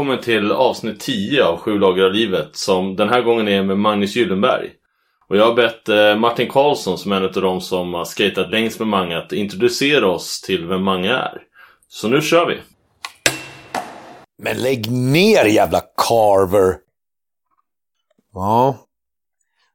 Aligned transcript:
Välkommen 0.00 0.24
till 0.24 0.52
avsnitt 0.52 1.00
10 1.00 1.44
av 1.44 1.56
Sju 1.56 1.78
lager 1.78 2.04
av 2.04 2.12
livet 2.12 2.56
som 2.56 2.96
den 2.96 3.08
här 3.08 3.22
gången 3.22 3.48
är 3.48 3.62
med 3.62 3.78
Magnus 3.78 4.16
Gyllenberg. 4.16 4.70
Och 5.28 5.36
jag 5.36 5.46
har 5.46 5.54
bett 5.54 5.88
eh, 5.88 6.16
Martin 6.16 6.48
Karlsson 6.48 6.98
som 6.98 7.12
är 7.12 7.16
en 7.16 7.24
av 7.24 7.32
de 7.32 7.60
som 7.60 7.94
har 7.94 8.04
skatat 8.04 8.50
längst 8.50 8.78
med 8.78 8.88
Mange 8.88 9.18
att 9.18 9.32
introducera 9.32 10.08
oss 10.08 10.40
till 10.40 10.66
vem 10.66 10.82
Mange 10.82 11.10
är. 11.10 11.42
Så 11.88 12.08
nu 12.08 12.20
kör 12.20 12.46
vi! 12.46 12.58
Men 14.42 14.56
lägg 14.56 14.90
ner 14.90 15.44
jävla 15.44 15.80
Carver! 15.80 16.76
Ja, 18.34 18.76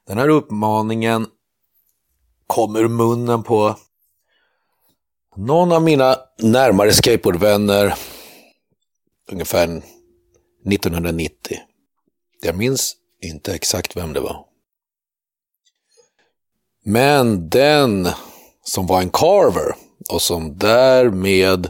den 0.08 0.18
här 0.18 0.30
uppmaningen 0.30 1.28
kom 2.48 2.76
ur 2.76 2.88
munnen 2.88 3.44
på 3.44 3.76
någon 5.36 5.72
av 5.72 5.82
mina 5.82 6.16
närmare 6.38 6.92
skateboardvänner 6.92 7.94
ungefär 9.32 9.82
1990. 10.66 11.58
Jag 12.42 12.56
minns 12.56 12.96
inte 13.22 13.54
exakt 13.54 13.98
vem 13.98 14.14
det 14.14 14.20
var. 14.20 14.46
Men 16.84 17.50
den 17.50 18.08
som 18.64 18.88
var 18.88 19.02
en 19.02 19.10
carver 19.10 19.76
och 20.10 20.22
som 20.22 20.58
därmed 20.58 21.70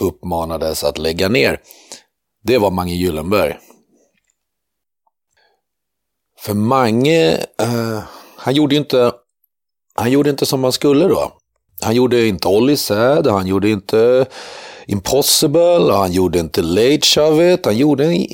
uppmanades 0.00 0.84
att 0.84 0.98
lägga 0.98 1.28
ner, 1.28 1.60
det 2.42 2.58
var 2.58 2.70
Mange 2.70 2.94
Gyllenberg. 2.94 3.58
För 6.38 6.54
Mange, 6.54 7.46
eh, 7.58 8.02
han 8.36 8.54
gjorde 8.54 8.76
inte, 8.76 9.12
han 9.94 10.10
gjorde 10.10 10.30
inte 10.30 10.46
som 10.46 10.60
man 10.60 10.72
skulle 10.72 11.08
då. 11.08 11.32
Han 11.80 11.94
gjorde 11.94 12.26
inte 12.26 12.48
Ollie 12.48 12.76
Säd, 12.76 13.26
han 13.26 13.46
gjorde 13.46 13.70
inte 13.70 14.26
Impossible, 14.90 15.92
han 15.92 16.12
gjorde 16.12 16.38
inte 16.38 16.62
Late 16.62 17.00
Shovet, 17.02 17.66
han 17.66 17.76
gjorde, 17.76 18.26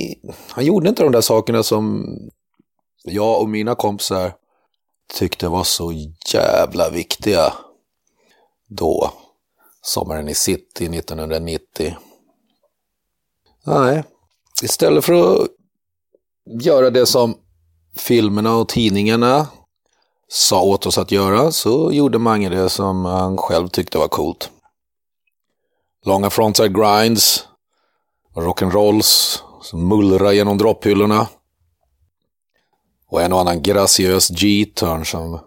han 0.48 0.64
gjorde 0.64 0.88
inte 0.88 1.02
de 1.02 1.12
där 1.12 1.20
sakerna 1.20 1.62
som 1.62 2.06
jag 3.04 3.40
och 3.40 3.48
mina 3.48 3.74
kompisar 3.74 4.32
tyckte 5.14 5.48
var 5.48 5.64
så 5.64 5.92
jävla 6.32 6.90
viktiga 6.90 7.52
då, 8.68 9.12
sommaren 9.82 10.28
i 10.28 10.34
city 10.34 10.84
1990. 10.84 11.96
Nej, 13.64 14.04
istället 14.62 15.04
för 15.04 15.42
att 15.42 15.48
göra 16.62 16.90
det 16.90 17.06
som 17.06 17.34
filmerna 17.96 18.56
och 18.56 18.68
tidningarna 18.68 19.46
sa 20.28 20.62
åt 20.62 20.86
oss 20.86 20.98
att 20.98 21.10
göra 21.12 21.52
så 21.52 21.92
gjorde 21.92 22.18
Mange 22.18 22.48
det 22.48 22.68
som 22.68 23.04
han 23.04 23.36
själv 23.36 23.68
tyckte 23.68 23.98
var 23.98 24.08
coolt. 24.08 24.50
Långa 26.06 26.30
frontside 26.30 26.74
grinds, 26.74 27.48
rock'n'rolls 28.34 29.40
som 29.62 29.88
mullrar 29.88 30.32
genom 30.32 30.58
dropphyllorna. 30.58 31.28
Och 33.08 33.22
en 33.22 33.32
och 33.32 33.40
annan 33.40 33.62
graciös 33.62 34.28
G-turn 34.28 35.04
som 35.04 35.40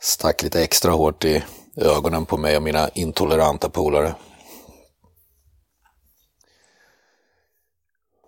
stack 0.00 0.42
lite 0.42 0.62
extra 0.62 0.92
hårt 0.92 1.24
i 1.24 1.44
ögonen 1.76 2.26
på 2.26 2.36
mig 2.36 2.56
och 2.56 2.62
mina 2.62 2.88
intoleranta 2.88 3.68
polare. 3.68 4.14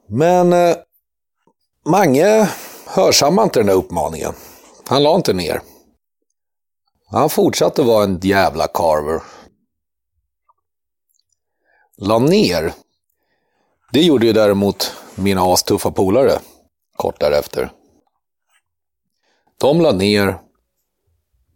Men 0.08 0.52
eh, 0.52 0.76
Mange 1.86 2.48
hörsammade 2.86 3.44
inte 3.44 3.60
den 3.60 3.66
där 3.66 3.74
uppmaningen. 3.74 4.32
Han 4.86 5.02
la 5.02 5.14
inte 5.14 5.32
ner. 5.32 5.60
Han 7.06 7.30
fortsatte 7.30 7.82
vara 7.82 8.04
en 8.04 8.20
jävla 8.22 8.66
carver. 8.66 9.22
La 12.02 12.18
ner. 12.18 12.72
Det 13.92 14.02
gjorde 14.02 14.26
ju 14.26 14.32
däremot 14.32 14.92
mina 15.14 15.42
astuffa 15.42 15.90
polare 15.90 16.38
kort 16.96 17.20
därefter. 17.20 17.72
De 19.58 19.80
la 19.80 19.92
ner. 19.92 20.38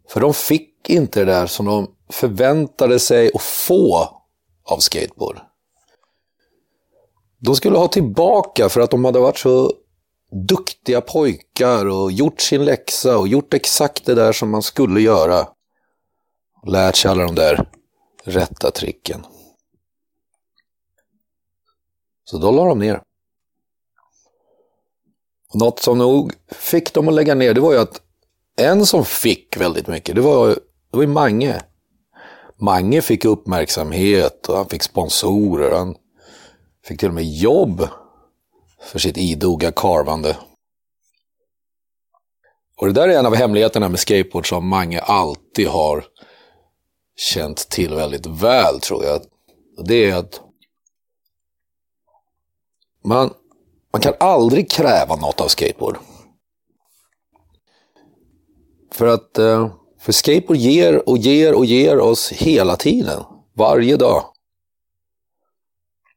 För 0.09 0.19
de 0.19 0.33
fick 0.33 0.89
inte 0.89 1.19
det 1.19 1.25
där 1.25 1.47
som 1.47 1.65
de 1.65 1.95
förväntade 2.09 2.99
sig 2.99 3.31
att 3.33 3.41
få 3.41 4.09
av 4.63 4.77
skateboard. 4.77 5.39
De 7.37 7.55
skulle 7.55 7.77
ha 7.77 7.87
tillbaka 7.87 8.69
för 8.69 8.81
att 8.81 8.91
de 8.91 9.05
hade 9.05 9.19
varit 9.19 9.39
så 9.39 9.73
duktiga 10.31 11.01
pojkar 11.01 11.85
och 11.85 12.11
gjort 12.11 12.41
sin 12.41 12.65
läxa 12.65 13.17
och 13.17 13.27
gjort 13.27 13.53
exakt 13.53 14.05
det 14.05 14.15
där 14.15 14.33
som 14.33 14.49
man 14.49 14.61
skulle 14.61 15.01
göra. 15.01 15.47
Lärt 16.67 16.95
sig 16.95 17.11
alla 17.11 17.23
de 17.23 17.35
där 17.35 17.69
rätta 18.23 18.71
tricken. 18.71 19.25
Så 22.25 22.37
då 22.37 22.51
la 22.51 22.65
de 22.65 22.79
ner. 22.79 23.01
Och 25.53 25.59
något 25.59 25.79
som 25.79 25.97
nog 25.97 26.33
fick 26.47 26.93
dem 26.93 27.07
att 27.07 27.13
lägga 27.13 27.35
ner, 27.35 27.53
det 27.53 27.61
var 27.61 27.73
ju 27.73 27.79
att 27.79 28.01
en 28.57 28.85
som 28.85 29.05
fick 29.05 29.57
väldigt 29.57 29.87
mycket, 29.87 30.15
det 30.15 30.21
var, 30.21 30.47
det 30.91 30.97
var 30.97 31.07
Mange. 31.07 31.61
Mange 32.57 33.01
fick 33.01 33.25
uppmärksamhet 33.25 34.49
och 34.49 34.57
han 34.57 34.69
fick 34.69 34.83
sponsorer. 34.83 35.77
Han 35.77 35.95
fick 36.85 36.99
till 36.99 37.09
och 37.09 37.15
med 37.15 37.25
jobb 37.25 37.87
för 38.81 38.99
sitt 38.99 39.17
idoga 39.17 39.71
karvande. 39.71 40.37
Och 42.77 42.87
det 42.87 42.93
där 42.93 43.07
är 43.07 43.19
en 43.19 43.25
av 43.25 43.35
hemligheterna 43.35 43.89
med 43.89 43.99
skateboard 43.99 44.49
som 44.49 44.67
Mange 44.67 44.99
alltid 44.99 45.67
har 45.67 46.05
känt 47.15 47.69
till 47.69 47.93
väldigt 47.93 48.25
väl 48.25 48.79
tror 48.79 49.05
jag. 49.05 49.21
Det 49.85 50.09
är 50.09 50.15
att 50.15 50.41
man, 53.05 53.33
man 53.93 54.01
kan 54.01 54.13
aldrig 54.19 54.71
kräva 54.71 55.15
något 55.15 55.41
av 55.41 55.47
skateboard. 55.47 55.97
För 58.91 59.07
att 59.07 59.37
eh, 59.37 59.69
för 59.99 60.11
skateboard 60.11 60.57
ger 60.57 61.09
och 61.09 61.17
ger 61.17 61.53
och 61.53 61.65
ger 61.65 61.99
oss 61.99 62.31
hela 62.31 62.75
tiden. 62.75 63.23
Varje 63.53 63.97
dag. 63.97 64.23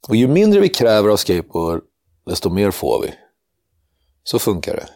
Och 0.08 0.16
ju 0.16 0.28
mindre 0.28 0.60
vi 0.60 0.68
kräver 0.68 1.08
av 1.08 1.16
skateboard, 1.16 1.82
desto 2.26 2.50
mer 2.50 2.70
får 2.70 3.02
vi. 3.02 3.14
Så 4.24 4.38
funkar 4.38 4.76
det. 4.76 4.88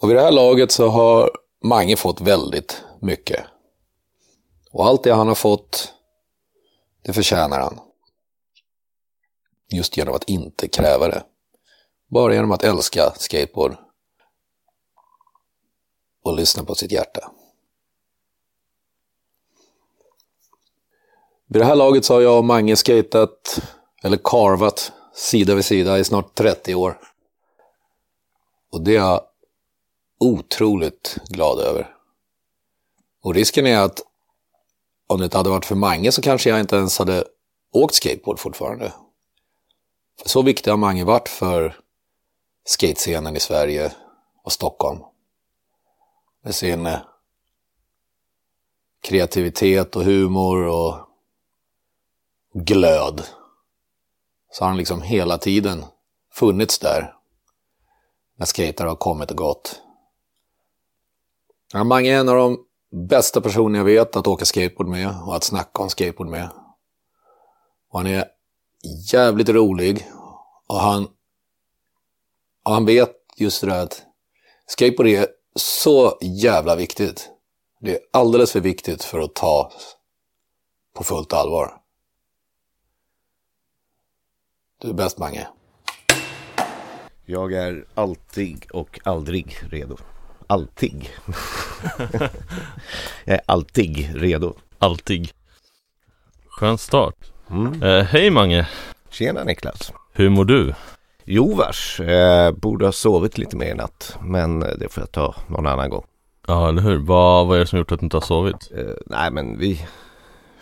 Och 0.00 0.10
vid 0.10 0.16
det 0.16 0.22
här 0.22 0.32
laget 0.32 0.72
så 0.72 0.88
har 0.88 1.30
Mange 1.66 1.96
fått 1.96 2.20
väldigt 2.20 2.82
mycket. 3.00 3.44
Och 4.72 4.86
allt 4.86 5.02
det 5.02 5.14
han 5.14 5.28
har 5.28 5.34
fått, 5.34 5.92
det 7.02 7.12
förtjänar 7.12 7.60
han. 7.60 7.80
Just 9.68 9.96
genom 9.96 10.14
att 10.14 10.24
inte 10.24 10.68
kräva 10.68 11.08
det. 11.08 11.24
Bara 12.08 12.34
genom 12.34 12.52
att 12.52 12.64
älska 12.64 13.12
skateboard. 13.16 13.76
Och 16.22 16.36
lyssna 16.36 16.64
på 16.64 16.74
sitt 16.74 16.92
hjärta. 16.92 17.32
Vid 21.48 21.62
det 21.62 21.66
här 21.66 21.76
laget 21.76 22.04
så 22.04 22.14
har 22.14 22.20
jag 22.20 22.38
och 22.38 22.44
Mange 22.44 22.76
skatat, 22.76 23.62
eller 24.02 24.16
karvat, 24.16 24.92
sida 25.14 25.54
vid 25.54 25.64
sida 25.64 25.98
i 25.98 26.04
snart 26.04 26.34
30 26.34 26.74
år. 26.74 27.00
Och 28.72 28.80
det 28.80 28.90
är 28.90 29.00
jag 29.00 29.20
otroligt 30.20 31.16
glad 31.28 31.60
över. 31.60 31.96
Och 33.22 33.34
risken 33.34 33.66
är 33.66 33.78
att 33.78 34.02
om 35.06 35.18
det 35.18 35.24
inte 35.24 35.36
hade 35.36 35.50
varit 35.50 35.64
för 35.64 35.74
Mange 35.74 36.12
så 36.12 36.22
kanske 36.22 36.50
jag 36.50 36.60
inte 36.60 36.76
ens 36.76 36.98
hade 36.98 37.24
åkt 37.72 37.94
skateboard 37.94 38.38
fortfarande. 38.38 38.92
Så 40.24 40.42
viktig 40.42 40.70
har 40.70 40.78
Mange 40.78 41.04
varit 41.04 41.28
för 41.28 41.76
skatescenen 42.64 43.36
i 43.36 43.40
Sverige 43.40 43.92
och 44.42 44.52
Stockholm. 44.52 45.00
Med 46.42 46.54
sin 46.54 46.86
eh, 46.86 46.98
kreativitet 49.02 49.96
och 49.96 50.04
humor 50.04 50.66
och 50.66 51.08
glöd. 52.54 53.26
Så 54.52 54.64
har 54.64 54.68
han 54.68 54.76
liksom 54.76 55.02
hela 55.02 55.38
tiden 55.38 55.84
funnits 56.32 56.78
där. 56.78 57.14
När 58.36 58.46
skater 58.46 58.86
har 58.86 58.96
kommit 58.96 59.30
och 59.30 59.36
gått. 59.36 59.82
Mange 61.74 62.10
är 62.10 62.20
en 62.20 62.28
av 62.28 62.36
de 62.36 62.58
bästa 63.08 63.40
personer 63.40 63.78
jag 63.78 63.84
vet 63.84 64.16
att 64.16 64.26
åka 64.26 64.44
skateboard 64.44 64.88
med 64.88 65.22
och 65.26 65.36
att 65.36 65.44
snacka 65.44 65.82
om 65.82 65.90
skateboard 65.90 66.28
med. 66.28 66.50
Och 67.90 67.98
han 67.98 68.06
är 68.06 68.24
jävligt 69.12 69.48
rolig 69.48 70.06
och 70.66 70.80
han, 70.80 71.08
och 72.64 72.72
han 72.72 72.86
vet 72.86 73.12
just 73.36 73.60
det 73.60 73.66
där 73.66 73.82
att 73.82 74.02
skateboard 74.66 75.06
är 75.06 75.26
så 75.54 76.18
jävla 76.22 76.76
viktigt. 76.76 77.30
Det 77.80 77.94
är 77.94 78.00
alldeles 78.12 78.52
för 78.52 78.60
viktigt 78.60 79.04
för 79.04 79.20
att 79.20 79.34
ta 79.34 79.72
på 80.94 81.04
fullt 81.04 81.32
allvar. 81.32 81.80
Du 84.80 84.88
är 84.88 84.92
bäst 84.92 85.18
Mange. 85.18 85.48
Jag 87.24 87.52
är 87.52 87.84
alltid 87.94 88.70
och 88.70 89.00
aldrig 89.04 89.58
redo. 89.70 89.96
Alltid. 90.46 91.08
jag 93.24 93.34
är 93.34 93.40
alltid 93.46 94.14
redo. 94.14 94.54
Alltid. 94.78 95.32
Skön 96.46 96.78
start. 96.78 97.35
Mm. 97.50 97.82
Eh, 97.82 98.04
hej 98.04 98.30
Mange. 98.30 98.68
Tjena 99.10 99.44
Niklas. 99.44 99.92
Hur 100.12 100.28
mår 100.28 100.44
du? 100.44 100.74
Jo 101.24 101.54
vars, 101.54 102.00
eh, 102.00 102.50
borde 102.52 102.84
ha 102.84 102.92
sovit 102.92 103.38
lite 103.38 103.56
mer 103.56 103.66
i 103.66 103.74
natt. 103.74 104.16
Men 104.22 104.62
eh, 104.62 104.68
det 104.78 104.88
får 104.88 105.00
jag 105.02 105.12
ta 105.12 105.34
någon 105.46 105.66
annan 105.66 105.90
gång. 105.90 106.04
Ja, 106.46 106.68
eller 106.68 106.82
hur? 106.82 106.96
Vad, 106.98 107.46
vad 107.46 107.56
är 107.56 107.60
det 107.60 107.66
som 107.66 107.78
gjort 107.78 107.92
att 107.92 108.00
du 108.00 108.06
inte 108.06 108.16
har 108.16 108.22
sovit? 108.22 108.70
Eh, 108.76 108.84
nej 109.06 109.30
men 109.30 109.58
vi 109.58 109.86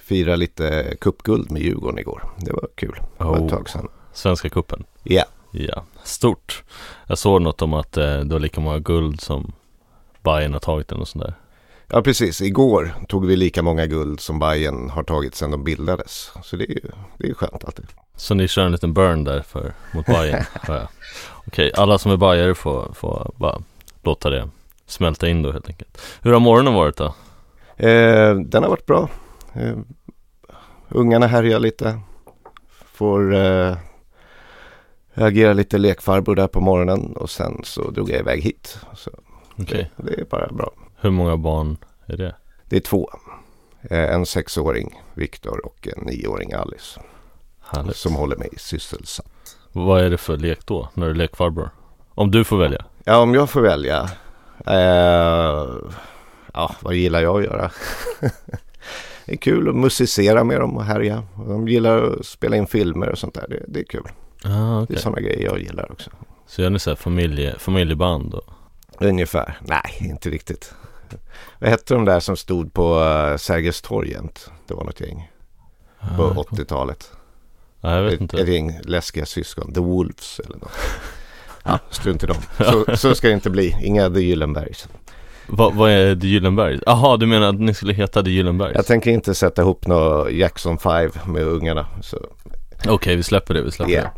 firade 0.02 0.36
lite 0.36 0.96
cupguld 1.00 1.50
med 1.50 1.62
Djurgården 1.62 1.98
igår. 1.98 2.22
Det 2.38 2.52
var 2.52 2.68
kul. 2.74 2.96
Det 3.18 3.24
var 3.24 3.38
Oh. 3.38 3.44
ett 3.44 3.50
tag 3.50 3.68
sedan. 3.68 3.88
Svenska 4.12 4.48
kuppen. 4.48 4.84
Ja, 5.02 5.24
Ja, 5.56 5.84
stort. 6.02 6.62
Jag 7.06 7.18
såg 7.18 7.42
något 7.42 7.62
om 7.62 7.74
att 7.74 7.96
eh, 7.96 8.18
det 8.18 8.32
var 8.32 8.40
lika 8.40 8.60
många 8.60 8.78
guld 8.78 9.20
som 9.20 9.52
Bayern 10.22 10.52
har 10.52 10.60
tagit 10.60 10.88
den 10.88 11.00
och 11.00 11.08
sånt 11.08 11.24
där. 11.24 11.34
Ja 11.88 12.02
precis. 12.02 12.40
Igår 12.40 12.94
tog 13.08 13.26
vi 13.26 13.36
lika 13.36 13.62
många 13.62 13.86
guld 13.86 14.20
som 14.20 14.38
Bayern 14.38 14.90
har 14.90 15.02
tagit 15.02 15.34
sedan 15.34 15.50
de 15.50 15.64
bildades. 15.64 16.30
Så 16.42 16.56
det 16.56 16.64
är 16.64 16.74
ju 16.74 16.90
det 17.18 17.24
är 17.24 17.28
ju 17.28 17.34
skönt 17.34 17.64
alltid. 17.64 17.86
Så 18.16 18.34
ni 18.34 18.48
kör 18.48 18.64
en 18.64 18.72
liten 18.72 18.94
burn 18.94 19.24
där 19.24 19.42
för, 19.42 19.72
mot 19.94 20.06
Bayern? 20.06 20.44
jag. 20.68 20.88
Okej, 21.46 21.72
alla 21.76 21.98
som 21.98 22.12
är 22.12 22.16
Bajare 22.16 22.54
får, 22.54 22.92
får 22.94 23.32
bara 23.36 23.62
låta 24.02 24.30
det 24.30 24.48
smälta 24.86 25.28
in 25.28 25.42
då 25.42 25.52
helt 25.52 25.68
enkelt. 25.68 26.00
Hur 26.22 26.32
har 26.32 26.40
morgonen 26.40 26.74
varit 26.74 26.96
då? 26.96 27.14
Eh, 27.76 28.34
den 28.34 28.62
har 28.62 28.70
varit 28.70 28.86
bra. 28.86 29.08
Eh, 29.52 29.76
ungarna 30.88 31.26
härjar 31.26 31.58
lite. 31.58 32.00
Får 32.92 33.34
eh, 33.34 33.76
agera 35.14 35.52
lite 35.52 35.78
lekfarbror 35.78 36.34
där 36.34 36.48
på 36.48 36.60
morgonen 36.60 37.16
och 37.16 37.30
sen 37.30 37.60
så 37.64 37.90
drog 37.90 38.10
jag 38.10 38.18
iväg 38.18 38.42
hit. 38.42 38.78
Så 38.94 39.10
Okej, 39.56 39.90
det, 39.96 40.02
det 40.02 40.20
är 40.20 40.24
bara 40.24 40.48
bra. 40.52 40.70
Hur 41.04 41.10
många 41.10 41.36
barn 41.36 41.76
är 42.06 42.16
det? 42.16 42.34
Det 42.68 42.76
är 42.76 42.80
två. 42.80 43.10
Eh, 43.90 44.14
en 44.14 44.26
sexåring, 44.26 45.00
Viktor 45.14 45.66
och 45.66 45.88
en 45.96 46.04
nioåring, 46.04 46.52
Alice. 46.52 47.00
Härligt. 47.60 47.96
Som 47.96 48.14
håller 48.14 48.36
mig 48.36 48.48
sysselsatt. 48.56 49.56
Vad 49.72 50.04
är 50.04 50.10
det 50.10 50.18
för 50.18 50.36
lek 50.36 50.66
då, 50.66 50.88
när 50.94 51.06
du 51.06 51.10
är 51.10 51.14
lekfarbror? 51.16 51.70
Om 52.08 52.30
du 52.30 52.44
får 52.44 52.56
välja? 52.58 52.84
Ja, 53.04 53.18
om 53.18 53.34
jag 53.34 53.50
får 53.50 53.60
välja. 53.60 54.10
Eh, 54.66 55.68
ja, 56.54 56.74
vad 56.80 56.94
gillar 56.94 57.20
jag 57.20 57.38
att 57.38 57.44
göra? 57.44 57.70
det 59.26 59.32
är 59.32 59.36
kul 59.36 59.68
att 59.68 59.76
musicera 59.76 60.44
med 60.44 60.60
dem 60.60 60.76
och 60.76 60.84
härja. 60.84 61.22
De 61.48 61.68
gillar 61.68 62.02
att 62.02 62.26
spela 62.26 62.56
in 62.56 62.66
filmer 62.66 63.08
och 63.08 63.18
sånt 63.18 63.34
där. 63.34 63.46
Det, 63.48 63.64
det 63.68 63.80
är 63.80 63.84
kul. 63.84 64.08
Ah, 64.44 64.48
Det 64.48 64.82
okej. 64.82 64.96
är 64.96 65.00
sådana 65.00 65.20
grejer 65.20 65.44
jag 65.44 65.58
gillar 65.58 65.92
också. 65.92 66.10
Så 66.46 66.62
gör 66.62 66.70
ni 66.70 66.78
så 66.78 66.90
här 66.90 66.96
familje, 66.96 67.58
familjeband 67.58 68.34
och 68.34 68.54
Ungefär. 69.00 69.58
Nej, 69.60 69.96
inte 70.00 70.30
riktigt. 70.30 70.74
Vad 71.58 71.70
hette 71.70 71.94
de 71.94 72.04
där 72.04 72.20
som 72.20 72.36
stod 72.36 72.72
på 72.72 72.98
uh, 73.00 73.36
Sergels 73.36 73.82
torg 73.82 74.10
jämt? 74.10 74.50
Det 74.68 74.74
var 74.74 74.84
något 74.84 75.00
gäng 75.00 75.30
på 76.16 76.22
Ah, 76.24 76.44
80-talet. 76.50 77.10
Nej, 77.80 77.94
jag 77.96 78.02
vet 78.02 78.12
Ett, 78.14 78.20
inte. 78.20 78.40
ett 78.40 78.48
gäng 78.48 78.80
läskiga 78.84 79.26
syskon. 79.26 79.72
The 79.74 79.80
Wolves 79.80 80.40
eller 80.44 80.56
något. 80.56 80.72
Ja, 81.64 81.78
strunt 81.90 82.22
i 82.22 82.26
dem. 82.26 82.36
Så, 82.58 82.96
så 82.96 83.14
ska 83.14 83.28
det 83.28 83.34
inte 83.34 83.50
bli. 83.50 83.76
Inga 83.82 84.10
The 84.10 84.20
Gyllenbergs. 84.20 84.88
Vad, 85.46 85.74
vad 85.74 85.90
är 85.90 86.16
The 86.16 86.26
Gyllenberg? 86.26 86.80
Jaha, 86.86 87.16
du 87.16 87.26
menar 87.26 87.48
att 87.48 87.60
ni 87.60 87.74
skulle 87.74 87.92
heta 87.92 88.22
The 88.22 88.30
Gyllenberg? 88.30 88.72
Jag 88.74 88.86
tänker 88.86 89.10
inte 89.10 89.34
sätta 89.34 89.62
ihop 89.62 89.86
något 89.86 90.32
Jackson 90.32 90.78
5 90.78 91.10
med 91.26 91.42
ungarna. 91.42 91.86
Så. 92.02 92.18
Okej, 92.88 93.16
vi 93.16 93.22
släpper 93.22 93.54
det, 93.54 93.62
vi 93.62 93.70
släpper 93.70 93.92
Yeah. 93.92 94.08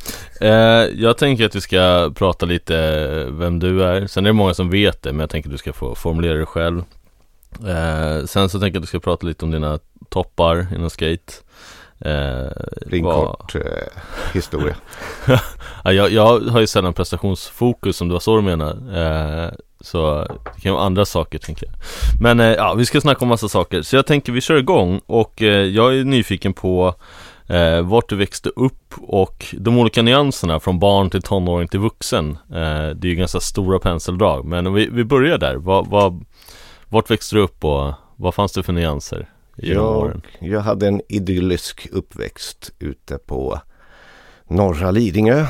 det. 0.40 0.46
Eh, 0.48 1.00
jag 1.02 1.18
tänker 1.18 1.46
att 1.46 1.54
vi 1.54 1.60
ska 1.60 2.12
prata 2.14 2.46
lite 2.46 2.74
vem 3.30 3.58
du 3.58 3.82
är. 3.84 4.06
Sen 4.06 4.26
är 4.26 4.28
det 4.28 4.32
många 4.32 4.54
som 4.54 4.70
vet 4.70 5.02
det, 5.02 5.12
men 5.12 5.20
jag 5.20 5.30
tänker 5.30 5.48
att 5.48 5.54
du 5.54 5.58
ska 5.58 5.72
få 5.72 5.94
formulera 5.94 6.34
det 6.38 6.46
själv. 6.46 6.82
Eh, 7.68 8.24
sen 8.26 8.48
så 8.48 8.60
tänker 8.60 8.66
jag 8.66 8.76
att 8.76 8.82
du 8.82 8.86
ska 8.86 9.00
prata 9.00 9.26
lite 9.26 9.44
om 9.44 9.50
dina 9.50 9.78
toppar 10.08 10.66
inom 10.74 10.90
skate. 10.90 11.32
Eh, 12.00 12.50
Ring 12.86 13.04
vad- 13.04 13.38
kort 13.38 13.54
eh, 13.54 13.62
historia. 14.34 14.74
Ja, 15.84 15.92
jag, 15.92 16.10
jag 16.12 16.40
har 16.40 16.60
ju 16.60 16.66
sällan 16.66 16.92
prestationsfokus 16.92 18.00
om 18.00 18.08
det 18.08 18.12
var 18.12 18.20
så 18.20 18.36
du 18.36 18.42
menar. 18.42 18.70
Eh, 18.96 19.50
så 19.80 20.26
det 20.54 20.60
kan 20.60 20.72
vara 20.74 20.84
andra 20.84 21.04
saker 21.04 21.38
tänker 21.38 21.66
jag. 21.66 21.74
Men 22.20 22.40
eh, 22.40 22.46
ja, 22.46 22.74
vi 22.74 22.86
ska 22.86 23.00
snacka 23.00 23.20
om 23.24 23.28
massa 23.28 23.48
saker. 23.48 23.82
Så 23.82 23.96
jag 23.96 24.06
tänker 24.06 24.32
vi 24.32 24.40
kör 24.40 24.56
igång 24.56 25.00
och 25.06 25.42
eh, 25.42 25.64
jag 25.64 25.94
är 25.98 26.04
nyfiken 26.04 26.52
på 26.52 26.94
eh, 27.48 27.82
vart 27.82 28.08
du 28.08 28.16
växte 28.16 28.48
upp 28.48 28.94
och 28.98 29.54
de 29.58 29.78
olika 29.78 30.02
nyanserna 30.02 30.60
från 30.60 30.78
barn 30.78 31.10
till 31.10 31.22
tonåring 31.22 31.68
till 31.68 31.80
vuxen. 31.80 32.30
Eh, 32.30 32.88
det 32.88 33.06
är 33.06 33.10
ju 33.10 33.14
ganska 33.14 33.40
stora 33.40 33.78
penseldrag, 33.78 34.44
men 34.44 34.74
vi, 34.74 34.88
vi 34.92 35.04
börjar 35.04 35.38
där. 35.38 35.56
Vad, 35.56 35.86
vad, 35.86 36.24
vart 36.88 37.10
växte 37.10 37.36
du 37.36 37.42
upp 37.42 37.64
och 37.64 37.92
vad 38.16 38.34
fanns 38.34 38.52
det 38.52 38.62
för 38.62 38.72
nyanser? 38.72 39.28
Jag, 39.56 40.20
jag 40.38 40.60
hade 40.60 40.88
en 40.88 41.00
idyllisk 41.08 41.88
uppväxt 41.92 42.72
ute 42.78 43.18
på 43.18 43.60
norra 44.48 44.90
Lidingö. 44.90 45.46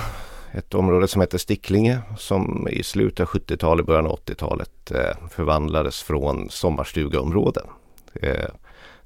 Ett 0.52 0.75
område 0.75 1.08
som 1.08 1.20
heter 1.20 1.38
Sticklinge 1.38 1.98
som 2.19 2.69
i 2.70 2.82
slutet 2.82 3.20
av 3.20 3.26
70-talet, 3.26 3.87
början 3.87 4.06
av 4.06 4.19
80-talet 4.19 4.90
eh, 4.90 5.28
förvandlades 5.31 6.02
från 6.02 6.50
sommarstugeområden. 6.50 7.66
Eh, 8.14 8.50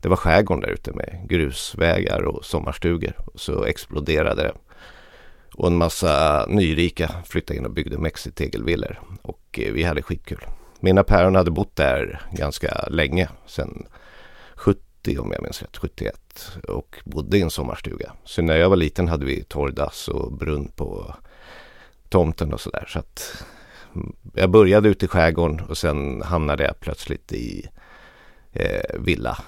det 0.00 0.08
var 0.08 0.16
skärgården 0.16 0.60
där 0.60 0.70
ute 0.70 0.92
med 0.92 1.26
grusvägar 1.28 2.22
och 2.22 2.44
sommarstugor. 2.44 3.12
Så 3.34 3.64
exploderade 3.64 4.42
det. 4.42 4.52
Och 5.54 5.66
en 5.66 5.76
massa 5.76 6.46
nyrika 6.48 7.10
flyttade 7.24 7.58
in 7.58 7.64
och 7.64 7.72
byggde 7.72 7.98
mexitegelvillor. 7.98 9.00
Och 9.22 9.60
eh, 9.62 9.72
vi 9.72 9.82
hade 9.82 10.02
skitkul. 10.02 10.44
Mina 10.80 11.04
päron 11.04 11.34
hade 11.34 11.50
bott 11.50 11.76
där 11.76 12.20
ganska 12.32 12.84
länge, 12.90 13.28
sedan 13.46 13.86
70 14.54 15.18
om 15.18 15.32
jag 15.32 15.42
minns 15.42 15.62
rätt, 15.62 15.76
71 15.76 16.52
och 16.68 16.96
bodde 17.04 17.38
i 17.38 17.42
en 17.42 17.50
sommarstuga. 17.50 18.12
Så 18.24 18.42
när 18.42 18.56
jag 18.56 18.68
var 18.68 18.76
liten 18.76 19.08
hade 19.08 19.26
vi 19.26 19.44
torrdass 19.44 20.08
och 20.08 20.32
brunn 20.32 20.68
på 20.76 21.14
tomten 22.08 22.52
och 22.52 22.60
sådär. 22.60 22.84
Så 22.88 22.98
att 22.98 23.44
mm, 23.94 24.12
jag 24.34 24.50
började 24.50 24.88
ute 24.88 25.04
i 25.04 25.08
skärgården 25.08 25.60
och 25.60 25.78
sen 25.78 26.22
hamnade 26.22 26.64
jag 26.64 26.80
plötsligt 26.80 27.32
i 27.32 27.68
eh, 28.52 29.00
villa 29.00 29.38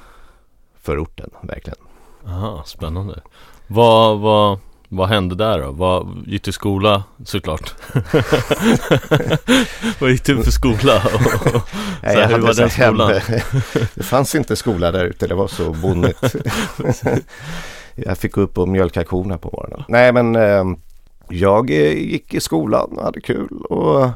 förorten 0.82 1.30
verkligen. 1.42 1.78
Aha, 2.26 2.62
spännande. 2.66 3.20
Vad, 3.66 4.18
vad, 4.18 4.58
vad 4.88 5.08
hände 5.08 5.34
där 5.34 5.58
då? 5.58 5.70
Vad, 5.70 6.24
gick 6.26 6.42
du 6.42 6.48
i 6.48 6.52
skola 6.52 7.04
såklart? 7.24 7.74
vad 9.98 10.10
gick 10.10 10.24
du 10.24 10.42
för 10.42 10.50
skola? 10.50 11.02
Så 11.02 11.08
här, 12.00 12.28
hur 12.28 12.38
var 12.38 12.54
den 12.54 12.70
skolan? 12.70 13.20
det 13.94 14.02
fanns 14.02 14.34
inte 14.34 14.56
skola 14.56 14.90
där 14.90 15.04
ute, 15.04 15.26
det 15.26 15.34
var 15.34 15.48
så 15.48 15.72
bonnigt. 15.72 16.34
jag 17.94 18.18
fick 18.18 18.36
upp 18.36 18.58
och 18.58 18.68
mjölka 18.68 19.04
korna 19.04 19.38
på 19.38 19.50
morgonen. 19.52 19.84
Nej 19.88 20.12
men 20.12 20.36
eh, 20.36 20.64
jag 21.28 21.70
eh, 21.70 21.92
gick 21.92 22.34
i 22.34 22.40
skolan 22.40 22.92
och 22.96 23.04
hade 23.04 23.20
kul. 23.20 23.62
Och 23.70 24.10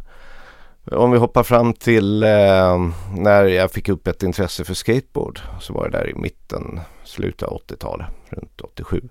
om 0.93 1.11
vi 1.11 1.19
hoppar 1.19 1.43
fram 1.43 1.73
till 1.73 2.23
eh, 2.23 2.91
när 3.17 3.45
jag 3.45 3.71
fick 3.71 3.89
upp 3.89 4.07
ett 4.07 4.23
intresse 4.23 4.65
för 4.65 4.75
skateboard 4.75 5.41
så 5.61 5.73
var 5.73 5.89
det 5.89 5.99
där 5.99 6.11
i 6.11 6.15
mitten, 6.15 6.81
slutet 7.05 7.49
av 7.49 7.59
80-talet, 7.59 8.07
runt 8.29 8.61
87. 8.61 9.09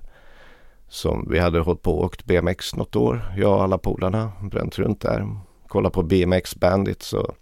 Som 0.87 1.27
vi 1.29 1.39
hade 1.39 1.59
hållit 1.59 1.81
på 1.81 1.91
och 1.97 2.05
åkt 2.05 2.25
BMX 2.25 2.75
något 2.75 2.95
år, 2.95 3.33
jag 3.37 3.53
och 3.53 3.63
alla 3.63 3.77
polarna, 3.77 4.31
bränt 4.41 4.79
runt 4.79 5.01
där. 5.01 5.37
Kolla 5.67 5.89
på 5.89 6.03
BMX 6.03 6.55
Bandit 6.55 7.03
så 7.03 7.35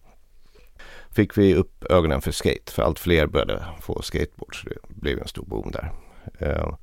fick 1.11 1.37
vi 1.37 1.55
upp 1.55 1.83
ögonen 1.83 2.21
för 2.21 2.31
skate. 2.31 2.71
För 2.71 2.83
allt 2.83 2.99
fler 2.99 3.27
började 3.27 3.65
få 3.81 4.01
skateboard 4.01 4.61
så 4.61 4.69
det 4.69 4.79
blev 4.87 5.19
en 5.19 5.27
stor 5.27 5.45
boom 5.45 5.71
där. 5.71 5.91
Eh, 6.39 6.75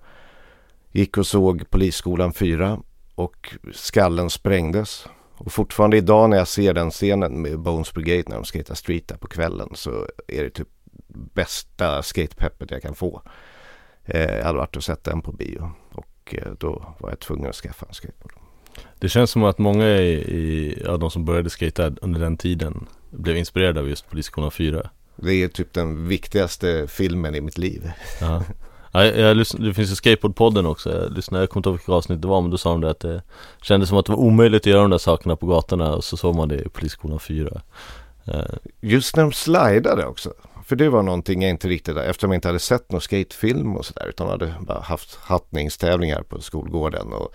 gick 0.93 1.19
och 1.19 1.27
såg 1.27 1.71
Polisskolan 1.71 2.33
4 2.33 2.83
och 3.15 3.55
skallen 3.73 4.31
sprängdes. 4.31 5.07
Och 5.41 5.53
fortfarande 5.53 5.97
idag 5.97 6.31
när 6.31 6.37
jag 6.37 6.49
ser 6.49 6.75
den 6.75 6.91
scenen 6.91 7.43
med 7.43 7.59
Bones 7.59 7.95
Brigade 7.95 8.25
när 8.27 8.37
de 8.37 8.45
skatar 8.45 8.75
street 8.75 9.09
där 9.09 9.17
på 9.17 9.27
kvällen 9.27 9.69
så 9.75 10.07
är 10.29 10.45
det 10.45 10.51
typ 10.51 10.69
bästa 11.35 12.03
skatepeppet 12.03 12.71
jag 12.71 12.83
kan 12.83 12.95
få. 12.95 13.23
Eh, 14.05 14.37
jag 14.37 14.45
hade 14.45 14.59
varit 14.59 14.77
och 14.77 14.85
sett 14.85 15.05
den 15.05 15.23
på 15.23 15.33
bio 15.33 15.71
och 15.93 16.35
eh, 16.39 16.53
då 16.59 16.95
var 16.99 17.11
jag 17.11 17.21
tvungen 17.21 17.49
att 17.49 17.57
skaffa 17.57 17.87
en 17.87 17.95
skateboard. 17.95 18.33
Det 18.99 19.09
känns 19.09 19.31
som 19.31 19.45
att 19.45 19.59
många 19.59 19.87
i, 19.87 20.13
i, 20.13 20.83
ja, 20.85 20.97
de 20.97 21.11
som 21.11 21.25
började 21.25 21.51
skata 21.51 21.93
under 22.03 22.21
den 22.21 22.37
tiden 22.37 22.87
blev 23.11 23.37
inspirerade 23.37 23.81
av 23.81 23.89
just 23.89 24.11
Polisskolan 24.11 24.51
4. 24.51 24.91
Det 25.17 25.33
är 25.35 25.49
typ 25.49 25.73
den 25.73 26.09
viktigaste 26.09 26.87
filmen 26.89 27.35
i 27.35 27.41
mitt 27.41 27.59
liv. 27.59 27.91
Ja. 28.93 29.05
Ja, 29.05 29.05
jag, 29.05 29.19
jag 29.19 29.37
lyssn- 29.37 29.65
det 29.65 29.75
finns 29.75 29.91
ju 29.91 29.95
Skateboardpodden 29.95 30.67
också, 30.67 31.03
jag 31.03 31.13
lyssnade, 31.13 31.43
jag 31.43 31.51
kommer 31.51 31.61
inte 31.61 31.69
ihåg 31.69 31.77
vilket 31.77 31.89
avsnitt 31.89 32.23
det 32.23 32.29
var 32.29 32.41
men 32.41 32.51
då 32.51 32.59
sa 32.59 32.71
de 32.71 32.81
det 32.81 32.91
att 32.91 33.01
det 33.01 33.23
kändes 33.63 33.89
som 33.89 33.99
att 33.99 34.07
det 34.07 34.13
var 34.13 34.19
omöjligt 34.19 34.63
att 34.63 34.67
göra 34.67 34.83
de 34.83 34.91
där 34.91 34.99
sakerna 34.99 35.37
på 35.37 35.47
gatorna 35.47 35.95
och 35.95 36.05
så 36.05 36.17
såg 36.17 36.35
man 36.37 36.49
det 36.49 36.61
i 36.61 36.69
Polisskolan 36.69 37.21
4 37.21 37.61
eh, 38.27 38.41
Just 38.81 39.17
när 39.17 39.23
de 39.23 39.33
slidade 39.33 40.07
också. 40.07 40.33
För 40.65 40.77
det 40.77 40.89
var 40.89 41.03
någonting 41.03 41.43
jag 41.43 41.51
inte 41.51 41.69
riktigt, 41.69 41.97
eftersom 41.97 42.31
jag 42.31 42.37
inte 42.37 42.49
hade 42.49 42.59
sett 42.59 42.93
någon 42.93 43.01
skatefilm 43.01 43.77
och 43.77 43.85
sådär. 43.87 44.07
Utan 44.09 44.29
hade 44.29 44.55
bara 44.61 44.81
haft 44.81 45.15
hattningstävlingar 45.15 46.23
på 46.23 46.41
skolgården 46.41 47.13
och, 47.13 47.35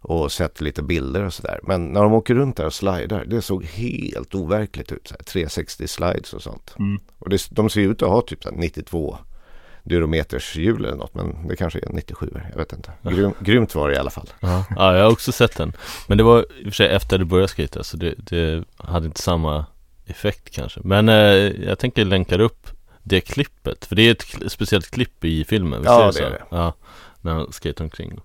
och 0.00 0.32
sett 0.32 0.60
lite 0.60 0.82
bilder 0.82 1.24
och 1.24 1.34
sådär. 1.34 1.60
Men 1.62 1.86
när 1.86 2.02
de 2.02 2.12
åker 2.12 2.34
runt 2.34 2.56
där 2.56 2.66
och 2.66 2.74
slidar, 2.74 3.24
det 3.24 3.42
såg 3.42 3.64
helt 3.64 4.34
overkligt 4.34 4.92
ut. 4.92 5.08
Så 5.08 5.14
här, 5.14 5.24
360 5.24 5.88
slides 5.88 6.32
och 6.34 6.42
sånt. 6.42 6.74
Och 7.18 7.28
det, 7.30 7.46
de 7.50 7.70
ser 7.70 7.80
ut 7.80 8.02
att 8.02 8.08
ha 8.08 8.20
typ 8.22 8.42
så 8.42 8.50
här 8.50 8.56
92 8.56 9.18
Durometershjul 9.88 10.84
eller 10.84 10.96
något 10.96 11.14
men 11.14 11.48
det 11.48 11.56
kanske 11.56 11.78
är 11.78 11.88
97 11.88 12.30
jag 12.50 12.58
vet 12.58 12.72
inte. 12.72 12.92
Grym, 13.02 13.32
grymt 13.40 13.74
var 13.74 13.88
det 13.88 13.94
i 13.94 13.98
alla 13.98 14.10
fall. 14.10 14.28
Ja. 14.40 14.64
ja, 14.76 14.96
jag 14.96 15.04
har 15.04 15.12
också 15.12 15.32
sett 15.32 15.56
den. 15.56 15.72
Men 16.06 16.18
det 16.18 16.24
var 16.24 16.40
i 16.40 16.60
och 16.60 16.64
för 16.64 16.70
sig 16.70 16.88
efter 16.88 17.18
du 17.18 17.24
började 17.24 17.48
skejta 17.48 17.82
så 17.84 17.96
det, 17.96 18.14
det, 18.16 18.64
hade 18.76 19.06
inte 19.06 19.22
samma 19.22 19.66
effekt 20.06 20.50
kanske. 20.50 20.80
Men 20.84 21.08
eh, 21.08 21.14
jag 21.14 21.78
tänker 21.78 22.04
länka 22.04 22.42
upp 22.42 22.68
det 23.02 23.20
klippet, 23.20 23.84
för 23.84 23.96
det 23.96 24.02
är 24.02 24.10
ett 24.10 24.52
speciellt 24.52 24.90
klipp 24.90 25.24
i 25.24 25.44
filmen. 25.44 25.82
Ja, 25.84 26.06
det, 26.06 26.20
det 26.20 26.26
är 26.26 26.30
det. 26.30 26.42
Ja, 26.50 26.72
när 27.20 27.34
han 27.34 27.52
skejtar 27.52 27.84
omkring. 27.84 28.20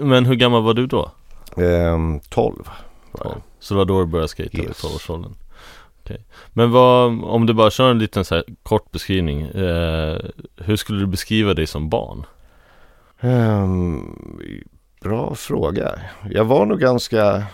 Men 0.00 0.26
hur 0.26 0.34
gammal 0.34 0.62
var 0.62 0.74
du 0.74 0.86
då? 0.86 1.10
Ehm, 1.56 2.20
12. 2.20 2.68
12. 3.22 3.40
Så 3.60 3.74
det 3.74 3.78
var 3.78 3.84
då 3.84 4.00
du 4.00 4.06
började 4.06 4.28
skejta 4.28 4.58
yes. 4.58 4.84
i 4.84 4.86
12-årsåldern? 4.86 5.34
Okay. 6.06 6.24
Men 6.52 6.70
vad, 6.70 7.24
om 7.24 7.46
du 7.46 7.54
bara 7.54 7.70
kör 7.70 7.90
en 7.90 7.98
liten 7.98 8.24
så 8.24 8.34
här 8.34 8.44
kort 8.62 8.90
beskrivning. 8.90 9.42
Eh, 9.42 10.18
hur 10.56 10.76
skulle 10.76 11.00
du 11.00 11.06
beskriva 11.06 11.54
dig 11.54 11.66
som 11.66 11.88
barn? 11.88 12.26
Um, 13.20 14.18
bra 15.00 15.34
fråga. 15.34 16.00
Jag 16.30 16.44
var 16.44 16.66
nog 16.66 16.80
ganska 16.80 17.46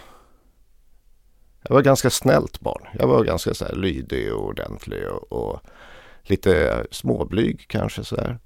Jag 1.63 1.75
var 1.75 1.83
ganska 1.83 2.11
snällt 2.11 2.61
barn. 2.61 2.87
Jag 2.99 3.07
var 3.07 3.25
ganska 3.25 3.55
så 3.55 3.65
här 3.65 3.75
lydig 3.75 4.35
och 4.35 4.45
ordentlig 4.45 5.09
och, 5.09 5.33
och 5.33 5.61
lite 6.23 6.87
småblyg 6.91 7.65
kanske 7.69 8.05
så 8.05 8.17
här. 8.17 8.39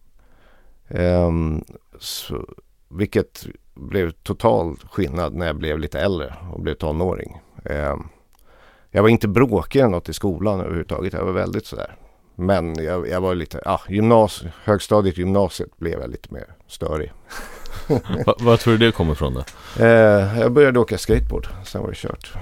Um, 0.88 1.64
så, 1.98 2.46
vilket 2.88 3.46
blev 3.74 4.10
total 4.10 4.76
skillnad 4.90 5.34
när 5.34 5.46
jag 5.46 5.56
blev 5.56 5.78
lite 5.78 6.00
äldre 6.00 6.34
och 6.52 6.60
blev 6.60 6.74
tonåring. 6.74 7.40
Um, 7.64 8.08
jag 8.96 9.02
var 9.02 9.08
inte 9.08 9.28
bråkig 9.28 9.78
eller 9.78 9.90
något 9.90 10.08
i 10.08 10.12
skolan 10.12 10.60
överhuvudtaget. 10.60 11.12
Jag 11.12 11.24
var 11.24 11.32
väldigt 11.32 11.66
sådär. 11.66 11.96
Men 12.34 12.84
jag, 12.84 13.08
jag 13.08 13.20
var 13.20 13.34
lite, 13.34 13.60
ja, 13.64 13.80
gymnas, 13.88 14.44
högstadiet, 14.64 15.18
gymnasiet 15.18 15.76
blev 15.76 16.00
jag 16.00 16.10
lite 16.10 16.34
mer 16.34 16.44
störig. 16.66 17.12
Va, 18.26 18.34
vad 18.38 18.60
tror 18.60 18.76
du 18.76 18.86
det 18.86 18.92
kommer 18.92 19.12
ifrån 19.12 19.34
då? 19.34 19.44
Eh, 19.84 20.40
jag 20.40 20.52
började 20.52 20.78
åka 20.78 20.98
skateboard, 20.98 21.48
sen 21.64 21.82
var 21.82 21.88
det 21.88 21.96
kört. 21.96 22.32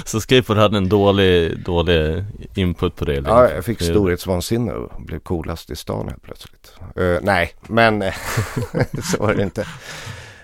så 0.04 0.20
skateboard 0.20 0.58
hade 0.58 0.76
en 0.76 0.88
dålig, 0.88 1.64
dålig 1.64 2.24
input 2.54 2.96
på 2.96 3.04
det? 3.04 3.16
Eller? 3.16 3.30
Ja, 3.30 3.50
jag 3.50 3.64
fick 3.64 3.82
storhetsvansinne 3.82 4.72
och 4.72 5.02
blev 5.02 5.18
coolast 5.18 5.70
i 5.70 5.76
stan 5.76 6.08
helt 6.08 6.22
plötsligt. 6.22 6.74
Uh, 7.00 7.18
nej, 7.22 7.54
men 7.62 8.02
så 9.12 9.22
var 9.22 9.34
det 9.34 9.42
inte. 9.42 9.66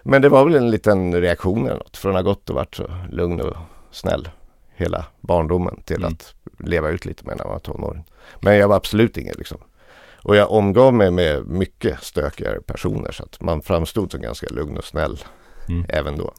Men 0.02 0.22
det 0.22 0.28
var 0.28 0.44
väl 0.44 0.54
en 0.54 0.70
liten 0.70 1.20
reaktion 1.20 1.66
eller 1.66 1.78
något. 1.78 1.96
Från 1.96 2.16
att 2.16 2.24
ha 2.24 2.30
gått 2.30 2.50
och 2.50 2.56
varit 2.56 2.74
så 2.74 2.90
lugn 3.10 3.40
och 3.40 3.56
snäll 3.90 4.28
hela 4.80 5.04
barndomen 5.20 5.82
till 5.84 5.96
mm. 5.96 6.12
att 6.12 6.34
leva 6.58 6.88
ut 6.88 7.04
lite 7.04 7.26
med 7.26 7.37
när 7.37 7.44
man 7.44 7.52
var 7.52 7.60
tonåring. 7.60 8.04
Men 8.40 8.56
jag 8.56 8.68
var 8.68 8.76
absolut 8.76 9.16
ingen 9.16 9.34
liksom. 9.38 9.58
Och 10.22 10.37
jag 10.37 10.50
omgav 10.50 10.94
mig 10.94 11.10
med 11.10 11.46
mycket 11.46 12.02
stökigare 12.02 12.60
personer 12.60 13.12
så 13.12 13.22
att 13.22 13.40
man 13.40 13.62
framstod 13.62 14.10
som 14.10 14.20
ganska 14.20 14.46
lugn 14.50 14.76
och 14.76 14.84
snäll 14.84 15.18
mm. 15.68 15.84
även 15.88 16.18
då. 16.18 16.32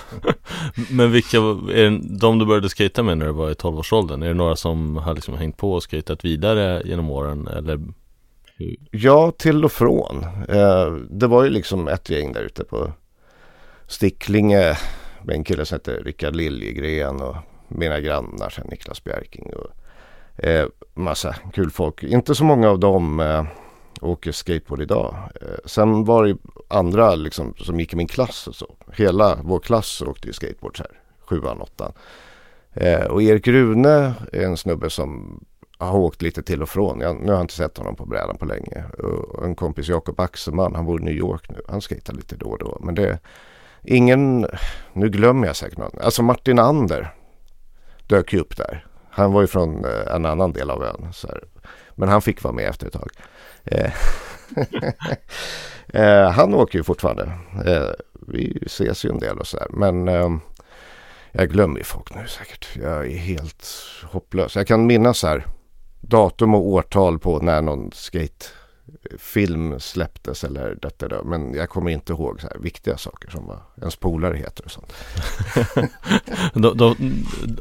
Men 0.90 1.12
vilka, 1.12 1.36
är 1.38 2.18
de 2.18 2.38
du 2.38 2.46
började 2.46 2.68
skata 2.68 3.02
med 3.02 3.18
när 3.18 3.26
du 3.26 3.32
var 3.32 3.50
i 3.50 3.54
12-årsåldern? 3.54 4.22
Är 4.22 4.28
det 4.28 4.34
några 4.34 4.56
som 4.56 4.96
har 4.96 5.14
liksom 5.14 5.34
hängt 5.34 5.56
på 5.56 5.72
och 5.72 5.82
skatat 5.82 6.24
vidare 6.24 6.82
genom 6.84 7.10
åren 7.10 7.48
eller? 7.48 7.80
Ja, 8.90 9.30
till 9.30 9.64
och 9.64 9.72
från. 9.72 10.24
Eh, 10.48 10.92
det 11.10 11.26
var 11.26 11.44
ju 11.44 11.50
liksom 11.50 11.88
ett 11.88 12.10
gäng 12.10 12.32
där 12.32 12.40
ute 12.42 12.64
på 12.64 12.92
Sticklinge 13.86 14.78
med 15.22 15.36
en 15.36 15.44
kille 15.44 15.64
som 15.64 15.74
hette 15.74 15.92
Rickard 15.92 16.36
Liljegren 16.36 17.20
och 17.20 17.36
mina 17.74 18.00
grannar 18.00 18.50
sen 18.50 18.66
Niklas 18.70 19.04
Bjerking 19.04 19.52
och 19.54 19.70
eh, 20.44 20.66
massa 20.94 21.34
kul 21.52 21.70
folk. 21.70 22.02
Inte 22.02 22.34
så 22.34 22.44
många 22.44 22.70
av 22.70 22.78
dem 22.78 23.20
eh, 23.20 23.44
åker 24.00 24.32
skateboard 24.32 24.82
idag. 24.82 25.14
Eh, 25.40 25.58
sen 25.64 26.04
var 26.04 26.24
det 26.24 26.36
andra 26.68 27.14
liksom, 27.14 27.54
som 27.58 27.80
gick 27.80 27.92
i 27.92 27.96
min 27.96 28.08
klass 28.08 28.46
och 28.46 28.54
så. 28.54 28.74
Hela 28.92 29.38
vår 29.42 29.58
klass 29.58 30.02
åkte 30.02 30.26
ju 30.26 30.32
skateboard 30.32 30.78
här, 30.78 30.90
sjuan, 31.20 31.60
åttan. 31.60 31.92
Eh, 32.72 33.04
och 33.04 33.22
Erik 33.22 33.48
Rune 33.48 34.14
är 34.32 34.42
en 34.44 34.56
snubbe 34.56 34.90
som 34.90 35.40
har 35.78 35.98
åkt 35.98 36.22
lite 36.22 36.42
till 36.42 36.62
och 36.62 36.68
från. 36.68 37.00
Jag, 37.00 37.20
nu 37.20 37.26
har 37.26 37.34
jag 37.34 37.40
inte 37.40 37.54
sett 37.54 37.78
honom 37.78 37.96
på 37.96 38.06
brädan 38.06 38.36
på 38.36 38.44
länge. 38.44 38.84
Och 38.98 39.44
en 39.44 39.54
kompis 39.54 39.88
Jakob 39.88 40.20
Axelman, 40.20 40.74
han 40.74 40.86
bor 40.86 41.00
i 41.00 41.04
New 41.04 41.14
York 41.14 41.50
nu. 41.50 41.62
Han 41.68 41.80
skejtar 41.80 42.14
lite 42.14 42.36
då 42.36 42.46
och 42.46 42.58
då. 42.58 42.78
Men 42.80 42.94
det 42.94 43.08
är 43.08 43.18
ingen, 43.82 44.46
nu 44.92 45.08
glömmer 45.08 45.46
jag 45.46 45.56
säkert 45.56 45.78
någon. 45.78 45.98
Alltså 46.00 46.22
Martin 46.22 46.58
Ander 46.58 47.14
dök 48.06 48.32
ju 48.32 48.40
upp 48.40 48.56
där. 48.56 48.86
Han 49.10 49.32
var 49.32 49.40
ju 49.40 49.46
från 49.46 49.84
eh, 49.84 50.14
en 50.14 50.26
annan 50.26 50.52
del 50.52 50.70
av 50.70 50.84
ön. 50.84 51.08
Så 51.12 51.28
här. 51.28 51.44
Men 51.94 52.08
han 52.08 52.22
fick 52.22 52.42
vara 52.42 52.54
med 52.54 52.68
efter 52.68 52.86
ett 52.86 52.92
tag. 52.92 53.10
Eh, 53.64 53.92
eh 56.02 56.30
han 56.30 56.54
åker 56.54 56.78
ju 56.78 56.84
fortfarande. 56.84 57.32
Eh, 57.66 57.90
vi 58.28 58.62
ses 58.66 59.04
ju 59.04 59.10
en 59.10 59.18
del 59.18 59.38
och 59.38 59.46
sådär. 59.46 59.66
Men 59.70 60.08
ehm, 60.08 60.40
jag 61.32 61.48
glömmer 61.50 61.78
ju 61.78 61.84
folk 61.84 62.14
nu 62.14 62.26
säkert. 62.26 62.76
Jag 62.76 63.06
är 63.06 63.16
helt 63.16 63.66
hopplös. 64.04 64.56
Jag 64.56 64.66
kan 64.66 64.86
minnas 64.86 65.22
här 65.22 65.46
datum 66.00 66.54
och 66.54 66.66
årtal 66.66 67.18
på 67.18 67.38
när 67.38 67.62
någon 67.62 67.90
skate 67.92 68.46
film 69.18 69.80
släpptes 69.80 70.44
eller 70.44 70.78
detta 70.82 71.08
då. 71.08 71.24
Men 71.24 71.54
jag 71.54 71.68
kommer 71.68 71.90
inte 71.90 72.12
ihåg 72.12 72.40
så 72.40 72.46
här 72.46 72.58
viktiga 72.58 72.96
saker 72.96 73.30
som 73.30 73.46
vad 73.46 73.58
ens 73.76 73.96
polare 73.96 74.36
heter 74.36 74.64
och 74.64 74.70
sånt. 74.70 74.92
då, 76.54 76.72
då, 76.74 76.96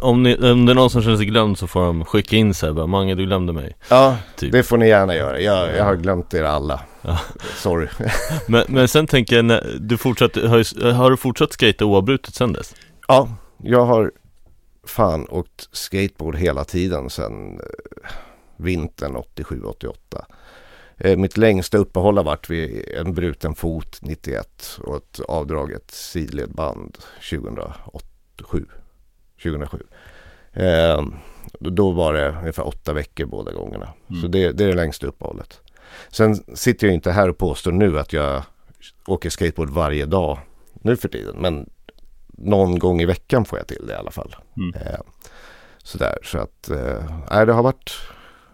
om, 0.01 0.23
ni, 0.23 0.51
om 0.51 0.65
det 0.65 0.71
är 0.71 0.75
någon 0.75 0.89
som 0.89 1.01
känner 1.01 1.17
sig 1.17 1.25
glömd 1.25 1.57
så 1.57 1.67
får 1.67 1.81
de 1.81 2.05
skicka 2.05 2.35
in 2.35 2.53
sig 2.53 2.73
bara 2.73 2.87
Mange 2.87 3.15
du 3.15 3.25
glömde 3.25 3.53
mig. 3.53 3.77
Ja, 3.89 4.17
typ. 4.35 4.51
det 4.51 4.63
får 4.63 4.77
ni 4.77 4.87
gärna 4.87 5.15
göra. 5.15 5.39
Jag, 5.39 5.75
jag 5.75 5.83
har 5.83 5.95
glömt 5.95 6.33
er 6.33 6.43
alla. 6.43 6.81
Ja. 7.01 7.19
Sorry. 7.55 7.87
men, 8.47 8.63
men 8.67 8.87
sen 8.87 9.07
tänker 9.07 9.35
jag, 9.35 9.45
när 9.45 9.77
du 9.79 9.97
fortsatt, 9.97 10.35
har, 10.35 10.93
har 10.93 11.11
du 11.11 11.17
fortsatt 11.17 11.53
skata 11.53 11.85
oavbrutet 11.85 12.35
sen 12.35 12.53
dess? 12.53 12.75
Ja, 13.07 13.29
jag 13.57 13.85
har 13.85 14.11
fan 14.83 15.27
åkt 15.29 15.69
skateboard 15.71 16.35
hela 16.35 16.63
tiden 16.63 17.09
sen 17.09 17.53
eh, 17.53 18.11
vintern 18.57 19.15
87-88. 19.15 19.93
Eh, 21.03 21.17
mitt 21.17 21.37
längsta 21.37 21.77
uppehåll 21.77 22.17
har 22.17 22.23
varit 22.23 22.49
vid 22.49 22.89
en 22.97 23.13
bruten 23.13 23.55
fot 23.55 23.97
91 24.01 24.79
och 24.83 24.95
ett 24.95 25.19
avdraget 25.27 25.91
sidledband 25.91 26.97
2007. 27.29 28.65
2007. 29.43 29.77
Eh, 30.53 31.03
då 31.59 31.91
var 31.91 32.13
det 32.13 32.29
ungefär 32.29 32.67
åtta 32.67 32.93
veckor 32.93 33.25
båda 33.25 33.51
gångerna. 33.51 33.89
Mm. 34.09 34.21
Så 34.21 34.27
det, 34.27 34.51
det, 34.51 34.63
är 34.63 34.67
det 34.67 34.75
längsta 34.75 35.07
uppehållet. 35.07 35.59
Sen 36.09 36.35
sitter 36.55 36.87
jag 36.87 36.93
inte 36.93 37.11
här 37.11 37.29
och 37.29 37.37
påstår 37.37 37.71
nu 37.71 37.99
att 37.99 38.13
jag 38.13 38.43
åker 39.07 39.29
skateboard 39.29 39.69
varje 39.69 40.05
dag 40.05 40.39
nu 40.73 40.95
för 40.95 41.09
tiden. 41.09 41.35
Men 41.37 41.69
någon 42.27 42.79
gång 42.79 43.01
i 43.01 43.05
veckan 43.05 43.45
får 43.45 43.59
jag 43.59 43.67
till 43.67 43.87
det 43.87 43.93
i 43.93 43.95
alla 43.95 44.11
fall. 44.11 44.35
Mm. 44.57 44.73
Eh, 44.73 44.99
sådär, 45.83 46.17
så 46.23 46.37
att 46.37 46.69
eh, 46.69 47.45
det 47.45 47.53
har 47.53 47.63
varit 47.63 47.91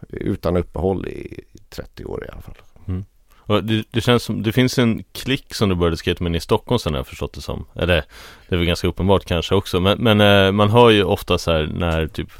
utan 0.10 0.58
uppehåll 0.58 1.08
i 1.08 1.42
30 1.70 2.06
år 2.06 2.26
i 2.26 2.32
alla 2.32 2.42
fall. 2.42 2.56
Mm. 2.88 3.06
Det, 3.48 3.84
det, 3.92 4.02
känns 4.02 4.24
som, 4.24 4.44
det 4.44 4.52
finns 4.52 4.80
en 4.80 5.04
klick 5.12 5.54
som 5.54 5.70
du 5.70 5.76
började 5.76 5.98
skate 5.98 6.24
med 6.24 6.36
i 6.36 6.40
Stockholm 6.40 6.80
sen 6.80 6.94
har 6.94 7.00
jag 7.00 7.08
förstått 7.08 7.34
det 7.34 7.42
som. 7.42 7.66
Eller 7.76 8.04
det 8.48 8.56
är 8.56 8.58
väl 8.58 8.66
ganska 8.66 8.88
uppenbart 8.88 9.26
kanske 9.26 9.56
också. 9.56 9.80
Men, 9.80 9.98
men 9.98 10.22
eh, 10.22 10.52
man 10.52 10.70
hör 10.70 10.90
ju 10.90 11.04
ofta 11.04 11.38
så 11.38 11.52
här 11.52 11.70
när 11.74 12.08
typ 12.08 12.32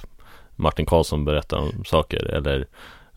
Martin 0.56 0.86
Karlsson 0.86 1.26
berättar 1.26 1.58
om 1.58 1.84
saker 1.86 2.24
eller 2.24 2.68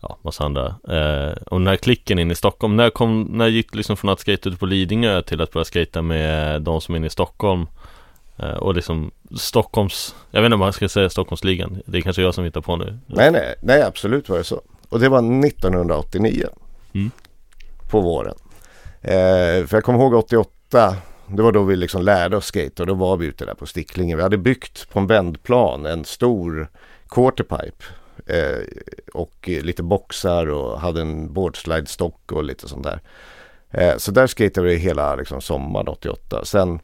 ja, 0.01 0.17
massa 0.21 0.43
andra. 0.43 0.65
Eh, 0.67 1.31
och 1.31 1.59
den 1.59 1.67
här 1.67 1.75
klicken 1.75 2.19
in 2.19 2.31
i 2.31 2.35
Stockholm, 2.35 2.75
när, 2.75 2.89
kom, 2.89 3.23
när 3.23 3.47
gick 3.47 3.71
det 3.71 3.77
liksom 3.77 3.97
från 3.97 4.11
att 4.11 4.19
skate 4.19 4.49
ute 4.49 4.57
på 4.57 4.65
Lidingö 4.65 5.21
till 5.21 5.41
att 5.41 5.51
börja 5.51 5.65
skata 5.65 6.01
med 6.01 6.61
de 6.61 6.81
som 6.81 6.95
är 6.95 6.97
inne 6.97 7.07
i 7.07 7.09
Stockholm? 7.09 7.67
Eh, 8.41 8.53
och 8.53 8.75
liksom 8.75 9.11
Stockholms, 9.37 10.15
jag 10.31 10.41
vet 10.41 10.45
inte 10.45 10.53
om 10.53 10.59
man 10.59 10.73
ska 10.73 10.89
säga 10.89 11.09
Stockholmsligan, 11.09 11.81
det 11.85 11.97
är 11.97 12.01
kanske 12.01 12.21
jag 12.21 12.33
som 12.33 12.43
hittar 12.43 12.61
på 12.61 12.75
nu. 12.75 12.99
Nej, 13.05 13.31
nej, 13.31 13.55
nej 13.61 13.81
absolut 13.81 14.29
var 14.29 14.37
det 14.37 14.43
så. 14.43 14.61
Och 14.89 14.99
det 14.99 15.09
var 15.09 15.45
1989 15.45 16.47
mm. 16.93 17.11
på 17.89 18.01
våren. 18.01 18.35
Eh, 19.01 19.65
för 19.65 19.71
jag 19.71 19.83
kommer 19.83 19.99
ihåg 19.99 20.13
88, 20.13 20.95
det 21.27 21.41
var 21.41 21.51
då 21.51 21.63
vi 21.63 21.75
liksom 21.75 22.01
lärde 22.01 22.37
oss 22.37 22.45
skate 22.45 22.83
och 22.83 22.87
då 22.87 22.93
var 22.93 23.17
vi 23.17 23.25
ute 23.25 23.45
där 23.45 23.53
på 23.53 23.65
Sticklingen. 23.65 24.17
Vi 24.17 24.23
hade 24.23 24.37
byggt 24.37 24.89
på 24.89 24.99
en 24.99 25.07
vändplan 25.07 25.85
en 25.85 26.05
stor 26.05 26.67
quarterpipe 27.09 27.83
eh, 28.25 28.59
och 29.13 29.47
lite 29.47 29.83
boxar 29.83 30.49
och 30.49 30.79
hade 30.79 31.01
en 31.01 31.33
boardslide-stock 31.33 32.31
och 32.31 32.43
lite 32.43 32.67
sånt 32.67 32.83
där. 32.83 33.01
Eh, 33.71 33.97
så 33.97 34.11
där 34.11 34.27
skatade 34.27 34.67
vi 34.67 34.75
hela 34.75 35.15
liksom, 35.15 35.41
sommaren 35.41 35.87
88. 35.87 36.45
Sen 36.45 36.79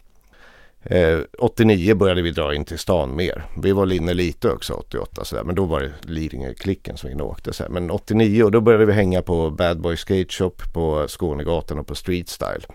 Eh, 0.84 1.20
89 1.40 1.96
började 1.96 2.22
vi 2.22 2.32
dra 2.32 2.56
in 2.56 2.66
till 2.66 2.80
stan 2.80 3.16
mer. 3.16 3.46
Vi 3.62 3.72
var 3.72 3.94
inne 3.94 4.14
lite 4.14 4.50
också 4.50 4.74
88 4.74 5.26
sådär. 5.26 5.44
Men 5.44 5.56
då 5.56 5.66
var 5.66 5.82
det 5.82 5.92
Lidingö-klicken 6.02 6.98
som 6.98 7.10
vi 7.10 7.16
åkte. 7.16 7.54
Sådär. 7.54 7.70
Men 7.70 7.92
89 7.92 8.44
och 8.44 8.52
då 8.52 8.62
började 8.62 8.86
vi 8.86 8.94
hänga 8.94 9.22
på 9.22 9.50
Bad 9.50 9.82
Boy 9.82 9.98
Skate 9.98 10.34
Shop 10.34 10.56
på 10.74 11.06
Skånegatan 11.08 11.80
och 11.80 11.88
på 11.88 11.96
Street 11.96 12.30
Style. 12.30 12.66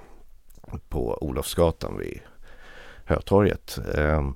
På 0.88 1.18
Olofsgatan 1.21 1.99
vid 1.99 2.21
Hötorget. 3.04 3.78
Eh, 3.94 4.30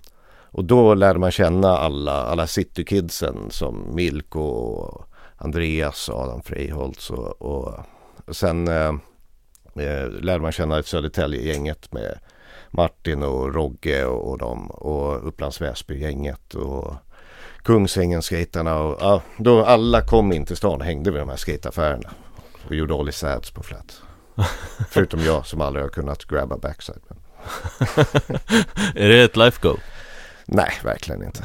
och 0.51 0.65
då 0.65 0.95
lärde 0.95 1.19
man 1.19 1.31
känna 1.31 1.69
alla, 1.69 2.13
alla 2.13 2.47
citykidsen 2.47 3.37
som 3.51 3.95
Milko 3.95 4.41
och 4.41 5.09
Andreas 5.37 6.09
och 6.09 6.21
Adam 6.21 6.43
Freiholtz 6.43 7.11
och, 7.11 7.43
och 7.43 7.75
Sen 8.31 8.69
ehm, 8.69 9.01
eh, 9.75 10.09
lärde 10.11 10.41
man 10.43 10.53
känna 10.53 10.83
Södertälje-gänget 10.83 11.93
med 11.93 12.19
Martin 12.77 13.23
och 13.23 13.55
Rogge 13.55 14.05
och, 14.05 14.31
och 14.31 14.39
dem 14.39 14.71
och 14.71 15.29
Upplands 15.29 15.61
Väsby-gänget 15.61 16.55
och 16.55 16.95
Kungsängen-skejtarna 17.63 18.79
och 18.79 18.99
ja, 19.01 19.23
då 19.37 19.65
alla 19.65 20.01
kom 20.01 20.33
in 20.33 20.47
till 20.47 20.57
stan 20.57 20.81
och 20.81 20.87
hängde 20.87 21.11
vid 21.11 21.21
de 21.21 21.29
här 21.29 21.37
skateaffärerna 21.37 22.11
och 22.69 22.75
gjorde 22.75 22.95
Ollie 22.95 23.13
Sads 23.13 23.51
på 23.51 23.63
flat. 23.63 24.03
Förutom 24.91 25.21
jag 25.21 25.47
som 25.47 25.61
aldrig 25.61 25.85
har 25.85 25.91
kunnat 25.91 26.25
grabba 26.25 26.57
backside. 26.57 27.01
Är 28.95 29.09
det 29.09 29.23
ett 29.23 29.37
life 29.37 29.59
goal? 29.63 29.81
Nej, 30.47 30.73
verkligen 30.85 31.23
inte. 31.23 31.45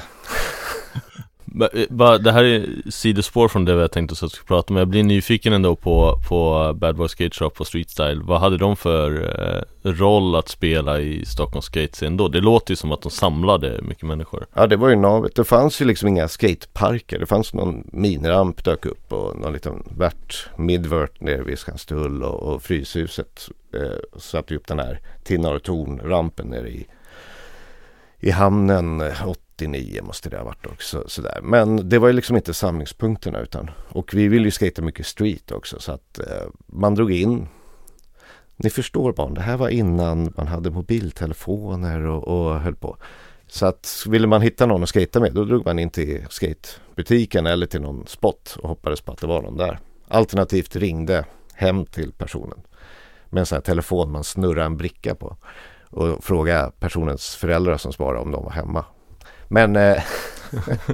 Eh, 1.56 2.18
det 2.18 2.32
här 2.32 2.44
är 2.44 2.90
sidospår 2.90 3.48
från 3.48 3.66
det 3.66 3.76
vi 3.76 3.82
jag 3.82 3.92
tänkte 3.92 4.14
att 4.14 4.22
jag 4.22 4.32
skulle 4.32 4.48
prata 4.48 4.74
om. 4.74 4.78
Jag 4.78 4.88
blir 4.88 5.04
nyfiken 5.04 5.54
ändå 5.54 5.76
på, 5.76 6.20
på 6.30 6.74
Bad 6.74 6.96
Boy 6.96 7.08
Skate 7.08 7.36
Shop 7.36 7.52
och 7.58 7.68
Street 7.68 7.90
Style. 7.90 8.22
Vad 8.24 8.40
hade 8.40 8.58
de 8.58 8.76
för 8.76 9.12
eh, 9.84 9.92
roll 9.92 10.36
att 10.36 10.50
spela 10.50 11.00
i 11.00 11.26
Stockholms 11.26 11.66
skatescen 11.66 12.18
då? 12.18 12.28
Det 12.28 12.42
låter 12.42 12.72
ju 12.72 12.76
som 12.76 12.92
att 12.92 13.02
de 13.02 13.12
samlade 13.12 13.82
mycket 13.82 14.04
människor. 14.04 14.46
Ja, 14.54 14.68
det 14.68 14.76
var 14.76 14.90
ju 14.90 14.96
navet. 14.96 15.36
Det 15.36 15.44
fanns 15.44 15.82
ju 15.82 15.86
liksom 15.86 16.08
inga 16.08 16.28
skateparker. 16.28 17.20
Det 17.20 17.26
fanns 17.26 17.54
någon 17.54 17.90
miniramp 17.92 18.64
dök 18.64 18.86
upp 18.86 19.14
och 19.14 19.40
någon 19.40 19.54
liten 19.54 19.84
värt 19.98 20.50
midvert 20.56 21.22
nere 21.22 21.44
vid 21.44 21.60
Skanstull 21.60 22.24
och, 22.24 22.54
och 22.54 22.64
Fryshuset 22.64 23.50
eh, 23.76 24.20
satte 24.20 24.56
upp 24.56 24.68
den 24.68 24.80
här 24.80 25.00
Tinnar 25.24 25.54
och 25.54 25.64
Torn-rampen 25.64 26.48
nere 26.48 26.70
i 26.70 26.88
i 28.24 28.32
hamnen 28.32 29.02
eh, 29.02 29.12
89 29.62 30.02
måste 30.04 30.30
det 30.30 30.38
ha 30.38 30.44
varit 30.44 30.66
också. 30.66 31.04
Sådär. 31.08 31.40
Men 31.44 31.90
det 31.90 32.00
var 32.00 32.08
ju 32.08 32.14
liksom 32.14 32.36
inte 32.36 32.54
samlingspunkterna 32.54 33.40
utan 33.40 33.70
och 33.90 34.14
vi 34.14 34.28
ville 34.28 34.46
ju 34.46 34.52
skata 34.52 34.82
mycket 34.82 35.06
street 35.06 35.52
också 35.52 35.80
så 35.80 35.92
att 35.92 36.20
eh, 36.20 36.48
man 36.66 36.96
drog 36.96 37.12
in 37.12 37.48
ni 38.64 38.70
förstår 38.70 39.14
barn, 39.14 39.34
det 39.34 39.42
här 39.42 39.58
var 39.58 39.70
innan 39.70 40.34
man 40.38 40.48
hade 40.48 40.72
mobiltelefoner 40.72 42.06
och, 42.06 42.28
och 42.28 42.60
höll 42.60 42.76
på. 42.76 42.98
Så 43.48 43.66
att 43.66 44.04
ville 44.10 44.28
man 44.28 44.42
hitta 44.42 44.66
någon 44.66 44.84
att 44.84 44.90
skata 44.90 45.20
med 45.20 45.34
då 45.34 45.46
drog 45.46 45.66
man 45.66 45.80
in 45.80 45.90
till 45.90 46.26
skatebutiken 46.30 47.46
eller 47.46 47.66
till 47.66 47.82
någon 47.82 48.08
spot 48.08 48.58
och 48.62 48.70
hoppades 48.70 49.02
på 49.02 49.12
att 49.12 49.22
det 49.22 49.28
var 49.28 49.42
någon 49.42 49.58
där. 49.58 49.80
Alternativt 50.08 50.76
ringde 50.76 51.26
hem 51.54 51.86
till 51.86 52.12
personen 52.12 52.62
med 53.30 53.40
en 53.40 53.46
sån 53.46 53.56
här 53.56 53.62
telefon 53.62 54.12
man 54.12 54.24
snurrar 54.24 54.66
en 54.66 54.78
bricka 54.78 55.16
på 55.16 55.38
och 55.90 56.24
fråga 56.24 56.72
personens 56.80 57.36
föräldrar 57.36 57.78
som 57.78 57.94
svarade 57.94 58.20
om 58.20 58.32
de 58.32 58.44
var 58.44 58.52
hemma. 58.52 58.86
Men 59.52 59.76
eh, 59.76 60.04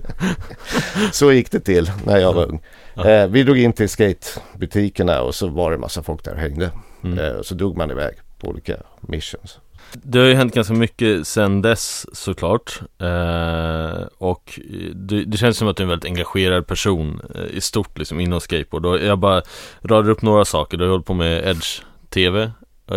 så 1.12 1.32
gick 1.32 1.52
det 1.52 1.60
till 1.60 1.92
när 2.06 2.18
jag 2.18 2.34
var 2.34 2.46
ung. 2.46 2.62
Eh, 3.06 3.28
vi 3.28 3.44
drog 3.44 3.58
in 3.58 3.74
till 3.74 3.90
skatebutikerna 3.90 5.22
och 5.22 5.36
så 5.36 5.48
var 5.48 5.72
det 5.72 5.78
massa 5.78 6.04
folk 6.04 6.24
där 6.24 6.34
och 6.34 6.40
hängde. 6.40 6.72
Mm. 7.04 7.20
Eh, 7.20 7.42
så 7.42 7.56
drog 7.56 7.78
man 7.78 7.92
iväg 7.92 8.16
på 8.40 8.48
olika 8.48 8.76
missions. 9.02 9.60
Det 9.94 10.20
har 10.20 10.26
ju 10.26 10.34
hänt 10.34 10.54
ganska 10.54 10.74
mycket 10.74 11.28
sedan 11.28 11.62
dess 11.62 12.06
såklart 12.14 12.82
eh, 13.00 14.08
Och 14.18 14.60
det, 14.94 15.26
det, 15.26 15.38
känns 15.38 15.58
som 15.58 15.68
att 15.68 15.78
du 15.78 15.84
är 15.84 15.86
en 15.86 15.90
väldigt 15.90 16.12
engagerad 16.12 16.68
person 16.68 17.22
eh, 17.36 17.58
i 17.58 17.62
stort 17.62 17.98
liksom 17.98 18.20
inom 18.20 18.42
skateboard 18.42 18.86
och 18.86 19.00
jag 19.00 19.20
bara 19.20 19.42
radar 19.82 20.10
upp 20.10 20.22
några 20.22 20.46
saker, 20.46 20.78
du 20.78 20.84
har 20.84 20.92
hållit 20.92 21.06
på 21.06 21.14
med 21.14 21.48
Edge 21.48 21.82
TV 22.10 22.52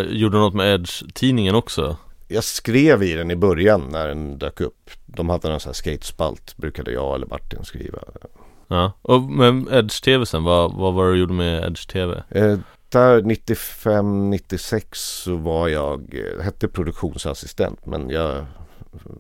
Gjorde 0.09 0.39
något 0.39 0.55
med 0.55 0.75
Edge-tidningen 0.75 1.55
också? 1.55 1.97
Jag 2.33 2.45
skrev 2.45 3.03
i 3.03 3.15
den 3.15 3.31
i 3.31 3.37
början 3.37 3.89
när 3.91 4.09
den 4.09 4.39
dök 4.39 4.61
upp. 4.61 4.91
De 5.07 5.29
hade 5.29 5.53
en 5.53 5.61
sån 5.61 5.69
här 5.69 5.75
skatespalt, 5.75 6.57
brukade 6.57 6.93
jag 6.93 7.15
eller 7.15 7.27
Martin 7.27 7.65
skriva. 7.65 7.99
Ja, 8.69 8.93
och 9.03 9.23
men 9.23 9.69
Edge 9.73 10.05
TV 10.05 10.27
sen, 10.27 10.45
vad, 10.45 10.75
vad 10.75 10.95
var 10.95 11.07
det 11.07 11.13
du 11.13 11.19
gjorde 11.19 11.33
med 11.33 11.65
Edge 11.65 11.89
TV? 11.89 12.23
Eh, 12.29 12.59
där 12.89 13.21
95-96 13.21 14.85
så 14.93 15.37
var 15.37 15.69
jag, 15.69 16.15
eh, 16.15 16.43
hette 16.43 16.69
produktionsassistent 16.69 17.87
men 17.87 18.11
jag 18.11 18.45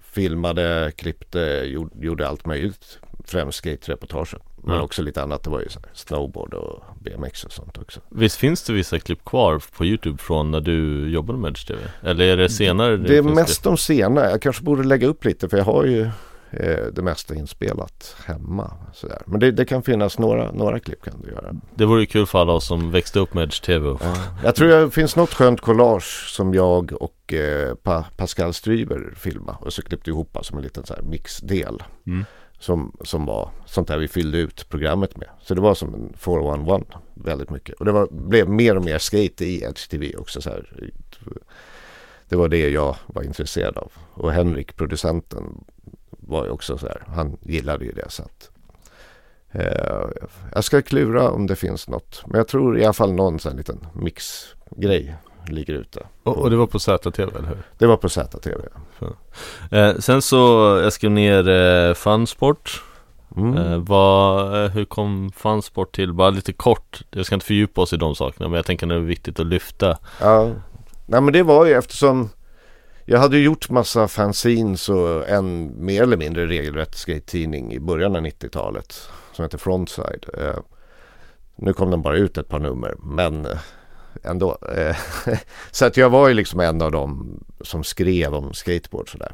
filmade, 0.02 0.92
klippte, 0.96 1.40
gjorde, 1.66 2.06
gjorde 2.06 2.28
allt 2.28 2.46
möjligt. 2.46 2.98
Främst 3.30 3.58
skate-reportagen. 3.58 4.40
Men 4.56 4.74
mm. 4.74 4.84
också 4.84 5.02
lite 5.02 5.22
annat. 5.22 5.42
Det 5.42 5.50
var 5.50 5.60
ju 5.60 5.68
snowboard 5.92 6.54
och 6.54 6.82
BMX 7.00 7.44
och 7.44 7.52
sånt 7.52 7.78
också. 7.78 8.00
Visst 8.08 8.36
finns 8.36 8.62
det 8.62 8.72
vissa 8.72 8.98
klipp 8.98 9.24
kvar 9.24 9.62
på 9.76 9.84
YouTube 9.84 10.18
från 10.18 10.50
när 10.50 10.60
du 10.60 11.10
jobbade 11.10 11.38
med 11.38 11.48
Edge 11.48 11.66
TV? 11.66 11.80
Eller 12.02 12.24
är 12.24 12.36
det 12.36 12.48
senare? 12.48 12.96
Det, 12.96 13.08
det 13.08 13.16
är 13.16 13.22
mest 13.22 13.62
det? 13.62 13.70
de 13.70 13.76
senare. 13.76 14.30
Jag 14.30 14.42
kanske 14.42 14.62
borde 14.62 14.82
lägga 14.82 15.06
upp 15.06 15.24
lite 15.24 15.48
för 15.48 15.56
jag 15.56 15.64
har 15.64 15.84
ju 15.84 16.02
eh, 16.50 16.86
det 16.92 17.02
mesta 17.02 17.34
inspelat 17.34 18.16
hemma. 18.24 18.72
Sådär. 18.92 19.22
Men 19.26 19.40
det, 19.40 19.50
det, 19.50 19.64
kan 19.64 19.82
finnas 19.82 20.18
några, 20.18 20.52
några 20.52 20.78
klipp 20.78 21.02
kan 21.02 21.22
du 21.22 21.30
göra. 21.30 21.54
Det 21.74 21.84
vore 21.84 22.06
kul 22.06 22.26
för 22.26 22.38
alla 22.38 22.52
oss 22.52 22.66
som 22.66 22.90
växte 22.90 23.18
upp 23.20 23.34
med 23.34 23.42
Edge 23.42 23.64
TV. 23.64 23.88
Ja. 23.88 24.14
Jag 24.44 24.54
tror 24.54 24.68
det 24.68 24.90
finns 24.90 25.16
något 25.16 25.34
skönt 25.34 25.60
collage 25.60 26.28
som 26.28 26.54
jag 26.54 26.92
och 27.02 27.34
eh, 27.34 27.74
pa 27.74 28.04
Pascal 28.16 28.54
Stryber 28.54 29.14
filmade 29.16 29.58
och 29.60 29.72
så 29.72 29.82
klippte 29.82 30.10
ihop 30.10 30.38
som 30.42 30.58
en 30.58 30.64
liten 30.64 30.86
så 30.86 30.94
mixdel. 31.02 31.82
Mm 32.06 32.24
som, 32.60 32.96
som 33.04 33.26
var 33.26 33.50
sånt 33.66 33.88
där 33.88 33.98
vi 33.98 34.08
fyllde 34.08 34.38
ut 34.38 34.68
programmet 34.68 35.16
med. 35.16 35.28
Så 35.42 35.54
det 35.54 35.60
var 35.60 35.74
som 35.74 35.94
en 35.94 36.14
411 36.16 36.80
väldigt 37.14 37.50
mycket. 37.50 37.74
Och 37.74 37.84
det 37.84 37.92
var, 37.92 38.08
blev 38.10 38.48
mer 38.48 38.76
och 38.76 38.84
mer 38.84 38.98
skate 38.98 39.44
i 39.44 39.62
Edge 39.62 39.90
TV 39.90 40.16
också. 40.16 40.42
Så 40.42 40.50
här. 40.50 40.90
Det 42.28 42.36
var 42.36 42.48
det 42.48 42.70
jag 42.70 42.96
var 43.06 43.22
intresserad 43.22 43.76
av. 43.78 43.92
Och 44.14 44.32
Henrik, 44.32 44.76
producenten, 44.76 45.64
var 46.10 46.44
ju 46.44 46.50
också 46.50 46.78
så 46.78 46.86
här. 46.86 47.02
Han 47.06 47.36
gillade 47.40 47.84
ju 47.84 47.92
det. 47.92 48.10
Så 48.10 48.22
att, 48.22 48.50
eh, 49.50 50.08
jag 50.54 50.64
ska 50.64 50.82
klura 50.82 51.30
om 51.30 51.46
det 51.46 51.56
finns 51.56 51.88
något. 51.88 52.22
Men 52.26 52.38
jag 52.38 52.48
tror 52.48 52.78
i 52.78 52.84
alla 52.84 52.92
fall 52.92 53.12
någon 53.12 53.38
sån 53.38 53.56
liten 53.56 53.86
mixgrej 53.94 55.16
ligger 55.48 55.74
ute. 55.74 56.06
Och, 56.22 56.38
och, 56.38 56.50
det 56.50 56.56
var 56.56 56.66
på 56.66 56.78
ZTV 56.78 57.22
eller 57.22 57.48
hur? 57.48 57.58
Det 57.78 57.86
var 57.86 57.96
på 57.96 58.08
ZTV. 58.08 58.60
Eh, 59.70 59.94
sen 59.98 60.22
så, 60.22 60.36
jag 60.82 60.92
skrev 60.92 61.10
ner 61.10 61.48
eh, 61.48 61.94
Funsport 61.94 62.82
mm. 63.36 63.56
eh, 63.56 63.78
vad, 63.78 64.64
eh, 64.64 64.70
Hur 64.70 64.84
kom 64.84 65.32
Funsport 65.36 65.94
till? 65.94 66.12
Bara 66.12 66.30
lite 66.30 66.52
kort, 66.52 67.02
jag 67.10 67.26
ska 67.26 67.34
inte 67.34 67.46
fördjupa 67.46 67.80
oss 67.80 67.92
i 67.92 67.96
de 67.96 68.14
sakerna 68.14 68.48
men 68.48 68.56
jag 68.56 68.66
tänker 68.66 68.86
att 68.86 68.90
det 68.90 68.94
är 68.94 68.98
viktigt 68.98 69.40
att 69.40 69.46
lyfta 69.46 69.98
Ja, 70.20 70.50
Nej, 71.06 71.20
men 71.20 71.32
det 71.32 71.42
var 71.42 71.66
ju 71.66 71.72
eftersom 71.72 72.28
jag 73.04 73.18
hade 73.18 73.38
gjort 73.38 73.70
massa 73.70 74.08
fanzines 74.08 74.88
och 74.88 75.28
en 75.28 75.72
mer 75.84 76.02
eller 76.02 76.16
mindre 76.16 76.46
regelrätt 76.46 76.94
skate-tidning 76.94 77.72
i 77.72 77.80
början 77.80 78.16
av 78.16 78.22
90-talet 78.22 79.08
som 79.32 79.42
heter 79.42 79.58
Frontside. 79.58 80.26
Eh, 80.38 80.58
nu 81.56 81.72
kom 81.72 81.90
den 81.90 82.02
bara 82.02 82.16
ut 82.16 82.38
ett 82.38 82.48
par 82.48 82.58
nummer 82.58 82.94
men 82.98 83.46
ändå. 84.22 84.58
Eh, 84.76 84.96
så 85.70 85.86
att 85.86 85.96
jag 85.96 86.10
var 86.10 86.28
ju 86.28 86.34
liksom 86.34 86.60
en 86.60 86.82
av 86.82 86.92
dem 86.92 87.40
som 87.60 87.84
skrev 87.84 88.34
om 88.34 88.54
skateboard 88.54 89.12
sådär. 89.12 89.32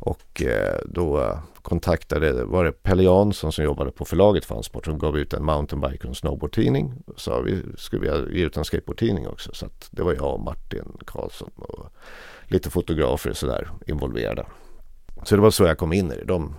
Och 0.00 0.42
eh, 0.42 0.78
då 0.86 1.38
kontaktade, 1.62 2.44
var 2.44 2.64
det 2.64 2.72
Pelle 2.72 3.02
Jansson 3.02 3.52
som 3.52 3.64
jobbade 3.64 3.90
på 3.90 4.04
förlaget 4.04 4.44
Fansport 4.44 4.84
som 4.84 4.98
gav 4.98 5.18
ut 5.18 5.32
en 5.32 5.44
mountainbike 5.44 6.02
och 6.02 6.08
en 6.08 6.14
snowboardtidning. 6.14 6.94
Sa 7.16 7.40
vi 7.40 7.62
skulle 7.76 8.24
vi 8.26 8.38
ge 8.38 8.46
ut 8.46 8.56
en 8.56 8.64
skateboardtidning 8.64 9.28
också. 9.28 9.50
Så 9.54 9.66
att 9.66 9.88
det 9.90 10.02
var 10.02 10.12
jag 10.12 10.34
och 10.34 10.40
Martin 10.40 10.96
Karlsson 11.06 11.50
och 11.56 11.86
lite 12.44 12.70
fotografer 12.70 13.32
sådär 13.32 13.70
involverade. 13.86 14.46
Så 15.24 15.36
det 15.36 15.42
var 15.42 15.50
så 15.50 15.64
jag 15.64 15.78
kom 15.78 15.92
in 15.92 16.12
i 16.12 16.16
det. 16.16 16.24
De, 16.24 16.54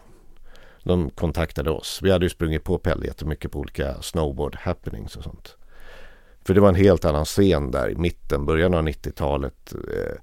de 0.84 1.10
kontaktade 1.10 1.72
oss. 1.72 2.00
Vi 2.02 2.12
hade 2.12 2.26
ju 2.26 2.30
sprungit 2.30 2.64
på 2.64 2.78
Pelle 2.78 3.06
jättemycket 3.06 3.52
på 3.52 3.60
olika 3.60 4.02
snowboard 4.02 4.56
happenings 4.56 5.16
och 5.16 5.24
sånt. 5.24 5.58
För 6.46 6.54
det 6.54 6.62
var 6.62 6.70
en 6.70 6.76
helt 6.76 7.06
annan 7.06 7.26
scen 7.26 7.72
där 7.72 7.90
i 7.90 7.96
mitten, 7.96 8.46
början 8.46 8.74
av 8.74 8.84
90-talet. 8.84 9.74
Eh, 9.74 10.16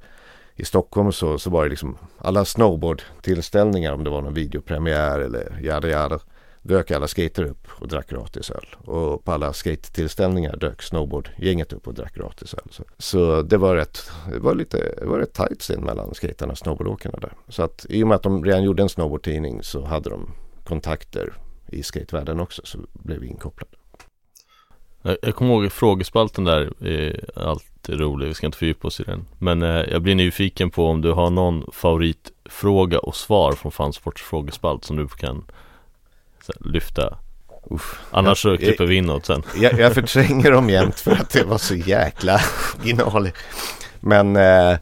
I 0.56 0.64
Stockholm 0.64 1.12
så, 1.12 1.38
så 1.38 1.50
var 1.50 1.64
det 1.64 1.70
liksom 1.70 1.98
alla 2.18 2.44
snowboardtillställningar 2.44 3.92
om 3.92 4.04
det 4.04 4.10
var 4.10 4.22
någon 4.22 4.34
videopremiär 4.34 5.18
eller 5.18 5.60
jada 5.62 5.88
jada. 5.88 6.18
Dök 6.62 6.90
alla 6.90 7.08
skater 7.08 7.42
upp 7.42 7.68
och 7.70 7.88
drack 7.88 8.10
gratis 8.10 8.50
öl. 8.50 8.66
Och 8.76 9.24
på 9.24 9.32
alla 9.32 9.52
skate-tillställningar 9.52 10.56
dök 10.56 10.82
snowboardgänget 10.82 11.72
upp 11.72 11.86
och 11.86 11.94
drack 11.94 12.14
gratis 12.14 12.54
öl. 12.54 12.68
Så, 12.70 12.84
så 12.98 13.42
det 13.42 13.56
var 13.56 13.76
rätt, 13.76 14.10
det 14.32 14.38
var 14.38 14.54
lite, 14.54 14.94
det 14.98 15.06
var 15.06 15.18
rätt 15.18 15.32
tajt 15.32 15.60
scen 15.60 15.84
mellan 15.84 16.14
skaterna 16.14 16.52
och 16.52 16.58
snowboardåkarna 16.58 17.18
där. 17.18 17.32
Så 17.48 17.62
att 17.62 17.86
i 17.88 18.02
och 18.02 18.08
med 18.08 18.14
att 18.14 18.22
de 18.22 18.44
redan 18.44 18.62
gjorde 18.62 18.82
en 18.82 18.88
snowboardtidning 18.88 19.62
så 19.62 19.84
hade 19.84 20.10
de 20.10 20.30
kontakter 20.64 21.32
i 21.66 21.82
skatevärlden 21.82 22.40
också 22.40 22.62
så 22.64 22.78
blev 22.92 23.20
vi 23.20 23.26
inkopplade. 23.26 23.77
Jag, 25.02 25.16
jag 25.22 25.34
kommer 25.34 25.54
ihåg 25.54 25.72
frågespalten 25.72 26.44
där 26.44 26.86
är 26.86 27.30
alltid 27.36 28.00
rolig, 28.00 28.26
vi 28.26 28.34
ska 28.34 28.46
inte 28.46 28.58
fördjupa 28.58 28.88
oss 28.88 29.00
i 29.00 29.02
den. 29.02 29.26
Men 29.38 29.62
eh, 29.62 29.68
jag 29.68 30.02
blir 30.02 30.14
nyfiken 30.14 30.70
på 30.70 30.86
om 30.86 31.00
du 31.00 31.12
har 31.12 31.30
någon 31.30 31.64
favoritfråga 31.72 32.98
och 32.98 33.16
svar 33.16 33.52
från 33.52 33.72
Fansports 33.72 34.22
frågespalt 34.22 34.84
som 34.84 34.96
du 34.96 35.08
kan 35.08 35.44
här, 36.48 36.70
lyfta. 36.70 37.18
Uff, 37.70 38.00
Annars 38.10 38.42
så 38.42 38.56
klipper 38.56 38.86
vi 38.86 38.96
inåt 38.96 39.26
sen. 39.26 39.42
Jag, 39.56 39.78
jag 39.78 39.94
förtränger 39.94 40.50
dem 40.50 40.70
jämt 40.70 41.00
för 41.00 41.12
att 41.12 41.30
det 41.30 41.44
var 41.44 41.58
så 41.58 41.74
jäkla 41.74 42.40
original 42.78 43.30
Men 44.00 44.36
eh, 44.36 44.78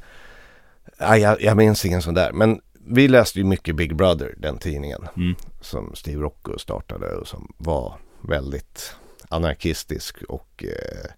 jag, 0.99 1.43
jag 1.43 1.57
minns 1.57 1.85
ingen 1.85 2.03
sån 2.03 2.15
där. 2.15 2.33
Men 2.33 2.61
vi 2.89 3.09
läste 3.09 3.39
ju 3.39 3.45
mycket 3.45 3.77
Big 3.77 3.97
Brother, 3.97 4.35
den 4.37 4.59
tidningen 4.59 5.09
mm. 5.17 5.35
Som 5.61 5.95
Steve 5.95 6.23
Rocco 6.23 6.59
startade 6.59 7.17
och 7.17 7.29
som 7.29 7.53
var 7.59 7.95
väldigt 8.21 8.97
anarkistisk 9.29 10.23
och 10.23 10.65
eh, 10.65 11.11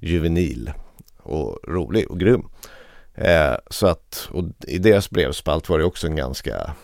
juvenil 0.00 0.72
och 1.16 1.58
rolig 1.68 2.10
och 2.10 2.20
grym. 2.20 2.48
Eh, 3.14 3.54
så 3.70 3.86
att, 3.86 4.28
och 4.30 4.44
i 4.66 4.78
deras 4.78 5.10
brevspalt 5.10 5.68
var 5.68 5.78
det 5.78 5.84
också 5.84 6.06
en 6.06 6.16
ganska 6.16 6.74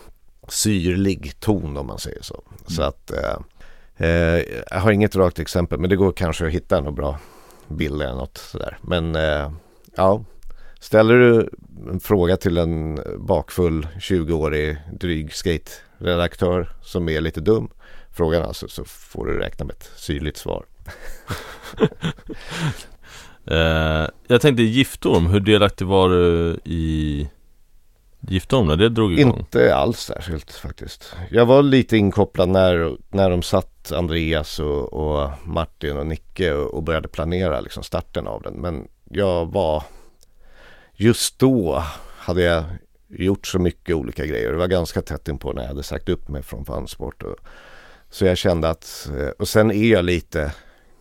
syrlig 0.49 1.41
ton 1.41 1.77
om 1.77 1.87
man 1.87 1.99
säger 1.99 2.23
så. 2.23 2.43
Mm. 2.49 2.59
Så 2.67 2.83
att 2.83 3.11
eh, 3.11 3.37
eh, 3.97 4.45
jag 4.71 4.81
har 4.81 4.93
inget 4.93 5.17
rakt 5.17 5.39
exempel 5.39 5.79
men 5.79 5.91
det 5.91 5.97
går 5.97 6.13
kanske 6.13 6.47
att 6.47 6.53
hitta 6.53 6.81
något 6.81 6.95
bra 6.95 7.19
bild 7.69 8.03
eller 8.03 8.15
något 8.15 8.39
sådär. 8.39 8.79
Men 8.83 9.17
eh, 9.17 9.53
ja, 9.97 10.25
ställer 10.81 11.15
du 11.15 11.51
en 11.91 12.01
fråga 12.01 12.37
till 12.37 12.59
en 12.59 13.01
bakfull 13.19 13.89
20-årig 13.99 14.77
dryg 14.93 15.33
skate-redaktör 15.33 16.73
som 16.83 17.09
är 17.09 17.21
lite 17.21 17.41
dum 17.41 17.71
frågan 18.13 18.43
alltså 18.43 18.69
så 18.69 18.85
får 18.85 19.27
du 19.27 19.39
räkna 19.39 19.65
med 19.65 19.77
ett 19.77 19.91
syrligt 19.97 20.37
svar. 20.37 20.65
uh, 23.51 24.09
jag 24.27 24.41
tänkte 24.41 24.63
giftorm, 24.63 25.27
hur 25.27 25.41
delaktig 25.41 25.87
var 25.87 26.09
du 26.09 26.59
i 26.65 27.29
Giftorm 28.21 28.67
när 28.67 28.77
det 28.77 28.89
drog 28.89 29.19
igång? 29.19 29.39
Inte 29.39 29.75
alls 29.75 29.99
särskilt 29.99 30.53
faktiskt. 30.53 31.17
Jag 31.31 31.47
var 31.47 31.63
lite 31.63 31.97
inkopplad 31.97 32.49
när, 32.49 32.97
när 33.09 33.31
de 33.31 33.43
satt 33.43 33.93
Andreas 33.93 34.59
och, 34.59 34.93
och 34.93 35.31
Martin 35.45 35.97
och 35.97 36.07
Nicke 36.07 36.53
och, 36.53 36.75
och, 36.75 36.83
började 36.83 37.09
planera 37.09 37.61
liksom 37.61 37.83
starten 37.83 38.27
av 38.27 38.43
den. 38.43 38.55
Men 38.55 38.89
jag 39.05 39.53
var 39.53 39.83
just 40.95 41.39
då 41.39 41.85
hade 42.19 42.43
jag 42.43 42.65
gjort 43.09 43.47
så 43.47 43.59
mycket 43.59 43.97
olika 43.97 44.27
grejer. 44.27 44.53
Det 44.53 44.59
var 44.59 44.67
ganska 44.67 45.03
tätt 45.03 45.29
inpå 45.29 45.53
när 45.53 45.63
jag 45.63 45.69
hade 45.69 45.83
sagt 45.83 46.09
upp 46.09 46.29
mig 46.29 46.43
från 46.43 46.65
Fansport. 46.65 47.23
Och, 47.23 47.37
så 48.11 48.25
jag 48.25 48.39
kände 48.39 48.69
att, 48.69 49.11
eh, 49.19 49.29
och 49.29 49.49
sen 49.49 49.71
är 49.71 49.93
jag 49.93 50.05
lite 50.05 50.55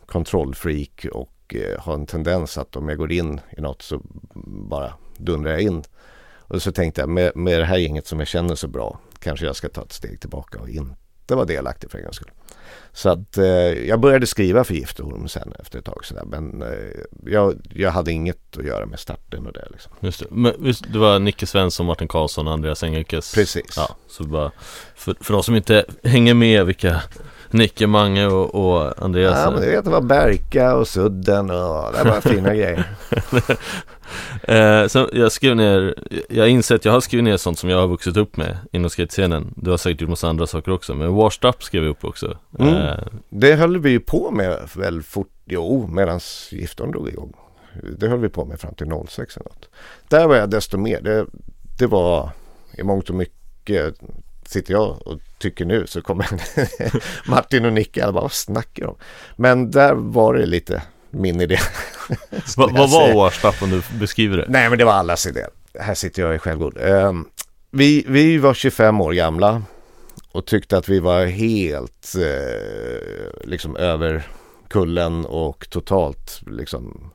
kontrollfreak 0.06 1.06
och 1.12 1.56
eh, 1.56 1.80
har 1.80 1.94
en 1.94 2.06
tendens 2.06 2.58
att 2.58 2.76
om 2.76 2.90
jag 2.90 2.98
går 2.98 3.12
in 3.12 3.42
i 3.58 3.62
något 3.62 3.82
så 3.82 4.02
bara 4.70 4.94
dundrar 5.18 5.52
jag 5.52 5.62
in. 5.62 5.84
Och 6.38 6.62
så 6.62 6.72
tänkte 6.72 7.02
jag 7.02 7.10
med, 7.10 7.36
med 7.36 7.60
det 7.60 7.66
här 7.66 7.78
gänget 7.78 8.08
som 8.08 8.20
jag 8.20 8.28
känner 8.28 8.56
så 8.56 8.68
bra 8.68 9.00
kanske 9.20 9.46
jag 9.46 9.56
ska 9.56 9.70
ta 9.70 9.82
ett 9.82 9.92
steg 9.92 10.20
tillbaka 10.20 10.60
och 10.60 10.70
inte 10.70 11.36
vara 11.36 11.46
delaktig 11.46 11.92
för 11.92 11.98
en 11.98 12.04
gångs 12.04 12.16
skull. 12.16 12.32
Så 12.94 13.10
att 13.10 13.38
eh, 13.38 13.46
jag 13.88 14.00
började 14.00 14.28
skriva 14.28 14.64
för 14.64 14.74
Giftorm 14.74 15.28
sen 15.28 15.54
efter 15.60 15.80
ett 15.80 15.86
tag 15.86 16.06
sådär. 16.06 16.24
Men 16.26 16.62
eh, 16.62 16.70
jag, 17.26 17.56
jag 17.74 17.92
hade 17.92 18.12
inget 18.12 18.58
att 18.58 18.66
göra 18.66 18.86
med 18.86 19.00
starten 19.00 19.48
och 19.48 19.54
det 19.54 19.68
liksom. 19.72 19.92
Just 20.00 20.20
det. 20.20 20.26
Men 20.30 20.54
visst, 20.60 20.94
det 20.94 21.00
var 21.00 21.20
Nicke 21.20 21.48
Svensson, 21.48 21.86
Martin 21.86 22.08
Karlsson 22.08 22.48
och 22.48 22.54
Andreas 22.54 22.84
Engelkes. 22.84 23.34
Precis. 23.34 23.74
Ja, 23.76 23.96
så 24.08 24.24
bara 24.24 24.52
för, 24.96 25.16
för 25.22 25.34
de 25.34 25.44
som 25.44 25.56
inte 25.56 25.86
hänger 26.04 26.34
med 26.34 26.66
vilka 26.66 27.02
Nicke, 27.52 27.88
Mange 27.88 28.26
och, 28.26 28.56
och 28.56 29.04
Andreas. 29.04 29.38
Ja, 29.38 29.52
men 29.52 29.62
du 29.62 29.70
vet 29.70 29.86
det 29.86 29.92
var 29.92 30.02
Berka 30.02 30.76
och 30.76 30.88
Sudden 30.88 31.50
och 31.50 31.94
det 31.94 32.04
var 32.04 32.22
fina 32.22 32.56
grejer. 32.56 32.86
eh, 34.44 34.88
så 34.88 35.10
jag 35.14 35.32
skrev 35.32 35.56
ner, 35.56 35.96
jag 36.30 36.50
inser 36.50 36.76
att 36.76 36.86
jag 36.86 36.92
har 36.92 37.02
skrivit 37.02 37.24
ner 37.24 37.38
sånt 37.38 37.60
som 37.60 37.70
jag 37.70 37.78
har 37.78 37.88
vuxit 37.88 38.18
upp 38.18 38.38
med 38.38 38.58
inom 38.72 38.90
skatescenen. 38.90 39.54
Du 39.56 39.70
har 39.70 39.78
säkert 39.78 40.02
gjort 40.02 40.10
massa 40.10 40.30
andra 40.30 40.48
saker 40.48 40.72
också, 40.72 40.96
men 40.96 41.14
Washed 41.14 41.50
Up 41.50 41.64
skrev 41.64 41.84
jag 41.84 41.90
upp 41.90 42.06
också. 42.06 42.38
Mm. 42.60 42.76
Eh. 42.76 42.98
Det 43.30 43.56
höll 43.56 43.80
vi 43.80 43.90
ju 43.90 44.00
på 44.00 44.32
med 44.32 44.70
väl 44.76 45.04
fort, 45.04 45.34
jo, 45.46 45.88
medan 45.88 46.20
giftorn 46.52 46.92
drog 46.92 47.10
igång. 47.10 47.34
Det 47.98 48.08
höll 48.08 48.20
vi 48.20 48.30
på 48.30 48.46
med 48.46 48.60
fram 48.60 48.74
till 48.74 48.88
06 49.08 49.38
eller 49.38 49.50
något. 49.50 49.70
Där 50.08 50.28
var 50.28 50.36
jag 50.36 50.50
desto 50.50 50.78
mer, 50.78 51.02
det, 51.02 51.26
det 51.80 51.88
var 51.88 52.30
i 52.78 52.84
mångt 52.84 53.10
och 53.10 53.16
mycket 53.16 53.96
sitter 54.46 54.74
jag 54.74 55.08
och 55.08 55.20
tycker 55.38 55.66
nu 55.66 55.88
så 55.88 56.02
kommer 56.02 56.28
Martin 57.30 57.66
och 57.66 57.74
Nicke, 57.74 58.02
bara 58.02 58.12
vad 58.12 58.32
snackar 58.32 58.86
de? 58.86 58.96
Men 59.36 59.72
där 59.72 59.94
var 59.94 60.34
det 60.34 60.46
lite 60.46 60.84
min 61.10 61.42
idé. 61.42 61.58
vad 62.58 62.92
var 62.92 63.14
Washed 63.16 63.54
om 63.62 63.70
du 63.70 63.82
beskriver 64.00 64.38
det? 64.38 64.46
Nej 64.50 64.70
men 64.70 64.78
det 64.78 64.86
var 64.86 64.94
allas 64.94 65.28
idé. 65.28 65.46
Här 65.80 65.94
sitter 65.94 66.22
jag 66.22 66.36
i 66.36 66.40
självgod. 66.40 66.78
Uh, 66.78 67.14
vi, 67.72 68.06
vi 68.08 68.38
var 68.38 68.54
25 68.54 69.02
år 69.02 69.14
gamla 69.14 69.62
och 70.32 70.46
tyckte 70.46 70.78
att 70.78 70.90
vi 70.90 71.00
var 71.00 71.26
helt 71.26 72.14
uh, 72.18 73.50
liksom 73.50 73.76
över 73.76 74.28
kullen 74.68 75.26
och 75.26 75.70
totalt 75.70 76.42
liksom 76.48 77.12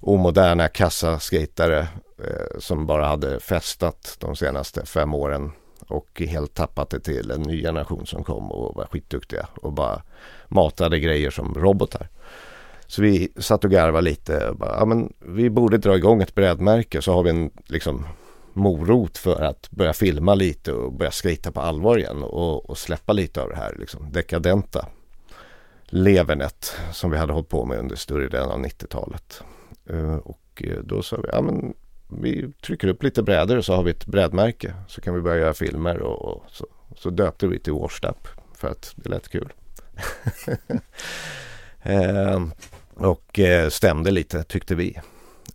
omoderna 0.00 0.68
kassaskejtare 0.68 1.80
uh, 2.20 2.58
som 2.58 2.86
bara 2.86 3.06
hade 3.06 3.40
festat 3.40 4.16
de 4.20 4.36
senaste 4.36 4.86
fem 4.86 5.14
åren 5.14 5.52
och 5.88 6.22
helt 6.26 6.54
tappat 6.54 6.90
det 6.90 7.00
till 7.00 7.30
en 7.30 7.42
ny 7.42 7.62
generation 7.62 8.06
som 8.06 8.24
kom 8.24 8.52
och 8.52 8.74
var 8.74 8.86
skitduktiga 8.86 9.48
och 9.54 9.72
bara 9.72 10.02
matade 10.48 10.98
grejer 10.98 11.30
som 11.30 11.54
robotar. 11.54 12.08
Så 12.86 13.02
vi 13.02 13.32
satt 13.36 13.64
och 13.64 13.70
garvade 13.70 14.04
lite. 14.04 14.48
Och 14.48 14.56
bara, 14.56 14.76
ja, 14.78 14.84
men 14.84 15.12
vi 15.18 15.50
borde 15.50 15.78
dra 15.78 15.96
igång 15.96 16.22
ett 16.22 16.34
brädmärke 16.34 17.02
så 17.02 17.12
har 17.12 17.22
vi 17.22 17.30
en 17.30 17.50
liksom, 17.66 18.06
morot 18.52 19.18
för 19.18 19.42
att 19.42 19.70
börja 19.70 19.92
filma 19.92 20.34
lite 20.34 20.72
och 20.72 20.92
börja 20.92 21.10
skrita 21.10 21.52
på 21.52 21.60
allvar 21.60 21.98
igen 21.98 22.22
och, 22.22 22.70
och 22.70 22.78
släppa 22.78 23.12
lite 23.12 23.42
av 23.42 23.48
det 23.48 23.56
här 23.56 23.76
liksom, 23.78 24.12
dekadenta 24.12 24.86
levernet 25.86 26.76
som 26.92 27.10
vi 27.10 27.16
hade 27.16 27.32
hållit 27.32 27.48
på 27.48 27.64
med 27.64 27.78
under 27.78 27.96
större 27.96 28.28
delen 28.28 28.50
av 28.50 28.58
90-talet. 28.58 29.42
Eh, 29.90 30.16
och 30.16 30.62
då 30.82 31.02
sa 31.02 31.16
vi, 31.16 31.28
ja 31.32 31.40
men 31.40 31.74
vi 32.08 32.52
trycker 32.62 32.88
upp 32.88 33.02
lite 33.02 33.22
brädor 33.22 33.56
och 33.56 33.64
så 33.64 33.74
har 33.74 33.82
vi 33.82 33.90
ett 33.90 34.06
brädmärke. 34.06 34.74
Så 34.88 35.00
kan 35.00 35.14
vi 35.14 35.20
börja 35.20 35.40
göra 35.40 35.54
filmer 35.54 35.98
och, 35.98 36.22
och 36.22 36.44
så, 36.48 36.66
så 36.96 37.10
döpte 37.10 37.46
vi 37.46 37.58
till 37.58 37.72
Washed 37.72 38.10
Up 38.10 38.28
för 38.54 38.68
att 38.68 38.92
det 38.96 39.08
lät 39.08 39.28
kul. 39.28 39.52
eh, 41.82 42.40
och 42.96 43.38
eh, 43.38 43.68
stämde 43.68 44.10
lite 44.10 44.42
tyckte 44.42 44.74
vi. 44.74 44.98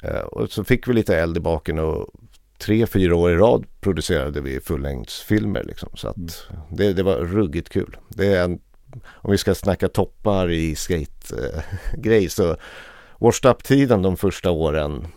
Eh, 0.03 0.19
och 0.19 0.51
så 0.51 0.63
fick 0.63 0.87
vi 0.87 0.93
lite 0.93 1.17
eld 1.17 1.37
i 1.37 1.39
baken 1.39 1.79
och 1.79 2.09
tre, 2.57 2.87
fyra 2.87 3.15
år 3.15 3.31
i 3.31 3.35
rad 3.35 3.65
producerade 3.79 4.41
vi 4.41 4.59
fullängdsfilmer. 4.59 5.63
Liksom, 5.63 5.89
så 5.93 6.07
att 6.07 6.17
mm. 6.17 6.61
det, 6.71 6.93
det 6.93 7.03
var 7.03 7.15
ruggigt 7.15 7.69
kul. 7.69 7.97
Det 8.09 8.33
är 8.33 8.43
en, 8.43 8.59
om 9.05 9.31
vi 9.31 9.37
ska 9.37 9.55
snacka 9.55 9.87
toppar 9.87 10.51
i 10.51 10.75
skate-grej 10.75 12.29
så 12.29 12.55
Washed 13.19 13.51
Up-tiden 13.51 14.01
de 14.01 14.17
första 14.17 14.51
åren 14.51 15.07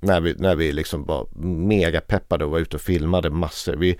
när 0.00 0.20
vi, 0.20 0.34
när 0.38 0.56
vi 0.56 0.72
liksom 0.72 1.04
var 1.04 1.26
mega 1.66 2.00
peppade 2.00 2.44
och 2.44 2.50
var 2.50 2.58
ute 2.58 2.76
och 2.76 2.82
filmade 2.82 3.30
massor. 3.30 3.76
Vi 3.76 3.98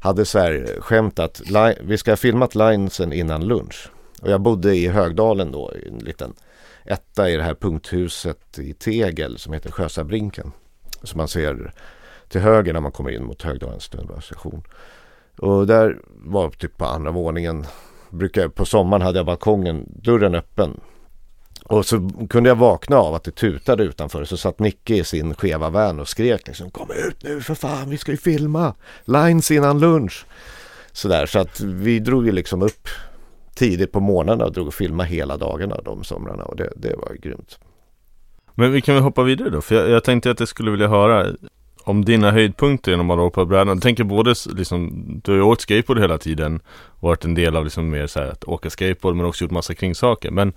hade 0.00 0.24
så 0.24 0.38
här 0.38 0.80
skämt 0.80 1.18
att 1.18 1.42
vi 1.80 1.98
ska 1.98 2.10
ha 2.10 2.16
filmat 2.16 2.54
linesen 2.54 3.12
innan 3.12 3.46
lunch. 3.46 3.90
Och 4.22 4.30
jag 4.30 4.40
bodde 4.40 4.76
i 4.76 4.88
Högdalen 4.88 5.52
då, 5.52 5.72
i 5.74 5.88
en 5.88 5.98
liten 5.98 6.34
etta 6.84 7.30
i 7.30 7.36
det 7.36 7.42
här 7.42 7.54
punkthuset 7.54 8.58
i 8.58 8.74
Tegel 8.74 9.38
som 9.38 9.52
heter 9.52 9.70
Sjösabrinken. 9.70 10.52
Som 11.02 11.18
man 11.18 11.28
ser 11.28 11.72
till 12.28 12.40
höger 12.40 12.72
när 12.72 12.80
man 12.80 12.92
kommer 12.92 13.10
in 13.10 13.24
mot 13.24 13.42
Högdalens 13.42 13.88
tunnelbanestation. 13.88 14.62
Och 15.38 15.66
där 15.66 16.00
var 16.06 16.50
typ 16.50 16.76
på 16.76 16.84
andra 16.84 17.10
våningen. 17.10 17.66
Brukar, 18.10 18.48
på 18.48 18.64
sommaren 18.64 19.02
hade 19.02 19.18
jag 19.18 19.26
balkongen, 19.26 19.86
dörren 19.88 20.34
öppen 20.34 20.80
och 21.64 21.86
så 21.86 22.10
kunde 22.30 22.48
jag 22.48 22.56
vakna 22.56 22.96
av 22.96 23.14
att 23.14 23.24
det 23.24 23.30
tutade 23.30 23.82
utanför. 23.82 24.24
Så 24.24 24.36
satt 24.36 24.58
Nicke 24.58 24.94
i 24.94 25.04
sin 25.04 25.34
skeva 25.34 25.70
van 25.70 26.00
och 26.00 26.08
skrek 26.08 26.46
liksom 26.46 26.70
Kom 26.70 26.90
ut 26.90 27.22
nu 27.22 27.40
för 27.40 27.54
fan, 27.54 27.90
vi 27.90 27.98
ska 27.98 28.10
ju 28.10 28.16
filma! 28.16 28.74
Lines 29.04 29.50
innan 29.50 29.80
lunch! 29.80 30.26
Sådär, 30.92 31.26
så 31.26 31.38
att 31.38 31.60
vi 31.60 31.98
drog 31.98 32.26
ju 32.26 32.32
liksom 32.32 32.62
upp 32.62 32.88
tidigt 33.54 33.92
på 33.92 34.00
morgnarna 34.00 34.44
och 34.44 34.52
drog 34.52 34.66
och 34.66 34.74
filmade 34.74 35.08
hela 35.08 35.36
dagarna 35.36 35.76
de 35.84 36.04
somrarna 36.04 36.44
och 36.44 36.56
det, 36.56 36.72
det 36.76 36.96
var 36.96 37.14
grymt. 37.22 37.58
Men 38.54 38.72
vi 38.72 38.80
kan 38.80 38.94
väl 38.94 39.04
hoppa 39.04 39.22
vidare 39.22 39.50
då, 39.50 39.60
för 39.60 39.74
jag, 39.74 39.90
jag 39.90 40.04
tänkte 40.04 40.30
att 40.30 40.40
jag 40.40 40.48
skulle 40.48 40.70
vilja 40.70 40.88
höra 40.88 41.26
om 41.84 42.04
dina 42.04 42.30
höjdpunkter 42.30 42.90
genom 42.90 43.10
att 43.10 43.18
åka 43.18 43.34
på 43.34 43.44
brädan. 43.44 43.68
Jag 43.68 43.82
tänker 43.82 44.04
både 44.04 44.34
liksom, 44.54 45.04
du 45.24 45.30
har 45.30 45.36
ju 45.36 45.42
åkt 45.42 45.60
skateboard 45.60 45.98
hela 45.98 46.18
tiden 46.18 46.60
och 46.68 47.08
varit 47.08 47.24
en 47.24 47.34
del 47.34 47.56
av 47.56 47.64
liksom 47.64 47.90
mer 47.90 48.06
så 48.06 48.20
här 48.20 48.26
att 48.26 48.44
åka 48.44 48.70
skateboard 48.70 49.16
men 49.16 49.26
också 49.26 49.44
gjort 49.44 49.50
massa 49.50 49.74
kringsaker. 49.74 50.30
Men 50.30 50.52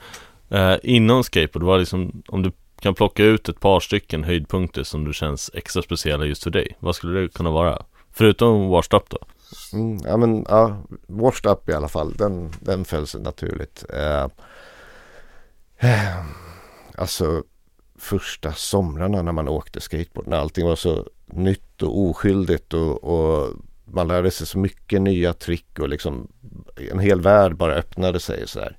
eh, 0.50 0.76
inom 0.84 1.24
skateboard, 1.24 1.64
var 1.64 1.80
liksom, 1.80 2.24
om 2.28 2.42
du 2.42 2.52
kan 2.80 2.96
plocka 2.96 3.24
ut 3.24 3.50
ett 3.50 3.60
par 3.60 3.80
stycken 3.80 4.24
höjdpunkter 4.24 4.84
som 4.84 5.06
du 5.06 5.14
känns 5.14 5.52
extra 5.54 5.82
speciella 5.82 6.26
just 6.26 6.44
för 6.44 6.52
dig, 6.52 6.76
vad 6.80 6.96
skulle 6.96 7.20
det 7.20 7.34
kunna 7.34 7.52
vara? 7.52 7.82
Förutom 8.14 8.70
washed 8.70 8.98
up 8.98 9.10
då? 9.10 9.18
Mm, 9.74 9.98
ja 10.06 10.18
men 10.18 10.46
ja, 10.50 10.78
washed 11.08 11.52
up 11.52 11.70
i 11.70 11.74
alla 11.74 11.88
fall, 11.88 12.13
den, 12.13 12.52
den 12.60 12.86
föll 12.86 13.08
sig 13.08 13.22
naturligt. 13.22 13.86
Eh, 13.94 14.28
eh, 15.78 16.26
alltså 16.96 17.44
första 18.00 18.54
somrarna 18.54 19.22
när 19.22 19.32
man 19.32 19.48
åkte 19.48 19.82
skateboard, 19.82 20.28
när 20.28 20.38
allting 20.38 20.65
var 20.65 20.76
så 20.76 21.08
nytt 21.26 21.82
och 21.82 22.00
oskyldigt 22.00 22.74
och, 22.74 23.04
och 23.04 23.54
man 23.86 24.08
lärde 24.08 24.32
sig 24.32 24.48
så 24.48 24.58
mycket 24.58 25.02
nya 25.02 25.34
trick 25.34 25.80
och 25.80 25.89
liksom 25.89 26.28
en 26.91 27.00
hel 27.00 27.22
värld 27.22 27.56
bara 27.56 27.74
öppnade 27.74 28.20
sig 28.20 28.48
så 28.48 28.60
här. 28.60 28.78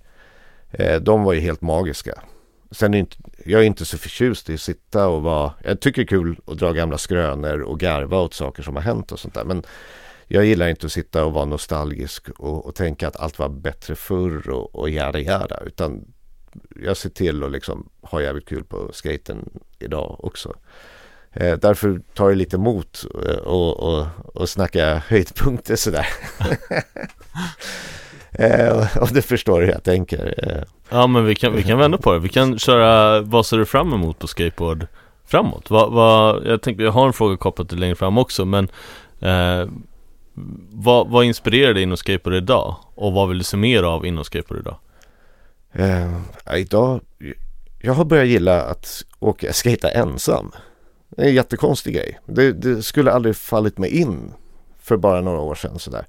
Eh, 0.71 1.01
de 1.01 1.25
var 1.25 1.33
ju 1.33 1.41
helt 1.41 1.61
magiska. 1.61 2.23
Sen 2.71 2.95
är 2.95 2.99
inte, 2.99 3.17
jag 3.45 3.61
är 3.61 3.67
inte 3.67 3.85
så 3.85 3.99
förtjust 3.99 4.51
i 4.51 4.55
att 4.55 4.61
sitta 4.61 5.09
och 5.09 5.23
vara, 5.23 5.53
jag 5.65 5.81
tycker 5.81 6.03
det 6.03 6.05
är 6.05 6.19
kul 6.19 6.41
att 6.47 6.59
dra 6.59 6.73
gamla 6.73 6.99
skrönor 6.99 7.61
och 7.61 7.81
garva 7.81 8.21
åt 8.21 8.35
saker 8.35 8.63
som 8.63 8.77
har 8.77 8.83
hänt 8.83 9.13
och 9.13 9.19
sånt 9.19 9.35
där. 9.35 9.45
Men 9.45 9.63
jag 10.29 10.45
gillar 10.45 10.69
inte 10.69 10.87
att 10.87 10.93
sitta 10.93 11.25
och 11.25 11.33
vara 11.33 11.45
nostalgisk 11.45 12.29
och, 12.31 12.67
och 12.67 12.75
tänka 12.75 13.09
att 13.09 13.17
allt 13.17 13.39
var 13.39 13.49
bättre 13.49 13.95
förr 13.95 14.51
och, 14.51 14.75
och 14.75 14.91
jada 14.91 15.19
jada. 15.19 15.61
Utan 15.67 16.05
jag 16.83 16.97
ser 16.97 17.11
till 17.11 17.45
att 17.45 17.53
liksom 17.53 17.89
ha 18.03 18.23
jävligt 18.23 18.49
kul 18.49 18.65
på 18.65 18.91
skaten 18.93 19.51
idag 19.79 20.25
också. 20.25 20.55
Eh, 21.33 21.59
därför 21.59 22.01
tar 22.15 22.29
det 22.29 22.35
lite 22.35 22.57
emot 22.57 23.05
eh, 23.29 23.37
och, 23.37 23.81
och, 23.81 24.07
och 24.35 24.49
snacka 24.49 25.03
höjdpunkter 25.09 25.77
sådär. 25.77 26.07
eh, 28.31 28.97
och 28.97 29.09
det 29.13 29.23
förstår 29.23 29.61
hur 29.61 29.69
jag 29.69 29.85
tänker. 29.85 30.35
Eh. 30.39 30.63
Ja 30.89 31.07
men 31.07 31.25
vi 31.25 31.35
kan, 31.35 31.53
vi 31.53 31.63
kan 31.63 31.79
vända 31.79 31.99
på 31.99 32.13
det. 32.13 32.19
Vi 32.19 32.29
kan 32.29 32.59
köra, 32.59 33.21
vad 33.21 33.47
ser 33.47 33.57
du 33.57 33.67
fram 33.67 33.93
emot 33.93 34.19
på 34.19 34.27
skateboard 34.27 34.87
framåt? 35.27 35.71
Va, 35.71 35.89
va, 35.89 36.41
jag 36.45 36.63
tänkte, 36.63 36.85
jag 36.85 36.93
har 36.93 37.07
en 37.07 37.13
fråga 37.13 37.37
kopplat 37.37 37.69
till 37.69 37.79
längre 37.79 37.95
fram 37.95 38.19
också 38.19 38.45
men 38.45 38.69
eh, 39.21 39.69
vad, 40.73 41.09
vad 41.09 41.25
inspirerar 41.25 41.75
dig 41.75 41.83
inom 41.83 41.97
skateboard 41.97 42.37
idag? 42.37 42.77
Och 42.95 43.13
vad 43.13 43.29
vill 43.29 43.39
du 43.39 43.45
se 43.45 43.57
mer 43.57 43.83
av 43.83 44.07
inom 44.07 44.25
skateboard 44.25 44.61
idag? 44.61 44.79
Eh, 45.73 46.59
idag, 46.59 47.01
jag 47.79 47.93
har 47.93 48.05
börjat 48.05 48.27
gilla 48.27 48.63
att 48.63 49.05
åka 49.19 49.53
skata 49.53 49.91
ensam. 49.91 50.53
Det 51.09 51.23
är 51.23 51.27
en 51.27 51.35
jättekonstig 51.35 51.95
grej. 51.95 52.19
Det, 52.27 52.53
det, 52.53 52.83
skulle 52.83 53.13
aldrig 53.13 53.37
fallit 53.37 53.79
mig 53.79 53.91
in 53.91 54.33
för 54.81 54.97
bara 54.97 55.21
några 55.21 55.41
år 55.41 55.55
sedan 55.55 55.79
sådär. 55.79 56.07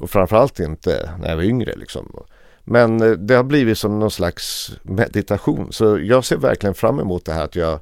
Och 0.00 0.10
framförallt 0.10 0.60
inte 0.60 1.10
när 1.20 1.28
jag 1.28 1.36
var 1.36 1.42
yngre 1.42 1.74
liksom. 1.76 2.22
Men 2.64 3.02
eh, 3.02 3.10
det 3.10 3.34
har 3.34 3.44
blivit 3.44 3.78
som 3.78 3.98
någon 3.98 4.10
slags 4.10 4.72
meditation. 4.82 5.72
Så 5.72 5.98
jag 5.98 6.24
ser 6.24 6.36
verkligen 6.36 6.74
fram 6.74 7.00
emot 7.00 7.24
det 7.24 7.32
här 7.32 7.44
att 7.44 7.56
jag 7.56 7.80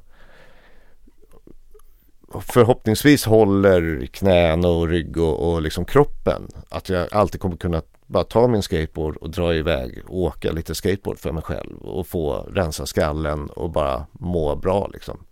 förhoppningsvis 2.41 3.25
håller 3.25 4.05
knän 4.05 4.65
och 4.65 4.87
rygg 4.87 5.17
och, 5.17 5.51
och 5.51 5.61
liksom 5.61 5.85
kroppen. 5.85 6.47
Att 6.69 6.89
jag 6.89 7.13
alltid 7.13 7.41
kommer 7.41 7.57
kunna 7.57 7.81
bara 8.07 8.23
ta 8.23 8.47
min 8.47 8.61
skateboard 8.61 9.17
och 9.17 9.29
dra 9.29 9.55
iväg 9.55 10.03
och 10.07 10.17
åka 10.17 10.51
lite 10.51 10.75
skateboard 10.75 11.19
för 11.19 11.31
mig 11.31 11.43
själv 11.43 11.77
och 11.77 12.07
få 12.07 12.47
rensa 12.53 12.85
skallen 12.85 13.49
och 13.49 13.71
bara 13.71 14.05
må 14.11 14.55
bra 14.55 14.89
liksom. 14.93 15.25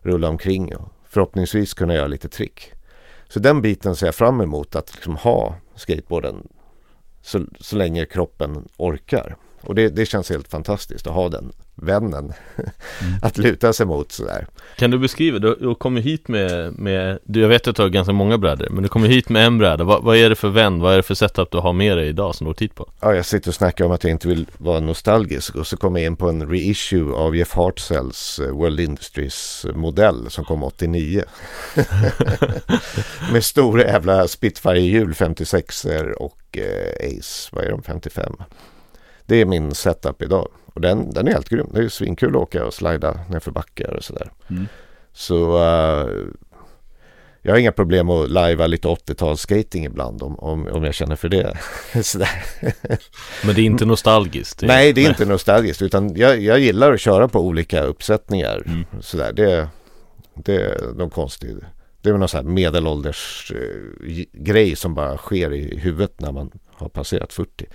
Rulla 0.00 0.28
omkring 0.28 0.76
och 0.76 0.88
förhoppningsvis 1.08 1.74
kunna 1.74 1.94
göra 1.94 2.06
lite 2.06 2.28
trick. 2.28 2.72
Så 3.28 3.40
den 3.40 3.62
biten 3.62 3.96
ser 3.96 4.06
jag 4.06 4.14
fram 4.14 4.40
emot 4.40 4.76
att 4.76 4.94
liksom 4.94 5.16
ha 5.16 5.54
skateboarden 5.74 6.48
så, 7.22 7.46
så 7.60 7.76
länge 7.76 8.04
kroppen 8.04 8.68
orkar. 8.76 9.36
Och 9.60 9.74
det, 9.74 9.88
det 9.88 10.06
känns 10.06 10.30
helt 10.30 10.48
fantastiskt 10.48 11.06
att 11.06 11.14
ha 11.14 11.28
den 11.28 11.52
vännen 11.82 12.24
mm. 12.24 13.14
att 13.22 13.38
luta 13.38 13.72
sig 13.72 13.86
mot 13.86 14.12
sådär. 14.12 14.46
Kan 14.76 14.90
du 14.90 14.98
beskriva, 14.98 15.38
du, 15.38 15.54
du 15.60 15.74
kommer 15.74 16.00
hit 16.00 16.28
med, 16.28 16.78
med 16.78 17.18
du, 17.24 17.40
jag 17.40 17.48
vet 17.48 17.68
att 17.68 17.76
du 17.76 17.82
har 17.82 17.88
ganska 17.88 18.12
många 18.12 18.38
brädor, 18.38 18.68
men 18.70 18.82
du 18.82 18.88
kommer 18.88 19.08
hit 19.08 19.28
med 19.28 19.46
en 19.46 19.58
bräda. 19.58 19.84
Va, 19.84 20.00
vad 20.02 20.16
är 20.16 20.28
det 20.28 20.36
för 20.36 20.48
vän, 20.48 20.80
vad 20.80 20.92
är 20.92 20.96
det 20.96 21.02
för 21.02 21.14
setup 21.14 21.50
du 21.50 21.58
har 21.58 21.72
med 21.72 21.96
dig 21.96 22.08
idag 22.08 22.34
som 22.34 22.44
du 22.44 22.50
åkt 22.50 22.62
hit 22.62 22.74
på? 22.74 22.90
Ja, 23.00 23.14
jag 23.14 23.26
sitter 23.26 23.48
och 23.48 23.54
snackar 23.54 23.84
om 23.84 23.92
att 23.92 24.04
jag 24.04 24.10
inte 24.10 24.28
vill 24.28 24.46
vara 24.58 24.80
nostalgisk 24.80 25.56
och 25.56 25.66
så 25.66 25.76
kommer 25.76 26.00
jag 26.00 26.06
in 26.06 26.16
på 26.16 26.28
en 26.28 26.50
reissue 26.50 27.14
av 27.14 27.36
Jeff 27.36 27.54
Hartzells 27.54 28.38
eh, 28.38 28.50
World 28.50 28.80
Industries 28.80 29.66
modell 29.74 30.30
som 30.30 30.44
kom 30.44 30.62
89. 30.62 31.22
med 33.32 33.44
stora 33.44 33.82
jävla 33.82 34.28
Spitfire-hjul 34.28 35.14
56 35.14 35.86
och 36.18 36.58
eh, 36.58 37.18
Ace, 37.18 37.48
vad 37.52 37.64
är 37.64 37.70
de, 37.70 37.82
55? 37.82 38.32
Det 39.28 39.36
är 39.36 39.44
min 39.44 39.74
setup 39.74 40.22
idag. 40.22 40.48
Och 40.74 40.80
den, 40.80 41.10
den 41.10 41.28
är 41.28 41.32
helt 41.32 41.48
grym. 41.48 41.70
Det 41.74 41.84
är 41.84 41.88
svinkul 41.88 42.36
att 42.36 42.42
åka 42.42 42.66
och 42.66 42.74
slida 42.74 43.20
nerför 43.30 43.50
backar 43.50 43.94
och 43.94 44.04
sådär. 44.04 44.30
Mm. 44.50 44.66
Så 45.12 45.56
uh, 45.56 46.08
jag 47.42 47.52
har 47.52 47.58
inga 47.58 47.72
problem 47.72 48.10
att 48.10 48.30
lajva 48.30 48.66
lite 48.66 48.88
80-tals 48.88 49.40
skating 49.40 49.84
ibland 49.84 50.22
om, 50.22 50.38
om, 50.38 50.68
om 50.68 50.84
jag 50.84 50.94
känner 50.94 51.16
för 51.16 51.28
det. 51.28 51.58
Men 53.44 53.54
det 53.54 53.60
är 53.60 53.64
inte 53.64 53.84
nostalgiskt? 53.84 54.62
Nej, 54.62 54.92
det 54.92 55.04
är 55.04 55.08
inte 55.08 55.24
nostalgiskt 55.24 55.82
utan 55.82 56.16
jag, 56.16 56.40
jag 56.40 56.60
gillar 56.60 56.92
att 56.92 57.00
köra 57.00 57.28
på 57.28 57.40
olika 57.40 57.82
uppsättningar. 57.82 58.62
Mm. 58.66 58.84
Sådär. 59.00 59.32
Det, 59.32 59.68
det 60.34 60.56
är 60.56 60.92
de 60.98 61.10
konstiga. 61.10 61.54
Det 62.02 62.08
är 62.08 62.14
någon 62.14 62.28
sån 62.28 62.44
här 62.46 62.52
medelålders 62.52 63.52
uh, 63.54 64.24
grej 64.32 64.76
som 64.76 64.94
bara 64.94 65.16
sker 65.16 65.52
i 65.52 65.78
huvudet 65.78 66.20
när 66.20 66.32
man 66.32 66.50
har 66.72 66.88
passerat 66.88 67.32
40 67.32 67.66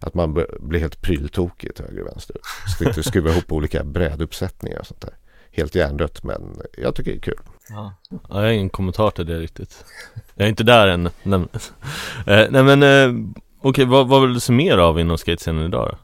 att 0.00 0.14
man 0.14 0.44
blir 0.60 0.80
helt 0.80 1.02
pryltokig 1.02 1.74
till 1.74 1.84
höger 1.84 2.00
och 2.00 2.06
vänster. 2.06 2.36
Sitter 2.78 2.98
och 2.98 3.04
skruvar 3.04 3.30
ihop 3.30 3.52
olika 3.52 3.84
bräduppsättningar 3.84 4.78
och 4.78 4.86
sånt 4.86 5.00
där. 5.00 5.14
Helt 5.50 5.74
hjärndött 5.74 6.22
men 6.22 6.62
jag 6.78 6.94
tycker 6.94 7.10
det 7.10 7.16
är 7.16 7.20
kul. 7.20 7.40
Ja. 7.68 7.94
ja, 8.10 8.18
jag 8.28 8.36
har 8.36 8.46
ingen 8.46 8.70
kommentar 8.70 9.10
till 9.10 9.26
det 9.26 9.38
riktigt. 9.38 9.84
Jag 10.34 10.44
är 10.44 10.48
inte 10.48 10.64
där 10.64 10.88
än. 10.88 11.10
Nej, 11.22 11.40
eh, 12.26 12.46
nej 12.50 12.62
men 12.62 12.82
eh, 12.82 13.30
okej, 13.58 13.70
okay, 13.70 13.84
vad, 13.84 14.08
vad 14.08 14.22
vill 14.22 14.34
du 14.34 14.40
se 14.40 14.52
mer 14.52 14.78
av 14.78 15.00
inom 15.00 15.18
skatescenen 15.18 15.64
idag 15.64 15.88
då? 15.88 15.98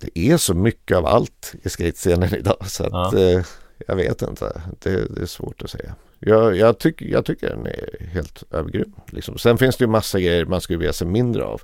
Det 0.00 0.18
är 0.18 0.36
så 0.36 0.54
mycket 0.54 0.96
av 0.96 1.06
allt 1.06 1.54
i 1.62 1.68
skatescenen 1.68 2.34
idag 2.34 2.66
så 2.66 2.84
att 2.84 3.12
ja. 3.12 3.18
eh, 3.18 3.44
jag 3.86 3.96
vet 3.96 4.22
inte. 4.22 4.62
Det, 4.78 5.14
det, 5.14 5.22
är 5.22 5.26
svårt 5.26 5.62
att 5.62 5.70
säga. 5.70 5.94
Jag, 6.18 6.56
jag, 6.56 6.78
tyck, 6.78 7.02
jag 7.02 7.24
tycker 7.24 7.48
den 7.48 7.66
är 7.66 8.06
helt 8.12 8.42
övergrym. 8.50 8.92
Liksom. 9.06 9.38
Sen 9.38 9.58
finns 9.58 9.76
det 9.76 9.84
ju 9.84 9.90
massa 9.90 10.20
grejer 10.20 10.44
man 10.44 10.60
skulle 10.60 10.78
vilja 10.78 10.92
se 10.92 11.04
mindre 11.04 11.44
av. 11.44 11.62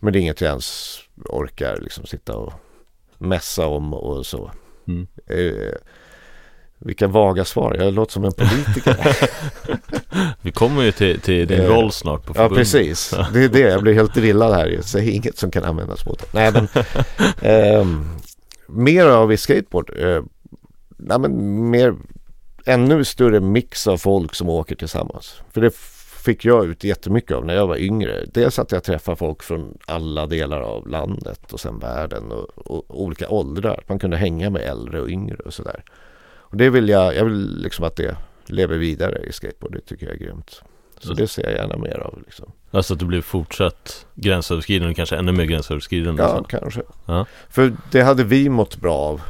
Men 0.00 0.12
det 0.12 0.18
är 0.18 0.20
inget 0.20 0.40
jag 0.40 0.48
ens 0.48 0.98
orkar 1.24 1.78
liksom 1.80 2.06
sitta 2.06 2.36
och 2.36 2.52
mässa 3.18 3.66
om 3.66 3.94
och 3.94 4.26
så. 4.26 4.50
Mm. 4.88 5.06
Eh, 5.26 5.74
vilka 6.78 7.06
vaga 7.06 7.44
svar, 7.44 7.76
jag 7.78 7.94
låter 7.94 8.12
som 8.12 8.24
en 8.24 8.32
politiker. 8.32 9.16
Vi 10.42 10.52
kommer 10.52 10.82
ju 10.82 10.92
till, 10.92 11.20
till 11.20 11.46
din 11.46 11.60
eh, 11.60 11.66
roll 11.66 11.92
snart 11.92 12.26
på 12.26 12.34
förbundet. 12.34 12.58
Ja 12.58 12.78
precis, 12.80 13.14
det 13.32 13.44
är 13.44 13.48
det, 13.48 13.60
jag 13.60 13.82
blir 13.82 13.94
helt 13.94 14.14
drillad 14.14 14.54
här. 14.54 14.80
Säg 14.82 15.10
inget 15.10 15.38
som 15.38 15.50
kan 15.50 15.64
användas 15.64 16.06
mot. 16.06 16.32
Nej 16.32 16.52
men, 16.52 16.68
eh, 17.52 17.86
mer 18.66 19.06
av 19.06 19.32
i 19.32 19.36
skateboard. 19.36 19.90
Eh, 19.98 20.22
nej, 20.96 21.18
men 21.18 21.70
mer, 21.70 21.94
ännu 22.66 23.04
större 23.04 23.40
mix 23.40 23.86
av 23.86 23.96
folk 23.96 24.34
som 24.34 24.48
åker 24.48 24.76
tillsammans. 24.76 25.40
För 25.52 25.60
det 25.60 25.70
fick 26.26 26.44
jag 26.44 26.66
ut 26.66 26.84
jättemycket 26.84 27.36
av 27.36 27.46
när 27.46 27.54
jag 27.54 27.66
var 27.66 27.76
yngre. 27.76 28.24
Dels 28.34 28.58
att 28.58 28.72
jag 28.72 28.84
träffar 28.84 29.14
folk 29.14 29.42
från 29.42 29.78
alla 29.86 30.26
delar 30.26 30.60
av 30.60 30.88
landet 30.88 31.52
och 31.52 31.60
sen 31.60 31.78
världen 31.78 32.32
och, 32.32 32.70
och 32.70 33.02
olika 33.02 33.28
åldrar. 33.28 33.84
Man 33.86 33.98
kunde 33.98 34.16
hänga 34.16 34.50
med 34.50 34.62
äldre 34.62 35.00
och 35.00 35.08
yngre 35.08 35.36
och 35.36 35.54
sådär. 35.54 35.84
Och 36.38 36.56
det 36.56 36.70
vill 36.70 36.88
jag, 36.88 37.16
jag 37.16 37.24
vill 37.24 37.62
liksom 37.62 37.84
att 37.84 37.96
det 37.96 38.16
lever 38.46 38.78
vidare 38.78 39.18
i 39.18 39.32
skateboard. 39.32 39.72
Det 39.72 39.80
tycker 39.80 40.06
jag 40.06 40.14
är 40.14 40.18
grymt. 40.18 40.62
Så 40.98 41.12
det 41.12 41.26
ser 41.26 41.42
jag 41.42 41.52
gärna 41.52 41.76
mer 41.76 41.98
av. 41.98 42.22
Liksom. 42.24 42.52
Alltså 42.70 42.94
att 42.94 43.00
det 43.00 43.06
blir 43.06 43.20
fortsatt 43.20 44.06
gränsöverskridande, 44.14 44.94
kanske 44.94 45.16
ännu 45.16 45.32
mer 45.32 45.44
gränsöverskridande? 45.44 46.22
Ja, 46.22 46.44
kanske. 46.48 46.82
Ja. 47.06 47.26
För 47.48 47.76
det 47.90 48.02
hade 48.02 48.24
vi 48.24 48.48
mått 48.48 48.76
bra 48.76 48.94
av 48.94 49.20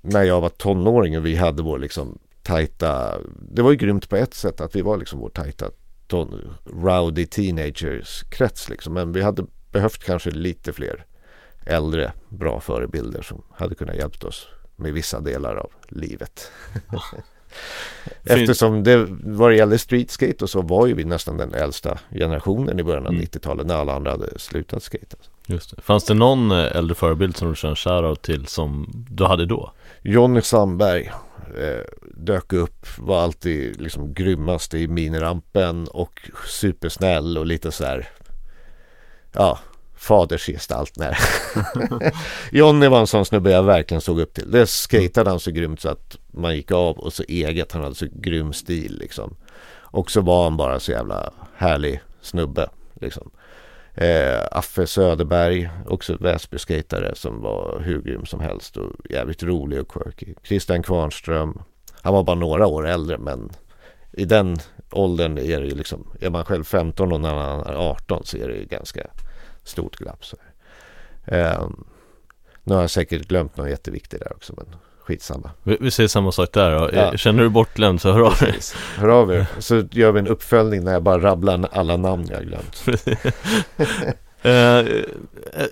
när 0.00 0.22
jag 0.22 0.40
var 0.40 0.48
tonåring 0.48 1.18
och 1.18 1.26
vi 1.26 1.36
hade 1.36 1.62
vår 1.62 1.78
liksom 1.78 2.18
tajta, 2.42 3.18
det 3.50 3.62
var 3.62 3.70
ju 3.70 3.76
grymt 3.76 4.08
på 4.08 4.16
ett 4.16 4.34
sätt 4.34 4.60
att 4.60 4.76
vi 4.76 4.82
var 4.82 4.96
liksom 4.96 5.18
vår 5.18 5.28
tajta 5.28 5.70
rowdy 6.64 7.26
teenagers 7.26 8.22
krets 8.30 8.68
liksom. 8.68 8.94
Men 8.94 9.12
vi 9.12 9.22
hade 9.22 9.46
behövt 9.72 10.04
kanske 10.04 10.30
lite 10.30 10.72
fler 10.72 11.04
äldre 11.66 12.12
bra 12.28 12.60
förebilder 12.60 13.22
som 13.22 13.42
hade 13.50 13.74
kunnat 13.74 13.96
hjälpt 13.96 14.24
oss 14.24 14.48
med 14.76 14.92
vissa 14.92 15.20
delar 15.20 15.56
av 15.56 15.70
livet. 15.88 16.50
Eftersom 18.24 18.82
det 18.84 19.06
vad 19.24 19.50
det 19.50 19.56
gäller 19.56 19.76
streetskate 19.76 20.44
och 20.44 20.50
så 20.50 20.62
var 20.62 20.86
ju 20.86 20.94
vi 20.94 21.04
nästan 21.04 21.36
den 21.36 21.54
äldsta 21.54 21.98
generationen 22.10 22.80
i 22.80 22.82
början 22.82 23.06
av 23.06 23.12
mm. 23.12 23.24
90-talet 23.24 23.66
när 23.66 23.74
alla 23.74 23.94
andra 23.94 24.10
hade 24.10 24.38
slutat 24.38 24.82
skate. 24.82 25.16
Just 25.46 25.76
det. 25.76 25.82
Fanns 25.82 26.04
det 26.04 26.14
någon 26.14 26.50
eh, 26.50 26.76
äldre 26.76 26.94
förebild 26.94 27.36
som 27.36 27.54
du 27.54 27.68
en 27.68 27.76
shoutout 27.76 28.22
till 28.22 28.46
som 28.46 28.90
du 29.10 29.24
hade 29.24 29.46
då? 29.46 29.72
Jonny 30.02 30.40
Sandberg 30.40 31.10
eh, 31.58 31.84
dök 32.16 32.52
upp, 32.52 32.86
var 32.98 33.22
alltid 33.22 33.80
liksom 33.80 34.14
grymmast 34.14 34.74
i 34.74 34.88
minirampen 34.88 35.88
och 35.88 36.30
supersnäll 36.46 37.38
och 37.38 37.46
lite 37.46 37.72
så 37.72 37.84
här, 37.84 38.08
ja, 39.32 39.58
fadersgestalt. 40.02 40.92
Nej. 40.96 41.16
Jonny 42.52 42.88
var 42.88 43.00
en 43.00 43.06
sån 43.06 43.24
snubbe 43.24 43.50
jag 43.50 43.62
verkligen 43.62 44.00
såg 44.00 44.20
upp 44.20 44.34
till. 44.34 44.50
Det 44.50 44.66
skatade 44.66 45.30
han 45.30 45.40
så 45.40 45.50
grymt 45.50 45.80
så 45.80 45.88
att 45.88 46.16
man 46.30 46.56
gick 46.56 46.70
av 46.70 46.98
och 46.98 47.12
så 47.12 47.22
eget, 47.28 47.72
han 47.72 47.82
hade 47.82 47.94
så 47.94 48.06
grym 48.12 48.52
stil 48.52 48.98
liksom. 48.98 49.36
Och 49.74 50.10
så 50.10 50.20
var 50.20 50.44
han 50.44 50.56
bara 50.56 50.80
så 50.80 50.92
jävla 50.92 51.32
härlig 51.56 52.00
snubbe 52.20 52.68
liksom. 53.00 53.30
Eh, 53.94 54.42
Affe 54.50 54.86
Söderberg, 54.86 55.70
också 55.86 56.16
Väsby-skatare 56.20 57.14
som 57.14 57.40
var 57.40 57.80
hur 57.84 58.02
grym 58.02 58.26
som 58.26 58.40
helst 58.40 58.76
och 58.76 58.92
jävligt 59.10 59.42
rolig 59.42 59.80
och 59.80 59.88
quirky. 59.88 60.34
Christian 60.42 60.82
Kvarnström, 60.82 61.62
han 62.02 62.14
var 62.14 62.22
bara 62.22 62.36
några 62.36 62.66
år 62.66 62.86
äldre 62.86 63.18
men 63.18 63.50
i 64.12 64.24
den 64.24 64.56
åldern 64.90 65.38
är 65.38 65.60
det 65.60 65.66
ju 65.66 65.74
liksom, 65.74 66.06
är 66.20 66.30
man 66.30 66.44
själv 66.44 66.64
15 66.64 67.12
och 67.12 67.20
när 67.20 67.34
man 67.34 67.60
är 67.60 67.74
18 67.74 68.24
så 68.24 68.36
är 68.36 68.48
det 68.48 68.54
ju 68.54 68.64
ganska 68.64 69.06
stort 69.64 69.96
glapp. 69.96 70.24
Så. 70.24 70.36
Eh, 71.24 71.68
nu 72.64 72.74
har 72.74 72.80
jag 72.80 72.90
säkert 72.90 73.28
glömt 73.28 73.56
något 73.56 73.70
jätteviktigt 73.70 74.20
där 74.20 74.32
också 74.32 74.54
men 74.56 74.66
skitsamma. 75.04 75.50
Vi, 75.62 75.76
vi 75.80 75.90
säger 75.90 76.08
samma 76.08 76.32
sak 76.32 76.52
där 76.52 76.78
då. 76.78 76.90
Ja. 76.92 77.16
Känner 77.16 77.42
du 77.42 77.48
bortglömd 77.48 78.00
så 78.00 78.12
hör 78.12 78.20
av 78.20 78.36
dig. 78.40 78.54
Hör 78.96 79.08
av 79.08 79.32
er. 79.32 79.46
Så 79.58 79.84
gör 79.90 80.12
vi 80.12 80.18
en 80.18 80.28
uppföljning 80.28 80.84
när 80.84 80.92
jag 80.92 81.02
bara 81.02 81.18
rabblar 81.18 81.68
alla 81.72 81.96
namn 81.96 82.26
jag 82.30 82.36
har 82.36 82.44
glömt. 82.44 82.84
Eh, 84.44 84.86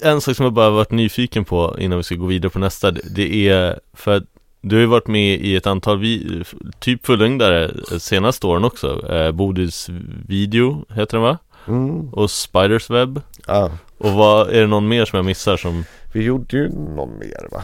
en 0.02 0.20
sak 0.20 0.36
som 0.36 0.44
jag 0.44 0.52
bara 0.52 0.70
varit 0.70 0.90
nyfiken 0.90 1.44
på 1.44 1.76
innan 1.78 1.98
vi 1.98 2.04
ska 2.04 2.14
gå 2.14 2.26
vidare 2.26 2.50
på 2.50 2.58
nästa 2.58 2.90
Det 2.90 3.48
är 3.48 3.80
för 3.92 4.16
att 4.16 4.24
du 4.60 4.76
har 4.76 4.80
ju 4.80 4.86
varit 4.86 5.06
med 5.06 5.40
i 5.40 5.56
ett 5.56 5.66
antal 5.66 5.98
vi 5.98 6.42
typ 6.78 7.06
fullängdare 7.06 7.70
senaste 7.98 8.46
åren 8.46 8.64
också 8.64 9.12
eh, 9.12 9.32
Bodis 9.32 9.88
video 10.26 10.84
heter 10.88 11.16
den 11.16 11.22
va? 11.22 11.38
Mm. 11.68 12.08
Och 12.08 12.30
Spiders 12.30 12.90
Web 12.90 13.20
Ja. 13.46 13.70
Och 13.98 14.12
vad, 14.12 14.48
är 14.48 14.60
det 14.60 14.66
någon 14.66 14.88
mer 14.88 15.04
som 15.04 15.16
jag 15.16 15.26
missar 15.26 15.56
som 15.56 15.84
Vi 16.12 16.22
gjorde 16.22 16.56
ju 16.56 16.68
någon 16.68 17.18
mer 17.18 17.48
va? 17.50 17.62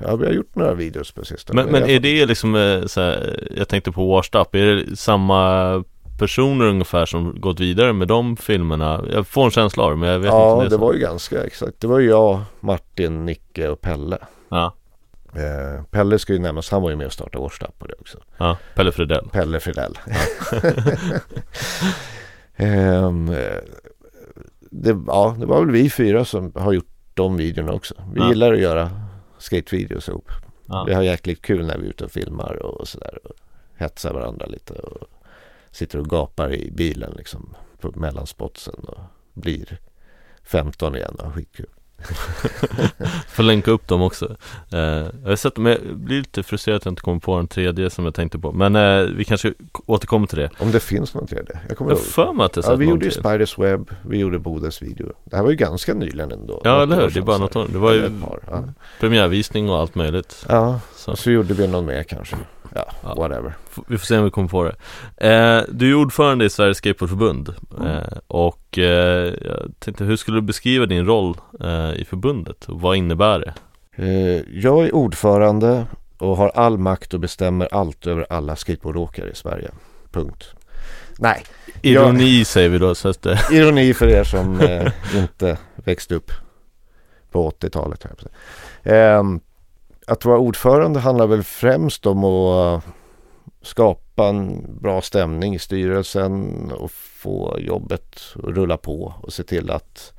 Ja, 0.00 0.16
vi 0.16 0.26
har 0.26 0.32
gjort 0.32 0.54
några 0.54 0.74
videos 0.74 1.12
på 1.12 1.24
sistone. 1.24 1.62
Men, 1.62 1.72
men 1.72 1.90
är 1.90 2.00
det 2.00 2.26
liksom 2.26 2.54
eh, 2.54 2.86
så 2.86 3.00
här, 3.00 3.48
jag 3.56 3.68
tänkte 3.68 3.92
på 3.92 4.06
Washed 4.14 4.40
Up, 4.40 4.54
är 4.54 4.66
det 4.66 4.96
samma 4.96 5.84
personer 6.18 6.64
ungefär 6.64 7.06
som 7.06 7.40
gått 7.40 7.60
vidare 7.60 7.92
med 7.92 8.08
de 8.08 8.36
filmerna? 8.36 9.04
Jag 9.12 9.26
får 9.26 9.44
en 9.44 9.50
känsla 9.50 9.82
av 9.82 9.90
det 9.90 9.96
men 9.96 10.08
jag 10.08 10.18
vet 10.18 10.26
inte 10.26 10.36
Ja, 10.36 10.60
det, 10.62 10.68
det 10.68 10.76
var 10.76 10.92
ju 10.92 10.98
ganska 10.98 11.44
exakt. 11.44 11.80
Det 11.80 11.86
var 11.86 11.98
ju 11.98 12.08
jag, 12.08 12.40
Martin, 12.60 13.24
Nicke 13.26 13.68
och 13.68 13.80
Pelle. 13.80 14.18
Ja, 14.48 14.74
Eh, 15.34 15.84
Pelle 15.90 16.18
ska 16.18 16.32
ju 16.32 16.38
nämnas, 16.38 16.70
han 16.70 16.82
var 16.82 16.90
ju 16.90 16.96
med 16.96 17.06
och 17.06 17.12
startade 17.12 17.44
Årsta 17.44 17.66
på 17.78 17.86
det 17.86 17.94
också. 18.00 18.18
ja, 18.38 18.56
Pelle 18.74 18.92
Fredell 18.92 19.28
Pelle 19.32 19.60
Fridell. 19.60 19.98
Ehm, 22.56 23.28
eh, 23.28 23.58
det, 24.70 24.96
ja, 25.06 25.36
det 25.40 25.46
var 25.46 25.60
väl 25.60 25.70
vi 25.70 25.90
fyra 25.90 26.24
som 26.24 26.52
har 26.54 26.72
gjort 26.72 26.86
de 27.14 27.36
videorna 27.36 27.72
också. 27.72 27.94
Vi 28.14 28.20
Ja. 28.20 28.28
gillar 28.28 28.52
att 28.52 28.60
göra 28.60 28.90
skatevideos 29.40 30.08
ihop. 30.08 30.30
ja. 30.66 30.84
Vi 30.84 30.94
har 30.94 31.02
jäkligt 31.02 31.42
kul 31.42 31.66
när 31.66 31.78
vi 31.78 31.86
är 31.86 31.90
ute 31.90 32.04
och 32.04 32.10
filmar 32.10 32.62
och 32.62 32.88
sådär. 32.88 33.18
Och 33.24 33.32
hetsar 33.76 34.12
varandra 34.14 34.46
lite 34.46 34.72
och 34.72 35.08
sitter 35.70 35.98
och 35.98 36.10
gapar 36.10 36.54
i 36.54 36.70
bilen 36.70 37.14
liksom 37.16 37.56
på 37.80 37.92
mellanspotsen 38.00 38.84
och 38.84 39.00
blir 39.32 39.78
15 40.42 40.96
igen 40.96 41.14
och 41.18 41.24
har 41.24 41.32
skitkul. 41.32 41.70
Får 43.28 43.42
länka 43.42 43.70
upp 43.70 43.88
dem 43.88 44.02
också 44.02 44.36
eh, 44.72 44.78
Jag 44.78 45.28
har 45.28 45.36
sett 45.36 45.54
dem, 45.54 45.66
jag 45.66 45.78
blir 45.94 46.18
lite 46.18 46.42
frustrerad 46.42 46.76
att 46.76 46.84
jag 46.84 46.92
inte 46.92 47.02
kommer 47.02 47.18
på 47.20 47.36
den 47.36 47.46
tredje 47.48 47.90
som 47.90 48.04
jag 48.04 48.14
tänkte 48.14 48.38
på 48.38 48.52
Men 48.52 48.76
eh, 48.76 49.02
vi 49.02 49.24
kanske 49.24 49.54
återkommer 49.86 50.26
till 50.26 50.38
det 50.38 50.50
Om 50.58 50.70
det 50.72 50.80
finns 50.80 51.14
någon 51.14 51.26
tredje. 51.26 51.58
Jag 51.68 51.78
kommer 51.78 51.90
Jag 51.90 52.00
för 52.00 52.32
mig 52.32 52.46
att 52.46 52.56
jag 52.56 52.64
Ja, 52.64 52.74
vi 52.74 52.84
gjorde 52.86 53.04
ju 53.04 53.10
tredje. 53.10 53.30
Spiders 53.30 53.58
Web, 53.58 53.90
vi 54.02 54.18
gjorde 54.18 54.38
Bodes 54.38 54.82
video. 54.82 55.12
Det 55.24 55.36
här 55.36 55.42
var 55.42 55.50
ju 55.50 55.56
ganska 55.56 55.94
nyligen 55.94 56.32
ändå. 56.32 56.60
Ja, 56.64 56.82
eller 56.82 56.96
hur? 56.96 57.10
Det 57.10 57.18
är 57.20 57.22
bara 57.22 57.38
något 57.38 57.56
år. 57.56 57.66
Det 57.72 57.78
var 57.78 57.92
ju- 57.92 58.10
ja. 58.50 58.64
Premiärvisning 59.00 59.70
och 59.70 59.78
allt 59.78 59.94
möjligt 59.94 60.46
ja, 60.48 60.80
så. 61.00 61.16
så 61.16 61.30
gjorde 61.30 61.54
vi 61.54 61.66
någon 61.66 61.86
mer 61.86 62.02
kanske. 62.02 62.36
Ja, 62.74 62.84
Ja. 63.02 63.14
whatever. 63.14 63.54
Vi 63.86 63.98
får 63.98 64.06
se 64.06 64.18
om 64.18 64.24
vi 64.24 64.30
kommer 64.30 64.48
på 64.48 64.64
det 64.64 64.74
eh, 65.28 65.62
Du 65.68 65.90
är 65.90 65.94
ordförande 65.94 66.44
i 66.44 66.50
Sveriges 66.50 66.78
Skateboardförbund 66.78 67.54
Mm. 67.80 67.86
eh, 67.92 68.02
Och 68.26 68.78
eh, 68.78 69.34
jag 69.44 69.72
tänkte, 69.78 70.04
hur 70.04 70.16
skulle 70.16 70.36
du 70.36 70.42
beskriva 70.42 70.86
din 70.86 71.06
roll 71.06 71.36
eh, 71.60 71.92
i 71.92 72.04
förbundet? 72.08 72.64
Och 72.64 72.80
vad 72.80 72.96
innebär 72.96 73.38
det? 73.38 73.54
Eh, 74.04 74.42
Jag 74.60 74.84
är 74.86 74.94
ordförande 74.94 75.86
och 76.18 76.36
har 76.36 76.48
all 76.54 76.78
makt 76.78 77.14
och 77.14 77.20
bestämmer 77.20 77.68
allt 77.74 78.06
över 78.06 78.26
alla 78.30 78.56
skateboardåkare 78.56 79.30
i 79.30 79.34
Sverige. 79.34 79.70
Punkt. 80.12 80.44
Nej, 81.18 81.42
Ironi 81.82 82.44
säger 82.44 82.68
vi 82.68 82.78
då 82.78 82.94
så 82.94 83.08
att 83.08 83.22
det, 83.22 83.38
ironi 83.52 83.94
för 83.94 84.08
er 84.08 84.24
som 84.24 84.60
eh, 84.60 84.92
inte 85.16 85.58
växte 85.74 86.14
upp 86.14 86.30
på 87.30 87.50
80-talet. 87.50 88.02
höll 88.02 88.12
jag 88.12 88.18
på 88.18 88.28
att 90.06 90.24
vara 90.24 90.38
ordförande 90.38 91.00
handlar 91.00 91.26
väl 91.26 91.42
främst 91.42 92.06
om 92.06 92.24
att 92.24 92.84
eh, 92.84 92.90
skapa 93.62 94.28
en 94.28 94.66
bra 94.80 95.02
stämning 95.02 95.54
i 95.54 95.58
styrelsen 95.58 96.72
och 96.72 96.90
få 96.92 97.56
jobbet 97.58 98.16
att 98.34 98.44
rulla 98.44 98.76
på 98.76 99.14
och 99.22 99.32
se 99.32 99.42
till 99.42 99.70
att 99.70 100.12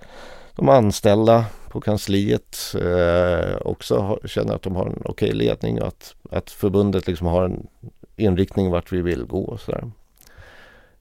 de 0.56 0.70
anställda 0.70 1.46
på 1.70 1.82
kansliet 1.82 2.58
eh, 2.76 3.58
också 3.62 3.98
har, 3.98 4.20
känner 4.26 4.56
att 4.56 4.62
de 4.62 4.76
har 4.76 4.86
en 4.86 5.02
okej 5.06 5.32
ledning 5.32 5.82
och 5.82 5.88
att, 5.88 6.16
att 6.32 6.50
förbundet 6.50 7.08
liksom 7.08 7.28
har 7.28 7.44
en 7.44 7.68
inriktning 8.16 8.72
vart 8.72 8.92
vi 8.92 9.02
vill 9.02 9.24
gå. 9.24 9.44
Och 9.44 9.60
sådär. 9.60 9.92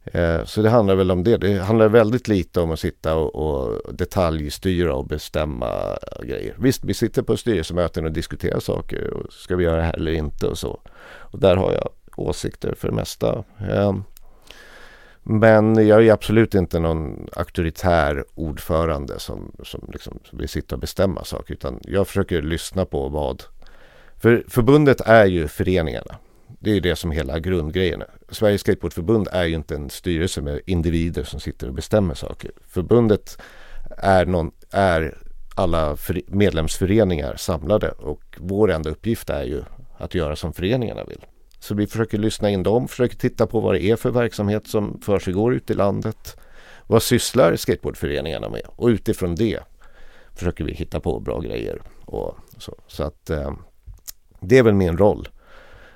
Eh, 0.05 0.45
så 0.45 0.63
det 0.63 0.71
handlar 0.71 0.95
väl 0.95 1.11
om 1.11 1.25
det. 1.25 1.37
Det 1.37 1.59
handlar 1.59 1.89
väldigt 1.89 2.29
lite 2.29 2.61
om 2.61 2.71
att 2.71 2.81
sitta 2.81 3.15
och, 3.17 3.35
och 3.35 3.95
detaljstyra 3.95 4.95
och 4.95 5.07
bestämma 5.07 5.99
grejer. 6.23 6.55
Visst, 6.59 6.85
vi 6.85 6.95
sitter 6.95 7.23
på 7.23 7.37
styrelsemöten 7.37 8.05
och 8.05 8.13
diskuterar 8.13 8.61
saker. 8.61 9.11
Och 9.11 9.33
ska 9.33 9.57
vi 9.57 9.65
göra 9.65 9.77
det 9.77 9.83
här 9.83 9.97
eller 9.97 10.13
inte 10.13 10.47
och 10.47 10.59
så. 10.59 10.81
Och 11.07 11.39
där 11.39 11.57
har 11.57 11.73
jag 11.73 11.89
åsikter 12.17 12.75
för 12.75 12.89
det 12.89 12.95
mesta. 12.95 13.45
Eh, 13.71 13.95
men 15.23 15.87
jag 15.87 16.07
är 16.07 16.13
absolut 16.13 16.55
inte 16.55 16.79
någon 16.79 17.29
auktoritär 17.33 18.25
ordförande 18.35 19.19
som, 19.19 19.53
som 19.63 19.91
liksom 19.93 20.19
vill 20.33 20.49
sitta 20.49 20.75
och 20.75 20.81
bestämma 20.81 21.25
saker. 21.25 21.55
Utan 21.55 21.81
jag 21.83 22.07
försöker 22.07 22.43
lyssna 22.43 22.85
på 22.85 23.09
vad... 23.09 23.43
För 24.19 24.45
förbundet 24.49 25.01
är 25.01 25.27
ju 25.27 25.49
föreningarna. 25.49 26.17
Det 26.59 26.71
är 26.71 26.75
ju 26.75 26.81
det 26.81 26.97
som 26.97 27.11
hela 27.11 27.39
grundgrejen 27.39 28.03
är. 28.03 28.11
Sveriges 28.31 28.61
Skateboardförbund 28.61 29.29
är 29.33 29.45
ju 29.45 29.55
inte 29.55 29.75
en 29.75 29.91
styrelse 29.91 30.43
med 30.43 30.61
individer 30.67 31.25
som 31.25 31.41
sitter 31.41 31.69
och 31.69 31.75
bestämmer 31.75 32.15
saker. 32.15 32.51
Förbundet 32.67 33.39
är, 33.97 34.27
någon, 34.27 34.51
är 34.71 35.19
alla 35.55 35.97
för, 35.97 36.21
medlemsföreningar 36.27 37.37
samlade 37.37 37.91
och 37.91 38.23
vår 38.39 38.71
enda 38.71 38.91
uppgift 38.91 39.31
är 39.31 39.45
ju 39.45 39.63
att 39.99 40.15
göra 40.15 40.37
som 40.37 40.53
föreningarna 40.53 41.05
vill. 41.05 41.27
Så 41.59 41.75
vi 41.75 41.87
försöker 41.87 42.19
lyssna 42.19 42.51
in 42.51 42.63
dem, 42.63 42.89
försöker 42.89 43.17
titta 43.17 43.47
på 43.47 43.61
vad 43.61 43.75
det 43.75 43.85
är 43.85 43.97
för 43.97 44.11
verksamhet 44.11 44.67
som 44.67 45.01
försiggår 45.01 45.55
ute 45.55 45.73
i 45.73 45.77
landet. 45.77 46.37
Vad 46.87 47.03
sysslar 47.03 47.57
skateboardföreningarna 47.57 48.49
med? 48.49 48.63
Och 48.67 48.87
utifrån 48.89 49.35
det 49.35 49.61
försöker 50.35 50.65
vi 50.65 50.73
hitta 50.73 51.01
på 51.01 51.21
bra 51.21 51.41
grejer. 51.41 51.83
Och 52.05 52.37
så 52.59 52.75
så 52.87 53.03
att 53.03 53.31
eh, 53.31 53.53
det 54.41 54.59
är 54.59 54.63
väl 54.63 54.75
min 54.75 54.99
roll. 54.99 55.29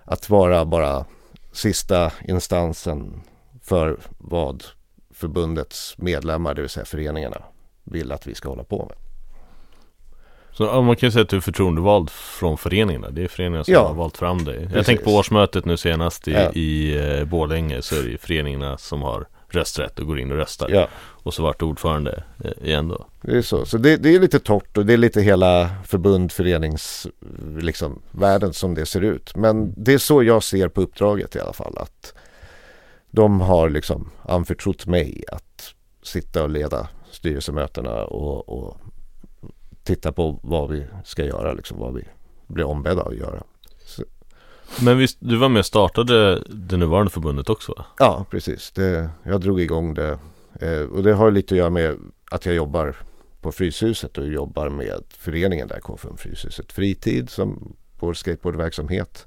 Att 0.05 0.31
vara 0.31 0.65
bara 0.65 1.05
sista 1.53 2.13
instansen 2.29 3.23
för 3.63 3.97
vad 4.19 4.65
förbundets 5.15 5.95
medlemmar, 5.99 6.55
det 6.55 6.61
vill 6.61 6.71
säga 6.71 6.85
föreningarna, 6.87 7.43
vill 7.85 8.13
att 8.13 8.27
vi 8.27 8.35
ska 8.35 8.49
hålla 8.49 8.65
på 8.65 8.87
med. 8.87 8.97
Så 10.53 10.83
man 10.83 10.97
kan 10.97 11.07
ju 11.07 11.11
säga 11.11 11.23
att 11.23 11.29
du 11.29 11.37
är 11.37 11.41
förtroendevald 11.41 12.11
från 12.11 12.59
föreningarna 12.59 13.11
Det 13.11 13.25
är 13.25 13.29
föreningarna 13.29 13.65
som 13.65 13.75
Ja. 13.75 13.87
har 13.89 13.95
valt 13.95 14.17
fram 14.17 14.45
dig 14.45 14.69
Jag 14.75 14.87
tänker 14.87 15.05
på 15.05 15.11
årsmötet 15.11 15.65
nu 15.65 15.77
senast 15.77 16.29
i, 16.29 16.33
Ja. 16.33 16.51
i 16.53 16.97
eh, 17.19 17.25
Borlänge 17.25 17.83
Så 17.83 17.95
är 17.97 18.03
det 18.03 18.09
ju 18.09 18.19
föreningarna 18.19 18.79
som 18.79 19.03
har 19.03 19.27
rösträtt 19.55 19.99
och 19.99 20.07
går 20.07 20.19
in 20.19 20.33
och 20.33 20.37
röstar 20.37 20.69
Ja, 20.71 20.89
Och 20.97 21.35
så 21.35 21.43
vart 21.43 21.63
ordförande 21.63 22.25
eh, 22.45 22.69
igen 22.69 22.89
då 22.89 23.07
det 23.27 23.37
är 23.37 23.43
så. 23.43 23.65
Så 23.65 23.79
det, 23.79 23.97
det 23.97 24.15
är 24.15 24.21
lite 24.21 24.41
torrt 24.41 24.77
och 24.77 24.87
det 24.87 24.93
är 24.93 24.97
lite 24.97 25.21
hela 25.21 25.71
förbund, 25.85 26.33
förenings, 26.33 27.07
liksom, 27.59 28.03
världen 28.11 28.53
som 28.53 28.75
det 28.75 28.87
ser 28.87 29.01
ut. 29.01 29.37
Men 29.37 29.75
det 29.77 29.93
är 29.95 29.99
så 29.99 30.23
jag 30.23 30.43
ser 30.43 30.69
på 30.69 30.81
uppdraget 30.81 31.37
i 31.37 31.41
alla 31.41 31.53
fall. 31.53 31.79
Att 31.79 32.15
de 33.11 33.41
har 33.41 33.71
liksom 33.71 34.11
anförtrott 34.23 34.87
mig 34.87 35.25
att 35.33 35.75
sitta 36.03 36.43
och 36.43 36.51
leda 36.51 36.89
styrelsemötena 37.11 38.05
och, 38.05 38.49
och 38.49 38.77
titta 39.83 40.13
på 40.13 40.41
vad 40.43 40.71
vi 40.71 40.87
ska 41.05 41.25
göra, 41.25 41.53
liksom 41.53 41.79
vad 41.79 41.95
vi 41.95 42.05
blir 42.47 42.65
ombedda 42.65 43.03
att 43.03 43.17
göra. 43.17 43.43
Men 44.81 44.99
visst, 44.99 45.17
du 45.21 45.37
var 45.37 45.49
med 45.49 45.61
och 45.61 45.67
startade 45.67 46.41
det 46.41 46.77
nuvarande 46.77 47.11
förbundet 47.11 47.51
också 47.51 47.73
va? 47.73 47.87
Ja, 47.99 48.27
precis. 48.31 48.71
Det, 48.71 49.11
jag 49.23 49.41
drog 49.41 49.61
igång 49.61 49.95
det. 49.95 50.19
Eh, 50.61 50.83
och 50.83 51.03
det 51.03 51.13
har 51.13 51.31
lite 51.31 51.55
att 51.55 51.59
göra 51.59 51.71
med 51.71 51.99
att 52.31 52.47
jag 52.47 52.55
jobbar 52.55 52.97
på 53.41 53.53
Fryshuset 53.53 54.19
och 54.19 54.29
jobbar 54.29 54.69
med 54.69 55.05
föreningen 55.19 55.69
där, 55.69 55.81
KFUM 55.81 56.17
Fryshuset 56.17 56.73
Fritid 56.73 57.31
som 57.31 57.77
vår 57.99 58.15
skateboardverksamhet. 58.15 59.27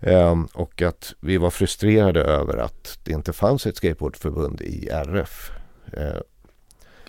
Eh, 0.00 0.42
och 0.52 0.82
att 0.82 1.14
vi 1.20 1.36
var 1.36 1.50
frustrerade 1.50 2.20
över 2.20 2.56
att 2.56 2.98
det 3.04 3.12
inte 3.12 3.32
fanns 3.32 3.66
ett 3.66 3.76
skateboardförbund 3.76 4.60
i 4.60 4.88
RF. 4.88 5.50
Eh, 5.92 6.20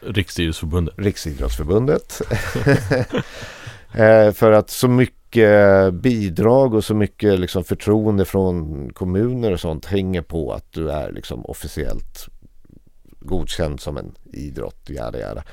Riksidrottsförbundet 0.02 0.94
Riksidrottsförbundet. 0.98 2.22
eh, 3.94 4.32
för 4.32 4.52
att 4.52 4.70
så 4.70 4.88
mycket 4.88 5.21
bidrag 5.94 6.74
och 6.74 6.84
så 6.84 6.96
mycket 6.96 7.40
liksom 7.40 7.64
förtroende 7.64 8.26
från 8.26 8.90
kommuner 8.94 9.52
och 9.52 9.60
sånt 9.60 9.86
hänger 9.86 10.22
på 10.22 10.54
att 10.54 10.72
du 10.72 10.92
är 10.92 11.12
liksom 11.12 11.46
officiellt 11.46 12.30
godkänd 13.20 13.80
som 13.80 13.98
en 13.98 14.16
idrott. 14.34 14.90
Jada, 14.90 15.20
jada. 15.20 15.44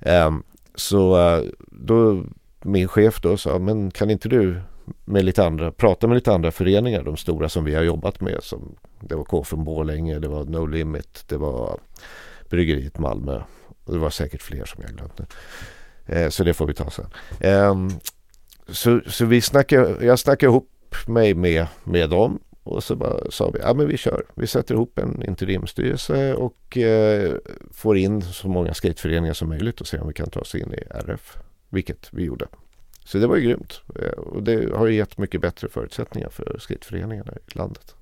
Ehm, 0.00 0.42
så 0.74 1.28
eh, 1.28 1.44
då 1.70 2.24
min 2.62 2.88
chef 2.88 3.20
då 3.20 3.36
sa, 3.36 3.58
men 3.58 3.90
kan 3.90 4.10
inte 4.10 4.28
du 4.28 4.60
med 5.04 5.24
lite 5.24 5.46
andra, 5.46 5.72
prata 5.72 6.06
med 6.06 6.14
lite 6.14 6.32
andra 6.32 6.50
föreningar, 6.50 7.02
de 7.02 7.16
stora 7.16 7.48
som 7.48 7.64
vi 7.64 7.74
har 7.74 7.82
jobbat 7.82 8.20
med. 8.20 8.42
Som, 8.42 8.76
det 9.00 9.14
var 9.14 9.24
KFUM 9.24 9.64
Borlänge, 9.64 10.18
det 10.18 10.28
var 10.28 10.44
No 10.44 10.66
Limit, 10.66 11.24
det 11.28 11.36
var 11.36 11.80
Bryggeriet 12.50 12.98
Malmö 12.98 13.42
och 13.84 13.92
det 13.92 13.98
var 13.98 14.10
säkert 14.10 14.42
fler 14.42 14.64
som 14.64 14.82
jag 14.82 14.96
glömt 14.96 15.18
nu. 15.18 15.26
Eh, 16.06 16.28
så 16.28 16.44
det 16.44 16.54
får 16.54 16.66
vi 16.66 16.74
ta 16.74 16.90
sen. 16.90 17.10
Eh, 17.40 17.74
så, 18.68 19.00
så 19.06 19.24
vi 19.24 19.40
snackade, 19.40 20.06
jag 20.06 20.18
snackade 20.18 20.50
ihop 20.50 20.70
mig 21.06 21.34
med, 21.34 21.66
med 21.84 22.10
dem 22.10 22.40
och 22.62 22.84
så 22.84 22.96
bara 22.96 23.30
sa 23.30 23.50
vi, 23.50 23.58
ja 23.58 23.74
men 23.74 23.88
vi 23.88 23.96
kör. 23.96 24.24
Vi 24.34 24.46
sätter 24.46 24.74
ihop 24.74 24.98
en 24.98 25.22
interimstyrelse 25.28 26.34
och 26.34 26.76
eh, 26.76 27.34
får 27.72 27.96
in 27.96 28.22
så 28.22 28.48
många 28.48 28.74
skateföreningar 28.74 29.34
som 29.34 29.48
möjligt 29.48 29.80
och 29.80 29.86
ser 29.86 30.00
om 30.00 30.08
vi 30.08 30.14
kan 30.14 30.30
ta 30.30 30.40
oss 30.40 30.54
in 30.54 30.74
i 30.74 30.82
RF. 30.90 31.36
Vilket 31.68 32.08
vi 32.10 32.24
gjorde. 32.24 32.46
Så 33.04 33.18
det 33.18 33.26
var 33.26 33.36
ju 33.36 33.42
grymt. 33.42 33.80
Eh, 34.00 34.18
och 34.18 34.42
det 34.42 34.74
har 34.74 34.86
ju 34.86 34.94
gett 34.94 35.18
mycket 35.18 35.40
bättre 35.40 35.68
förutsättningar 35.68 36.28
för 36.28 36.56
skateföreningarna 36.60 37.32
i 37.32 37.58
landet. 37.58 37.94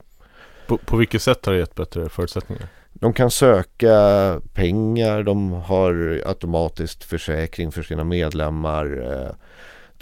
På, 0.66 0.78
på 0.78 0.96
vilket 0.96 1.22
sätt 1.22 1.46
har 1.46 1.52
det 1.52 1.58
gett 1.58 1.74
bättre 1.74 2.08
förutsättningar? 2.08 2.68
De 2.92 3.12
kan 3.12 3.30
söka 3.30 4.40
pengar, 4.54 5.22
de 5.22 5.52
har 5.52 6.22
automatiskt 6.26 7.04
försäkring 7.04 7.72
för 7.72 7.82
sina 7.82 8.04
medlemmar. 8.04 9.12
Eh, 9.12 9.34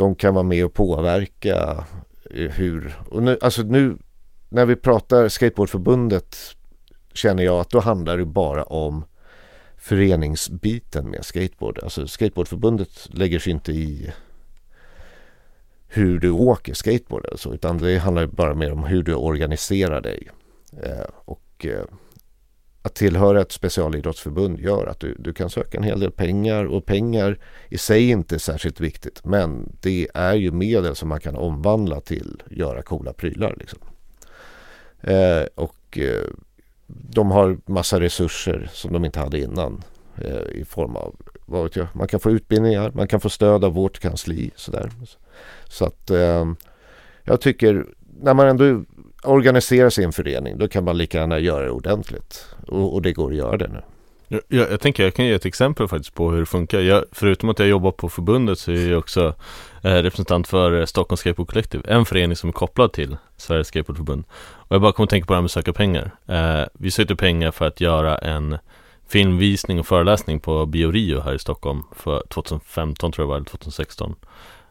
de 0.00 0.14
kan 0.14 0.34
vara 0.34 0.44
med 0.44 0.64
och 0.64 0.74
påverka 0.74 1.84
eh, 2.30 2.50
hur, 2.50 2.98
och 3.08 3.22
nu, 3.22 3.38
alltså 3.40 3.62
nu 3.62 3.96
när 4.48 4.66
vi 4.66 4.76
pratar 4.76 5.28
Skateboardförbundet 5.28 6.36
känner 7.14 7.42
jag 7.42 7.60
att 7.60 7.70
då 7.70 7.80
handlar 7.80 8.18
det 8.18 8.24
bara 8.24 8.64
om 8.64 9.04
föreningsbiten 9.76 11.10
med 11.10 11.24
skateboard. 11.24 11.78
Alltså 11.82 12.06
Skateboardförbundet 12.06 13.08
lägger 13.10 13.38
sig 13.38 13.52
inte 13.52 13.72
i 13.72 14.12
hur 15.88 16.18
du 16.18 16.30
åker 16.30 16.74
skateboard 16.74 17.26
alltså, 17.30 17.54
utan 17.54 17.78
det 17.78 17.98
handlar 17.98 18.26
bara 18.26 18.54
mer 18.54 18.72
om 18.72 18.84
hur 18.84 19.02
du 19.02 19.14
organiserar 19.14 20.00
dig. 20.00 20.28
Eh, 20.82 21.06
och 21.24 21.66
eh, 21.66 21.84
att 22.82 22.94
tillhöra 22.94 23.40
ett 23.40 23.52
specialidrottsförbund 23.52 24.60
gör 24.60 24.86
att 24.86 25.00
du, 25.00 25.14
du 25.18 25.32
kan 25.32 25.50
söka 25.50 25.78
en 25.78 25.84
hel 25.84 26.00
del 26.00 26.10
pengar 26.10 26.64
och 26.64 26.86
pengar 26.86 27.38
i 27.68 27.78
sig 27.78 28.10
inte 28.10 28.34
är 28.34 28.38
särskilt 28.38 28.80
viktigt 28.80 29.24
men 29.24 29.76
det 29.80 30.08
är 30.14 30.34
ju 30.34 30.52
medel 30.52 30.96
som 30.96 31.08
man 31.08 31.20
kan 31.20 31.36
omvandla 31.36 32.00
till 32.00 32.42
göra 32.50 32.82
coola 32.82 33.12
prylar. 33.12 33.56
Liksom. 33.58 33.78
Eh, 35.00 35.44
och 35.54 35.98
eh, 35.98 36.26
de 36.86 37.30
har 37.30 37.58
massa 37.66 38.00
resurser 38.00 38.70
som 38.72 38.92
de 38.92 39.04
inte 39.04 39.20
hade 39.20 39.38
innan 39.38 39.82
eh, 40.16 40.60
i 40.60 40.64
form 40.64 40.96
av 40.96 41.16
vad 41.46 41.62
vet 41.62 41.76
jag, 41.76 41.86
man 41.92 42.08
kan 42.08 42.20
få 42.20 42.30
utbildningar, 42.30 42.92
man 42.94 43.08
kan 43.08 43.20
få 43.20 43.28
stöd 43.28 43.64
av 43.64 43.72
vårt 43.72 43.98
kansli. 43.98 44.50
Sådär. 44.56 44.90
Så 45.68 45.84
att 45.84 46.10
eh, 46.10 46.52
jag 47.24 47.40
tycker 47.40 47.86
när 48.20 48.34
man 48.34 48.46
ändå 48.48 48.84
organiserar 49.22 49.90
sin 49.90 50.12
förening 50.12 50.58
då 50.58 50.68
kan 50.68 50.84
man 50.84 50.98
lika 50.98 51.18
gärna 51.18 51.38
göra 51.38 51.64
det 51.64 51.70
ordentligt. 51.70 52.46
Och, 52.66 52.94
och 52.94 53.02
det 53.02 53.12
går 53.12 53.30
att 53.30 53.36
göra 53.36 53.56
det 53.56 53.68
nu. 53.68 53.80
Jag, 54.48 54.70
jag 54.70 54.80
tänker 54.80 55.04
jag 55.04 55.14
kan 55.14 55.24
ge 55.24 55.32
ett 55.32 55.46
exempel 55.46 55.88
faktiskt 55.88 56.14
på 56.14 56.30
hur 56.30 56.40
det 56.40 56.46
funkar. 56.46 56.80
Jag, 56.80 57.04
förutom 57.12 57.48
att 57.48 57.58
jag 57.58 57.68
jobbar 57.68 57.90
på 57.90 58.08
förbundet 58.08 58.58
så 58.58 58.72
är 58.72 58.90
jag 58.90 58.98
också 58.98 59.34
eh, 59.82 59.94
representant 59.94 60.48
för 60.48 60.80
eh, 60.80 60.84
Stockholms 60.84 61.20
Skateboard 61.20 61.48
Collective. 61.48 61.84
En 61.88 62.04
förening 62.04 62.36
som 62.36 62.48
är 62.48 62.52
kopplad 62.52 62.92
till 62.92 63.16
Sveriges 63.36 63.68
Skateboardförbund. 63.68 64.24
Och 64.42 64.74
jag 64.74 64.82
bara 64.82 64.92
kommer 64.92 65.04
att 65.04 65.10
tänka 65.10 65.26
på 65.26 65.32
det 65.32 65.36
här 65.36 65.42
med 65.42 65.46
att 65.46 65.50
söka 65.50 65.72
pengar. 65.72 66.10
Eh, 66.26 66.62
vi 66.72 66.90
sökte 66.90 67.16
pengar 67.16 67.50
för 67.50 67.66
att 67.66 67.80
göra 67.80 68.18
en 68.18 68.58
filmvisning 69.08 69.78
och 69.78 69.86
föreläsning 69.86 70.40
på 70.40 70.66
Biorio 70.66 71.20
här 71.20 71.34
i 71.34 71.38
Stockholm 71.38 71.82
för 71.96 72.22
2015 72.28 73.12
tror 73.12 73.22
jag 73.22 73.28
var, 73.28 73.36
eller 73.36 73.46
2016. 73.46 74.14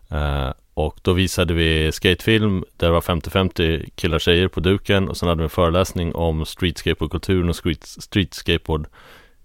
Eh, 0.10 0.52
och 0.80 1.00
då 1.02 1.14
visade 1.14 1.54
vi 1.54 1.92
skatefilm 1.92 2.64
där 2.78 2.88
det 2.88 2.94
var 2.94 3.02
50-50 3.02 3.90
killar 3.96 4.16
och 4.16 4.22
tjejer 4.22 4.48
på 4.48 4.60
duken 4.60 5.10
och 5.10 5.18
sen 5.18 5.30
hade 5.30 5.40
vi 5.40 5.44
en 5.44 5.50
föreläsning 5.50 6.16
om 6.16 6.46
street 6.46 6.78
skateboardkulturen 6.78 7.50
och 7.50 7.56
street, 7.56 7.84
street 7.84 8.34
skateboard 8.34 8.88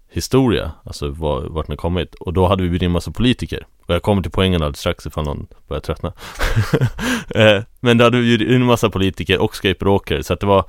historia, 0.09 0.71
alltså 0.83 1.09
var, 1.09 1.41
vart 1.41 1.67
den 1.67 1.77
kommit. 1.77 2.15
Och 2.15 2.33
då 2.33 2.47
hade 2.47 2.63
vi 2.63 2.69
bjudit 2.69 2.85
in 2.85 2.91
massa 2.91 3.11
politiker. 3.11 3.67
Och 3.85 3.93
jag 3.93 4.01
kommer 4.01 4.21
till 4.21 4.31
poängen 4.31 4.61
alldeles 4.61 4.79
strax 4.79 5.05
ifall 5.05 5.25
någon 5.25 5.47
börjar 5.67 5.81
tröttna. 5.81 6.13
Eh, 7.35 7.63
men 7.79 7.97
då 7.97 8.03
hade 8.03 8.17
vi 8.17 8.23
bjudit 8.23 8.49
in 8.49 8.65
massa 8.65 8.89
politiker 8.89 9.39
och 9.39 9.55
skateboardåkare, 9.55 10.23
så 10.23 10.33
att 10.33 10.39
det 10.39 10.45
var 10.45 10.65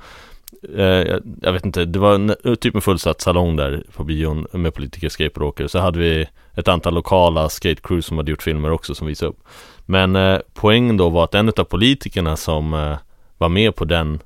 eh, 0.75 1.17
jag 1.41 1.53
vet 1.53 1.65
inte, 1.65 1.85
det 1.85 1.99
var 1.99 2.15
en, 2.15 2.35
typ 2.59 2.75
en 2.75 2.81
fullsatt 2.81 3.21
salong 3.21 3.55
där 3.55 3.83
på 3.95 4.03
bion 4.03 4.47
med 4.51 4.73
politiker 4.73 5.07
och 5.07 5.11
skateboardåkare. 5.11 5.69
Så 5.69 5.79
hade 5.79 5.99
vi 5.99 6.27
ett 6.55 6.67
antal 6.67 6.93
lokala 6.93 7.49
skatecrews 7.49 8.05
som 8.05 8.17
hade 8.17 8.31
gjort 8.31 8.43
filmer 8.43 8.71
också 8.71 8.95
som 8.95 9.07
visade 9.07 9.29
upp. 9.29 9.39
Men 9.89 10.15
eh, 10.15 10.39
poängen 10.53 10.97
då 10.97 11.09
var 11.09 11.23
att 11.23 11.35
en 11.35 11.49
av 11.49 11.63
politikerna 11.63 12.35
som 12.35 12.73
eh, 12.73 12.97
var 13.37 13.49
med 13.49 13.75
på 13.75 13.85
den 13.85 14.19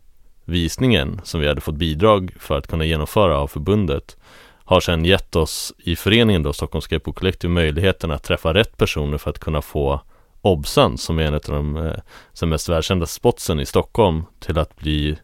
visningen 0.45 1.22
som 1.24 1.41
vi 1.41 1.47
hade 1.47 1.62
fått 1.62 1.76
bidrag 1.76 2.34
för 2.39 2.57
att 2.57 2.68
kunna 2.68 2.86
genomföra 2.86 3.38
av 3.38 3.47
förbundet 3.47 4.18
har 4.66 4.80
sedan 4.80 5.05
gett 5.05 5.36
oss 5.36 5.74
i 5.78 5.95
föreningen 5.95 6.43
då, 6.43 6.53
Stockholms 6.53 6.86
Skateboard 6.86 7.16
Collective, 7.16 7.53
möjligheten 7.53 8.12
att 8.12 8.24
träffa 8.24 8.53
rätt 8.53 8.78
personer 8.78 9.18
för 9.18 9.30
att 9.30 9.39
kunna 9.39 9.62
få 9.62 10.01
Obsan, 10.41 10.97
som 10.97 11.20
är 11.20 11.24
en 11.24 11.34
av 11.34 11.41
de 11.41 11.78
eh, 11.78 12.47
mest 12.47 12.70
välkända 12.70 13.05
spotsen 13.05 13.59
i 13.59 13.66
Stockholm, 13.66 14.24
till 14.39 14.57
att 14.57 14.76
bli 14.76 15.18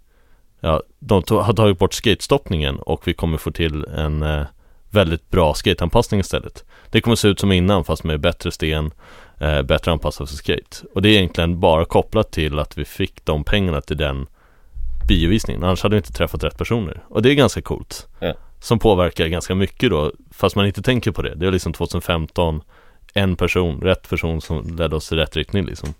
Ja, 0.60 0.82
de 1.00 1.24
tog, 1.24 1.40
har 1.40 1.54
tagit 1.54 1.80
bort 1.80 1.94
skatestoppningen 1.94 2.80
och 2.80 3.08
vi 3.08 3.14
kommer 3.14 3.38
få 3.38 3.52
till 3.52 3.86
en 3.86 4.24
eh, 4.24 4.44
väldigt 4.90 5.30
bra 5.30 5.54
skateanpassning 5.54 6.20
istället. 6.20 6.66
Det 6.92 7.02
kommer 7.02 7.16
se 7.16 7.28
ut 7.28 7.40
som 7.40 7.52
innan 7.52 7.84
fast 7.84 8.04
med 8.04 8.20
bättre 8.20 8.52
sten, 8.52 8.92
eh, 9.40 9.62
bättre 9.62 9.92
anpassat 9.92 10.30
för 10.30 10.36
skate. 10.36 10.78
Och 10.94 11.02
det 11.02 11.10
är 11.10 11.14
egentligen 11.14 11.60
bara 11.60 11.86
kopplat 11.86 12.32
till 12.32 12.60
att 12.60 12.78
vi 12.78 12.86
fick 12.86 13.26
de 13.26 13.44
pengarna 13.44 13.82
till 13.82 13.98
den 13.98 14.28
biovisningen. 15.08 15.64
Annars 15.64 15.84
hade 15.84 15.96
vi 15.96 15.98
inte 15.98 16.14
träffat 16.14 16.44
rätt 16.44 16.58
personer. 16.58 17.04
Och 17.10 17.22
det 17.22 17.32
är 17.32 17.36
ganska 17.36 17.62
coolt. 17.62 18.08
Ja. 18.20 18.34
Som 18.60 18.80
påverkar 18.80 19.28
ganska 19.28 19.56
mycket 19.56 19.90
då, 19.90 20.12
fast 20.32 20.56
man 20.56 20.66
inte 20.66 20.82
tänker 20.82 21.12
på 21.12 21.22
det. 21.22 21.36
Det 21.36 21.48
är 21.48 21.52
liksom 21.52 21.74
2015, 21.74 22.62
en 23.14 23.36
person, 23.36 23.82
rätt 23.82 24.10
person 24.10 24.42
som 24.42 24.78
ledde 24.78 24.96
oss 24.96 25.12
i 25.12 25.16
rätt 25.16 25.36
riktning 25.36 25.66
liksom. 25.66 25.94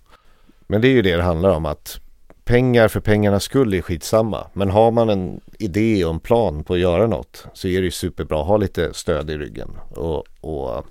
Men 0.66 0.80
det 0.80 0.88
är 0.88 0.92
ju 0.92 1.02
det 1.02 1.16
det 1.16 1.22
handlar 1.22 1.50
om 1.50 1.66
att 1.66 2.00
pengar 2.44 2.88
för 2.88 3.00
pengarnas 3.00 3.42
skull 3.42 3.74
är 3.74 3.82
skitsamma. 3.82 4.46
Men 4.52 4.70
har 4.70 4.90
man 4.90 5.08
en 5.10 5.40
idé 5.58 6.04
och 6.04 6.14
en 6.14 6.20
plan 6.20 6.64
på 6.64 6.74
att 6.74 6.80
göra 6.80 7.06
något 7.06 7.46
så 7.52 7.68
är 7.68 7.80
det 7.80 7.84
ju 7.84 7.90
superbra 7.90 8.40
att 8.40 8.46
ha 8.46 8.56
lite 8.56 8.94
stöd 8.94 9.30
i 9.30 9.38
ryggen. 9.38 9.70
Och, 9.90 10.24
och 10.40 10.86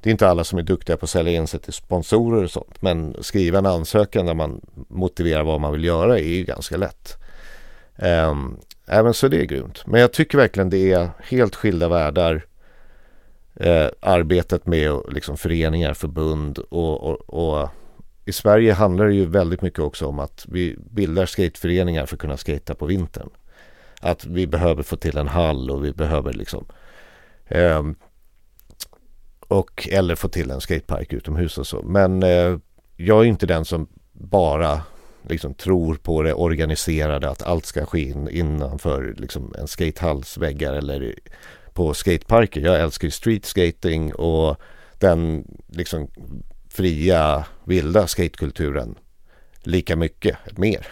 det 0.00 0.10
är 0.10 0.12
inte 0.12 0.28
alla 0.28 0.44
som 0.44 0.58
är 0.58 0.62
duktiga 0.62 0.96
på 0.96 1.04
att 1.04 1.10
sälja 1.10 1.32
in 1.32 1.46
sig 1.46 1.60
till 1.60 1.72
sponsorer 1.72 2.44
och 2.44 2.50
sånt. 2.50 2.82
Men 2.82 3.16
skriva 3.20 3.58
en 3.58 3.66
ansökan 3.66 4.26
där 4.26 4.34
man 4.34 4.60
motiverar 4.88 5.44
vad 5.44 5.60
man 5.60 5.72
vill 5.72 5.84
göra 5.84 6.18
är 6.18 6.28
ju 6.28 6.44
ganska 6.44 6.76
lätt. 6.76 7.16
Um, 7.96 8.56
även 8.86 9.14
så 9.14 9.28
det 9.28 9.40
är 9.40 9.44
grymt. 9.44 9.86
Men 9.86 10.00
jag 10.00 10.12
tycker 10.12 10.38
verkligen 10.38 10.70
det 10.70 10.92
är 10.92 11.10
helt 11.22 11.54
skilda 11.54 11.88
världar. 11.88 12.44
Uh, 13.60 13.88
arbetet 14.00 14.66
med 14.66 15.00
liksom, 15.08 15.36
föreningar, 15.36 15.94
förbund 15.94 16.58
och, 16.58 17.00
och, 17.00 17.20
och 17.60 17.68
i 18.24 18.32
Sverige 18.32 18.72
handlar 18.72 19.06
det 19.06 19.14
ju 19.14 19.26
väldigt 19.26 19.62
mycket 19.62 19.78
också 19.78 20.06
om 20.06 20.18
att 20.18 20.46
vi 20.48 20.76
bildar 20.90 21.26
skateföreningar 21.26 22.06
för 22.06 22.16
att 22.16 22.20
kunna 22.20 22.36
skata 22.36 22.74
på 22.74 22.86
vintern. 22.86 23.30
Att 24.00 24.26
vi 24.26 24.46
behöver 24.46 24.82
få 24.82 24.96
till 24.96 25.16
en 25.16 25.28
hall 25.28 25.70
och 25.70 25.84
vi 25.84 25.92
behöver 25.92 26.32
liksom 26.32 26.66
eh, 27.48 27.82
och 29.52 29.88
eller 29.92 30.14
få 30.14 30.28
till 30.28 30.50
en 30.50 30.60
skatepark 30.60 31.12
utomhus 31.12 31.58
och 31.58 31.66
så. 31.66 31.82
Men 31.82 32.22
eh, 32.22 32.58
jag 32.96 33.20
är 33.20 33.24
inte 33.24 33.46
den 33.46 33.64
som 33.64 33.88
bara 34.12 34.80
liksom 35.28 35.54
tror 35.54 35.94
på 35.94 36.22
det 36.22 36.34
organiserade 36.34 37.30
att 37.30 37.42
allt 37.42 37.66
ska 37.66 37.86
ske 37.86 38.00
in, 38.00 38.28
innanför 38.28 39.14
liksom 39.18 39.54
en 39.58 39.68
skatehalls 39.68 40.38
väggar 40.38 40.72
eller 40.72 41.14
på 41.72 41.94
skateparker. 41.94 42.60
Jag 42.60 42.80
älskar 42.80 43.08
street 43.08 43.44
skating 43.44 44.14
och 44.14 44.56
den 44.98 45.44
liksom 45.68 46.08
fria, 46.68 47.44
vilda 47.64 48.06
skatekulturen 48.06 48.94
lika 49.62 49.96
mycket, 49.96 50.36
mer. 50.56 50.86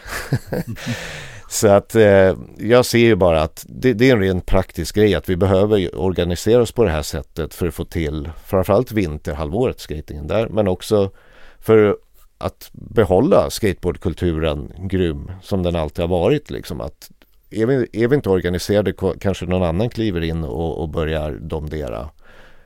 Så 1.51 1.67
att 1.67 1.95
eh, 1.95 2.35
jag 2.57 2.85
ser 2.85 2.99
ju 2.99 3.15
bara 3.15 3.41
att 3.41 3.65
det, 3.69 3.93
det, 3.93 4.09
är 4.09 4.15
en 4.15 4.21
rent 4.21 4.45
praktisk 4.45 4.95
grej 4.95 5.15
att 5.15 5.29
vi 5.29 5.35
behöver 5.35 5.99
organisera 5.99 6.61
oss 6.61 6.71
på 6.71 6.83
det 6.83 6.89
här 6.89 7.01
sättet 7.01 7.53
för 7.53 7.67
att 7.67 7.73
få 7.73 7.85
till 7.85 8.29
framförallt 8.45 8.91
vinterhalvåret 8.91 9.79
skatingen 9.79 10.27
där 10.27 10.47
men 10.47 10.67
också 10.67 11.11
för 11.59 11.97
att 12.37 12.69
behålla 12.71 13.49
skateboardkulturen 13.49 14.73
grym 14.77 15.31
som 15.41 15.63
den 15.63 15.75
alltid 15.75 16.03
har 16.03 16.09
varit 16.09 16.51
liksom. 16.51 16.81
Att 16.81 17.11
är 17.49 17.65
vi, 17.65 17.87
är 17.93 18.07
vi 18.07 18.15
inte 18.15 18.29
organiserade 18.29 18.93
kanske 19.19 19.45
någon 19.45 19.63
annan 19.63 19.89
kliver 19.89 20.21
in 20.21 20.43
och, 20.43 20.81
och 20.81 20.89
börjar 20.89 21.31
domdera 21.31 22.09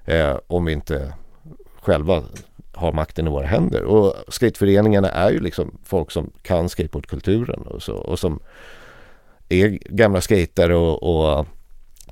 eh, 0.06 0.38
om 0.48 0.66
vi 0.66 0.72
inte 0.72 1.14
själva 1.82 2.24
har 2.76 2.92
makten 2.92 3.28
i 3.28 3.30
våra 3.30 3.46
händer. 3.46 3.84
Och 3.84 4.14
skateföreningarna 4.28 5.10
är 5.10 5.32
ju 5.32 5.40
liksom 5.40 5.78
folk 5.84 6.12
som 6.12 6.32
kan 6.42 6.70
skateboardkulturen 6.70 7.62
och, 7.62 7.84
så, 7.84 7.94
och 7.94 8.20
som 8.20 8.40
är 9.50 9.68
gamla 9.90 10.22
skater 10.22 10.72
och, 10.72 11.04
och, 11.04 11.46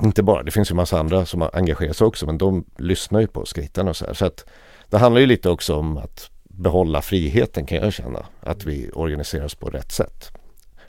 inte 0.02 0.24
bara, 0.24 0.44
det 0.44 0.52
finns 0.52 0.72
ju 0.72 0.76
massa 0.76 1.00
andra 1.00 1.26
som 1.26 1.50
engagerar 1.54 1.94
sig 1.94 2.08
också 2.08 2.26
men 2.26 2.38
de 2.38 2.66
lyssnar 2.78 3.20
ju 3.20 3.28
på 3.28 3.46
skaterna 3.46 3.90
och 3.90 3.96
så 3.96 4.06
här. 4.06 4.14
Så 4.14 4.26
att 4.26 4.46
det 4.90 4.98
handlar 4.98 5.22
ju 5.22 5.28
lite 5.28 5.50
också 5.50 5.76
om 5.76 5.98
att 5.98 6.30
behålla 6.44 7.02
friheten 7.02 7.66
kan 7.66 7.78
jag 7.78 7.94
känna. 7.94 8.26
Att 8.40 8.66
vi 8.66 8.92
organiserar 8.94 9.46
oss 9.46 9.56
på 9.56 9.70
rätt 9.70 9.92
sätt. 9.92 10.32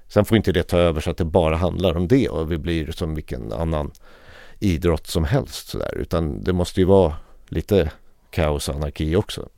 Sen 0.09 0.25
får 0.25 0.37
inte 0.37 0.53
det 0.53 0.63
ta 0.63 0.79
över 0.79 1.01
så 1.01 1.11
att 1.11 1.17
det 1.17 1.25
bara 1.25 1.57
handlar 1.57 1.97
om 1.97 2.09
det 2.09 2.29
och 2.29 2.53
vi 2.53 2.59
blir 2.59 2.93
som 2.93 3.15
vilken 3.15 3.53
annan 3.53 3.91
idrott 4.59 5.07
som 5.07 5.25
helst. 5.25 5.69
Så 5.69 5.79
där. 5.79 5.95
Utan 5.95 6.45
det 6.45 6.53
måste 6.53 6.81
ju 6.81 6.87
vara 6.87 7.15
lite 7.49 7.91
kaos 8.35 8.69
och 8.69 8.75
anarki 8.75 9.17
också. 9.17 9.49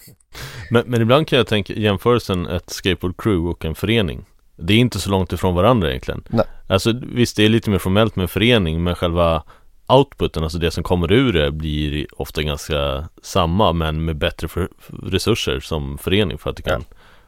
men, 0.70 0.84
men 0.86 1.02
ibland 1.02 1.28
kan 1.28 1.36
jag 1.36 1.46
tänka 1.46 1.72
jämförelsen 1.72 2.46
ett 2.46 2.70
skateboard 2.70 3.16
crew 3.16 3.50
och 3.50 3.64
en 3.64 3.74
förening. 3.74 4.24
Det 4.56 4.74
är 4.74 4.78
inte 4.78 5.00
så 5.00 5.10
långt 5.10 5.32
ifrån 5.32 5.54
varandra 5.54 5.88
egentligen 5.88 6.24
Nej. 6.28 6.46
Alltså 6.66 6.92
visst 7.02 7.36
det 7.36 7.44
är 7.44 7.48
lite 7.48 7.70
mer 7.70 7.78
formellt 7.78 8.16
med 8.16 8.22
en 8.22 8.28
förening 8.28 8.82
men 8.82 8.94
själva 8.94 9.42
outputen, 9.86 10.42
alltså 10.42 10.58
det 10.58 10.70
som 10.70 10.82
kommer 10.82 11.12
ur 11.12 11.32
det 11.32 11.50
blir 11.50 12.06
ofta 12.12 12.42
ganska 12.42 13.08
samma 13.22 13.72
men 13.72 14.04
med 14.04 14.16
bättre 14.16 14.48
för, 14.48 14.68
resurser 15.02 15.60
som 15.60 15.98
förening 15.98 16.38
för 16.38 16.50
att 16.50 16.56
du 16.56 16.62
kan 16.62 16.84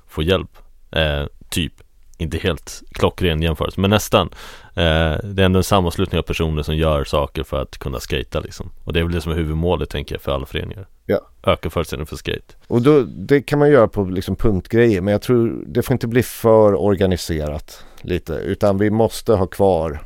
få 0.07 0.22
hjälp 0.22 0.59
eh, 0.90 1.24
Typ 1.49 1.72
inte 2.19 2.39
helt 2.39 2.83
klockren 2.93 3.43
jämförelse 3.43 3.81
men 3.81 3.91
nästan 3.91 4.27
eh, 4.69 5.19
Det 5.23 5.43
är 5.43 5.47
ändå 5.47 5.59
en 5.59 5.65
sammanslutning 5.65 6.19
av 6.19 6.23
personer 6.23 6.62
som 6.62 6.77
gör 6.77 7.05
saker 7.05 7.43
för 7.43 7.62
att 7.62 7.79
kunna 7.79 8.01
skata 8.01 8.41
liksom 8.41 8.71
Och 8.85 8.93
det 8.93 9.01
är 9.01 9.05
väl 9.05 9.12
det 9.12 9.21
som 9.21 9.33
är 9.33 9.37
huvudmålet 9.37 9.91
tänker 9.91 10.15
jag 10.15 10.23
för 10.23 10.33
alla 10.33 10.47
föreningar 10.47 10.87
Ja. 11.07 11.21
Öka 11.43 11.71
förutsättningarna 11.71 12.07
för 12.07 12.17
skate 12.17 12.55
Och 12.67 12.83
då, 12.83 13.01
det 13.01 13.43
kan 13.43 13.59
man 13.59 13.71
göra 13.71 13.89
på 13.89 14.05
liksom 14.05 14.37
punktgrejer 14.37 15.01
men 15.01 15.12
jag 15.12 15.23
tror 15.23 15.65
det 15.67 15.83
får 15.83 15.93
inte 15.93 16.07
bli 16.07 16.23
för 16.23 16.75
organiserat 16.75 17.85
lite 18.03 18.33
utan 18.33 18.79
vi 18.79 18.91
måste 18.91 19.33
ha 19.33 19.47
kvar 19.47 20.01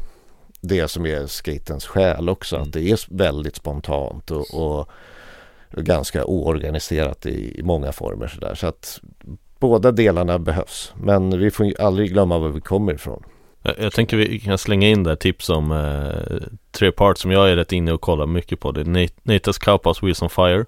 det 0.61 0.89
som 0.89 1.07
är 1.07 1.27
skatens 1.27 1.87
själ 1.87 2.29
också. 2.29 2.57
Att 2.57 2.73
det 2.73 2.91
är 2.91 3.15
väldigt 3.17 3.57
spontant 3.57 4.31
och, 4.31 4.55
och 4.55 4.91
ganska 5.71 6.25
oorganiserat 6.25 7.27
i, 7.27 7.59
i 7.59 7.63
många 7.63 7.93
former 7.93 8.29
sådär. 8.29 8.55
Så 8.55 8.67
att 8.67 9.01
båda 9.59 9.93
delarna 9.93 10.39
behövs. 10.39 10.93
Men 10.97 11.39
vi 11.39 11.51
får 11.51 11.67
ju 11.67 11.75
aldrig 11.79 12.13
glömma 12.13 12.39
var 12.39 12.49
vi 12.49 12.61
kommer 12.61 12.95
ifrån. 12.95 13.23
Jag, 13.79 13.93
tänker 13.93 14.17
vi 14.17 14.39
kan 14.39 14.59
slänga 14.59 14.89
in 14.89 15.03
där 15.05 15.17
tips 15.17 15.51
om 15.51 15.73
eh, 15.73 16.49
tre 16.73 16.93
parts 16.93 17.21
som 17.21 17.31
jag 17.31 17.51
är 17.51 17.57
rätt 17.57 17.73
inne 17.73 17.93
och 17.93 18.01
kollar 18.01 18.27
mycket 18.27 18.61
på. 18.61 18.73
Det 18.73 18.81
är 18.81 18.85
Nat- 18.85 19.19
Natas 19.23 19.59
Cowpaws 19.59 20.03
Wheels 20.03 20.23
on 20.23 20.31
Fire 20.31 20.61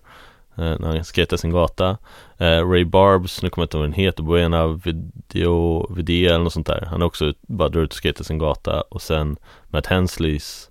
eh, 0.56 0.78
när 0.78 0.86
han 0.86 1.04
skatar 1.04 1.36
sin 1.36 1.50
gata. 1.50 1.96
Eh, 2.38 2.70
Ray 2.70 2.84
Barbs, 2.84 3.42
nu 3.42 3.50
kommer 3.50 3.62
jag 3.62 3.66
inte 3.66 3.76
ihåg 3.76 3.82
vad 3.82 3.90
den 3.90 4.04
heter, 4.04 4.22
Buena 4.22 4.66
Video, 4.66 5.86
Video 5.94 6.28
eller 6.28 6.44
något 6.44 6.52
sånt 6.52 6.66
där. 6.66 6.86
Han 6.90 7.02
är 7.02 7.06
också 7.06 7.32
bara 7.40 7.68
drar 7.68 7.80
ut 7.82 7.90
och 7.92 7.96
skatar 7.96 8.24
sin 8.24 8.38
gata. 8.38 8.80
Och 8.80 9.02
sen 9.02 9.36
Matt 9.68 9.86
Hensleys 9.86 10.70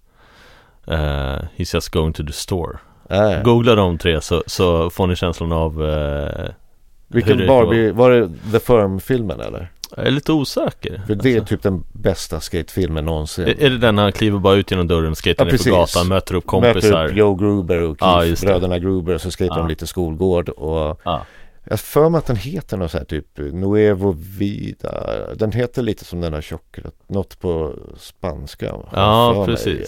eh, 0.87 1.39
He's 1.57 1.73
just 1.75 1.89
going 1.89 2.13
to 2.13 2.23
the 2.23 2.33
store. 2.33 2.77
Äh, 3.09 3.43
Googla 3.43 3.75
de 3.75 3.97
tre 3.97 4.21
så, 4.21 4.43
så 4.47 4.89
får 4.89 5.07
ni 5.07 5.15
känslan 5.15 5.51
av 5.51 5.89
eh, 5.89 6.49
vilken 7.09 7.47
Barbie, 7.47 7.91
var 7.91 8.11
det 8.11 8.29
The 8.51 8.59
Firm-filmen 8.59 9.39
eller? 9.39 9.71
Jag 9.97 10.07
är 10.07 10.11
lite 10.11 10.31
osäker. 10.31 11.01
För 11.07 11.15
det 11.15 11.29
är 11.35 11.39
Alltså. 11.39 11.55
typ 11.55 11.63
den 11.63 11.83
bästa 11.93 12.39
skatefilmen 12.39 13.05
någonsin. 13.05 13.43
Är, 13.47 13.63
är 13.63 13.69
det 13.69 13.77
den 13.77 13.97
han 13.97 14.11
kliver 14.11 14.39
bara 14.39 14.55
ut 14.55 14.71
genom 14.71 14.87
dörren, 14.87 15.15
skater 15.15 15.35
Ja, 15.37 15.43
ner 15.45 15.51
på 15.51 15.57
precis. 15.57 15.71
gatan, 15.73 16.07
möter 16.07 16.35
upp 16.35 16.45
kompisar? 16.45 16.73
Möter 16.91 17.05
upp 17.11 17.17
Joe 17.17 17.35
Gruber 17.35 17.81
och 17.81 17.97
Keith, 17.99 18.45
bröderna 18.45 18.79
Gruber 18.79 19.13
och 19.15 19.21
så 19.21 19.31
skater 19.31 19.51
Ja. 19.51 19.57
de 19.57 19.67
lite 19.67 19.87
skolgård 19.87 20.49
och 20.49 20.99
Ja. 21.03 21.25
jag 21.63 21.79
för 21.79 22.09
mig 22.09 22.19
att 22.19 22.25
den 22.25 22.35
heter 22.35 22.77
något 22.77 22.91
så 22.91 22.97
här 22.97 23.05
typ 23.05 23.37
Nuevo 23.37 24.15
Vida. 24.39 25.05
Den 25.35 25.51
heter 25.51 25.81
lite 25.81 26.05
som 26.05 26.21
den 26.21 26.33
här 26.33 26.41
tjockare, 26.41 26.85
något 27.07 27.39
på 27.39 27.73
spanska. 27.97 28.65
Ja, 28.91 29.45
för 29.45 29.69
mig. 29.69 29.87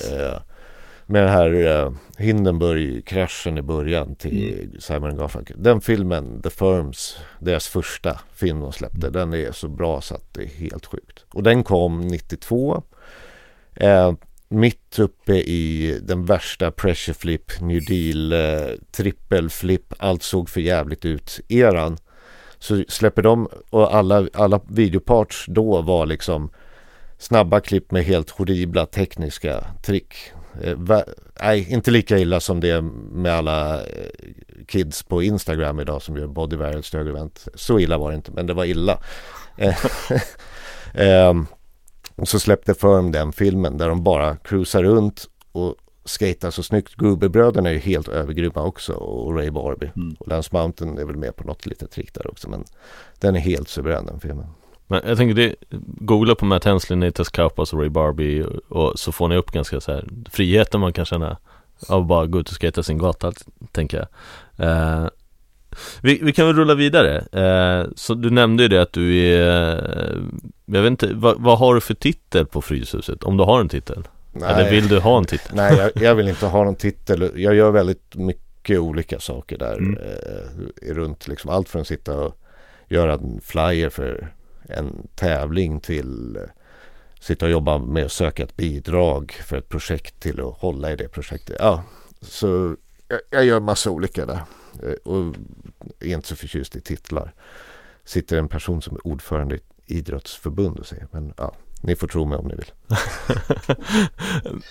Med 1.12 1.24
den 1.24 1.30
här 1.32 1.54
uh, 1.54 1.92
Hindenburg-kraschen 2.18 3.58
i 3.58 3.62
början 3.62 4.16
till 4.16 4.54
Mm. 4.54 4.80
Simon 4.82 5.18
Garfunkel. 5.18 5.64
Den 5.64 5.82
filmen, 5.82 6.42
The 6.42 6.50
Firms, 6.50 7.18
deras 7.40 7.68
första 7.68 8.20
film 8.34 8.60
de 8.60 8.72
släppte, 8.72 9.08
Mm. 9.08 9.12
den 9.14 9.34
är 9.34 9.52
så 9.52 9.68
bra 9.68 10.02
så 10.02 10.16
att 10.16 10.34
det 10.34 10.44
är 10.44 10.48
helt 10.48 10.86
sjukt. 10.86 11.26
Och 11.34 11.44
den 11.44 11.64
kom 11.64 12.02
92. 12.02 12.84
Eh, 13.76 14.14
mitt 14.50 15.00
uppe 15.00 15.34
i 15.34 16.00
den 16.04 16.26
värsta 16.26 16.72
pressure 16.72 17.14
flip, 17.14 17.62
new 17.62 17.86
deal, 17.86 18.34
eh, 18.34 18.76
trippelflip, 18.92 19.94
allt 19.98 20.24
såg 20.24 20.50
för 20.50 20.62
jävligt 20.62 21.06
ut 21.06 21.40
eran. 21.48 21.98
Så 22.60 22.84
släpper 22.88 23.22
de 23.22 23.50
och 23.70 23.96
alla, 23.96 24.28
alla 24.34 24.60
videoparts 24.70 25.46
då 25.48 25.82
var 25.82 26.06
liksom 26.06 26.50
snabba 27.18 27.60
klipp 27.60 27.92
med 27.92 28.04
helt 28.04 28.30
horribla 28.30 28.86
tekniska 28.86 29.66
trick. 29.84 30.14
Eh, 30.62 31.02
nej, 31.42 31.68
inte 31.70 31.92
lika 31.92 32.18
illa 32.18 32.40
som 32.40 32.60
det 32.60 32.82
med 33.12 33.34
alla 33.34 33.84
eh, 33.84 34.10
kids 34.68 35.04
på 35.04 35.24
Instagram 35.24 35.80
idag 35.80 36.02
som 36.02 36.18
gör 36.18 36.28
body 36.28 36.56
viral 36.56 36.84
stögevent. 36.84 37.48
Så 37.56 37.80
illa 37.80 37.98
var 37.98 38.12
det 38.12 38.16
inte, 38.16 38.32
men 38.32 38.48
det 38.48 38.54
var 38.54 38.66
illa. 38.66 39.00
Eh, 39.58 39.78
ehm, 40.94 41.46
och 42.16 42.28
så 42.28 42.40
släppte 42.40 42.74
Firm 42.74 43.12
den 43.12 43.32
filmen 43.32 43.78
där 43.78 43.90
de 43.90 44.04
bara 44.04 44.36
cruisar 44.36 44.84
runt 44.84 45.28
och 45.52 45.76
skater 46.06 46.52
så 46.52 46.64
snyggt. 46.64 46.96
Gruberbröderna 46.96 47.70
är 47.70 47.74
ju 47.74 47.80
helt 47.80 48.08
övergrymma 48.08 48.64
också 48.64 48.94
och 48.94 49.36
Ray 49.36 49.52
Barbie. 49.52 49.92
Och 50.20 50.28
Lance 50.28 50.50
Mountain 50.54 50.98
är 50.98 51.06
väl 51.06 51.18
med 51.18 51.36
på 51.36 51.44
något 51.44 51.66
litet 51.66 51.92
trick 51.92 52.14
där 52.14 52.28
också 52.32 52.50
men 52.50 52.64
den 53.20 53.36
är 53.36 53.40
helt 53.40 53.70
suverän 53.70 54.06
den 54.06 54.20
filmen. 54.20 54.48
Men 54.92 55.02
jag 55.08 55.18
tänker 55.18 55.36
det, 55.36 55.56
googla 56.00 56.36
på 56.36 56.46
Matt 56.46 56.66
Hensley, 56.66 57.00
Natas 57.00 57.30
Cowpaws 57.30 57.74
och 57.74 57.80
Ray 57.80 57.90
Barbie 57.90 58.46
och, 58.70 59.00
så 59.00 59.12
får 59.12 59.28
ni 59.28 59.36
upp 59.36 59.52
ganska 59.52 59.82
så 59.82 59.92
här 59.92 60.08
friheten 60.32 60.80
man 60.82 60.94
kan 60.94 61.06
känna 61.06 61.38
av 61.88 62.02
att 62.02 62.08
bara 62.08 62.26
gå 62.26 62.40
ut 62.40 62.50
och 62.50 62.56
skata 62.56 62.84
sin 62.84 62.98
gata, 62.98 63.32
tänker 63.72 63.98
jag. 63.98 64.08
Eh, 64.68 65.08
vi, 66.02 66.20
vi 66.22 66.34
kan 66.34 66.48
väl 66.48 66.56
rulla 66.56 66.76
vidare. 66.76 67.18
Eh, 67.18 67.90
så 67.96 68.14
du 68.14 68.30
nämnde 68.30 68.64
ju 68.64 68.70
det 68.70 68.82
att 68.82 68.94
du 68.94 69.18
är, 69.18 69.74
eh, 69.98 70.22
jag 70.66 70.82
vet 70.82 70.92
inte, 70.92 71.14
vad, 71.14 71.42
vad 71.42 71.60
har 71.60 71.76
du 71.76 71.82
för 71.82 71.94
titel 71.94 72.46
på 72.46 72.62
Fryshuset? 72.62 73.24
Om 73.24 73.38
du 73.38 73.44
har 73.44 73.60
en 73.60 73.70
titel? 73.70 74.04
Eller 74.36 74.72
vill 74.72 74.88
du 74.88 75.00
ha 75.00 75.18
en 75.18 75.26
titel? 75.26 75.52
Nej, 75.56 75.78
jag, 75.78 76.04
jag 76.04 76.16
vill 76.16 76.28
inte 76.28 76.46
ha 76.46 76.64
någon 76.64 76.76
titel. 76.76 77.32
Jag 77.36 77.56
gör 77.56 77.72
väldigt 77.72 78.16
mycket 78.16 78.80
olika 78.80 79.20
saker 79.20 79.58
där 79.58 79.78
Mm. 79.78 79.98
eh, 79.98 80.94
runt 80.94 81.28
liksom 81.28 81.50
allt 81.50 81.70
från 81.70 81.82
att 81.82 81.88
sitta 81.88 82.20
och 82.20 82.38
göra 82.90 83.14
en 83.14 83.42
flyer 83.44 83.90
för 83.90 84.34
en 84.78 85.08
tävling 85.16 85.80
till 85.80 86.36
eh, 86.36 86.42
sitta 87.20 87.46
och 87.46 87.52
jobba 87.52 87.78
med 87.78 88.06
att 88.06 88.12
söka 88.12 88.44
ett 88.44 88.58
bidrag 88.58 89.32
för 89.32 89.58
ett 89.58 89.70
projekt 89.70 90.20
till 90.20 90.40
att 90.42 90.58
hålla 90.58 90.92
i 90.92 90.96
det 90.96 91.08
projektet. 91.08 91.56
Ja, 91.60 91.84
så 92.22 92.76
jag, 93.08 93.20
jag 93.30 93.46
gör 93.46 93.60
massa 93.60 93.92
olika 93.92 94.26
där 94.26 94.42
eh, 94.84 94.94
och 95.04 95.36
är 96.00 96.14
inte 96.14 96.28
så 96.28 96.36
förtjust 96.36 96.76
i 96.76 96.82
titlar. 96.82 97.34
Sitter 98.04 98.38
en 98.38 98.48
person 98.48 98.82
som 98.82 98.96
är 98.96 99.08
ordförande 99.08 99.56
i 99.56 99.58
ett 99.58 99.72
idrottsförbund 99.86 100.80
och 100.80 100.86
säger 100.86 101.08
men 101.12 101.34
ja, 101.38 101.54
ni 101.82 101.96
får 101.96 102.08
tro 102.08 102.26
mig 102.26 102.38
om 102.38 102.48
ni 102.48 102.56
vill. 102.56 102.72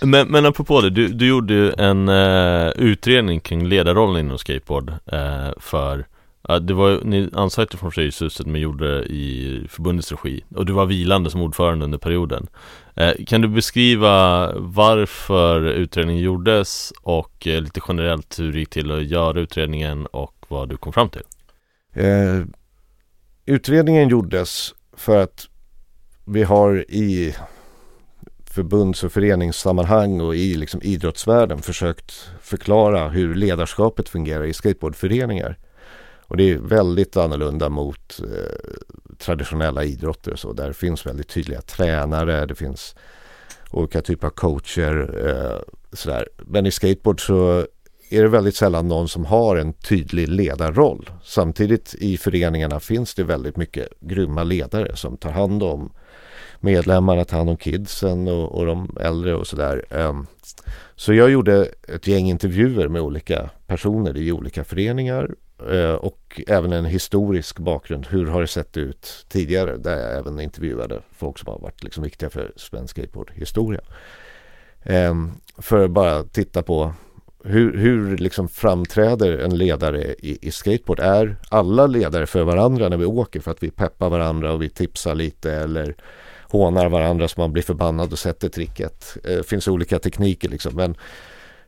men, 0.09 0.28
men 0.28 0.46
apropå 0.46 0.80
det, 0.80 0.90
du, 0.90 1.09
du 1.09 1.28
gjorde 1.28 1.55
ju 1.55 1.72
en 1.72 2.09
eh, 2.09 2.68
utredning 2.68 3.40
kring 3.40 3.66
ledarrollen 3.66 4.26
inom 4.26 4.38
skateboard 4.38 4.92
eh, 5.07 5.51
för 5.57 6.07
ja, 6.49 6.59
det 6.59 6.74
var 6.74 7.01
ni 7.05 7.30
ansökte 7.32 7.76
från 7.76 7.93
Fryshuset 7.93 8.47
men 8.47 8.61
gjorde 8.61 8.99
det 8.99 9.05
i 9.05 9.66
förbundets 9.68 10.12
regi 10.12 10.45
och 10.55 10.66
du 10.66 10.72
var 10.72 10.86
vilande 10.86 11.30
som 11.30 11.43
ordförande 11.43 11.84
under 11.84 11.99
perioden. 11.99 12.47
Eh, 12.95 13.12
kan 13.26 13.41
du 13.41 13.49
beskriva 13.49 14.53
varför 14.57 15.64
utredningen 15.64 16.22
gjordes 16.22 16.93
och 17.03 17.47
eh, 17.47 17.61
lite 17.61 17.80
generellt 17.88 18.38
hur 18.38 18.53
det 18.53 18.59
gick 18.59 18.70
till 18.70 18.93
att 18.93 19.05
göra 19.05 19.41
utredningen 19.41 20.07
och 20.07 20.34
vad 20.49 20.68
du 20.68 20.76
kom 20.76 20.93
fram 20.93 21.09
till? 21.09 21.22
Eh, 21.93 22.45
utredningen 23.47 24.09
gjordes 24.09 24.74
för 24.97 25.22
att 25.22 25.49
vi 26.24 26.43
har 26.43 26.84
i 26.88 27.34
förbunds 28.51 29.05
och 29.05 29.12
föreningssammanhang 29.12 30.20
och 30.20 30.36
i 30.36 30.55
liksom 30.55 30.80
idrottsvärlden 30.82 31.62
försökt 31.62 32.30
förklara 32.41 33.09
hur 33.09 33.34
ledarskapet 33.34 34.09
fungerar 34.09 34.45
i 34.45 34.53
skateboardföreningar. 34.53 35.57
Och 36.31 36.37
det 36.37 36.51
är 36.51 36.59
väldigt 36.59 37.16
annorlunda 37.16 37.68
mot 37.68 38.20
eh, 38.20 39.16
traditionella 39.18 39.85
idrotter 39.85 40.33
och 40.33 40.39
så. 40.39 40.53
Där 40.53 40.72
finns 40.72 41.07
väldigt 41.07 41.28
tydliga 41.28 41.61
tränare, 41.61 42.47
det 42.47 42.55
finns 42.55 42.95
olika 43.70 44.03
typer 44.03 44.26
av 44.26 44.31
coacher. 44.31 45.26
Eh, 45.26 45.59
sådär. 45.93 46.28
Men 46.39 46.66
i 46.66 46.70
skateboard 46.70 47.26
så 47.26 47.66
är 48.11 48.22
det 48.22 48.28
väldigt 48.28 48.57
sällan 48.57 48.89
någon 48.89 49.09
som 49.09 49.24
har 49.24 49.57
en 49.57 49.72
tydlig 49.72 50.28
ledarroll. 50.28 51.11
Samtidigt 51.24 51.95
i 51.99 52.16
föreningarna 52.16 52.81
finns 52.81 53.14
det 53.14 53.24
väldigt 53.24 53.57
mycket 53.57 53.89
grymma 54.01 54.43
ledare 54.43 54.97
som 54.97 55.16
tar 55.16 55.31
hand 55.31 55.62
om 55.62 55.93
medlemmarna, 56.61 57.24
tar 57.24 57.37
hand 57.37 57.51
om 57.51 57.57
kidsen 57.57 58.28
och, 58.28 58.59
och 58.59 58.66
de 58.66 58.97
äldre 59.01 59.35
och 59.35 59.47
sådär. 59.47 59.85
Ehm, 59.91 60.26
så 60.97 61.12
jag 61.12 61.31
gjorde 61.31 61.68
ett 61.89 62.07
gäng 62.07 62.26
intervjuer 62.26 62.89
med 62.89 63.03
olika 63.03 63.51
personer 63.66 64.16
i 64.16 64.33
olika 64.33 64.64
föreningar 64.64 65.31
Eh, 65.69 65.95
och 65.95 66.41
även 66.47 66.73
en 66.73 66.85
historisk 66.85 67.59
bakgrund. 67.59 68.07
Hur 68.07 68.27
har 68.27 68.41
det 68.41 68.47
sett 68.47 68.77
ut 68.77 69.27
tidigare? 69.29 69.77
Där 69.77 69.97
jag 69.97 70.19
även 70.19 70.41
intervjuade 70.41 71.01
folk 71.13 71.39
som 71.39 71.53
har 71.53 71.59
varit 71.59 71.85
liksom 71.85 72.03
viktiga 72.03 72.31
för 72.31 72.53
svensk 72.57 72.91
skateboardhistoria. 72.91 73.81
Ehm, 74.83 75.31
för 75.59 75.85
att 75.85 75.91
bara 75.91 76.23
titta 76.23 76.63
på 76.63 76.93
hur, 77.45 77.77
hur 77.77 78.17
liksom 78.17 78.49
framträder 78.49 79.39
en 79.39 79.59
ledare 79.59 80.03
i, 80.03 80.39
i 80.43 80.51
skateboard? 80.51 81.01
Är 81.01 81.37
alla 81.49 81.87
ledare 81.87 82.27
för 82.27 82.43
varandra 82.43 82.89
när 82.89 82.97
vi 82.97 83.05
åker 83.05 83.41
för 83.41 83.51
att 83.51 83.63
vi 83.63 83.71
peppar 83.71 84.11
varandra 84.11 84.53
och 84.53 84.63
vi 84.63 84.69
tipsar 84.69 85.15
lite 85.15 85.53
eller 85.53 85.95
hånar 86.43 86.89
varandra 86.89 87.29
så 87.29 87.41
man 87.41 87.53
blir 87.53 87.63
förbannad 87.63 88.13
och 88.13 88.19
sätter 88.19 88.49
tricket? 88.49 89.17
Det 89.23 89.47
finns 89.47 89.69
olika 89.69 89.99
tekniker 89.99 90.49
liksom 90.49 90.77
men 90.77 90.97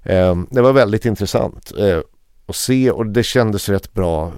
ehm, 0.03 0.47
det 0.51 0.62
var 0.62 0.72
väldigt 0.72 1.05
intressant 1.05 1.72
eh, 1.78 2.01
att 2.47 2.57
se 2.57 2.90
och 2.90 3.07
det 3.07 3.22
kändes 3.22 3.68
rätt 3.68 3.93
bra. 3.93 4.32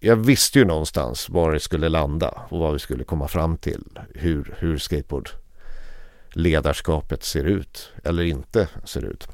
Jag 0.00 0.16
visste 0.16 0.58
ju 0.58 0.64
någonstans 0.64 1.28
var 1.28 1.52
det 1.52 1.60
skulle 1.60 1.88
landa 1.88 2.42
och 2.48 2.58
vad 2.58 2.72
vi 2.72 2.78
skulle 2.78 3.04
komma 3.04 3.28
fram 3.28 3.56
till. 3.56 3.98
Hur, 4.14 4.54
hur 4.58 4.78
skateboardledarskapet 4.78 7.24
ser 7.24 7.44
ut 7.44 7.92
eller 8.04 8.22
inte 8.22 8.68
ser 8.84 9.04
ut. 9.04 9.28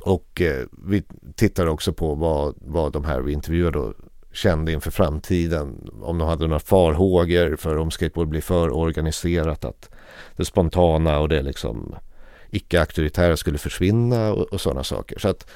Och 0.00 0.40
eh, 0.40 0.66
vi 0.86 1.02
tittade 1.34 1.70
också 1.70 1.92
på 1.92 2.14
vad, 2.14 2.54
vad 2.60 2.92
de 2.92 3.04
här 3.04 3.20
vi 3.20 3.32
intervjuade 3.32 3.92
kände 4.32 4.72
inför 4.72 4.90
framtiden. 4.90 5.90
Om 6.02 6.18
de 6.18 6.28
hade 6.28 6.46
några 6.46 6.60
farhågor 6.60 7.56
för 7.56 7.76
om 7.76 7.90
skateboard 7.90 8.28
blir 8.28 8.40
för 8.40 8.76
organiserat. 8.76 9.64
Att 9.64 9.90
det 10.36 10.44
spontana 10.44 11.18
och 11.18 11.28
det 11.28 11.42
liksom 11.42 11.94
icke-auktoritära 12.50 13.36
skulle 13.36 13.58
försvinna 13.58 14.32
och, 14.32 14.52
och 14.52 14.60
sådana 14.60 14.84
saker. 14.84 15.18
Så 15.18 15.28
att 15.28 15.46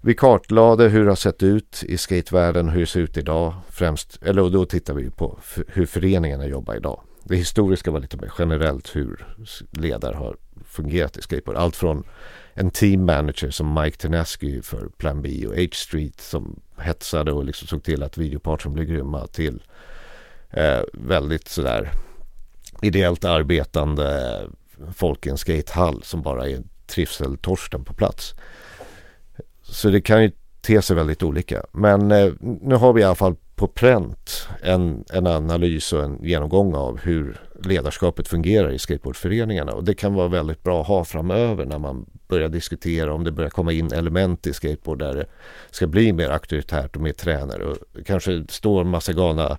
vi 0.00 0.14
kartlade 0.14 0.88
hur 0.88 1.04
det 1.04 1.10
har 1.10 1.16
sett 1.16 1.42
ut 1.42 1.84
i 1.86 1.98
skatevärlden, 1.98 2.68
hur 2.68 2.80
det 2.80 2.86
ser 2.86 3.00
ut 3.00 3.16
idag. 3.16 3.54
Främst, 3.70 4.22
eller 4.22 4.50
då 4.50 4.64
tittar 4.64 4.94
vi 4.94 5.10
på 5.10 5.38
hur 5.68 5.86
föreningarna 5.86 6.46
jobbar 6.46 6.74
idag. 6.74 7.02
Det 7.24 7.36
historiska 7.36 7.90
var 7.90 8.00
lite 8.00 8.16
mer 8.16 8.32
generellt 8.38 8.96
hur 8.96 9.26
ledare 9.70 10.14
har 10.14 10.36
fungerat 10.64 11.16
i 11.16 11.22
skateboard. 11.22 11.56
Allt 11.56 11.76
från 11.76 12.04
en 12.54 12.70
team 12.70 13.06
manager 13.06 13.50
som 13.50 13.74
Mike 13.74 13.96
Tenesky 13.96 14.62
för 14.62 14.88
Plan 14.88 15.22
B 15.22 15.46
och 15.46 15.56
H 15.56 15.68
Street 15.72 16.20
som 16.20 16.60
hetsade 16.76 17.32
och 17.32 17.44
liksom 17.44 17.68
såg 17.68 17.82
till 17.82 18.02
att 18.02 18.18
videopartsen 18.18 18.72
blev 18.72 18.86
grymma 18.86 19.26
till 19.26 19.62
eh, 20.50 20.80
väldigt 20.92 21.48
sådär 21.48 21.90
ideellt 22.82 23.24
arbetande 23.24 24.40
folk 24.94 25.26
i 25.26 25.30
en 25.30 25.38
skatehall 25.38 26.02
som 26.02 26.22
bara 26.22 26.48
är 26.48 26.62
trivseltorsten 26.86 27.84
på 27.84 27.94
plats. 27.94 28.34
Så 29.68 29.88
det 29.88 30.00
kan 30.00 30.22
ju 30.22 30.30
te 30.60 30.82
sig 30.82 30.96
väldigt 30.96 31.22
olika. 31.22 31.62
Men 31.72 32.12
eh, 32.12 32.32
nu 32.40 32.74
har 32.74 32.92
vi 32.92 33.00
i 33.00 33.04
alla 33.04 33.14
fall 33.14 33.34
på 33.56 33.66
pränt 33.66 34.48
en, 34.62 35.04
en 35.12 35.26
analys 35.26 35.92
och 35.92 36.04
en 36.04 36.18
genomgång 36.22 36.74
av 36.74 36.98
hur 37.00 37.40
ledarskapet 37.64 38.28
fungerar 38.28 38.72
i 38.72 38.78
skateboardföreningarna. 38.78 39.72
Och 39.72 39.84
det 39.84 39.94
kan 39.94 40.14
vara 40.14 40.28
väldigt 40.28 40.62
bra 40.62 40.80
att 40.80 40.86
ha 40.86 41.04
framöver 41.04 41.64
när 41.64 41.78
man 41.78 42.06
börjar 42.28 42.48
diskutera 42.48 43.14
om 43.14 43.24
det 43.24 43.32
börjar 43.32 43.50
komma 43.50 43.72
in 43.72 43.92
element 43.92 44.46
i 44.46 44.52
skateboard 44.52 44.98
där 44.98 45.14
det 45.14 45.26
ska 45.70 45.86
bli 45.86 46.12
mer 46.12 46.28
auktoritärt 46.28 46.96
och 46.96 47.02
mer 47.02 47.12
tränare. 47.12 47.64
Och 47.64 47.76
kanske 48.06 48.44
står 48.48 48.80
en 48.80 48.88
massa 48.88 49.12
galna 49.12 49.58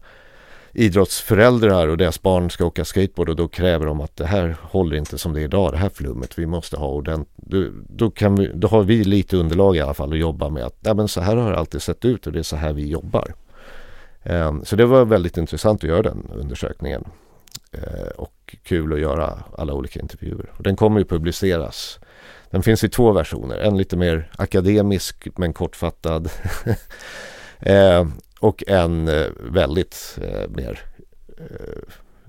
idrottsföräldrar 0.74 1.88
och 1.88 1.98
deras 1.98 2.22
barn 2.22 2.50
ska 2.50 2.66
åka 2.66 2.86
skateboard 2.86 3.30
och 3.30 3.36
då 3.36 3.48
kräver 3.48 3.86
de 3.86 4.02
att 4.02 4.16
det 4.16 4.26
här 4.26 4.58
håller 4.62 4.96
inte 4.96 5.18
som 5.18 5.34
det 5.34 5.42
är 5.42 5.44
idag, 5.44 5.72
det 5.72 5.78
här 5.78 5.90
flummet, 5.90 6.40
vi 6.40 6.46
måste 6.46 6.78
ha 6.78 6.88
ordentligt. 6.88 7.34
Då, 7.36 7.68
då, 7.90 8.12
kan 8.12 8.36
vi, 8.36 8.52
då 8.54 8.68
har 8.68 8.84
vi 8.84 9.04
lite 9.04 9.38
underlag 9.38 9.76
i 9.76 9.82
alla 9.82 9.94
fall 9.94 10.14
att 10.14 10.20
jobba 10.20 10.50
med 10.50 10.64
att 10.64 10.78
nej, 10.80 10.96
men 10.96 11.08
så 11.08 11.22
här 11.22 11.36
har 11.36 11.52
det 11.52 11.58
alltid 11.58 11.82
sett 11.82 12.06
ut 12.06 12.28
och 12.28 12.34
det 12.34 12.40
är 12.40 12.44
så 12.44 12.56
här 12.56 12.74
vi 12.74 12.88
jobbar. 12.88 13.34
Um, 14.24 14.66
så 14.66 14.76
det 14.76 14.86
var 14.86 15.06
väldigt 15.06 15.38
intressant 15.38 15.84
att 15.84 15.90
göra 15.90 16.02
den 16.02 16.32
undersökningen. 16.36 17.04
Uh, 17.76 18.08
och 18.16 18.56
kul 18.64 18.94
att 18.94 19.00
göra 19.00 19.44
alla 19.58 19.74
olika 19.74 20.00
intervjuer. 20.00 20.52
Och 20.58 20.64
den 20.64 20.76
kommer 20.76 21.00
ju 21.00 21.06
publiceras. 21.06 22.00
Den 22.50 22.64
finns 22.64 22.84
i 22.84 22.90
två 22.90 23.12
versioner, 23.12 23.58
en 23.58 23.78
lite 23.78 23.98
mer 23.98 24.32
akademisk 24.38 25.28
men 25.36 25.54
kortfattad. 25.54 26.30
Eh, 27.60 28.08
och 28.40 28.64
en 28.68 29.10
uh, 29.10 29.28
väldigt 29.40 30.20
mer 30.50 30.80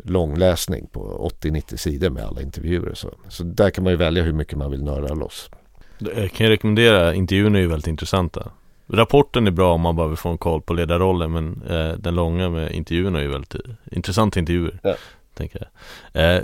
långläsning 0.05 0.87
på 0.93 1.31
80-90 1.43 1.77
sidor 1.77 2.11
med 2.11 2.25
alla 2.25 2.43
intervjuer. 2.43 2.95
Så. 2.95 3.11
så 3.29 3.43
där 3.45 3.71
kan 3.71 3.85
man 3.85 3.93
ju 3.93 3.97
välja 3.97 4.23
hur 4.23 4.33
mycket 4.33 4.59
man 4.59 4.71
vill 4.71 4.85
nörda 4.85 5.15
loss. 5.15 5.51
Jag 5.99 6.33
kan 6.33 6.49
rekommendera, 6.49 7.15
intervjuerna 7.15 7.59
är 7.59 7.63
ju 7.63 7.69
väldigt 7.69 7.87
intressanta. 7.87 8.51
Rapporten 8.87 9.47
är 9.47 9.51
bra 9.51 9.75
om 9.75 9.81
man 9.81 9.97
bara 9.97 10.09
vill 10.09 10.17
få 10.17 10.29
en 10.29 10.39
koll 10.39 10.63
på 10.63 10.75
ledarrollen 10.75 11.33
men 11.33 11.63
eh, 11.71 11.93
den 11.93 12.15
långa 12.15 12.51
med 12.51 12.73
intervjuerna 12.73 13.19
är 13.19 13.23
ju 13.23 13.29
väldigt 13.29 13.55
intressanta 13.91 14.41
intervjuer. 14.41 14.81
Ja. 14.83 14.95
Tänker 15.35 15.69
jag. 16.13 16.37
Eh, 16.37 16.43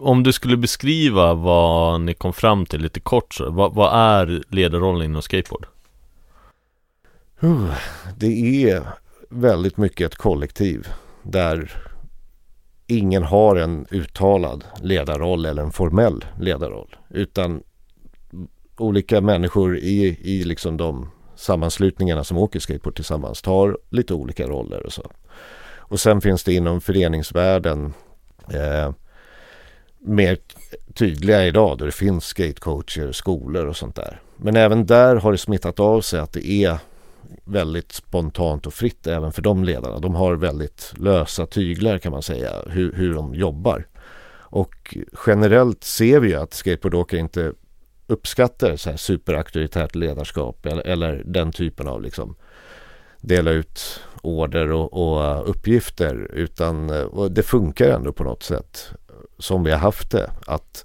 om 0.00 0.22
du 0.22 0.32
skulle 0.32 0.56
beskriva 0.56 1.34
vad 1.34 2.00
ni 2.00 2.14
kom 2.14 2.32
fram 2.32 2.66
till 2.66 2.80
lite 2.80 3.00
kort 3.00 3.34
så, 3.34 3.50
vad, 3.50 3.74
vad 3.74 3.94
är 3.94 4.42
ledarrollen 4.48 5.04
inom 5.04 5.22
skateboard? 5.22 5.66
Uh, 7.42 7.74
det 8.16 8.64
är 8.70 8.82
väldigt 9.34 9.76
mycket 9.76 10.12
ett 10.12 10.18
kollektiv 10.18 10.88
där 11.22 11.72
ingen 12.86 13.22
har 13.22 13.56
en 13.56 13.86
uttalad 13.90 14.64
ledarroll 14.82 15.46
eller 15.46 15.62
en 15.62 15.72
formell 15.72 16.24
ledarroll 16.40 16.96
utan 17.10 17.62
olika 18.76 19.20
människor 19.20 19.76
i, 19.76 20.18
i 20.22 20.44
liksom 20.44 20.76
de 20.76 21.10
sammanslutningarna 21.36 22.24
som 22.24 22.38
åker 22.38 22.60
skateboard 22.60 22.96
tillsammans 22.96 23.42
tar 23.42 23.78
lite 23.90 24.14
olika 24.14 24.46
roller 24.46 24.86
och 24.86 24.92
så. 24.92 25.10
Och 25.76 26.00
sen 26.00 26.20
finns 26.20 26.44
det 26.44 26.54
inom 26.54 26.80
föreningsvärlden 26.80 27.94
eh, 28.50 28.92
mer 29.98 30.38
tydliga 30.94 31.46
idag 31.46 31.78
då 31.78 31.84
det 31.84 31.92
finns 31.92 32.24
skatecoacher, 32.24 33.12
skolor 33.12 33.66
och 33.66 33.76
sånt 33.76 33.96
där. 33.96 34.20
Men 34.36 34.56
även 34.56 34.86
där 34.86 35.16
har 35.16 35.32
det 35.32 35.38
smittat 35.38 35.80
av 35.80 36.00
sig 36.00 36.20
att 36.20 36.32
det 36.32 36.50
är 36.50 36.78
väldigt 37.44 37.92
spontant 37.92 38.66
och 38.66 38.74
fritt 38.74 39.06
även 39.06 39.32
för 39.32 39.42
de 39.42 39.64
ledarna. 39.64 39.98
De 39.98 40.14
har 40.14 40.34
väldigt 40.34 40.92
lösa 40.96 41.46
tyglar 41.46 41.98
kan 41.98 42.12
man 42.12 42.22
säga 42.22 42.50
hur, 42.66 42.92
hur 42.92 43.14
de 43.14 43.34
jobbar. 43.34 43.86
Och 44.54 44.96
generellt 45.26 45.84
ser 45.84 46.20
vi 46.20 46.28
ju 46.28 46.34
att 46.34 46.54
skateboardåkare 46.54 47.20
inte 47.20 47.52
uppskattar 48.06 48.76
så 48.76 48.90
här 48.90 48.96
superauktoritärt 48.96 49.94
ledarskap 49.94 50.66
eller, 50.66 50.86
eller, 50.86 51.22
den 51.26 51.52
typen 51.52 51.88
av 51.88 52.02
liksom 52.02 52.36
dela 53.20 53.50
ut 53.50 54.00
order 54.22 54.72
och, 54.72 54.92
och 54.92 55.22
uh, 55.22 55.50
uppgifter 55.50 56.30
utan 56.34 56.90
uh, 56.90 57.02
och 57.02 57.32
det 57.32 57.42
funkar 57.42 57.90
ändå 57.90 58.12
på 58.12 58.24
något 58.24 58.42
sätt 58.42 58.92
som 59.38 59.64
vi 59.64 59.70
har 59.70 59.78
haft 59.78 60.10
det. 60.10 60.30
Att, 60.46 60.84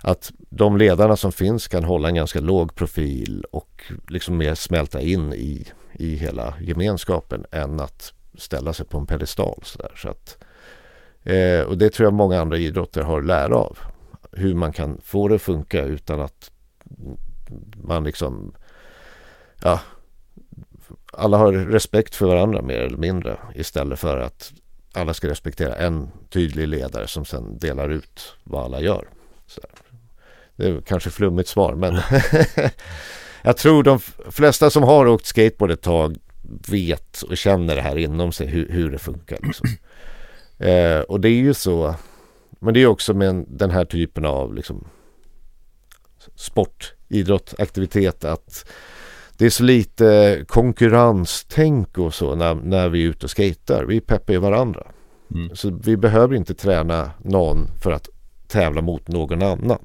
att 0.00 0.32
de 0.38 0.76
ledarna 0.76 1.16
som 1.16 1.32
finns 1.32 1.68
kan 1.68 1.84
hålla 1.84 2.08
en 2.08 2.14
ganska 2.14 2.40
låg 2.40 2.74
profil 2.74 3.44
och 3.50 3.92
liksom 4.08 4.36
mer 4.36 4.54
smälta 4.54 5.00
in 5.00 5.32
i, 5.32 5.66
i 6.02 6.16
hela 6.16 6.54
gemenskapen 6.60 7.46
än 7.50 7.80
att 7.80 8.12
ställa 8.34 8.72
sig 8.72 8.86
på 8.86 8.98
en 8.98 9.06
pedestal. 9.06 9.60
Så, 9.62 9.78
där. 9.78 9.92
så 9.96 10.08
att, 10.08 10.38
eh, 11.22 11.60
och 11.60 11.78
det 11.78 11.90
tror 11.90 12.06
jag 12.06 12.12
många 12.12 12.40
andra 12.40 12.58
idrotter 12.58 13.02
har 13.02 13.22
lära 13.22 13.56
av. 13.56 13.78
Hur 14.32 14.54
man 14.54 14.72
kan 14.72 15.00
få 15.04 15.28
det 15.28 15.34
att 15.34 15.42
funka 15.42 15.84
utan 15.84 16.20
att 16.20 16.50
man 17.74 18.04
liksom, 18.04 18.54
ja, 19.62 19.80
alla 21.12 21.36
har 21.36 21.52
respekt 21.52 22.14
för 22.14 22.26
varandra 22.26 22.62
mer 22.62 22.78
eller 22.78 22.98
mindre 22.98 23.36
istället 23.54 23.98
för 23.98 24.18
att 24.18 24.52
alla 24.92 25.14
ska 25.14 25.28
respektera 25.28 25.74
en 25.74 26.10
tydlig 26.30 26.68
ledare 26.68 27.06
som 27.06 27.24
sen 27.24 27.58
delar 27.58 27.88
ut 27.88 28.34
vad 28.44 28.64
alla 28.64 28.80
gör. 28.80 29.08
Så 29.46 29.60
det 30.56 30.66
är 30.66 30.80
kanske 30.80 31.10
flummigt 31.10 31.48
svar 31.48 31.74
men 31.74 31.94
jag 33.42 33.56
tror 33.56 33.82
de 33.82 33.98
flesta 34.30 34.70
som 34.70 34.82
har 34.82 35.06
åkt 35.06 35.26
skateboard 35.26 35.70
ett 35.70 35.82
tag 35.82 36.16
vet 36.68 37.22
och 37.22 37.36
känner 37.36 37.76
det 37.76 37.82
här 37.82 37.96
inom 37.98 38.32
sig 38.32 38.46
hur, 38.46 38.68
hur 38.68 38.90
det 38.90 38.98
funkar. 38.98 39.38
Liksom. 39.42 39.68
Eh, 40.58 41.00
och 41.00 41.20
det 41.20 41.28
är 41.28 41.40
ju 41.40 41.54
så, 41.54 41.94
men 42.60 42.74
det 42.74 42.82
är 42.82 42.86
också 42.86 43.14
med 43.14 43.44
den 43.48 43.70
här 43.70 43.84
typen 43.84 44.24
av 44.24 44.54
liksom, 44.54 44.84
sport, 46.34 46.94
idrott, 47.08 47.54
aktivitet 47.58 48.24
att 48.24 48.66
det 49.36 49.46
är 49.46 49.50
så 49.50 49.62
lite 49.62 50.44
konkurrenstänk 50.48 51.98
och 51.98 52.14
så 52.14 52.34
när, 52.34 52.54
när 52.54 52.88
vi 52.88 53.04
är 53.04 53.08
ute 53.08 53.26
och 53.26 53.36
skejtar. 53.36 53.84
Vi 53.84 54.00
peppar 54.00 54.32
ju 54.32 54.38
varandra. 54.38 54.86
Mm. 55.34 55.56
Så 55.56 55.80
vi 55.84 55.96
behöver 55.96 56.34
inte 56.34 56.54
träna 56.54 57.10
någon 57.18 57.70
för 57.82 57.92
att 57.92 58.08
tävla 58.46 58.82
mot 58.82 59.08
någon 59.08 59.42
annan. 59.42 59.78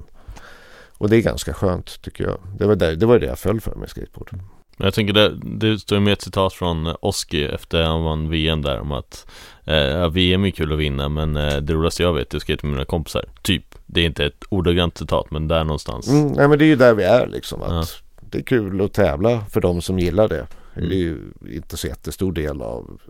Och 0.98 1.08
det 1.08 1.16
är 1.16 1.22
ganska 1.22 1.54
skönt 1.54 2.02
tycker 2.02 2.24
jag. 2.24 2.38
Det 2.58 2.66
var 2.66 2.76
det, 2.76 2.96
det, 2.96 3.06
var 3.06 3.18
det 3.18 3.26
jag 3.26 3.38
föll 3.38 3.60
för 3.60 3.74
med 3.74 3.90
skateboard. 3.90 4.30
Jag 4.76 4.94
tänker 4.94 5.12
det, 5.12 5.38
det 5.44 5.78
står 5.78 6.00
med 6.00 6.12
ett 6.12 6.22
citat 6.22 6.52
från 6.52 6.94
Oski 7.00 7.44
efter 7.44 7.82
han 7.82 8.02
vann 8.02 8.30
VM 8.30 8.62
där 8.62 8.80
om 8.80 8.92
att 8.92 9.26
eh, 9.64 10.08
VM 10.08 10.44
är 10.44 10.50
kul 10.50 10.72
att 10.72 10.78
vinna 10.78 11.08
men 11.08 11.36
eh, 11.36 11.56
det 11.56 11.72
roligaste 11.72 12.02
jag 12.02 12.12
vet 12.12 12.34
är 12.34 12.36
att 12.36 12.42
skejta 12.42 12.66
med 12.66 12.72
mina 12.72 12.84
kompisar. 12.84 13.24
Typ. 13.42 13.74
Det 13.86 14.00
är 14.00 14.04
inte 14.04 14.24
ett 14.24 14.44
ordagrant 14.48 14.98
citat 14.98 15.30
men 15.30 15.48
där 15.48 15.64
någonstans. 15.64 16.08
Mm, 16.08 16.26
nej 16.26 16.48
men 16.48 16.58
det 16.58 16.64
är 16.64 16.66
ju 16.66 16.76
där 16.76 16.94
vi 16.94 17.02
är 17.02 17.26
liksom. 17.26 17.62
Att 17.62 17.70
ja. 17.70 17.84
Det 18.20 18.38
är 18.38 18.42
kul 18.42 18.80
att 18.80 18.92
tävla 18.92 19.44
för 19.50 19.60
de 19.60 19.82
som 19.82 19.98
gillar 19.98 20.28
det. 20.28 20.46
Mm. 20.76 20.88
Det 20.88 20.94
är 20.94 20.98
ju 20.98 21.18
inte 21.54 21.76
så 21.76 21.86
jättestor 21.86 22.32
del 22.32 22.62
av 22.62 23.00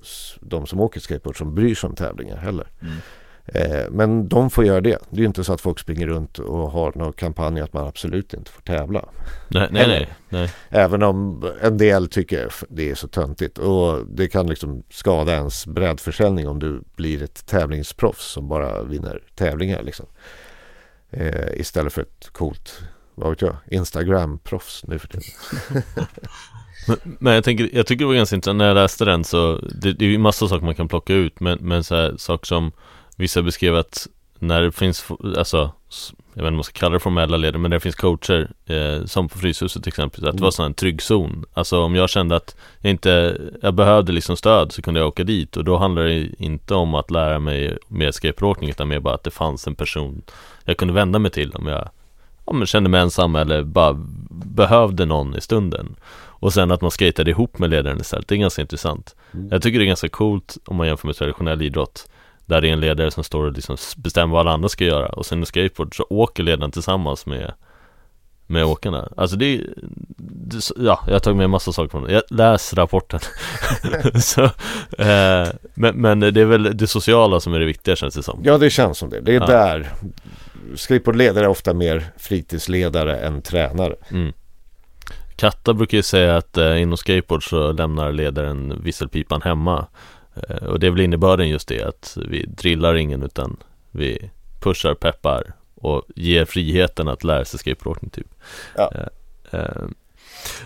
de 0.40 0.66
som 0.66 0.80
åker 0.80 1.00
skateboard 1.00 1.38
som 1.38 1.54
bryr 1.54 1.74
sig 1.74 1.88
om 1.88 1.96
tävlingar 1.96 2.36
heller. 2.36 2.66
Mm. 2.80 2.94
Eh, 3.54 3.90
men 3.90 4.28
de 4.28 4.50
får 4.50 4.64
göra 4.64 4.80
det. 4.80 4.98
Det 5.10 5.16
är 5.16 5.20
ju 5.20 5.26
inte 5.26 5.44
så 5.44 5.52
att 5.52 5.60
folk 5.60 5.78
springer 5.78 6.06
runt 6.06 6.38
och 6.38 6.70
har 6.70 6.92
någon 6.94 7.12
kampanj 7.12 7.60
att 7.60 7.72
man 7.72 7.86
absolut 7.86 8.34
inte 8.34 8.50
får 8.50 8.62
tävla. 8.62 9.04
Nej, 9.48 9.68
nej, 9.70 9.86
nej, 9.88 10.08
nej. 10.28 10.52
Även 10.68 11.02
om 11.02 11.44
en 11.62 11.78
del 11.78 12.08
tycker 12.08 12.52
det 12.68 12.90
är 12.90 12.94
så 12.94 13.08
töntigt 13.08 13.58
och 13.58 14.06
det 14.06 14.28
kan 14.28 14.46
liksom 14.46 14.82
skada 14.90 15.32
ens 15.32 15.66
breddförsäljning 15.66 16.48
om 16.48 16.58
du 16.58 16.82
blir 16.96 17.22
ett 17.22 17.46
tävlingsproffs 17.46 18.32
som 18.32 18.48
bara 18.48 18.82
vinner 18.82 19.22
tävlingar 19.34 19.82
liksom. 19.82 20.06
Eh, 21.10 21.60
istället 21.60 21.92
för 21.92 22.02
ett 22.02 22.28
coolt, 22.32 22.80
vad 23.14 23.30
vet 23.30 23.42
jag, 23.42 23.56
Instagram-proffs 23.70 24.84
nu 24.88 24.98
för 24.98 25.08
tiden. 25.08 25.26
Men, 26.88 26.96
men 27.20 27.34
jag, 27.34 27.44
tänker, 27.44 27.70
jag 27.72 27.86
tycker 27.86 28.04
det 28.04 28.08
var 28.08 28.14
ganska 28.14 28.36
intressant 28.36 28.58
när 28.58 28.66
jag 28.66 28.74
läste 28.74 29.04
den 29.04 29.24
så 29.24 29.56
Det, 29.56 29.92
det 29.92 30.04
är 30.04 30.08
ju 30.08 30.18
massa 30.18 30.48
saker 30.48 30.64
man 30.64 30.74
kan 30.74 30.88
plocka 30.88 31.14
ut 31.14 31.40
men, 31.40 31.58
men 31.60 31.84
så 31.84 31.94
här, 31.94 32.14
saker 32.16 32.46
som 32.46 32.72
Vissa 33.18 33.42
beskrev 33.42 33.76
att 33.76 34.08
när 34.38 34.62
det 34.62 34.72
finns, 34.72 35.06
alltså 35.36 35.72
jag 36.34 36.42
vet 36.42 36.46
inte 36.46 36.48
om 36.48 36.54
man 36.54 36.64
ska 36.64 36.78
kalla 36.78 36.92
det 36.92 37.00
formella 37.00 37.36
ledare, 37.36 37.58
men 37.58 37.70
det 37.70 37.80
finns 37.80 37.94
coacher 37.94 38.50
eh, 38.66 39.04
som 39.04 39.28
på 39.28 39.38
Fryshuset 39.38 39.82
till 39.82 39.90
exempel, 39.90 40.28
att 40.28 40.36
det 40.36 40.42
var 40.42 40.50
sån 40.50 40.66
en 40.66 40.74
trygg 40.74 41.02
zon. 41.02 41.44
Alltså 41.54 41.80
om 41.80 41.94
jag 41.94 42.10
kände 42.10 42.36
att 42.36 42.56
jag 42.80 42.90
inte, 42.90 43.40
jag 43.62 43.74
behövde 43.74 44.12
liksom 44.12 44.36
stöd 44.36 44.72
så 44.72 44.82
kunde 44.82 45.00
jag 45.00 45.08
åka 45.08 45.24
dit 45.24 45.56
och 45.56 45.64
då 45.64 45.76
handlar 45.76 46.02
det 46.02 46.28
inte 46.38 46.74
om 46.74 46.94
att 46.94 47.10
lära 47.10 47.38
mig 47.38 47.78
mer 47.88 48.10
skateboardåkning 48.10 48.70
utan 48.70 48.88
mer 48.88 49.00
bara 49.00 49.14
att 49.14 49.24
det 49.24 49.30
fanns 49.30 49.66
en 49.66 49.74
person 49.74 50.22
jag 50.64 50.76
kunde 50.76 50.94
vända 50.94 51.18
mig 51.18 51.30
till 51.30 51.52
om 51.52 51.66
jag 51.66 51.88
ja, 52.46 52.52
men 52.52 52.66
kände 52.66 52.90
mig 52.90 53.00
ensam 53.00 53.36
eller 53.36 53.62
bara 53.62 53.96
behövde 54.30 55.04
någon 55.04 55.36
i 55.36 55.40
stunden. 55.40 55.96
Och 56.40 56.52
sen 56.52 56.70
att 56.70 56.80
man 56.80 56.90
skejtade 56.90 57.30
ihop 57.30 57.58
med 57.58 57.70
ledaren 57.70 58.00
istället, 58.00 58.28
det 58.28 58.34
är 58.34 58.36
ganska 58.36 58.62
intressant. 58.62 59.16
Mm. 59.34 59.48
Jag 59.50 59.62
tycker 59.62 59.78
det 59.78 59.84
är 59.84 59.86
ganska 59.86 60.08
coolt 60.08 60.58
om 60.66 60.76
man 60.76 60.86
jämför 60.86 61.06
med 61.06 61.16
traditionell 61.16 61.62
idrott 61.62 62.08
där 62.48 62.60
det 62.60 62.68
är 62.68 62.72
en 62.72 62.80
ledare 62.80 63.10
som 63.10 63.24
står 63.24 63.44
och 63.44 63.52
liksom 63.52 63.76
bestämmer 63.96 64.32
vad 64.32 64.40
alla 64.40 64.50
andra 64.50 64.68
ska 64.68 64.84
göra 64.84 65.08
och 65.08 65.26
sen 65.26 65.42
i 65.42 65.46
skateboard 65.46 65.96
så 65.96 66.06
åker 66.10 66.42
ledaren 66.42 66.70
tillsammans 66.70 67.26
med 67.26 67.52
med 68.50 68.64
åkarna. 68.64 69.08
Alltså 69.16 69.36
det 69.36 69.44
är, 69.46 69.66
ja, 70.76 71.00
jag 71.06 71.12
har 71.12 71.18
tagit 71.18 71.36
med 71.36 71.50
massa 71.50 71.72
saker 71.72 71.90
från 71.90 72.04
det. 72.04 72.12
Jag 72.12 72.22
läs 72.30 72.74
rapporten. 72.74 73.20
så, 74.22 74.42
eh, 74.98 75.48
men, 75.74 75.96
men, 75.96 76.20
det 76.20 76.40
är 76.40 76.44
väl 76.44 76.76
det 76.76 76.86
sociala 76.86 77.40
som 77.40 77.54
är 77.54 77.58
det 77.58 77.66
viktiga 77.66 77.96
känns 77.96 78.14
det 78.14 78.22
som. 78.22 78.40
Ja, 78.44 78.58
det 78.58 78.70
känns 78.70 78.98
som 78.98 79.10
det. 79.10 79.20
Det 79.20 79.34
är 79.34 79.40
ja. 79.40 79.46
där 79.46 79.88
skateboardledare 80.74 81.44
är 81.44 81.48
ofta 81.48 81.74
mer 81.74 82.04
fritidsledare 82.16 83.18
än 83.18 83.42
tränare. 83.42 83.94
Mm. 84.10 84.32
Katta 85.36 85.74
brukar 85.74 85.96
ju 85.96 86.02
säga 86.02 86.36
att 86.36 86.56
eh, 86.56 86.82
inom 86.82 86.96
skateboard 86.96 87.48
så 87.48 87.72
lämnar 87.72 88.12
ledaren 88.12 88.82
visselpipan 88.82 89.42
hemma. 89.42 89.86
Eh, 90.48 90.66
och 90.66 90.80
det 90.80 90.86
är 90.86 90.90
väl 90.90 91.00
innebörden 91.00 91.48
just 91.48 91.68
det 91.68 91.82
att 91.82 92.18
vi 92.28 92.46
drillar 92.46 92.94
ingen 92.94 93.22
utan 93.22 93.56
vi 93.90 94.30
pushar, 94.60 94.94
peppar 94.94 95.52
och 95.74 96.02
ger 96.16 96.44
friheten 96.44 97.08
att 97.08 97.24
lära 97.24 97.44
sig 97.44 97.58
skateboarding 97.58 98.10
typ. 98.10 98.28
Ja. 98.76 98.92
Eh, 98.94 99.60
eh, 99.60 99.82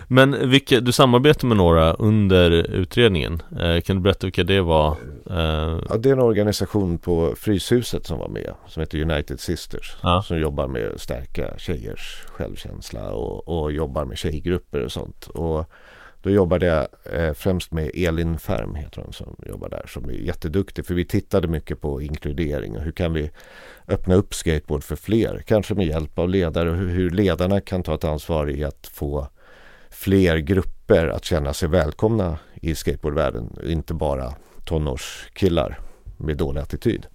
men 0.07 0.49
vilka, 0.49 0.79
du 0.79 0.91
samarbetar 0.91 1.47
med 1.47 1.57
några 1.57 1.93
under 1.93 2.51
utredningen. 2.51 3.41
Kan 3.83 3.95
du 3.95 3.99
berätta 4.01 4.27
vilka 4.27 4.43
det 4.43 4.61
var? 4.61 4.95
Ja, 5.89 5.97
det 5.99 6.09
är 6.09 6.13
en 6.13 6.19
organisation 6.19 6.97
på 6.97 7.35
Fryshuset 7.37 8.05
som 8.05 8.19
var 8.19 8.27
med 8.27 8.53
som 8.67 8.79
heter 8.79 9.01
United 9.01 9.39
Sisters. 9.39 9.95
Ja. 10.03 10.23
Som 10.27 10.39
jobbar 10.39 10.67
med 10.67 10.91
att 10.91 11.01
stärka 11.01 11.57
tjejers 11.57 12.23
självkänsla 12.27 13.11
och, 13.11 13.47
och 13.47 13.71
jobbar 13.71 14.05
med 14.05 14.17
tjejgrupper 14.17 14.81
och 14.81 14.91
sånt. 14.91 15.27
Och 15.27 15.69
då 16.23 16.29
jobbade 16.29 16.65
jag 16.65 16.87
eh, 17.13 17.33
främst 17.33 17.71
med 17.71 17.91
Elin 17.93 18.39
Färm 18.39 18.75
heter 18.75 19.01
hon 19.01 19.13
som 19.13 19.35
jobbar 19.45 19.69
där 19.69 19.85
som 19.87 20.09
är 20.09 20.13
jätteduktig. 20.13 20.85
För 20.85 20.93
vi 20.93 21.05
tittade 21.05 21.47
mycket 21.47 21.81
på 21.81 22.01
inkludering 22.01 22.77
och 22.77 22.83
hur 22.83 22.91
kan 22.91 23.13
vi 23.13 23.31
öppna 23.87 24.15
upp 24.15 24.33
skateboard 24.33 24.83
för 24.83 24.95
fler, 24.95 25.43
kanske 25.47 25.73
med 25.73 25.87
hjälp 25.87 26.19
av 26.19 26.29
ledare 26.29 26.69
och 26.69 26.75
hur, 26.75 27.09
ledarna 27.09 27.61
kan 27.61 27.83
ta 27.83 27.95
ett 27.95 28.03
ansvar 28.03 28.49
i 28.49 28.63
att 28.63 28.87
få 28.93 29.27
fler 29.89 30.37
grupper 30.37 31.07
att 31.07 31.25
känna 31.25 31.53
sig 31.53 31.69
välkomna 31.69 32.37
i 32.53 32.75
skateboardvärlden, 32.75 33.57
inte 33.67 33.93
bara 33.93 34.33
tonårskillar 34.65 35.79
med 36.17 36.37
dålig 36.37 36.61
attityd. 36.61 37.05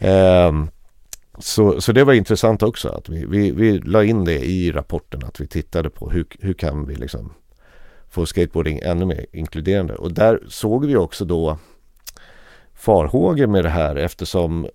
um, 0.00 0.70
Så, 1.40 1.80
så 1.80 1.92
det 1.92 2.04
var 2.04 2.12
intressant 2.12 2.62
också 2.62 2.88
att 2.88 3.08
vi, 3.08 3.24
vi, 3.24 3.50
vi 3.50 3.78
la 3.78 4.04
in 4.04 4.24
det 4.24 4.44
i 4.44 4.72
rapporten 4.72 5.24
att 5.24 5.40
vi 5.40 5.46
tittade 5.46 5.90
på 5.90 6.10
hur, 6.10 6.26
hur 6.40 6.52
kan 6.52 6.86
vi 6.86 6.94
liksom 6.94 7.32
få 8.10 8.26
skateboarding 8.26 8.80
ännu 8.82 9.04
mer 9.04 9.26
inkluderande. 9.32 9.94
Och 9.94 10.12
där 10.12 10.40
såg 10.48 10.86
vi 10.86 10.96
också 10.96 11.24
då 11.24 11.58
farhågor 12.74 13.46
med 13.46 13.64
det 13.64 13.70
här 13.70 13.96
eftersom 13.96 14.68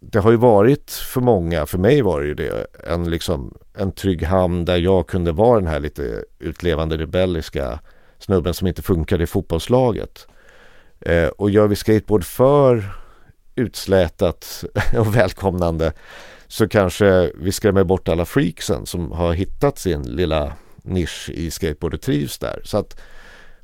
det 0.00 0.18
har 0.18 0.30
ju 0.30 0.36
varit 0.36 0.90
för 0.90 1.20
många, 1.20 1.66
för 1.66 1.78
mig 1.78 2.02
var 2.02 2.20
det 2.20 2.26
ju 2.26 2.34
det, 2.34 2.66
en, 2.86 3.10
liksom, 3.10 3.54
en 3.74 3.92
trygg 3.92 4.22
hamn 4.22 4.64
där 4.64 4.76
jag 4.76 5.06
kunde 5.06 5.32
vara 5.32 5.60
den 5.60 5.68
här 5.68 5.80
lite 5.80 6.24
utlevande 6.38 6.96
rebelliska 6.96 7.78
snubben 8.18 8.54
som 8.54 8.66
inte 8.66 8.82
funkade 8.82 9.24
i 9.24 9.26
fotbollslaget. 9.26 10.26
Eh, 11.00 11.28
och 11.28 11.50
gör 11.50 11.68
vi 11.68 11.76
skateboard 11.76 12.24
för 12.24 12.84
utslätat 13.56 14.64
och 14.98 15.16
välkomnande 15.16 15.92
så 16.48 16.68
kanske 16.68 17.32
vi 17.34 17.52
skrämmer 17.52 17.84
bort 17.84 18.08
alla 18.08 18.24
freaksen 18.24 18.86
som 18.86 19.12
har 19.12 19.32
hittat 19.32 19.78
sin 19.78 20.02
lilla 20.02 20.52
nisch 20.82 21.30
i 21.30 21.50
skateboard 21.50 21.94
och 21.94 22.00
trivs 22.00 22.38
där. 22.38 22.60
Så 22.64 22.78
att 22.78 23.00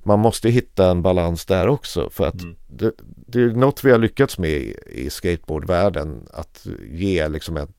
man 0.02 0.18
måste 0.18 0.50
hitta 0.50 0.90
en 0.90 1.02
balans 1.02 1.46
där 1.46 1.68
också 1.68 2.10
för 2.10 2.26
att 2.26 2.42
mm. 2.42 2.56
det, 2.66 2.92
det, 3.26 3.42
är 3.42 3.48
något 3.48 3.84
vi 3.84 3.90
har 3.90 3.98
lyckats 3.98 4.38
med 4.38 4.50
i, 4.50 4.76
i 4.86 5.10
skateboardvärlden 5.10 6.28
att 6.32 6.66
ge 6.90 7.28
liksom 7.28 7.56
en 7.56 7.72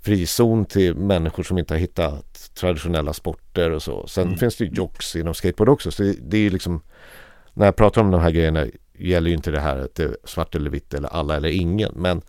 frizon 0.00 0.64
till 0.64 0.94
människor 0.94 1.42
som 1.42 1.58
inte 1.58 1.74
har 1.74 1.78
hittat 1.78 2.50
traditionella 2.54 3.12
sporter 3.12 3.70
och 3.70 3.82
så. 3.82 4.06
Sen 4.06 4.26
mm. 4.26 4.38
finns 4.38 4.56
det 4.56 4.64
ju 4.64 4.70
jocks 4.70 5.16
inom 5.16 5.34
skateboard 5.34 5.68
också 5.68 5.90
så 5.90 6.02
det, 6.02 6.16
det 6.20 6.38
är 6.38 6.50
liksom 6.50 6.80
när 7.54 7.66
jag 7.66 7.76
pratar 7.76 8.00
om 8.00 8.10
de 8.10 8.20
här 8.20 8.30
grejerna 8.30 8.66
gäller 9.08 9.28
ju 9.28 9.36
inte 9.36 9.50
det 9.50 9.60
här 9.60 9.78
att 9.78 9.94
det 9.94 10.04
är 10.04 10.16
svart 10.24 10.54
eller 10.54 10.70
vitt 10.70 10.94
eller 10.94 11.08
alla 11.08 11.36
eller 11.36 11.48
ingen. 11.48 11.92
Men 11.96 12.22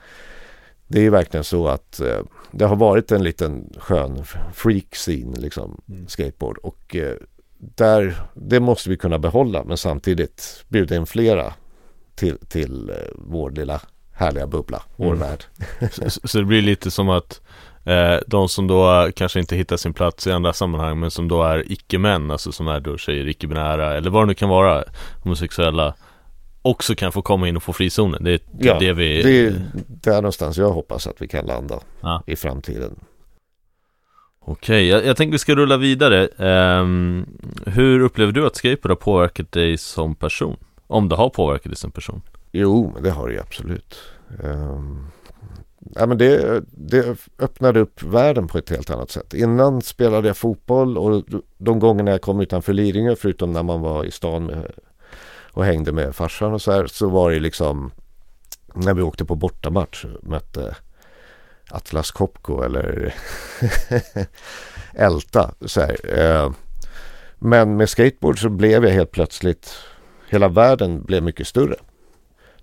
det 0.88 1.05
är 1.05 1.09
verkligen 1.09 1.43
så 1.43 1.67
att 1.67 1.99
eh, 1.99 2.19
det 2.51 2.65
har 2.65 2.76
varit 2.76 3.11
en 3.11 3.24
liten 3.24 3.74
skön 3.78 4.24
freak-scene, 4.53 5.39
liksom, 5.39 5.82
mm. 5.89 6.07
skateboard. 6.07 6.57
Och 6.57 6.95
eh, 6.95 7.15
där, 7.57 8.15
det 8.34 8.59
måste 8.59 8.89
vi 8.89 8.97
kunna 8.97 9.19
behålla 9.19 9.63
men 9.63 9.78
samtidigt 9.78 10.65
bjuda 10.67 10.95
in 10.95 11.05
flera 11.05 11.53
till, 12.15 12.38
till 12.47 12.89
eh, 12.89 12.95
vår 13.15 13.51
lilla 13.51 13.82
härliga 14.13 14.47
bubbla, 14.47 14.84
vår 14.95 15.13
mm. 15.13 15.19
värld. 15.19 15.43
så, 15.91 16.28
så, 16.28 16.38
det 16.38 16.45
blir 16.45 16.61
lite 16.61 16.91
som 16.91 17.09
att 17.09 17.41
eh, 17.86 18.17
de 18.28 18.49
som 18.49 18.67
då 18.67 19.09
kanske 19.15 19.39
inte 19.39 19.55
hittar 19.55 19.78
sin 19.78 19.93
plats 19.93 20.28
i 20.28 20.32
andra 20.32 20.53
sammanhang 20.53 20.99
men 20.99 21.11
som 21.11 21.28
då 21.28 21.43
är 21.43 21.71
icke-män, 21.71 22.32
alltså 22.32 22.51
som 22.51 22.67
är 22.67 22.80
då 22.80 22.97
tjejer, 22.97 23.28
icke-binära 23.28 23.97
eller 23.97 24.09
vad 24.09 24.21
det 24.24 24.28
nu 24.28 24.34
kan 24.34 24.49
vara, 24.49 24.84
homosexuella 25.24 25.93
också 26.64 26.95
kan 26.95 27.11
få 27.11 27.22
komma 27.22 27.47
in 27.47 27.57
och 27.57 27.64
få 27.64 27.74
frizonen. 27.74 28.24
Det 28.24 28.34
är 28.34 28.39
ja, 28.59 28.80
det 28.80 28.93
vi... 28.93 29.24
det 29.24 29.45
är 29.45 29.61
där 29.88 30.16
någonstans 30.16 30.57
jag 30.57 30.70
hoppas 30.70 31.07
att 31.07 31.22
vi 31.22 31.28
kan 31.28 31.45
landa 31.45 31.80
ja. 32.01 32.24
i 32.28 32.36
framtiden. 32.36 32.95
Okej, 34.45 34.88
jag, 34.88 35.05
jag 35.05 35.18
tänkte 35.18 35.32
vi 35.32 35.39
ska 35.39 35.55
rulla 35.55 35.78
vidare. 35.78 36.28
Um, 36.82 37.26
hur 37.66 37.99
upplever 37.99 38.32
du 38.32 38.47
att 38.47 38.55
skateboard 38.55 38.91
har 38.91 38.95
påverkat 38.95 39.51
dig 39.51 39.78
som 39.78 40.16
person? 40.16 40.57
Om 40.88 41.09
det 41.09 41.16
har 41.16 41.30
påverkat 41.30 41.66
dig 41.66 41.76
som 41.76 41.91
person? 41.91 42.22
Jo, 42.51 42.93
det 43.03 43.09
har 43.09 43.30
det 43.30 43.39
absolut. 43.39 43.95
Um, 44.43 45.07
ja, 45.95 46.05
men 46.05 46.18
det, 46.18 46.64
det 46.72 47.18
öppnade 47.39 47.80
upp 47.80 48.03
världen 48.03 48.47
på 48.47 48.57
ett 48.57 48.70
helt 48.70 48.89
annat 48.89 49.11
sätt. 49.11 49.34
Innan 49.34 49.82
spelade 49.82 50.28
jag 50.28 50.38
fotboll 50.38 50.97
och 50.97 51.24
de 51.57 51.80
gångerna 51.80 52.11
jag 52.11 52.22
kom 52.22 52.39
utanför 52.39 52.74
Lidingö, 52.74 53.16
förutom 53.16 53.53
när 53.53 53.64
man 53.64 53.82
var 53.82 54.05
i 54.05 54.11
stan 54.11 54.45
med 54.45 54.72
och 55.54 55.66
hängde 55.66 55.91
med 55.91 56.16
farsan 56.16 56.54
och 56.54 56.62
så 56.62 56.72
här 56.72 56.88
så 56.88 57.10
var 57.10 57.32
det 57.32 57.39
liksom 57.39 57.91
när 58.74 58.93
vi 58.93 59.01
åkte 59.01 59.26
på 59.26 59.36
bortamatch 59.36 60.06
mötte 60.22 60.76
Atlas 61.70 62.12
Copco 62.12 62.62
eller 62.62 63.14
Älta. 64.93 65.54
Så 65.66 65.82
här. 65.82 66.20
Eh, 66.20 66.51
men 67.39 67.78
med 67.78 67.89
skateboard 67.89 68.41
så 68.41 68.49
blev 68.49 68.86
jag 68.86 68.91
helt 68.91 69.12
plötsligt, 69.12 69.76
hela 70.30 70.47
världen 70.47 71.04
blev 71.04 71.24
mycket 71.24 71.47
större. 71.47 71.76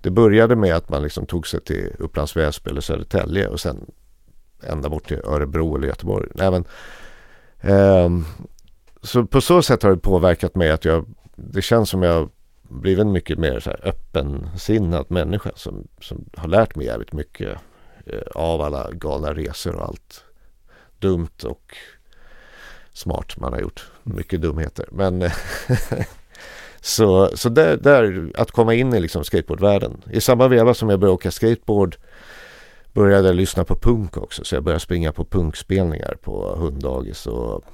Det 0.01 0.11
började 0.11 0.57
med 0.57 0.75
att 0.75 0.89
man 0.89 1.03
liksom 1.03 1.27
tog 1.27 1.47
sig 1.47 1.61
till 1.61 1.93
Upplands 1.99 2.37
Väsby 2.37 2.71
eller 2.71 2.81
Södertälje 2.81 3.49
och 3.49 3.61
sen 3.61 3.91
ända 4.63 4.89
bort 4.89 5.09
till 5.09 5.21
Örebro 5.25 5.77
eller 5.77 5.89
Göteborg. 5.89 6.29
Nej, 6.35 6.51
men, 6.51 6.65
eh, 7.61 8.27
så 9.03 9.27
på 9.27 9.41
så 9.41 9.63
sätt 9.63 9.83
har 9.83 9.91
det 9.91 9.97
påverkat 9.97 10.55
mig 10.55 10.71
att 10.71 10.85
jag, 10.85 11.07
det 11.37 11.63
känns 11.63 11.91
som 11.91 12.03
jag 12.03 12.31
blivit 12.71 13.01
en 13.01 13.13
mycket 13.13 13.39
mer 13.39 13.61
så 13.61 13.71
här 13.71 13.89
öppensinnad 13.89 15.07
människa 15.09 15.51
som, 15.55 15.89
som 16.01 16.25
har 16.37 16.49
lärt 16.49 16.77
mig 16.77 16.87
jävligt 16.87 17.13
mycket 17.13 17.59
eh, 18.07 18.23
av 18.35 18.61
alla 18.61 18.91
galna 18.93 19.35
resor 19.35 19.77
och 19.77 19.85
allt 19.85 20.25
dumt 20.99 21.45
och 21.45 21.77
smart 22.93 23.37
man 23.37 23.53
har 23.53 23.61
gjort. 23.61 23.91
Mycket 24.03 24.41
dumheter. 24.41 24.89
Men 24.93 25.31
så, 26.81 27.37
så 27.37 27.49
där, 27.49 27.77
där, 27.77 28.33
att 28.35 28.51
komma 28.51 28.75
in 28.75 28.95
i 28.95 29.01
liksom 29.01 29.25
skateboardvärlden. 29.25 30.03
I 30.11 30.21
samma 30.21 30.49
veva 30.49 30.75
som 30.75 30.91
jag 30.91 31.01
började 31.01 31.15
åka 31.15 31.31
skateboard 31.31 31.97
började 32.93 33.29
jag 33.29 33.37
lyssna 33.37 33.65
på 33.65 33.77
punk 33.77 34.17
också. 34.17 34.45
Så 34.45 34.55
jag 34.55 34.65
började 34.65 34.81
springa 34.81 35.13
på 35.13 35.25
punkspelningar 35.25 36.17
på 36.23 36.57
Hunddagis 36.57 37.27
och 37.27 37.65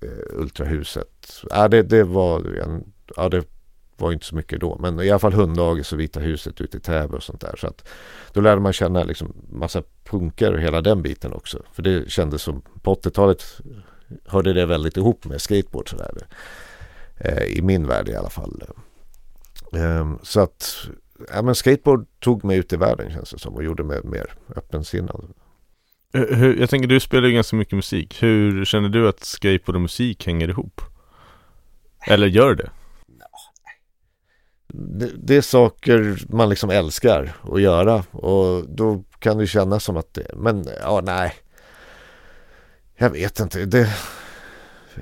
eh, 0.00 0.38
Ultrahuset. 0.40 1.42
Ja, 1.50 1.68
det, 1.68 1.82
det 1.82 2.04
var 2.04 2.58
en, 2.62 2.92
ja, 3.16 3.28
det 3.28 3.44
var 3.96 4.12
inte 4.12 4.26
så 4.26 4.34
mycket 4.34 4.60
då. 4.60 4.78
Men 4.80 5.00
i 5.00 5.10
alla 5.10 5.18
fall 5.18 5.32
Hunddagis 5.32 5.92
och 5.92 6.00
Vita 6.00 6.20
huset 6.20 6.60
ute 6.60 6.76
i 6.76 6.80
Täby 6.80 7.16
och 7.16 7.22
sånt 7.22 7.40
där. 7.40 7.56
Så 7.56 7.66
att 7.66 7.88
då 8.32 8.40
lärde 8.40 8.60
man 8.60 8.72
känna 8.72 9.04
liksom 9.04 9.32
massa 9.50 9.82
punkar 10.04 10.52
och 10.52 10.60
hela 10.60 10.80
den 10.80 11.02
biten 11.02 11.32
också. 11.32 11.62
För 11.72 11.82
det 11.82 12.10
kändes 12.10 12.42
som 12.42 12.62
på 12.82 12.94
80-talet 12.94 13.44
hörde 14.26 14.52
det 14.52 14.66
väldigt 14.66 14.96
ihop 14.96 15.24
med 15.24 15.40
skateboard 15.40 15.90
sådär. 15.90 16.12
Eh, 17.16 17.42
I 17.42 17.62
min 17.62 17.86
värld 17.86 18.08
i 18.08 18.14
alla 18.14 18.30
fall. 18.30 18.62
Eh, 19.72 20.14
så 20.22 20.40
att 20.40 20.88
ja, 21.32 21.42
men 21.42 21.54
skateboard 21.54 22.06
tog 22.20 22.44
mig 22.44 22.58
ut 22.58 22.72
i 22.72 22.76
världen 22.76 23.12
känns 23.12 23.30
det 23.30 23.38
som 23.38 23.54
och 23.54 23.64
gjorde 23.64 23.84
mig 23.84 24.00
mer 24.04 24.26
öppensinnad. 24.56 25.24
Eh, 26.14 26.36
hur, 26.36 26.60
jag 26.60 26.70
tänker 26.70 26.88
du 26.88 27.00
spelar 27.00 27.28
ju 27.28 27.34
ganska 27.34 27.56
mycket 27.56 27.74
musik. 27.74 28.22
Hur 28.22 28.64
känner 28.64 28.88
du 28.88 29.08
att 29.08 29.24
skateboard 29.24 29.74
och 29.74 29.82
musik 29.82 30.26
hänger 30.26 30.48
ihop? 30.48 30.80
Eller 32.06 32.26
gör 32.26 32.54
det? 32.54 32.70
Det, 34.78 35.10
det 35.16 35.36
är 35.36 35.40
saker 35.40 36.18
man 36.28 36.48
liksom 36.48 36.70
älskar 36.70 37.36
att 37.52 37.60
göra 37.60 38.04
och 38.10 38.68
då 38.68 39.02
kan 39.18 39.38
det 39.38 39.46
kännas 39.46 39.84
som 39.84 39.96
att 39.96 40.14
det, 40.14 40.30
men 40.34 40.66
ja 40.82 41.00
nej. 41.04 41.32
Jag 42.96 43.10
vet 43.10 43.40
inte. 43.40 43.64
Det, 43.64 43.88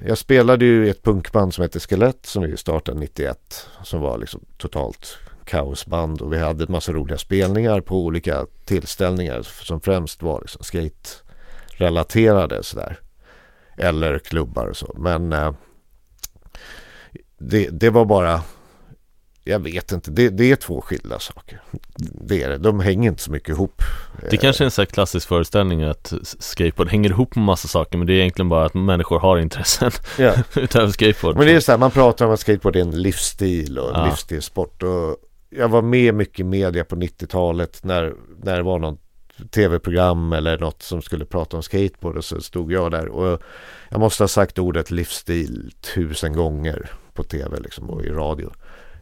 jag 0.06 0.18
spelade 0.18 0.64
ju 0.64 0.86
i 0.86 0.90
ett 0.90 1.02
punkband 1.02 1.54
som 1.54 1.62
hette 1.62 1.80
Skelett 1.80 2.26
som 2.26 2.42
vi 2.42 2.56
startade 2.56 3.00
91. 3.00 3.68
Som 3.82 4.00
var 4.00 4.18
liksom 4.18 4.44
totalt 4.58 5.18
kaosband 5.44 6.20
och 6.20 6.32
vi 6.32 6.38
hade 6.38 6.64
en 6.64 6.72
massa 6.72 6.92
roliga 6.92 7.18
spelningar 7.18 7.80
på 7.80 8.04
olika 8.04 8.46
tillställningar 8.64 9.42
som 9.42 9.80
främst 9.80 10.22
var 10.22 10.40
liksom 10.40 10.62
skate-relaterade 10.62 12.62
sådär. 12.62 12.98
Eller 13.76 14.18
klubbar 14.18 14.66
och 14.66 14.76
så. 14.76 14.94
Men 14.98 15.32
eh, 15.32 15.52
det, 17.38 17.68
det 17.68 17.90
var 17.90 18.04
bara 18.04 18.42
jag 19.44 19.58
vet 19.58 19.92
inte, 19.92 20.10
det, 20.10 20.28
det, 20.28 20.50
är 20.52 20.56
två 20.56 20.80
skilda 20.80 21.18
saker. 21.18 21.60
Det 21.96 22.42
är 22.42 22.50
det, 22.50 22.58
de 22.58 22.80
hänger 22.80 23.10
inte 23.10 23.22
så 23.22 23.30
mycket 23.30 23.48
ihop. 23.48 23.82
Det 24.30 24.36
kanske 24.36 24.64
är 24.64 24.66
en 24.66 24.70
sån 24.70 24.82
här 24.82 24.86
klassisk 24.86 25.28
föreställning 25.28 25.82
att 25.82 26.12
skateboard 26.22 26.88
hänger 26.88 27.10
ihop 27.10 27.36
med 27.36 27.44
massa 27.44 27.68
saker 27.68 27.98
men 27.98 28.06
det 28.06 28.12
är 28.12 28.18
egentligen 28.18 28.48
bara 28.48 28.66
att 28.66 28.74
människor 28.74 29.20
har 29.20 29.38
intressen 29.38 29.90
ja. 30.18 30.34
utöver 30.56 30.92
skateboard. 30.92 31.36
Men 31.36 31.46
det 31.46 31.52
är 31.52 31.60
så 31.60 31.72
här, 31.72 31.78
man 31.78 31.90
pratar 31.90 32.26
om 32.26 32.32
att 32.32 32.40
skateboard 32.40 32.76
är 32.76 32.80
en 32.80 33.02
livsstil 33.02 33.78
och 33.78 33.94
en 33.94 34.00
ja. 34.00 34.06
livsstilssport 34.06 34.82
och 34.82 35.16
jag 35.50 35.68
var 35.68 35.82
med 35.82 36.14
mycket 36.14 36.40
i 36.40 36.44
media 36.44 36.84
på 36.84 36.96
90-talet 36.96 37.84
när, 37.84 38.14
när 38.42 38.56
det 38.56 38.62
var 38.62 38.78
något 38.78 39.00
tv-program 39.50 40.32
eller 40.32 40.58
något 40.58 40.82
som 40.82 41.02
skulle 41.02 41.24
prata 41.24 41.56
om 41.56 41.62
skateboard 41.62 42.16
och 42.16 42.24
så 42.24 42.40
stod 42.40 42.72
jag 42.72 42.90
där 42.90 43.08
och 43.08 43.42
jag 43.88 44.00
måste 44.00 44.22
ha 44.22 44.28
sagt 44.28 44.58
ordet 44.58 44.90
livsstil 44.90 45.72
tusen 45.94 46.32
gånger 46.32 46.90
på 47.14 47.22
tv 47.22 47.60
liksom 47.60 47.90
och 47.90 48.04
i 48.04 48.08
radio. 48.08 48.52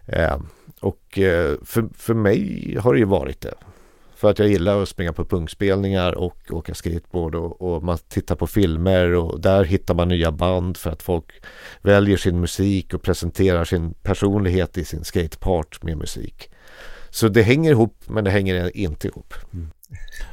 Eh, 0.07 0.37
och 0.81 1.19
eh, 1.19 1.55
för, 1.65 1.89
för 1.95 2.15
mig 2.15 2.77
har 2.81 2.93
det 2.93 2.99
ju 2.99 3.05
varit 3.05 3.41
det. 3.41 3.55
För 4.23 4.31
att 4.31 4.39
jag 4.39 4.49
gillar 4.49 4.83
att 4.83 4.89
springa 4.89 5.13
på 5.13 5.25
punkspelningar 5.25 6.13
och 6.13 6.37
åka 6.51 6.75
skateboard 6.75 7.35
och, 7.35 7.63
och, 7.63 7.83
man 7.83 7.99
tittar 8.09 8.37
på 8.37 8.47
filmer 8.47 9.15
och 9.15 9.41
där 9.41 9.65
hittar 9.65 9.95
man 9.95 10.09
nya 10.09 10.31
band 10.31 10.77
för 10.77 10.91
att 10.91 11.03
folk 11.03 11.25
väljer 11.83 12.17
sin 12.17 12.41
musik 12.41 12.95
och 12.95 13.03
presenterar 13.03 13.65
sin 13.65 13.95
personlighet 13.95 14.79
i 14.79 14.85
sin 14.85 15.05
skatepart 15.05 15.83
med 15.83 15.97
musik. 15.97 16.51
Så 17.11 17.29
det 17.29 17.43
hänger 17.43 17.71
ihop 17.71 17.97
men 18.07 18.25
det 18.25 18.31
hänger 18.31 18.77
inte 18.77 19.09
ihop. 19.09 19.35
Mm. 19.53 19.71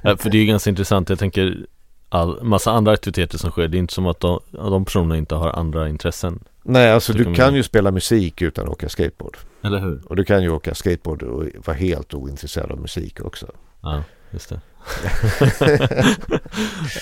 Ja, 0.02 0.18
för 0.18 0.30
det 0.30 0.38
är 0.38 0.42
ju 0.42 0.48
ganska 0.48 0.70
intressant, 0.70 1.10
jag 1.10 1.20
tänker 1.20 1.66
all, 2.10 2.44
massa 2.44 2.72
andra 2.72 2.92
aktiviteter 2.92 3.38
som 3.38 3.52
sker, 3.52 3.68
det 3.68 3.78
är 3.78 3.80
inte 3.80 3.94
som 3.94 4.08
att 4.08 4.20
de, 4.20 4.40
de 4.52 4.86
personerna 4.86 5.18
inte 5.18 5.36
har 5.36 5.50
andra 5.50 5.90
intressen. 5.90 6.44
Nej, 6.64 6.92
alltså 6.92 7.14
du 7.14 7.34
kan 7.36 7.56
ju 7.56 7.64
spela 7.64 7.92
musik 7.92 8.42
utan 8.42 8.66
att 8.66 8.72
åka 8.72 8.90
skateboard. 8.90 9.38
Eller 9.62 9.80
hur? 9.80 10.02
Och 10.06 10.16
du 10.16 10.26
kan 10.26 10.44
ju 10.44 10.50
åka 10.50 10.76
skateboard 10.76 11.24
och 11.24 11.46
vara 11.66 11.78
helt 11.78 12.14
ointresserad 12.14 12.72
av 12.72 12.80
musik 12.80 13.22
också. 13.22 13.48
Ja, 13.82 14.04
just 14.32 14.50
det. 14.50 14.62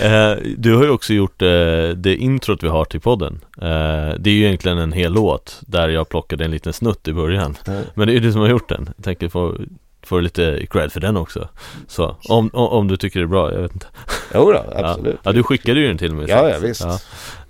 eh, 0.00 0.36
du 0.56 0.74
har 0.76 0.84
ju 0.84 0.90
också 0.90 1.12
gjort 1.12 1.42
eh, 1.42 1.88
det 1.96 2.16
introt 2.16 2.62
vi 2.62 2.68
har 2.68 2.84
till 2.84 3.00
podden. 3.00 3.40
Eh, 3.56 4.14
det 4.18 4.30
är 4.30 4.34
ju 4.34 4.44
egentligen 4.44 4.78
en 4.78 4.92
hel 4.92 5.12
låt 5.12 5.60
där 5.66 5.88
jag 5.88 6.08
plockade 6.08 6.44
en 6.44 6.50
liten 6.50 6.72
snutt 6.72 7.08
i 7.08 7.12
början. 7.12 7.56
Mm. 7.66 7.82
Men 7.94 8.06
det 8.06 8.12
är 8.12 8.14
ju 8.14 8.20
du 8.20 8.32
som 8.32 8.40
har 8.40 8.48
gjort 8.48 8.68
den. 8.68 8.90
Jag 8.96 9.04
tänker 9.04 9.28
få 9.28 9.54
får 10.02 10.22
lite 10.22 10.66
cred 10.70 10.92
för 10.92 11.00
den 11.00 11.16
också. 11.16 11.48
Så 11.86 12.16
om, 12.28 12.50
om, 12.52 12.68
om, 12.68 12.88
du 12.88 12.96
tycker 12.96 13.20
det 13.20 13.24
är 13.24 13.28
bra, 13.28 13.52
jag 13.52 13.60
vet 13.60 13.72
inte. 13.72 13.86
Jo 14.34 14.52
då, 14.52 14.64
absolut. 14.74 15.14
Ja, 15.14 15.20
ja 15.22 15.32
du 15.32 15.42
skickade 15.42 15.80
ju 15.80 15.88
den 15.88 15.98
till 15.98 16.14
mig. 16.14 16.26
Ja, 16.28 16.50
ja 16.50 16.58
visst. 16.58 16.80
Ja. 16.80 16.98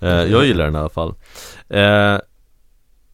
Eh, 0.07 0.31
jag 0.31 0.45
gillar 0.45 0.65
den 0.65 0.75
i 0.75 0.77
alla 0.77 0.89
fall. 0.89 1.13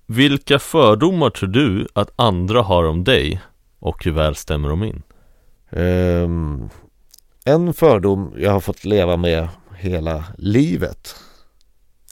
Vilka 0.05 0.59
fördomar 0.59 1.29
tror 1.29 1.49
du 1.49 1.87
att 1.93 2.11
andra 2.15 2.61
har 2.61 2.83
om 2.83 3.03
dig 3.03 3.41
och 3.79 4.05
hur 4.05 4.11
väl 4.11 4.35
stämmer 4.35 4.69
de 4.69 4.83
in? 4.83 5.03
Um, 5.69 6.69
en 7.45 7.73
fördom 7.73 8.33
jag 8.37 8.51
har 8.51 8.59
fått 8.59 8.85
leva 8.85 9.17
med 9.17 9.49
hela 9.75 10.23
livet 10.37 11.15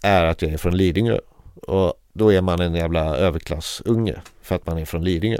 är 0.03 0.25
att 0.25 0.41
jag 0.41 0.51
är 0.51 0.57
från 0.57 0.77
Lidingö. 0.77 1.19
Och 1.55 1.93
då 2.13 2.33
är 2.33 2.41
man 2.41 2.61
en 2.61 2.75
jävla 2.75 3.17
överklassunge 3.17 4.21
för 4.41 4.55
att 4.55 4.65
man 4.65 4.77
är 4.77 4.85
från 4.85 5.03
Lidingö. 5.03 5.37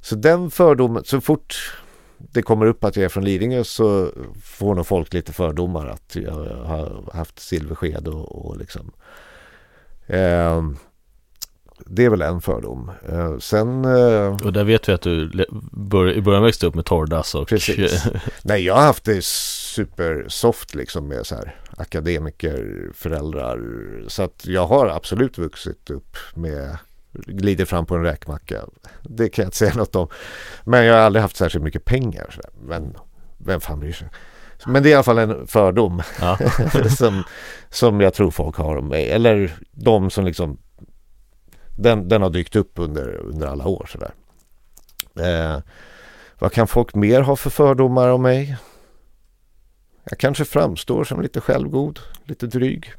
Så 0.00 0.14
den 0.14 0.50
fördomen, 0.50 1.04
så 1.04 1.20
fort 1.20 1.72
det 2.18 2.42
kommer 2.42 2.66
upp 2.66 2.84
att 2.84 2.96
jag 2.96 3.04
är 3.04 3.08
från 3.08 3.24
Lidingö 3.24 3.64
så 3.64 4.10
får 4.42 4.74
nog 4.74 4.86
folk 4.86 5.12
lite 5.12 5.32
fördomar 5.32 5.86
att 5.86 6.16
jag 6.16 6.32
har 6.64 7.12
haft 7.14 7.38
silversked 7.38 8.08
och, 8.08 8.46
och 8.46 8.56
liksom 8.56 8.92
um, 10.06 10.76
det 11.86 12.04
är 12.04 12.10
väl 12.10 12.22
en 12.22 12.40
fördom. 12.40 12.90
Eh, 13.08 13.38
sen... 13.38 13.84
Eh, 13.84 14.36
och 14.44 14.52
där 14.52 14.64
vet 14.64 14.88
vi 14.88 14.92
att 14.92 15.02
du 15.02 15.46
bör, 15.72 16.12
i 16.12 16.22
början 16.22 16.42
växte 16.42 16.66
upp 16.66 16.74
med 16.74 16.84
torrdass 16.84 17.34
och... 17.34 17.48
Precis. 17.48 18.04
Nej, 18.42 18.64
jag 18.64 18.74
har 18.74 18.82
haft 18.82 19.04
det 19.04 19.24
supersoft 19.24 20.74
liksom 20.74 21.08
med 21.08 21.26
så 21.26 21.34
här 21.34 21.56
akademikerföräldrar. 21.76 23.60
Så 24.08 24.22
att 24.22 24.46
jag 24.46 24.66
har 24.66 24.86
absolut 24.86 25.38
vuxit 25.38 25.90
upp 25.90 26.16
med 26.34 26.78
glider 27.12 27.64
fram 27.64 27.86
på 27.86 27.94
en 27.94 28.02
räkmacka. 28.02 28.60
Det 29.02 29.28
kan 29.28 29.42
jag 29.42 29.46
inte 29.46 29.56
säga 29.56 29.74
något 29.76 29.96
om. 29.96 30.08
Men 30.64 30.84
jag 30.84 30.94
har 30.94 31.00
aldrig 31.00 31.22
haft 31.22 31.36
särskilt 31.36 31.64
mycket 31.64 31.84
pengar. 31.84 32.40
Men 32.62 32.96
vem 33.38 33.60
fan 33.60 33.80
bryr 33.80 33.92
sig? 33.92 34.08
Men 34.66 34.82
det 34.82 34.88
är 34.88 34.90
i 34.90 34.94
alla 34.94 35.02
fall 35.02 35.18
en 35.18 35.46
fördom 35.46 36.02
ja. 36.20 36.38
som, 36.96 37.22
som 37.70 38.00
jag 38.00 38.14
tror 38.14 38.30
folk 38.30 38.56
har 38.56 38.76
om 38.76 38.88
mig. 38.88 39.10
Eller 39.10 39.56
de 39.70 40.10
som 40.10 40.24
liksom 40.24 40.58
den, 41.82 42.08
den 42.08 42.22
har 42.22 42.30
dykt 42.30 42.56
upp 42.56 42.72
under, 42.74 43.16
under 43.16 43.46
alla 43.46 43.66
år 43.66 43.88
sådär. 43.92 44.12
Eh, 45.20 45.60
vad 46.38 46.52
kan 46.52 46.66
folk 46.66 46.94
mer 46.94 47.20
ha 47.20 47.36
för 47.36 47.50
fördomar 47.50 48.08
om 48.08 48.22
mig? 48.22 48.56
Jag 50.04 50.18
kanske 50.18 50.44
framstår 50.44 51.04
som 51.04 51.20
lite 51.20 51.40
självgod, 51.40 51.98
lite 52.24 52.46
dryg. 52.46 52.92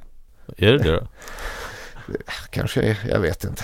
Är 0.58 0.72
det 0.72 0.78
det 0.78 0.92
då? 0.92 1.08
Kanske, 2.50 2.98
jag 3.10 3.20
vet 3.20 3.44
inte. 3.44 3.64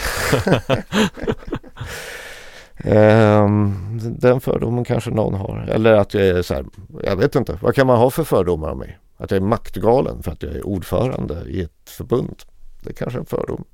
um, 2.84 3.99
den 4.20 4.41
fördomen 4.41 4.84
kanske 4.84 5.09
någon 5.09 5.34
har. 5.34 5.67
Eller 5.70 5.93
att 5.93 6.13
jag 6.13 6.28
är 6.28 6.41
så 6.41 6.53
här, 6.53 6.65
jag 7.03 7.15
vet 7.15 7.36
inte. 7.36 7.59
Vad 7.61 7.76
kan 7.76 7.88
man 7.88 7.97
ha 7.97 8.09
för 8.09 8.24
fördomar 8.24 8.70
om 8.70 8.80
mig? 8.80 8.99
Att 9.17 9.32
jag 9.32 9.38
är 9.38 9.45
maktgalen 9.45 10.24
för 10.24 10.32
att 10.32 10.43
jag 10.43 10.55
är 10.55 10.67
ordförande 10.67 11.43
i 11.47 11.61
ett 11.61 11.89
förbund. 11.89 12.43
Det 12.84 12.89
är 12.89 12.93
kanske 12.93 13.17
är 13.17 13.20
en 13.20 13.26
fördom. 13.26 13.65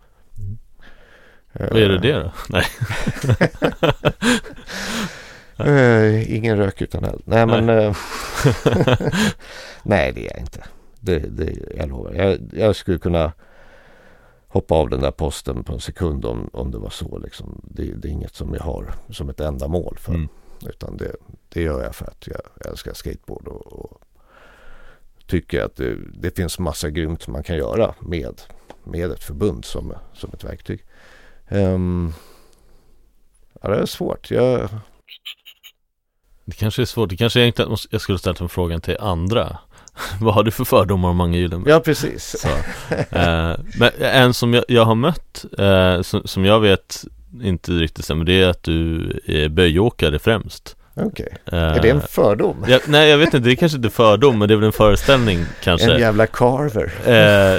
Vad 1.60 1.78
är 1.78 1.90
det 1.90 1.98
det 1.98 2.14
då? 2.14 2.32
Nej. 2.50 2.66
uh, 5.60 6.34
ingen 6.36 6.58
rök 6.58 6.82
utan 6.82 7.04
eld. 7.04 7.22
Nej, 7.26 7.46
Nej. 7.46 7.62
men 7.62 7.70
uh, 7.70 7.96
Nej 9.84 10.12
det 10.12 10.28
är 10.28 10.32
jag 10.32 10.40
inte. 10.40 10.64
Det, 11.00 11.20
det, 11.20 11.76
jag 11.78 11.90
lovar. 11.90 12.14
Jag, 12.14 12.40
jag 12.54 12.76
skulle 12.76 12.98
kunna 12.98 13.32
hoppa 14.48 14.76
av 14.76 14.90
den 14.90 15.02
där 15.02 15.12
posten 15.12 15.64
på 15.64 15.74
en 15.74 15.80
sekund 15.80 16.26
om, 16.26 16.50
om 16.54 16.72
det 16.72 16.78
var 16.78 16.90
så. 16.90 17.18
Liksom. 17.18 17.62
Det, 17.64 17.84
det 17.84 18.08
är 18.08 18.12
inget 18.12 18.36
som 18.36 18.54
jag 18.54 18.62
har 18.62 18.94
som 19.10 19.30
ett 19.30 19.40
enda 19.40 19.68
mål 19.68 19.98
för. 20.00 20.14
Mm. 20.14 20.28
Utan 20.70 20.98
det, 20.98 21.16
det 21.50 21.62
gör 21.62 21.84
jag 21.84 21.96
för 21.96 22.06
att 22.06 22.28
jag 22.28 22.70
älskar 22.72 22.94
skateboard 22.94 23.48
och, 23.48 23.74
och 23.74 24.02
tycker 25.28 25.62
att 25.64 25.76
det, 25.76 25.96
det, 26.14 26.36
finns 26.36 26.60
massa 26.60 26.90
grymt 26.90 27.28
man 27.28 27.44
kan 27.44 27.58
göra 27.58 27.96
med, 28.00 28.42
med 28.84 29.12
ett 29.12 29.24
förbund 29.24 29.66
som, 29.66 29.94
som 30.14 30.30
ett 30.34 30.44
verktyg. 30.44 30.86
Um, 31.50 32.14
ja, 33.62 33.70
det 33.70 33.76
är 33.76 33.86
svårt. 33.86 34.32
Jag... 34.32 34.70
Det 36.46 36.56
kanske 36.56 36.82
är 36.82 36.86
svårt. 36.86 37.10
Det 37.10 37.18
kanske 37.18 37.42
egentligen 37.42 37.78
jag 37.90 38.02
skulle 38.02 38.18
ställt 38.18 38.42
en 38.42 38.50
frågan 38.50 38.82
till 38.82 38.98
andra. 39.00 39.58
Vad 40.22 40.34
har 40.34 40.44
du 40.44 40.52
för 40.52 40.64
fördomar 40.66 41.10
om 41.10 41.18
Mange 41.18 41.38
Gyllenberg? 41.38 41.74
Ja, 41.74 41.80
precis. 41.80 42.36
Så, 42.40 42.48
eh, 43.18 43.58
men 43.80 43.92
en 44.00 44.34
som 44.34 44.54
jag, 44.54 44.64
jag 44.68 44.86
har 44.86 44.96
mött, 44.96 45.46
eh, 45.58 46.02
som, 46.02 46.22
som, 46.28 46.46
jag 46.46 46.60
vet 46.60 47.06
inte 47.42 47.72
riktigt 47.72 48.06
stämmer, 48.06 48.26
det 48.26 48.42
är 48.42 48.50
att 48.50 48.64
du 48.64 49.12
är 49.26 49.50
böjåkare 49.50 50.20
främst. 50.20 50.76
Okej, 50.98 51.28
okay. 51.48 51.60
är 51.60 51.82
det 51.82 51.90
en 51.90 51.98
eh, 51.98 52.04
fördom? 52.04 52.66
Ja, 52.68 52.80
nej 52.88 53.10
jag 53.10 53.18
vet 53.18 53.34
inte, 53.34 53.40
det 53.40 53.54
är 53.54 53.56
kanske 53.56 53.76
inte 53.78 53.90
fördom 53.90 54.40
men 54.40 54.48
det 54.48 54.54
är 54.54 54.56
väl 54.56 54.66
en 54.66 54.72
föreställning 54.72 55.46
kanske 55.64 55.94
En 55.94 56.00
jävla 56.00 56.28
carver 56.28 56.94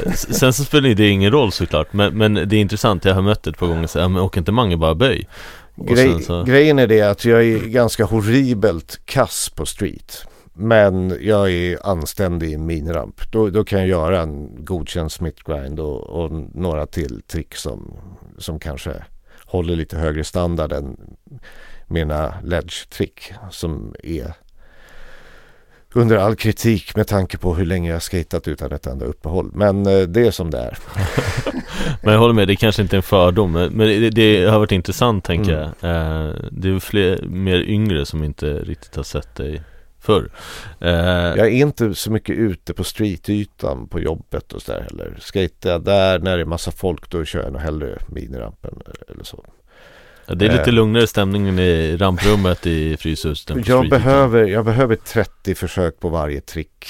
eh, 0.05 0.13
Sen 0.13 0.53
så 0.53 0.65
spelar 0.65 0.95
det 0.95 1.09
ingen 1.09 1.33
roll 1.33 1.53
såklart 1.53 1.93
men, 1.93 2.19
men 2.19 2.35
det 2.35 2.57
är 2.57 2.61
intressant, 2.61 3.05
jag 3.05 3.15
har 3.15 3.23
mött 3.23 3.47
ett 3.47 3.59
par 3.59 3.67
gånger 3.67 3.87
så 3.87 3.99
ja, 3.99 4.09
men 4.09 4.23
åker 4.23 4.39
inte 4.39 4.53
Mange 4.53 4.77
bara 4.77 4.95
böj? 4.95 5.29
Grej, 5.77 6.23
så... 6.23 6.43
Grejen 6.43 6.79
är 6.79 6.87
det 6.87 7.03
att 7.03 7.25
jag 7.25 7.45
är 7.45 7.59
ganska 7.59 8.05
horribelt 8.05 9.01
kass 9.05 9.51
på 9.51 9.67
street 9.67 10.27
men 10.59 11.17
jag 11.21 11.51
är 11.51 11.87
anständig 11.87 12.53
i 12.53 12.59
miniramp. 12.59 13.33
Då, 13.33 13.51
då 13.51 13.65
kan 13.65 13.79
jag 13.79 13.89
göra 13.89 14.21
en 14.21 14.65
godkänd 14.65 15.13
Smith 15.13 15.43
grind 15.47 15.81
och, 15.81 16.01
och 16.03 16.33
några 16.55 16.87
till 16.87 17.23
trick 17.23 17.55
som, 17.55 17.97
som 18.39 18.59
kanske 18.59 18.93
håller 19.45 19.77
lite 19.77 19.99
högre 19.99 20.25
standard 20.25 20.73
än 20.73 20.97
mina 21.87 22.35
ledge-trick 22.45 23.33
som 23.51 23.95
är 24.03 24.33
under 25.95 26.17
all 26.17 26.37
kritik 26.37 26.97
med 26.97 27.07
tanke 27.07 27.39
på 27.39 27.55
hur 27.55 27.67
länge 27.67 27.91
jag 27.91 28.03
skatat 28.03 28.49
utan 28.49 28.73
ett 28.73 28.87
enda 28.87 29.07
uppehåll. 29.07 29.51
Men 29.55 29.87
eh, 29.87 30.01
det 30.03 30.27
är 30.27 30.31
som 30.31 30.51
det 30.51 30.59
är. 30.59 30.79
Men 32.03 32.13
jag 32.13 32.21
håller 32.21 32.35
med, 32.35 32.49
det 32.49 32.57
kanske 32.57 32.83
inte 32.83 32.97
är 32.97 32.99
en 32.99 33.03
fördom 33.03 33.53
Men 33.53 33.79
det, 33.79 34.11
det 34.11 34.45
har 34.47 34.59
varit 34.59 34.73
intressant 34.73 35.25
tänker 35.25 35.53
Mm. 35.53 35.73
jag 35.81 36.27
eh, 36.27 36.35
Det 36.51 36.69
är 36.69 36.79
fler, 36.79 37.23
mer 37.23 37.57
yngre 37.61 38.07
som 38.07 38.25
inte 38.25 38.47
riktigt 38.47 38.97
har 38.97 39.03
sett 39.03 39.35
dig 39.35 39.63
förr 40.01 40.31
eh, 40.81 40.91
Jag 40.91 41.39
är 41.39 41.51
inte 41.51 41.95
så 41.95 42.11
mycket 42.13 42.37
ute 42.37 42.75
på 42.75 42.85
streetytan 42.85 43.89
på 43.89 44.01
jobbet 44.01 44.53
och 44.53 44.63
sådär 44.63 44.81
heller. 44.91 45.17
Skater 45.21 45.71
jag 45.71 45.85
där 45.85 46.19
när 46.19 46.37
det 46.37 46.43
är 46.43 46.47
massa 46.47 46.71
folk 46.71 47.11
då 47.11 47.25
kör 47.25 47.43
jag 47.43 47.53
nog 47.53 47.63
hellre 47.63 47.99
minirampen 48.09 48.75
eller 49.09 49.25
så. 49.25 49.45
Det 50.29 50.47
är 50.47 50.51
lite 50.51 50.63
eh. 50.63 50.73
lugnare 50.73 51.07
stämningen 51.07 51.59
i 51.59 51.97
ramprummet 51.97 52.67
i 52.67 52.97
Fryshuset 52.97 53.57
Jag 53.57 53.65
Street 53.65 53.91
behöver, 53.91 54.45
jag 54.45 54.65
behöver 54.65 54.97
30 54.97 55.55
försök 55.55 56.01
på 56.01 56.09
varje 56.09 56.41
trick 56.41 56.85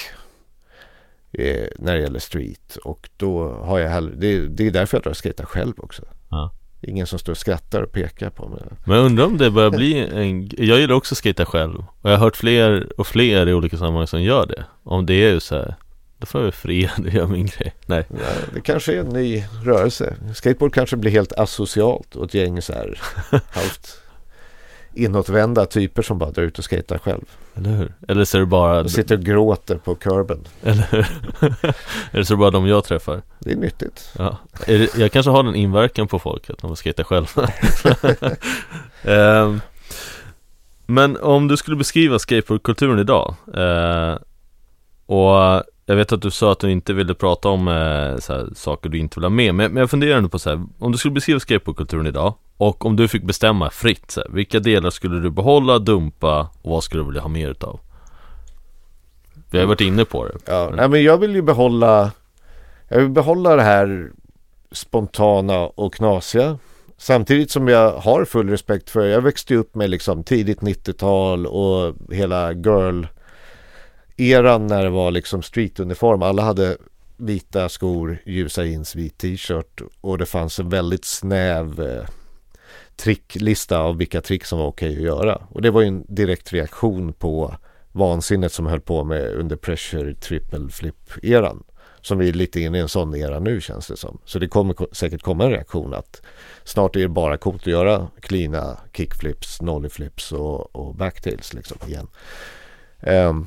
eh, 1.32 1.66
när 1.78 1.97
det 1.97 2.03
gäller 2.03 2.18
street. 2.18 2.76
Och 2.84 3.09
då 3.16 3.53
har 3.53 3.78
jag 3.78 3.91
hellre, 3.91 4.14
det, 4.16 4.49
det 4.49 4.66
är 4.66 4.70
därför 4.70 4.97
jag 4.97 5.05
drar 5.05 5.14
skejtar 5.14 5.45
själv 5.45 5.74
också. 5.76 6.03
Ja. 6.30 6.53
Ingen 6.80 7.07
som 7.07 7.18
står 7.18 7.32
och 7.32 7.39
skrattar 7.39 7.82
och 7.82 7.93
pekar 7.93 8.30
på 8.30 8.49
mig. 8.49 8.62
Men 8.84 8.97
jag 8.97 9.07
undrar 9.07 9.24
om 9.24 9.39
det 9.39 9.51
börjar 9.51 9.70
bli 9.70 9.99
en 9.99 10.49
Jag 10.59 10.80
gillar 10.80 10.95
också 10.95 11.12
att 11.14 11.18
skata 11.18 11.47
själv 11.47 11.78
Och 11.78 12.11
jag 12.11 12.16
har 12.16 12.24
hört 12.24 12.37
fler 12.37 13.01
och 13.01 13.07
fler 13.07 13.49
i 13.49 13.55
olika 13.55 13.76
sammanhang 13.76 14.07
som 14.07 14.22
gör 14.22 14.47
det 14.47 14.64
Om 14.82 15.07
det 15.07 15.14
är 15.14 15.32
ju 15.32 15.41
så 15.41 15.55
här 15.55 15.74
Väl 16.35 16.53
fria, 16.53 16.91
det 16.99 17.11
gör 17.11 17.27
min 17.27 17.47
grej 17.47 17.74
Nej 17.87 18.07
Ja, 18.11 18.27
det 18.55 18.61
kanske 18.61 18.95
är 18.95 19.01
en 19.01 19.09
ny 19.09 19.45
rörelse. 19.64 20.14
Skateboard 20.35 20.74
kanske 20.74 20.97
blir 20.97 21.11
helt 21.11 21.33
asocialt 21.33 22.16
och 22.16 22.24
ett 22.24 22.35
gäng 22.35 22.62
så 22.62 22.72
här 22.72 23.01
halvt 23.31 24.01
inåtvända 24.95 25.66
typer 25.66 26.03
som 26.03 26.18
bara 26.18 26.31
drar 26.31 26.43
ut 26.43 26.59
och 26.59 26.70
skejtar 26.70 26.99
själv. 26.99 27.24
Eller 27.55 27.70
hur? 27.70 27.95
Eller 28.09 28.24
så 28.24 28.37
är 28.37 28.41
det 28.41 28.47
bara 28.47 28.81
Och 28.81 28.91
sitter 28.91 29.14
och 29.16 29.24
gråter 29.24 29.77
på 29.77 29.95
kurben. 29.95 30.45
Eller 30.62 30.87
hur? 30.91 31.07
Eller 32.12 32.22
så 32.24 32.33
är 32.35 32.37
det 32.37 32.41
bara 32.41 32.51
de 32.51 32.66
jag 32.66 32.85
träffar 32.85 33.22
Det 33.39 33.53
är 33.53 33.57
nyttigt. 33.57 34.11
Ja, 34.18 34.39
är 34.66 34.79
det, 34.79 34.97
jag 34.97 35.12
kanske 35.12 35.31
har 35.31 35.43
den 35.43 35.55
inverkan 35.55 36.09
på 36.09 36.18
folk 36.18 36.51
att 36.51 36.59
de 36.59 36.77
skejtar 36.77 37.05
själv 37.05 37.27
Ehm, 39.05 39.61
Men 40.87 41.16
om 41.16 41.49
du 41.49 41.57
skulle 41.57 41.77
beskriva 41.77 42.18
skateboardkulturen 42.18 42.99
idag 42.99 43.35
eh, 43.55 44.18
Och 45.07 45.62
jag 45.89 45.97
vet 45.97 46.12
att 46.12 46.22
du 46.22 46.30
sa 46.30 46.53
att 46.53 46.59
du 46.59 46.70
inte 46.70 46.93
ville 46.93 47.14
prata 47.14 47.49
om 47.49 47.68
eh, 47.68 47.74
här, 47.74 48.55
saker 48.55 48.89
du 48.89 48.99
inte 48.99 49.20
vill 49.20 49.24
ha 49.24 49.30
med 49.30 49.55
men, 49.55 49.72
men 49.72 49.80
jag 49.80 49.91
funderar 49.91 50.16
ändå 50.16 50.28
på 50.28 50.39
så 50.39 50.51
här, 50.51 50.64
Om 50.78 50.93
du 50.93 50.99
skulle 50.99 51.14
beskriva 51.14 51.41
skateboardkulturen 51.41 52.07
idag 52.07 52.34
Och 52.57 52.87
om 52.87 52.97
du 52.97 53.09
fick 53.09 53.22
bestämma 53.22 53.70
fritt 53.70 54.11
så 54.11 54.20
här, 54.20 54.28
Vilka 54.30 54.61
delar 54.61 54.91
skulle 54.91 55.20
du 55.20 55.30
behålla, 55.30 55.78
dumpa 55.78 56.51
och 56.62 56.70
vad 56.70 56.84
skulle 56.84 57.03
du 57.03 57.07
vilja 57.07 57.22
ha 57.22 57.28
mer 57.28 57.49
utav? 57.49 57.80
Vi 59.51 59.59
har 59.59 59.66
varit 59.66 59.80
inne 59.80 60.05
på 60.05 60.24
det. 60.24 60.39
Ja, 60.47 60.72
nej, 60.76 60.89
men 60.89 61.03
jag 61.03 61.18
vill 61.18 61.34
ju 61.34 61.43
behålla 61.43 62.11
Jag 62.89 62.99
vill 62.99 63.11
behålla 63.11 63.57
det 63.57 63.62
här 63.62 64.11
spontana 64.72 65.66
och 65.66 65.95
knasiga. 65.95 66.59
Samtidigt 66.99 67.51
som 67.51 67.68
jag 67.68 67.93
har 67.93 68.24
full 68.24 68.49
respekt 68.49 68.91
för 68.91 69.07
Jag 69.07 69.20
växte 69.20 69.55
upp 69.55 69.74
med 69.74 69.91
liksom 69.91 70.24
tidigt 70.24 70.61
90-tal 70.61 71.47
och 71.47 71.95
hela 72.11 72.53
girl 72.53 73.05
eran 74.16 74.66
när 74.66 74.84
det 74.84 74.90
var 74.90 75.10
liksom 75.10 75.42
streetuniform. 75.42 76.22
Alla 76.22 76.42
hade 76.42 76.76
vita 77.16 77.68
skor, 77.68 78.18
ljusa 78.24 78.64
jeans, 78.64 78.94
vit 78.94 79.18
t-shirt 79.18 79.80
och 80.00 80.18
det 80.18 80.26
fanns 80.26 80.58
en 80.58 80.68
väldigt 80.68 81.04
snäv 81.04 81.80
eh, 81.80 82.08
tricklista 82.96 83.78
av 83.78 83.96
vilka 83.96 84.20
trick 84.20 84.44
som 84.44 84.58
var 84.58 84.66
okej 84.66 84.96
att 84.96 85.02
göra. 85.02 85.42
Och 85.48 85.62
det 85.62 85.70
var 85.70 85.80
ju 85.80 85.86
en 85.86 86.04
direkt 86.08 86.52
reaktion 86.52 87.12
på 87.12 87.54
vansinnet 87.92 88.52
som 88.52 88.66
höll 88.66 88.80
på 88.80 89.04
med 89.04 89.34
under 89.34 89.56
pressure 89.56 90.14
triple 90.14 90.68
flip 90.70 91.10
eran. 91.22 91.62
Som 92.00 92.18
vi 92.18 92.28
är 92.28 92.32
lite 92.32 92.60
inne 92.60 92.78
i 92.78 92.80
en 92.80 92.88
sån 92.88 93.14
era 93.14 93.40
nu 93.40 93.60
känns 93.60 93.86
det 93.86 93.96
som. 93.96 94.18
Så 94.24 94.38
det 94.38 94.48
kommer 94.48 94.94
säkert 94.94 95.22
komma 95.22 95.44
en 95.44 95.50
reaktion 95.50 95.94
att 95.94 96.22
snart 96.64 96.96
är 96.96 97.00
det 97.00 97.08
bara 97.08 97.36
coolt 97.36 97.62
att 97.62 97.66
göra 97.66 98.08
cleana 98.20 98.78
kickflips, 98.92 99.62
nollyflips 99.62 100.32
och, 100.32 100.76
och 100.76 100.94
backtails 100.94 101.54
liksom 101.54 101.78
igen. 101.86 102.08
Um, 103.00 103.46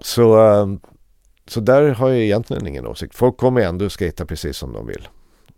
så, 0.00 0.38
ehm, 0.38 0.80
så 1.46 1.60
där 1.60 1.88
har 1.88 2.08
jag 2.08 2.18
egentligen 2.18 2.66
ingen 2.66 2.86
åsikt. 2.86 3.14
Folk 3.14 3.36
kommer 3.36 3.60
ändå 3.60 3.90
skata 3.90 4.26
precis 4.26 4.56
som 4.56 4.72
de 4.72 4.86
vill. 4.86 5.08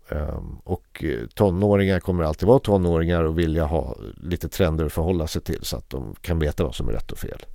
Ehm, 0.09 0.57
och 0.63 1.03
eh, 1.03 1.27
tonåringar 1.35 1.99
kommer 1.99 2.23
alltid 2.23 2.47
vara 2.47 2.59
tonåringar 2.59 3.23
och 3.23 3.39
vilja 3.39 3.65
ha 3.65 3.95
lite 4.17 4.49
trender 4.49 4.85
att 4.85 4.93
förhålla 4.93 5.27
sig 5.27 5.41
till 5.41 5.59
så 5.61 5.77
att 5.77 5.89
de 5.89 6.15
kan 6.21 6.39
veta 6.39 6.63
vad 6.63 6.75
som 6.75 6.89
är 6.89 6.93
rätt 6.93 7.11
och 7.11 7.17
fel. 7.17 7.45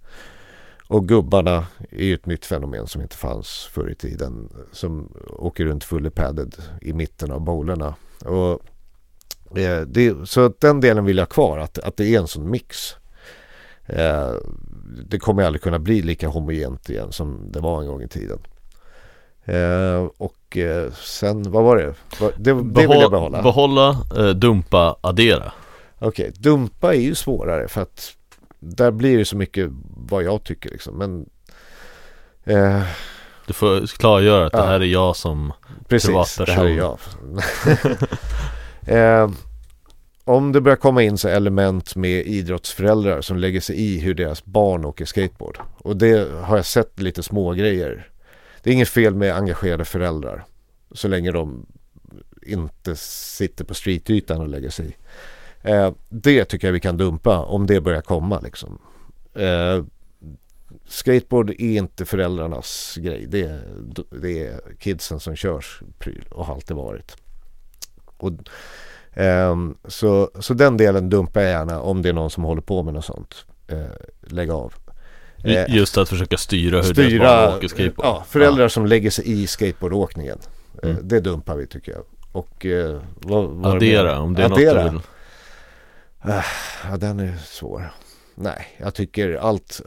Och 0.89 1.09
gubbarna 1.09 1.67
är 1.91 2.05
ju 2.05 2.15
ett 2.15 2.27
nytt 2.27 2.47
fenomen 2.47 2.87
som 2.87 3.03
inte 3.03 3.17
fanns 3.17 3.69
förr 3.73 3.91
i 3.91 3.95
tiden. 3.95 4.49
Som 4.73 5.13
åker 5.29 5.65
runt 5.65 5.85
fully 5.85 6.11
padded 6.11 6.55
i 6.81 6.93
mitten 6.93 7.31
av 7.33 7.41
bowlerna. 7.41 7.95
Och, 8.25 8.61
eh, 9.59 9.81
det, 9.81 10.29
så 10.29 10.47
att 10.47 10.61
den 10.61 10.81
delen 10.81 11.05
vill 11.05 11.17
jag 11.17 11.23
ha 11.23 11.31
kvar, 11.31 11.59
att, 11.59 11.79
att 11.79 11.97
det 11.97 12.15
är 12.15 12.21
en 12.21 12.29
sån 12.29 12.51
mix. 12.51 12.97
Eh, 13.87 14.35
det 15.09 15.19
kommer 15.19 15.43
aldrig 15.43 15.63
kunna 15.63 15.79
bli 15.79 16.03
lika 16.03 16.29
homogent 16.29 16.91
igen 16.91 17.13
som 17.13 17.53
det 17.53 17.61
var 17.61 17.81
en 17.81 17.87
gång 17.87 18.03
i 18.03 18.09
tiden. 18.09 18.39
Eh, 19.45 20.07
och 20.19 20.57
eh, 20.57 20.93
sen, 20.93 21.51
vad 21.53 21.65
var 21.65 21.77
det? 21.77 21.95
Det, 22.37 22.53
det 22.63 22.87
vill 22.87 23.01
jag 23.01 23.11
behålla. 23.11 23.43
behålla 23.43 23.89
eh, 24.17 24.29
dumpa, 24.29 24.97
addera 25.01 25.53
Okej, 25.99 26.33
dumpa 26.39 26.95
är 26.95 27.01
ju 27.01 27.15
svårare 27.15 27.69
för 27.69 27.83
att 27.83 28.13
där 28.61 28.91
blir 28.91 29.19
det 29.19 29.25
så 29.25 29.37
mycket 29.37 29.71
vad 29.97 30.23
jag 30.23 30.45
tycker 30.45 30.71
liksom. 30.71 30.95
Men 30.99 31.27
eh, 32.45 32.83
Du 33.47 33.53
får 33.53 33.87
klargöra 33.87 34.47
att 34.47 34.53
det 34.53 34.59
Ja. 34.59 34.65
här 34.65 34.81
är 34.81 34.85
jag 34.85 35.17
som 35.17 35.53
precis, 35.89 36.07
Privatperson. 36.09 36.47
det 36.47 36.53
här 36.53 36.65
är 36.65 36.77
jag. 36.77 36.99
om 40.25 40.53
det 40.53 40.61
börjar 40.61 40.77
komma 40.77 41.03
in 41.03 41.19
så 41.19 41.29
element 41.29 41.97
med 41.97 42.27
idrottsföräldrar 42.27 43.21
som 43.21 43.37
lägger 43.37 43.61
sig 43.61 43.77
i 43.77 43.99
hur 43.99 44.15
deras 44.15 44.45
barn 44.45 44.85
åker 44.85 45.05
skateboard. 45.05 45.59
Och 45.79 45.97
det 45.97 46.31
har 46.33 46.57
jag 46.57 46.67
sett 46.67 47.01
lite 47.01 47.23
små 47.23 47.53
grejer. 47.53 48.09
Det 48.63 48.71
är 48.71 48.75
inget 48.75 48.89
fel 48.89 49.15
med 49.15 49.37
engagerade 49.37 49.85
föräldrar. 49.85 50.45
Så 50.93 51.09
länge 51.09 51.33
de 51.33 51.67
inte 52.43 52.97
sitter 52.97 53.65
på 53.65 53.75
streetytan 53.75 54.41
och 54.41 54.49
lägger 54.49 54.71
sig 54.71 54.87
i. 54.87 54.95
Eh, 55.71 55.93
det 56.09 56.45
tycker 56.45 56.69
jag 56.69 56.73
vi 56.73 56.81
kan 56.81 56.97
dumpa 56.97 57.39
om 57.39 57.67
det 57.67 57.81
börjar 57.81 58.03
komma 58.03 58.41
liksom. 58.41 58.79
Eh, 59.35 59.85
skateboard 60.87 61.51
är 61.51 61.61
inte 61.61 62.05
föräldrarnas 62.05 62.99
grej. 63.01 63.27
Det 63.29 63.43
är, 63.43 63.63
det 64.21 64.47
är 64.47 64.61
kidsen 64.79 65.21
som 65.21 65.37
körs 65.37 65.83
pryl 65.99 66.25
och 66.31 66.47
har 66.47 66.55
alltid 66.55 66.77
varit. 66.77 67.17
Och, 68.17 68.33
ehm, 69.17 69.75
så, 69.85 70.31
så 70.41 70.55
den 70.55 70.77
delen 70.77 71.11
dumpar 71.11 71.41
jag 71.41 71.51
gärna 71.51 71.81
om 71.81 72.03
det 72.03 72.09
är 72.09 72.13
någon 72.13 72.31
som 72.31 72.45
håller 72.45 72.63
på 72.63 72.83
med 72.83 72.95
något 72.95 73.05
sånt. 73.05 73.47
Eh, 73.69 73.79
lägg 74.23 74.51
av. 74.51 74.75
Eh, 75.45 75.75
Just 75.77 75.99
att 75.99 76.09
försöka 76.09 76.37
styra 76.37 76.77
hur 76.77 76.95
deras 76.95 77.07
styra 77.09 77.47
barn 77.47 77.57
åker 77.59 77.69
skateboard 77.69 78.07
ja, 78.07 78.25
föräldrar 78.29 78.69
som 78.69 78.87
lägger 78.87 79.11
sig 79.11 79.43
i 79.43 79.47
skateboardåkningen. 79.47 80.39
Eh, 80.39 80.91
Mm. 80.91 81.09
Det 81.09 81.21
dumpar 81.21 81.57
vi 81.57 81.67
tycker 81.67 81.93
jag. 81.93 82.03
Och 82.33 82.67
eh, 82.67 83.01
vad, 83.17 83.45
vad 83.49 83.63
det 83.63 83.77
Addera, 83.77 84.19
om 84.21 84.35
det 84.35 84.43
är 84.43 84.53
Addera. 84.53 84.83
något 84.83 84.93
du 84.93 84.99
vill 86.29 86.43
Ja, 86.91 86.97
den 86.97 87.21
är 87.21 87.37
svår. 87.37 87.91
Nej, 88.35 88.67
jag 88.79 88.95
tycker 88.95 89.35
allt, 89.35 89.81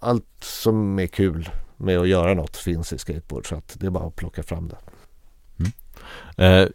allt 0.00 0.24
som 0.42 0.98
är 0.98 1.06
kul 1.06 1.48
med 1.76 1.98
att 1.98 2.08
göra 2.08 2.34
något 2.34 2.56
finns 2.56 2.92
i 2.92 2.98
skateboard. 2.98 3.48
Så 3.48 3.54
att 3.54 3.76
det 3.80 3.86
är 3.86 3.90
bara 3.90 4.06
att 4.06 4.16
plocka 4.16 4.42
fram 4.42 4.68
det. 4.68 4.76
Eh, 6.44 6.68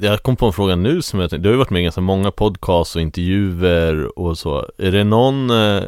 jag 0.00 0.22
kom 0.22 0.36
på 0.36 0.46
en 0.46 0.52
fråga 0.52 0.76
nu 0.76 1.02
som 1.02 1.20
jag 1.20 1.30
tänkte, 1.30 1.42
du 1.42 1.48
har 1.48 1.52
ju 1.52 1.58
varit 1.58 1.70
med 1.70 1.80
i 1.80 1.82
ganska 1.82 2.00
många 2.00 2.30
podcasts 2.30 2.96
och 2.96 3.02
intervjuer 3.02 4.18
och 4.18 4.38
så 4.38 4.66
Är 4.78 4.92
det 4.92 5.04
någon, 5.04 5.50
eh, 5.50 5.82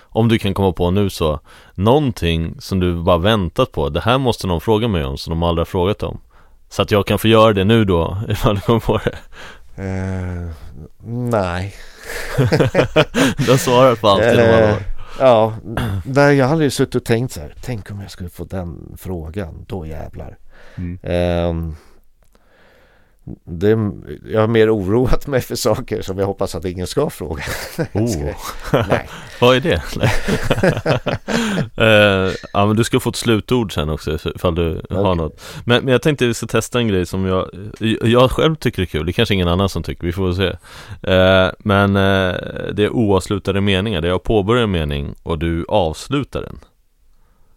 om 0.00 0.28
du 0.28 0.38
kan 0.38 0.54
komma 0.54 0.72
på 0.72 0.90
nu 0.90 1.10
så, 1.10 1.40
någonting 1.74 2.54
som 2.58 2.80
du 2.80 2.94
bara 2.94 3.18
väntat 3.18 3.72
på? 3.72 3.88
Det 3.88 4.00
här 4.00 4.18
måste 4.18 4.46
någon 4.46 4.60
fråga 4.60 4.88
mig 4.88 5.04
om 5.04 5.18
som 5.18 5.30
de 5.30 5.42
aldrig 5.42 5.60
har 5.60 5.70
frågat 5.70 6.02
om 6.02 6.20
Så 6.68 6.82
att 6.82 6.90
jag 6.90 7.06
kan 7.06 7.18
få 7.18 7.28
göra 7.28 7.52
det 7.52 7.64
nu 7.64 7.84
då, 7.84 8.18
ifall 8.28 8.54
du 8.54 8.60
kommer 8.60 8.80
på 8.80 9.00
det 9.04 9.18
Eh, 9.76 10.50
nej. 11.06 11.74
Du 13.36 13.50
har 13.50 13.56
svarat 13.56 14.00
på 14.00 14.08
allt 14.08 14.22
genom 14.22 14.44
alla 14.44 14.68
Eh, 14.68 14.74
år 14.74 14.82
ja, 15.20 15.54
nej, 16.04 16.36
jag 16.36 16.46
har 16.46 16.52
aldrig 16.52 16.72
suttit 16.72 16.94
och 16.94 17.04
tänkt 17.04 17.32
så 17.32 17.40
här. 17.40 17.54
Tänk 17.60 17.90
om 17.90 18.00
jag 18.00 18.10
skulle 18.10 18.30
få 18.30 18.44
den 18.44 18.96
frågan. 18.98 19.64
Då 19.68 19.86
jävlar. 19.86 20.38
Mm. 20.74 20.98
Ehm, 21.02 21.76
det, 23.44 23.78
jag 24.32 24.40
har 24.40 24.46
mer 24.46 24.76
oroat 24.76 25.26
mig 25.26 25.40
för 25.40 25.54
saker 25.54 26.02
som 26.02 26.18
jag 26.18 26.26
hoppas 26.26 26.54
att 26.54 26.64
ingen 26.64 26.86
ska 26.86 27.10
fråga. 27.10 27.42
Oh. 27.92 28.24
Nej. 28.88 29.08
Vad 29.40 29.56
är 29.56 29.60
det? 29.60 29.82
uh, 31.82 32.34
ja 32.52 32.66
men 32.66 32.76
du 32.76 32.84
ska 32.84 33.00
få 33.00 33.10
ett 33.10 33.16
slutord 33.16 33.74
sen 33.74 33.88
också 33.88 34.18
ifall 34.34 34.54
du 34.54 34.78
okay. 34.78 34.98
har 34.98 35.14
något 35.14 35.42
men, 35.64 35.84
men 35.84 35.92
jag 35.92 36.02
tänkte 36.02 36.24
att 36.24 36.28
vi 36.28 36.34
ska 36.34 36.46
testa 36.46 36.78
en 36.78 36.88
grej 36.88 37.06
som 37.06 37.24
jag 37.24 37.50
Jag 38.02 38.30
själv 38.30 38.54
tycker 38.56 38.82
är 38.82 38.86
kul, 38.86 39.06
det 39.06 39.10
är 39.10 39.12
kanske 39.12 39.34
ingen 39.34 39.48
annan 39.48 39.68
som 39.68 39.82
tycker, 39.82 40.06
vi 40.06 40.12
får 40.12 40.32
se 40.32 40.48
uh, 40.48 41.52
Men 41.58 41.96
uh, 41.96 42.34
det 42.72 42.84
är 42.84 42.90
oavslutade 42.90 43.60
meningar, 43.60 44.00
det 44.00 44.08
är 44.08 44.12
jag 44.12 44.22
påbörjar 44.22 44.64
en 44.64 44.70
mening 44.70 45.14
och 45.22 45.38
du 45.38 45.64
avslutar 45.68 46.42
den 46.42 46.58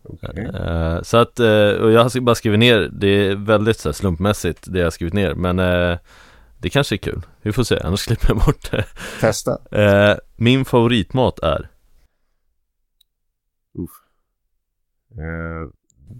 Okay. 0.05 0.45
Uh, 0.45 1.01
så 1.01 1.17
att, 1.17 1.39
uh, 1.39 1.71
och 1.71 1.91
jag 1.91 2.03
har 2.03 2.19
bara 2.19 2.35
skrivit 2.35 2.59
ner, 2.59 2.89
det 2.91 3.07
är 3.07 3.35
väldigt 3.35 3.79
så 3.79 3.89
här, 3.89 3.93
slumpmässigt 3.93 4.63
det 4.71 4.79
jag 4.79 4.85
har 4.85 4.91
skrivit 4.91 5.13
ner 5.13 5.33
men 5.33 5.59
uh, 5.59 5.97
det 6.57 6.69
kanske 6.69 6.95
är 6.95 6.97
kul, 6.97 7.21
vi 7.41 7.51
får 7.51 7.63
se, 7.63 7.79
annars 7.79 8.05
klipper 8.07 8.27
jag 8.29 8.37
bort 8.37 8.71
det. 8.71 8.85
Testa. 9.21 9.57
Min 10.35 10.65
favoritmat 10.65 11.39
är? 11.39 11.69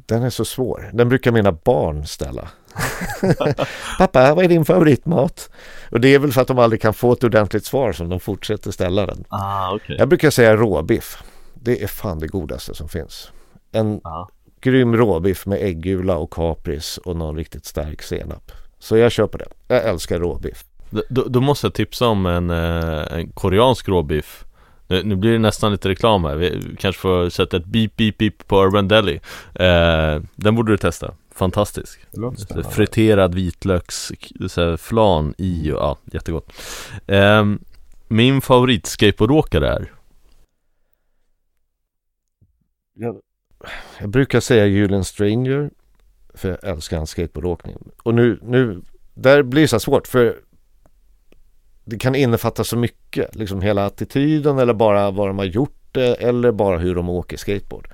Den 0.08 0.24
är 0.24 0.30
så 0.30 0.46
svår, 0.46 0.90
den 0.94 1.10
brukar 1.10 1.32
mina 1.32 1.52
barn 1.52 2.06
ställa. 2.06 2.50
Pappa, 3.98 4.36
vad 4.36 4.46
är 4.46 4.50
din 4.50 4.66
favoritmat? 4.66 5.50
Och 5.92 6.02
det 6.02 6.08
är 6.08 6.20
väl 6.20 6.32
för 6.32 6.42
att 6.42 6.48
de 6.48 6.60
aldrig 6.60 6.82
kan 6.82 6.94
få 6.94 7.14
ett 7.14 7.24
ordentligt 7.24 7.66
svar 7.66 7.92
som 7.94 8.10
de 8.10 8.20
fortsätter 8.20 8.72
ställa 8.72 9.06
den. 9.06 9.26
Ah, 9.30 9.76
okay. 9.76 9.96
Jag 10.00 10.10
brukar 10.10 10.30
säga 10.30 10.56
råbiff. 10.56 11.24
Det 11.54 11.84
är 11.84 11.88
fan 11.88 12.20
det 12.20 12.28
godaste 12.28 12.76
som 12.76 12.90
finns 12.90 13.32
en 13.76 14.02
ja. 14.04 14.30
grym 14.62 14.96
råbiff 14.96 15.46
med 15.46 15.62
äggula 15.62 16.18
och 16.18 16.34
kapris 16.34 16.98
och 16.98 17.16
någon 17.16 17.36
riktigt 17.36 17.66
stark 17.66 18.02
senap. 18.02 18.52
Så 18.80 18.98
jag 18.98 19.12
köper 19.12 19.38
det. 19.38 19.48
Jag 19.68 19.86
älskar 19.86 20.20
råbiff. 20.20 20.66
Då, 20.90 21.24
då 21.24 21.42
måste 21.42 21.68
jag 21.68 21.74
tipsa 21.74 22.08
om 22.08 22.26
en, 22.26 22.50
eh, 22.50 23.18
en 23.18 23.30
koreansk 23.30 23.88
råbiff. 23.88 24.46
Nu, 24.88 25.04
nu, 25.04 25.16
blir 25.16 25.32
det 25.32 25.40
nästan 25.40 25.72
lite 25.72 25.90
reklam 25.90 26.24
här. 26.24 26.36
Vi 26.36 26.76
kanske 26.80 27.02
får 27.02 27.30
sätta 27.30 27.58
ett 27.58 27.66
beep 27.66 27.96
beep 27.96 28.18
beep 28.18 28.48
på 28.48 28.64
Urban 28.64 28.88
Deli. 28.88 29.20
Eh, 29.54 30.22
den 30.36 30.56
borde 30.56 30.72
du 30.72 30.78
testa. 30.78 31.14
Fantastisk. 31.32 32.00
Friterad 32.72 33.36
vitlöksflan 33.36 35.34
i 35.38 35.72
och 35.72 35.78
ja, 35.78 35.98
jättegott. 36.04 36.54
Eh, 37.08 37.46
min 38.08 38.42
favorit 38.42 38.86
skateboardåkare 38.86 39.70
är? 39.70 39.92
Jag 42.94 43.22
jag 44.00 44.10
brukar 44.10 44.40
säga 44.40 44.66
Julian 44.66 45.04
Stranger 45.04 45.70
för 46.34 46.50
jag 46.50 46.64
älskar 46.64 46.98
hans 46.98 47.10
skateboardåkning. 47.10 47.78
Och 48.04 48.14
nu, 48.14 48.40
nu, 48.42 48.82
där 49.14 49.44
blir 49.44 49.62
det 49.62 49.68
så 49.68 49.80
svårt 49.80 50.08
för 50.08 50.40
det 51.86 51.98
kan 51.98 52.16
innefatta 52.16 52.64
så 52.64 52.78
mycket, 52.78 53.36
liksom 53.36 53.62
hela 53.62 53.86
attityden 53.86 54.58
eller 54.58 54.74
bara 54.74 55.12
vad 55.12 55.28
de 55.28 55.38
har 55.38 55.46
gjort 55.46 55.86
det 55.92 56.16
eller 56.16 56.52
bara 56.52 56.78
hur 56.78 56.96
de 56.96 57.10
åker 57.10 57.38
skateboard. 57.38 57.88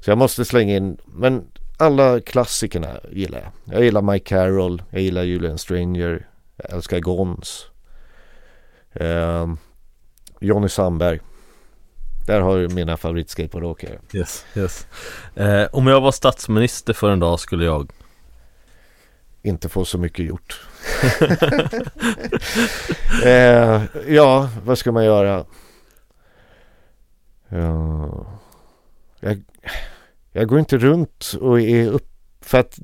Så 0.00 0.10
jag 0.10 0.18
måste 0.18 0.44
slänga 0.44 0.76
in, 0.76 0.98
men 1.06 1.44
alla 1.78 2.20
klassikerna 2.20 3.00
gillar 3.10 3.38
jag. 3.38 3.74
Jag 3.74 3.84
gillar 3.84 4.02
Mike 4.02 4.24
Carroll, 4.24 4.82
jag 4.90 5.00
gillar 5.00 5.22
Julian 5.22 5.58
Stranger, 5.58 6.26
jag 6.56 6.72
älskar 6.72 7.00
Gons. 7.00 7.66
Eh, 8.92 9.54
Johnny 10.40 10.68
Sandberg. 10.68 11.20
Där 12.26 12.40
har 12.40 12.58
du 12.58 12.68
mina 12.68 12.96
favoritskateboardåkare. 12.96 13.98
Yes, 14.12 14.44
yes. 14.54 14.86
Eh, 15.34 15.66
om 15.72 15.86
jag 15.86 16.00
var 16.00 16.12
statsminister 16.12 16.92
för 16.92 17.10
en 17.10 17.20
dag 17.20 17.40
skulle 17.40 17.64
jag? 17.64 17.90
Inte 19.42 19.68
få 19.68 19.84
så 19.84 19.98
mycket 19.98 20.26
gjort. 20.26 20.60
eh, 23.24 23.82
ja, 24.08 24.50
vad 24.64 24.78
ska 24.78 24.92
man 24.92 25.04
göra? 25.04 25.44
Ja, 27.48 28.26
jag, 29.20 29.42
jag 30.32 30.48
går 30.48 30.58
inte 30.58 30.78
runt 30.78 31.32
och 31.40 31.60
är 31.60 31.90
upp 31.90 32.08
för 32.40 32.58
att 32.58 32.78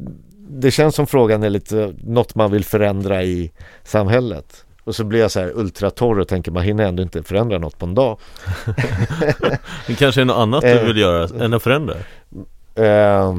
det 0.51 0.71
känns 0.71 0.95
som 0.95 1.07
frågan 1.07 1.43
är 1.43 1.51
lite 1.51 1.95
något 1.99 2.35
man 2.35 2.51
vill 2.51 2.65
förändra 2.65 3.23
i 3.23 3.53
samhället. 3.83 4.65
Och 4.89 4.95
så 4.95 5.05
blir 5.05 5.21
jag 5.21 5.31
så 5.31 5.41
här 5.41 5.53
ultratorr 5.55 6.19
och 6.19 6.29
tänker 6.29 6.51
man 6.51 6.63
hinner 6.63 6.85
ändå 6.85 7.03
inte 7.03 7.23
förändra 7.23 7.59
något 7.59 7.79
på 7.79 7.87
en 7.87 7.95
dag. 7.95 8.19
det 9.87 9.95
kanske 9.95 10.21
är 10.21 10.25
något 10.25 10.37
annat 10.37 10.63
du 10.63 10.87
vill 10.87 10.97
göra 10.97 11.45
än 11.45 11.55
att 11.55 11.63
förändra? 11.63 11.95
Eh, 12.75 13.37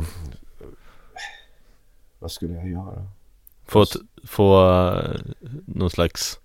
vad 2.19 2.31
skulle 2.31 2.53
jag 2.53 2.69
göra? 2.69 3.07
Få, 3.67 3.81
ett, 3.81 3.95
få 4.27 4.71
uh, 4.91 5.15
någon 5.65 5.89
slags 5.89 6.39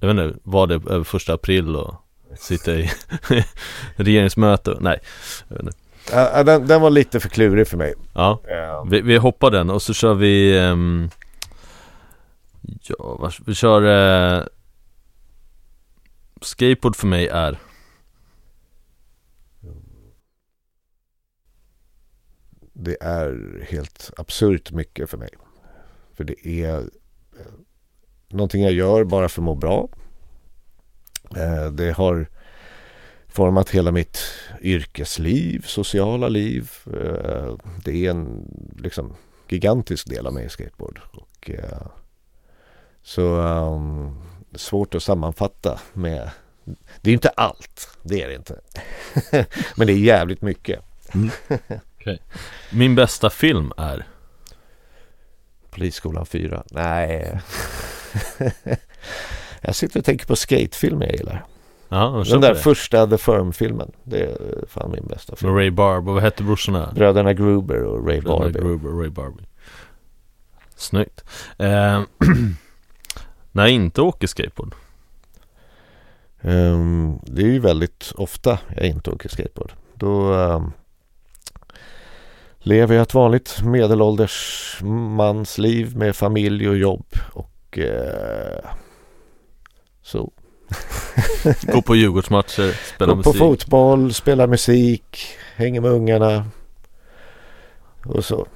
Jag 0.00 0.08
vet 0.14 0.26
inte, 0.26 0.38
var 0.42 0.66
det 0.66 0.74
över 0.74 1.04
första 1.04 1.34
april 1.34 1.76
och 1.76 1.94
sitta 2.38 2.72
i 2.72 2.90
regeringsmöte? 3.96 4.76
Nej, 4.80 4.98
jag 5.48 5.56
vet 5.56 5.66
inte. 5.66 5.78
Uh, 6.38 6.44
den, 6.44 6.66
den, 6.66 6.80
var 6.80 6.90
lite 6.90 7.20
för 7.20 7.28
klurig 7.28 7.68
för 7.68 7.76
mig. 7.76 7.94
Ja, 8.14 8.40
uh. 8.50 8.90
vi, 8.90 9.00
vi 9.00 9.16
hoppar 9.16 9.50
den 9.50 9.70
och 9.70 9.82
så 9.82 9.94
kör 9.94 10.14
vi 10.14 10.58
um, 10.58 11.10
Ja, 12.82 13.30
vi 13.46 13.54
kör 13.54 13.82
eh, 13.82 14.44
Skateboard 16.40 16.96
för 16.96 17.06
mig 17.06 17.28
är 17.28 17.58
Det 22.72 22.96
är 23.00 23.60
helt 23.70 24.10
absurt 24.16 24.72
mycket 24.72 25.10
för 25.10 25.18
mig. 25.18 25.30
För 26.14 26.24
det 26.24 26.46
är 26.46 26.78
eh, 26.78 27.52
någonting 28.28 28.62
jag 28.62 28.72
gör 28.72 29.04
bara 29.04 29.28
för 29.28 29.42
att 29.42 29.44
må 29.44 29.54
bra. 29.54 29.88
Eh, 31.36 31.70
det 31.70 31.92
har 31.92 32.26
format 33.28 33.70
hela 33.70 33.92
mitt 33.92 34.18
yrkesliv, 34.60 35.64
sociala 35.66 36.28
liv. 36.28 36.70
Eh, 36.86 37.56
det 37.84 38.06
är 38.06 38.10
en 38.10 38.50
liksom, 38.76 39.14
gigantisk 39.48 40.08
del 40.08 40.26
av 40.26 40.34
mig, 40.34 40.50
skateboard. 40.50 41.00
Och, 41.12 41.50
eh, 41.50 41.86
så 43.06 43.40
um, 43.40 44.16
svårt 44.54 44.94
att 44.94 45.02
sammanfatta 45.02 45.80
med 45.92 46.30
Det 47.00 47.10
är 47.10 47.14
inte 47.14 47.28
allt, 47.28 47.98
det 48.02 48.22
är 48.22 48.28
det 48.28 48.34
inte 48.34 48.60
Men 49.76 49.86
det 49.86 49.92
är 49.92 49.98
jävligt 49.98 50.42
mycket 50.42 50.80
mm. 51.14 51.30
okay. 51.98 52.18
Min 52.72 52.94
bästa 52.94 53.30
film 53.30 53.72
är? 53.76 54.06
Polisskolan 55.70 56.26
4 56.26 56.62
Nej 56.70 57.40
Jag 59.60 59.74
sitter 59.74 60.00
och 60.00 60.04
tänker 60.04 60.26
på 60.26 60.36
skatefilmer 60.36 61.06
jag 61.06 61.16
gillar 61.16 61.44
Ja, 61.88 62.24
Den 62.30 62.40
där 62.40 62.54
det. 62.54 62.60
första 62.60 63.06
The 63.06 63.18
Firm-filmen 63.18 63.92
Det 64.04 64.22
är 64.22 64.64
fan 64.68 64.90
min 64.90 65.06
bästa 65.06 65.36
film 65.36 65.52
Med 65.52 65.60
Ray 65.60 65.70
Barber, 65.70 66.12
vad 66.12 66.22
hette 66.22 66.42
brorsorna? 66.42 66.92
Bröderna 66.94 67.32
Gruber 67.32 67.82
och 67.82 68.08
Ray 68.08 68.20
Bröderna 68.20 68.50
Gruber 68.50 68.88
och 68.94 69.00
Ray 69.00 69.10
Barber 69.10 69.44
Snyggt 70.76 71.24
eh, 71.58 72.02
när 73.56 73.62
jag 73.62 73.72
inte 73.72 74.02
åker 74.02 74.26
skateboard? 74.26 74.74
Um, 76.40 77.18
det 77.22 77.42
är 77.42 77.46
ju 77.46 77.58
väldigt 77.58 78.12
ofta 78.16 78.58
jag 78.76 78.86
inte 78.86 79.10
åker 79.10 79.28
skateboard. 79.28 79.72
Då 79.94 80.32
um, 80.32 80.72
lever 82.58 82.94
jag 82.94 83.02
ett 83.02 83.14
vanligt 83.14 83.62
medelålders 83.62 84.78
mans 85.16 85.58
liv 85.58 85.96
med 85.96 86.16
familj 86.16 86.68
och 86.68 86.76
jobb 86.76 87.06
och 87.32 87.78
uh, 87.78 88.70
så. 90.02 90.32
Gå 91.72 91.82
på 91.82 91.96
Djurgårdsmatcher, 91.96 92.94
spela 92.94 93.12
Gå 93.12 93.16
musik. 93.16 93.32
på 93.32 93.38
fotboll, 93.38 94.14
spela 94.14 94.46
musik, 94.46 95.26
hänger 95.54 95.80
med 95.80 95.90
ungarna 95.90 96.46
och 98.04 98.24
så. 98.24 98.46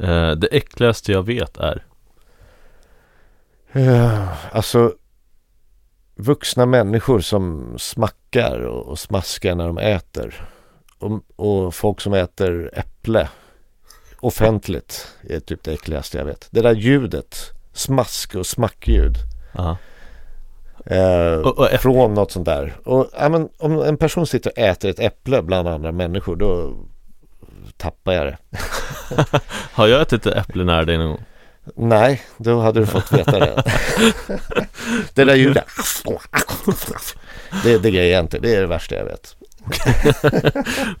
Uh, 0.00 0.30
det 0.32 0.46
äckligaste 0.46 1.12
jag 1.12 1.22
vet 1.22 1.56
är? 1.56 1.84
Uh, 3.76 4.54
alltså 4.54 4.92
vuxna 6.16 6.66
människor 6.66 7.20
som 7.20 7.74
smackar 7.78 8.60
och, 8.60 8.86
och 8.86 8.98
smaskar 8.98 9.54
när 9.54 9.66
de 9.66 9.78
äter. 9.78 10.48
Och, 10.98 11.20
och, 11.36 11.74
folk 11.74 12.00
som 12.00 12.14
äter 12.14 12.70
äpple 12.72 13.28
offentligt 14.20 15.08
är 15.28 15.40
typ 15.40 15.62
det 15.62 15.72
äckligaste 15.72 16.18
jag 16.18 16.24
vet. 16.24 16.48
Det 16.50 16.60
där 16.60 16.74
ljudet, 16.74 17.36
smask 17.72 18.34
och 18.34 18.46
smackljud. 18.46 19.16
Uh 19.58 19.74
-huh. 20.84 21.34
eh, 21.34 21.40
och, 21.40 21.58
och 21.58 21.68
från 21.80 22.14
något 22.14 22.30
sånt 22.30 22.46
där. 22.46 22.76
Och 22.84 23.10
ja, 23.18 23.28
men, 23.28 23.48
om 23.58 23.82
en 23.82 23.96
person 23.96 24.26
sitter 24.26 24.50
och 24.50 24.58
äter 24.58 24.90
ett 24.90 25.00
äpple 25.00 25.42
bland 25.42 25.68
andra 25.68 25.92
människor 25.92 26.36
då 26.36 26.74
tappar 27.76 28.12
jag 28.12 28.26
det. 28.26 28.38
Har 29.72 29.86
jag 29.86 30.02
ätit 30.02 30.26
ett 30.26 30.36
äpple 30.36 30.64
nära 30.64 30.84
dig 30.84 30.98
någon 30.98 31.08
gång? 31.08 31.24
Nej, 31.76 32.22
då 32.36 32.60
hade 32.60 32.80
du 32.80 32.86
fått 32.86 33.12
veta 33.12 33.38
det. 33.38 33.62
det 35.14 35.24
där 35.24 35.34
ljudet. 35.34 35.64
Det, 37.62 37.78
det 37.78 37.90
grejer 37.90 38.12
jag 38.12 38.24
inte. 38.24 38.38
Det 38.38 38.54
är 38.54 38.60
det 38.60 38.66
värsta 38.66 38.94
jag 38.94 39.04
vet. 39.04 39.36
Okej. 39.66 40.14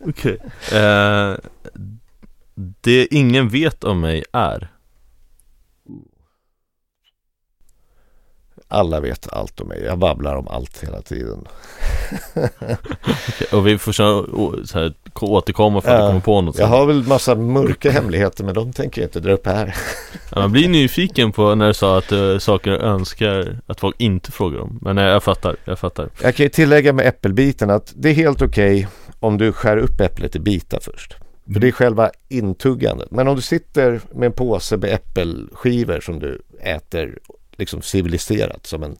Okay. 0.00 0.38
Uh, 0.72 0.78
eh, 0.78 1.36
det 2.80 3.06
ingen 3.06 3.48
vet 3.48 3.84
om 3.84 4.00
mig 4.00 4.24
är? 4.32 4.73
Alla 8.74 9.00
vet 9.00 9.32
allt 9.32 9.60
om 9.60 9.68
mig. 9.68 9.82
Jag 9.84 9.98
babblar 9.98 10.36
om 10.36 10.48
allt 10.48 10.84
hela 10.84 11.02
tiden. 11.02 11.48
Och 13.52 13.66
vi 13.66 13.78
får 13.78 13.92
så, 13.92 14.26
så 14.64 14.78
här, 14.78 14.94
återkomma 15.20 15.80
för 15.80 15.90
att 15.90 16.00
Ja, 16.00 16.08
komma 16.08 16.20
på 16.20 16.40
något. 16.40 16.58
Jag 16.58 16.66
har 16.66 16.86
väl 16.86 17.02
massa 17.02 17.34
mörka 17.34 17.90
hemligheter 17.90 18.44
men 18.44 18.54
de 18.54 18.72
tänker 18.72 19.00
jag 19.00 19.08
inte 19.08 19.20
dra 19.20 19.32
upp 19.32 19.46
här. 19.46 19.76
Ja, 20.30 20.40
man 20.40 20.52
blir 20.52 20.68
nyfiken 20.68 21.32
på 21.32 21.54
när 21.54 21.66
du 21.66 21.74
sa 21.74 21.98
att 21.98 22.12
uh, 22.12 22.38
saker 22.38 22.70
du 22.70 22.76
önskar 22.76 23.58
att 23.66 23.80
folk 23.80 23.96
inte 23.98 24.32
frågar 24.32 24.60
om. 24.60 24.78
Men 24.82 24.96
nej, 24.96 25.04
jag 25.04 25.22
fattar, 25.22 25.56
jag 25.64 25.78
fattar. 25.78 26.08
Jag 26.22 26.34
kan 26.34 26.44
ju 26.44 26.50
tillägga 26.50 26.92
med 26.92 27.06
äppelbiten 27.06 27.70
att 27.70 27.92
det 27.96 28.08
är 28.10 28.14
helt 28.14 28.42
okej 28.42 28.88
om 29.20 29.38
du 29.38 29.52
skär 29.52 29.76
upp 29.76 30.00
äpplet 30.00 30.36
i 30.36 30.38
bitar 30.38 30.80
först. 30.82 31.16
För 31.52 31.60
det 31.60 31.68
är 31.68 31.72
själva 31.72 32.10
intuggandet. 32.28 33.10
Men 33.10 33.28
om 33.28 33.36
du 33.36 33.42
sitter 33.42 34.00
med 34.14 34.26
en 34.26 34.32
påse 34.32 34.76
med 34.76 34.94
äppelskivor 34.94 36.00
som 36.00 36.18
du 36.18 36.42
äter 36.60 37.18
liksom 37.56 37.82
civiliserat 37.82 38.66
som 38.66 38.82
en 38.82 38.96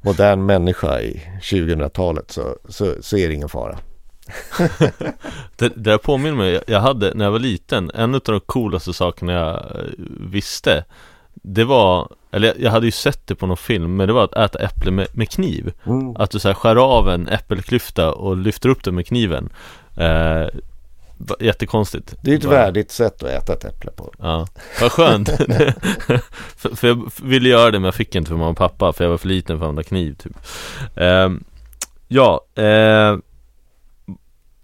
modern 0.00 0.46
människa 0.46 1.00
i 1.00 1.22
2000-talet 1.42 2.30
så, 2.30 2.56
så, 2.68 2.94
så 3.00 3.16
är 3.16 3.28
det 3.28 3.34
ingen 3.34 3.48
fara. 3.48 3.78
Det, 5.56 5.68
det 5.68 5.80
där 5.90 5.98
påminner 5.98 6.36
mig, 6.36 6.60
jag- 6.66 6.80
hade 6.80 7.14
när 7.14 7.24
jag 7.24 7.32
var 7.32 7.38
liten, 7.38 7.90
en 7.94 8.14
av 8.14 8.20
de 8.24 8.40
coolaste 8.40 8.92
sakerna 8.92 9.32
jag 9.32 9.54
eh, 9.54 9.82
visste 10.20 10.84
Det 11.34 11.64
var, 11.64 12.08
eller 12.30 12.54
jag- 12.58 12.70
hade 12.70 12.86
ju 12.86 12.92
sett 12.92 13.26
det 13.26 13.34
på 13.34 13.46
någon 13.46 13.56
film, 13.56 13.96
men 13.96 14.06
det 14.06 14.12
var 14.12 14.24
att 14.24 14.36
äta 14.36 14.58
äpple 14.58 14.90
med, 14.90 15.06
med 15.12 15.30
kniv. 15.30 15.72
Att 16.16 16.30
du 16.30 16.38
så 16.38 16.48
här 16.48 16.54
skär 16.54 16.76
av 16.76 17.08
en 17.10 17.28
äppelklyfta 17.28 18.12
och 18.12 18.36
lyfter 18.36 18.68
upp 18.68 18.84
den 18.84 18.94
med 18.94 19.06
kniven. 19.06 19.48
Eh, 19.96 20.46
Jättekonstigt 21.40 22.14
Det 22.22 22.30
är 22.32 22.36
ett 22.36 22.44
Bara- 22.44 22.50
värdigt 22.54 22.90
sätt 22.90 23.22
att 23.22 23.28
äta 23.30 23.52
ett 23.52 23.64
äpple 23.64 23.90
på. 23.90 24.12
Ja, 24.18 24.46
vad 24.80 24.92
skönt 24.92 25.28
för, 26.56 26.76
för 26.76 26.88
jag 26.88 27.10
ville 27.22 27.48
göra 27.48 27.70
det 27.70 27.78
men 27.78 27.84
jag 27.84 27.94
fick 27.94 28.14
inte 28.14 28.28
för 28.28 28.36
mamma 28.36 28.50
och 28.50 28.56
pappa 28.56 28.92
För 28.92 29.04
jag 29.04 29.10
var 29.10 29.18
för 29.18 29.28
liten 29.28 29.58
för 29.58 29.64
att 29.64 29.68
använda 29.68 29.88
kniv 29.88 30.14
typ 30.14 30.32
Ehm, 30.96 31.44
Ja, 32.08 32.44
eh, 32.54 33.16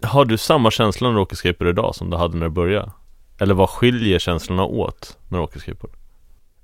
Har 0.03 0.25
du 0.25 0.37
samma 0.37 0.71
känsla 0.71 1.07
när 1.07 1.15
du 1.15 1.21
åker 1.21 1.35
skateboard 1.35 1.69
idag 1.69 1.95
som 1.95 2.09
du 2.09 2.17
hade 2.17 2.37
när 2.37 2.45
du 2.45 2.51
började? 2.51 2.91
Eller 3.39 3.53
vad 3.53 3.69
skiljer 3.69 4.19
känslorna 4.19 4.63
åt 4.65 5.17
när 5.27 5.37
du 5.37 5.43
åker 5.43 5.59
skateboard? 5.59 5.93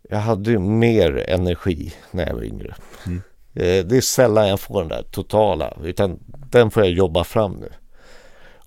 Jag 0.09 0.19
hade 0.19 0.51
ju 0.51 0.59
mer 0.59 1.25
energi 1.29 1.93
när 2.11 2.27
jag 2.27 2.33
var 2.35 2.43
yngre. 2.43 2.75
Mm. 3.05 3.21
Eh, 3.53 3.85
Det 3.85 3.97
är 3.97 4.01
sällan 4.01 4.47
jag 4.47 4.59
får 4.59 4.79
den 4.79 4.87
där 4.89 5.03
totala, 5.11 5.73
utan 5.83 6.19
den 6.51 6.71
får 6.71 6.83
jag 6.83 6.91
jobba 6.91 7.23
fram 7.23 7.51
nu. 7.51 7.69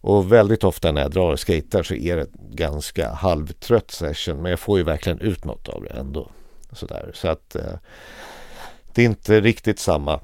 Och 0.06 0.32
väldigt 0.32 0.64
ofta 0.64 0.93
när 0.93 1.02
jag 1.02 1.10
drar 1.10 1.32
och 1.32 1.40
skejtar 1.40 1.82
så 1.82 1.94
är 1.94 2.16
det 2.16 2.22
en 2.22 2.56
ganska 2.56 3.12
halvtrött 3.12 3.90
session, 3.90 4.43
men 4.43 4.51
jag 4.51 4.60
får 4.60 4.78
ju 4.78 4.85
verkligen 4.85 5.18
ut 5.18 5.44
något 5.44 5.68
av 5.68 5.82
det 5.82 5.90
ändå. 5.90 6.31
Sådär. 6.72 7.10
Så 7.14 7.28
att 7.28 7.55
eh, 7.55 7.72
det 8.94 9.02
är 9.02 9.06
inte 9.06 9.40
riktigt 9.40 9.78
samma 9.78 10.20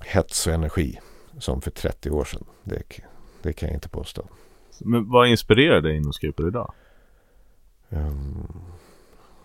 hets 0.00 0.46
och 0.46 0.52
energi 0.52 1.00
som 1.38 1.60
för 1.60 1.70
30 1.70 2.10
år 2.10 2.24
sedan. 2.24 2.44
Det, 2.64 2.82
det 3.42 3.52
kan 3.52 3.68
jag 3.68 3.76
inte 3.76 3.88
påstå. 3.88 4.24
Men 4.78 5.10
vad 5.10 5.28
inspirerar 5.28 5.80
dig 5.80 5.96
inom 5.96 6.12
skateboard 6.12 6.48
idag? 6.48 6.74
Ehm, 7.90 8.48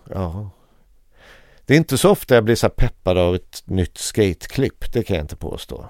ja. 0.09 0.49
Det 1.65 1.73
är 1.73 1.77
inte 1.77 1.97
så 1.97 2.09
ofta 2.09 2.35
jag 2.35 2.43
blir 2.43 2.55
så 2.55 2.69
peppad 2.69 3.17
av 3.17 3.35
ett 3.35 3.63
nytt 3.65 3.97
skateklipp. 3.97 4.93
Det 4.93 5.03
kan 5.03 5.15
jag 5.15 5.23
inte 5.23 5.35
påstå. 5.35 5.85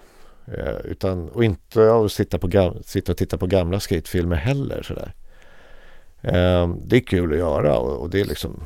Eh, 0.48 0.78
utan, 0.86 1.30
och 1.30 1.44
inte 1.44 1.90
av 1.92 2.06
att 2.06 2.12
sitta, 2.12 2.38
på 2.38 2.74
sitta 2.86 3.12
och 3.12 3.18
titta 3.18 3.38
på 3.38 3.48
gamla 3.48 3.80
skatefilmer 3.80 4.36
heller. 4.36 4.82
Sådär. 4.84 5.14
Ehm, 6.22 6.82
det 6.86 6.96
är 6.96 7.00
kul 7.02 7.32
att 7.32 7.38
göra 7.38 7.78
och, 7.78 8.02
och 8.02 8.10
det 8.10 8.20
är 8.22 8.26
liksom 8.26 8.64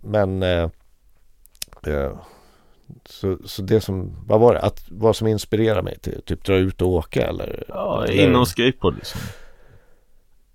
Men 0.00 0.42
eh, 0.42 0.70
eh, 1.86 2.18
så, 3.04 3.38
så 3.44 3.62
det 3.62 3.80
som, 3.80 4.16
vad 4.26 4.40
var 4.40 4.54
det? 4.54 4.60
Att, 4.60 4.84
vad 4.90 5.16
som 5.16 5.26
inspirerar 5.26 5.82
mig 5.82 5.98
till 5.98 6.22
typ 6.22 6.44
dra 6.44 6.56
ut 6.56 6.82
och 6.82 6.88
åka 6.88 7.26
eller? 7.26 7.64
Ja, 7.68 8.04
eller- 8.04 8.26
inom 8.28 8.46
skateboard 8.46 8.94
liksom 8.96 9.20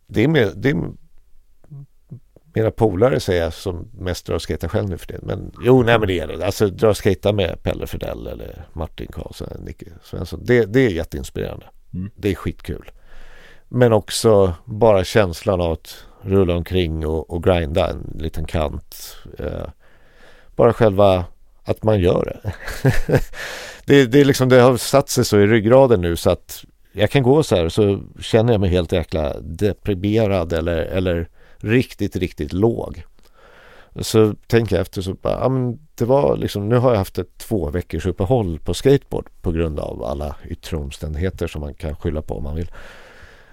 Det 0.07 0.23
är, 0.23 0.28
mer, 0.28 0.52
det 0.56 0.69
är 0.69 0.91
mina 2.53 2.72
polare 2.72 3.19
säger 3.19 3.44
jag 3.44 3.53
som 3.53 3.88
mest 3.99 4.26
drar 4.26 4.36
och 4.36 4.48
skejtar 4.48 4.68
själv 4.68 4.90
nu 4.90 4.98
för 4.98 5.07
det. 5.07 5.19
Men 5.22 5.52
jo, 5.64 5.84
nej 5.84 5.99
men 5.99 6.07
det 6.07 6.19
är 6.19 6.28
det. 6.28 6.45
Alltså 6.45 6.68
dra 6.68 6.94
skejta 6.94 7.34
med 7.34 7.64
Pelle 7.64 7.88
Fredell 7.88 8.28
eller 8.28 8.65
Martin 8.73 9.07
Karlsson, 9.07 9.48
Nicke 9.60 9.86
Svensson. 10.03 10.40
Det, 10.44 10.65
det 10.65 10.80
är 10.80 10.90
jätteinspirerande. 10.90 11.65
Mm. 11.94 12.11
Det 12.15 12.30
är 12.30 12.36
skitkul. 12.36 12.91
Men 13.68 13.94
också 13.94 14.53
bara 14.65 15.03
känslan 15.03 15.61
av 15.61 15.72
att 15.72 16.06
rulla 16.22 16.56
omkring 16.56 17.07
och, 17.07 17.30
och 17.30 17.44
grinda 17.44 17.90
en 17.90 18.18
liten 18.19 18.45
kant. 18.45 19.18
Eh, 19.40 19.68
bara 20.56 20.73
själva 20.73 21.26
att 21.64 21.84
man 21.84 21.99
gör 21.99 22.26
det. 22.26 22.53
det, 23.86 24.06
det, 24.06 24.22
är 24.22 24.26
liksom, 24.26 24.49
det 24.49 24.60
har 24.60 24.78
satt 24.78 25.10
sig 25.10 25.26
så 25.26 25.40
i 25.40 25.48
ryggraden 25.48 26.02
nu 26.02 26.15
så 26.15 26.30
att 26.30 26.65
jag 26.91 27.11
kan 27.11 27.23
gå 27.23 27.44
så 27.44 27.56
här 27.56 27.69
så 27.69 28.02
känner 28.19 28.53
jag 28.53 28.61
mig 28.61 28.69
helt 28.69 28.91
jäkla 28.91 29.40
deprimerad 29.40 30.53
eller, 30.53 30.78
eller 30.78 31.28
riktigt, 31.64 32.16
riktigt 32.16 32.54
låg. 32.54 33.04
Så 34.00 34.34
tänker 34.48 34.76
jag 34.76 34.82
efter 34.82 35.02
så 35.02 35.14
bara, 35.14 35.40
ja, 35.40 35.50
men 35.50 35.80
det 35.96 36.06
var 36.06 36.38
liksom, 36.38 36.70
nu 36.70 36.78
har 36.78 36.92
jag 36.92 36.98
haft 36.98 37.18
ett 37.18 37.38
två 37.38 37.70
veckors 37.70 38.06
uppehåll 38.06 38.60
på 38.60 38.74
skateboard 38.74 39.30
på 39.42 39.52
grund 39.52 39.80
av 39.80 40.04
alla 40.04 40.36
yttre 40.46 40.78
omständigheter 40.78 41.48
som 41.48 41.62
man 41.62 41.74
kan 41.74 41.96
skylla 41.96 42.22
på 42.22 42.38
om 42.38 42.44
man 42.44 42.56
vill. 42.56 42.72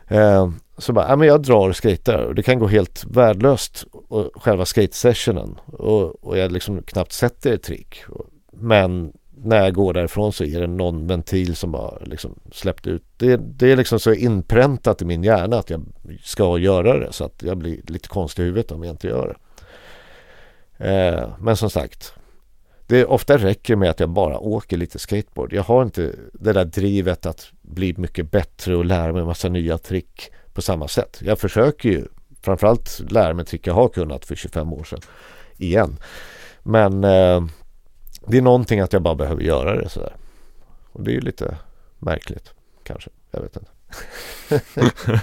Eh, 0.08 0.50
så 0.78 0.92
bara, 0.92 1.08
ja, 1.08 1.16
men 1.16 1.28
jag 1.28 1.42
drar 1.42 1.68
och 1.68 1.82
skejtar 1.82 2.18
och 2.18 2.34
det 2.34 2.42
kan 2.42 2.58
gå 2.58 2.66
helt 2.66 3.04
värdelöst 3.04 3.86
och 3.92 4.30
själva 4.42 4.64
skate-sessionen 4.64 5.60
och, 5.66 6.24
och 6.24 6.38
jag 6.38 6.52
liksom 6.52 6.82
knappt 6.82 7.12
sätter 7.12 7.52
ett 7.52 7.62
trick. 7.62 8.02
Men 8.52 9.12
när 9.42 9.64
jag 9.64 9.74
går 9.74 9.92
därifrån 9.92 10.32
så 10.32 10.44
är 10.44 10.60
det 10.60 10.66
någon 10.66 11.06
ventil 11.06 11.56
som 11.56 11.72
bara 11.72 11.98
liksom 12.04 12.34
släppt 12.52 12.86
ut. 12.86 13.04
Det, 13.16 13.36
det 13.36 13.72
är 13.72 13.76
liksom 13.76 14.00
så 14.00 14.12
inpräntat 14.12 15.02
i 15.02 15.04
min 15.04 15.24
hjärna 15.24 15.58
att 15.58 15.70
jag 15.70 15.84
ska 16.22 16.58
göra 16.58 16.98
det 16.98 17.12
så 17.12 17.24
att 17.24 17.42
jag 17.42 17.58
blir 17.58 17.80
lite 17.86 18.08
konstig 18.08 18.42
i 18.42 18.46
huvudet 18.46 18.72
om 18.72 18.84
jag 18.84 18.92
inte 18.92 19.08
gör 19.08 19.26
det. 19.28 19.38
Eh, 20.78 21.28
men 21.40 21.56
som 21.56 21.70
sagt, 21.70 22.14
det 22.86 23.04
ofta 23.04 23.36
räcker 23.36 23.76
med 23.76 23.90
att 23.90 24.00
jag 24.00 24.10
bara 24.10 24.38
åker 24.38 24.76
lite 24.76 24.98
skateboard. 24.98 25.52
Jag 25.52 25.62
har 25.62 25.82
inte 25.82 26.14
det 26.32 26.52
där 26.52 26.64
drivet 26.64 27.26
att 27.26 27.48
bli 27.62 27.94
mycket 27.96 28.30
bättre 28.30 28.76
och 28.76 28.84
lära 28.84 29.12
mig 29.12 29.24
massa 29.24 29.48
nya 29.48 29.78
trick 29.78 30.30
på 30.52 30.62
samma 30.62 30.88
sätt. 30.88 31.20
Jag 31.22 31.38
försöker 31.38 31.88
ju 31.88 32.04
framförallt 32.42 33.00
lära 33.10 33.34
mig 33.34 33.44
trick 33.44 33.66
jag 33.66 33.74
har 33.74 33.88
kunnat 33.88 34.24
för 34.24 34.34
25 34.34 34.72
år 34.72 34.84
sedan 34.84 35.00
igen. 35.56 35.96
Men 36.62 37.04
eh, 37.04 37.44
det 38.28 38.38
är 38.38 38.42
någonting 38.42 38.80
att 38.80 38.92
jag 38.92 39.02
bara 39.02 39.14
behöver 39.14 39.42
göra 39.42 39.76
det 39.76 39.88
sådär. 39.88 40.16
Och 40.92 41.02
det 41.02 41.10
är 41.10 41.14
ju 41.14 41.20
lite 41.20 41.56
märkligt 41.98 42.54
kanske. 42.82 43.10
Jag 43.30 43.40
vet 43.40 43.56
inte. 43.56 43.70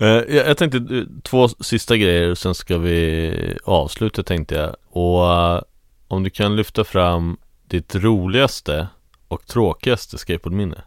Eh, 0.00 0.36
jag, 0.36 0.56
tänkte 0.56 0.78
eh, 0.78 1.02
två 1.22 1.48
sista 1.48 1.96
grejer, 1.96 2.34
sen 2.34 2.54
ska 2.54 2.78
vi 2.78 3.56
avsluta 3.64 4.22
tänkte 4.22 4.54
jag 4.54 4.76
Och 4.90 5.32
eh, 5.32 5.62
om 6.08 6.22
du 6.22 6.30
kan 6.30 6.56
lyfta 6.56 6.84
fram 6.84 7.36
ditt 7.66 7.94
roligaste 7.94 8.88
och 9.28 9.46
tråkigaste 9.46 10.18
skateboardminne 10.18 10.82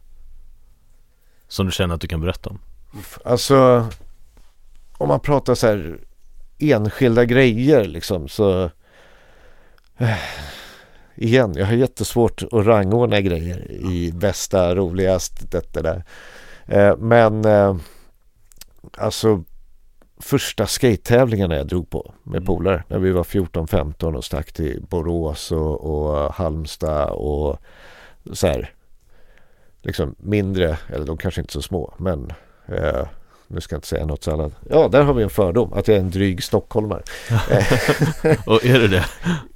Som 1.48 1.66
du 1.66 1.72
känner 1.72 1.96
att 1.96 2.02
du 2.02 2.08
kan 2.08 2.22
berätta 2.22 2.50
om 2.50 2.60
Alltså 3.26 3.88
om 4.98 5.08
man 5.08 5.20
pratar 5.20 5.56
så 5.56 5.68
här 5.68 6.00
enskilda 6.60 7.26
grejer 7.26 7.86
liksom 7.86 8.28
så 8.28 8.72
igen, 11.24 11.54
jag 11.56 11.66
har 11.66 11.74
jättesvårt 11.74 12.44
att 12.44 12.66
rangordna 12.66 13.22
grejer 13.22 13.72
i 13.72 14.12
bästa, 14.12 14.76
roligast, 14.76 15.52
detta 15.52 15.82
där. 15.82 16.04
Eh, 16.66 16.98
men 16.98 17.46
eh, 17.46 17.76
alltså 18.98 19.44
första 20.20 20.68
skate-tävlingarna 20.68 21.56
jag 21.56 21.68
drog 21.68 21.90
på 21.90 22.14
med 22.24 22.46
polare 22.46 22.84
när 22.88 23.00
vi 23.00 23.12
var 23.12 23.24
14-15 23.24 24.16
och 24.16 24.24
stack 24.26 24.54
till 24.54 24.86
Borås 24.90 25.52
och, 25.52 25.82
och 25.82 26.34
Halmstad 26.34 27.10
och 27.10 27.58
så 28.34 28.48
här 28.48 28.74
liksom 29.82 30.16
mindre, 30.18 30.78
eller 30.88 31.06
de 31.06 31.18
kanske 31.18 31.42
inte 31.42 31.54
så 31.54 31.62
små, 31.62 31.94
men 31.98 32.34
eh, 32.66 33.08
nu 33.54 33.62
ska 33.62 33.76
jag 33.76 33.78
inte 33.78 33.88
säga 33.88 34.06
något 34.06 34.24
så 34.24 34.32
annat. 34.32 34.54
Ja, 34.70 34.88
där 34.88 35.04
har 35.04 35.14
vi 35.14 35.24
en 35.24 35.30
fördom, 35.30 35.74
att 35.74 35.88
jag 35.88 35.98
är 35.98 36.02
en 36.02 36.10
dryg 36.10 36.44
stockholmare. 36.44 37.02
Och 38.46 38.66
är 38.66 38.80
det 38.80 38.88
det? 38.88 39.06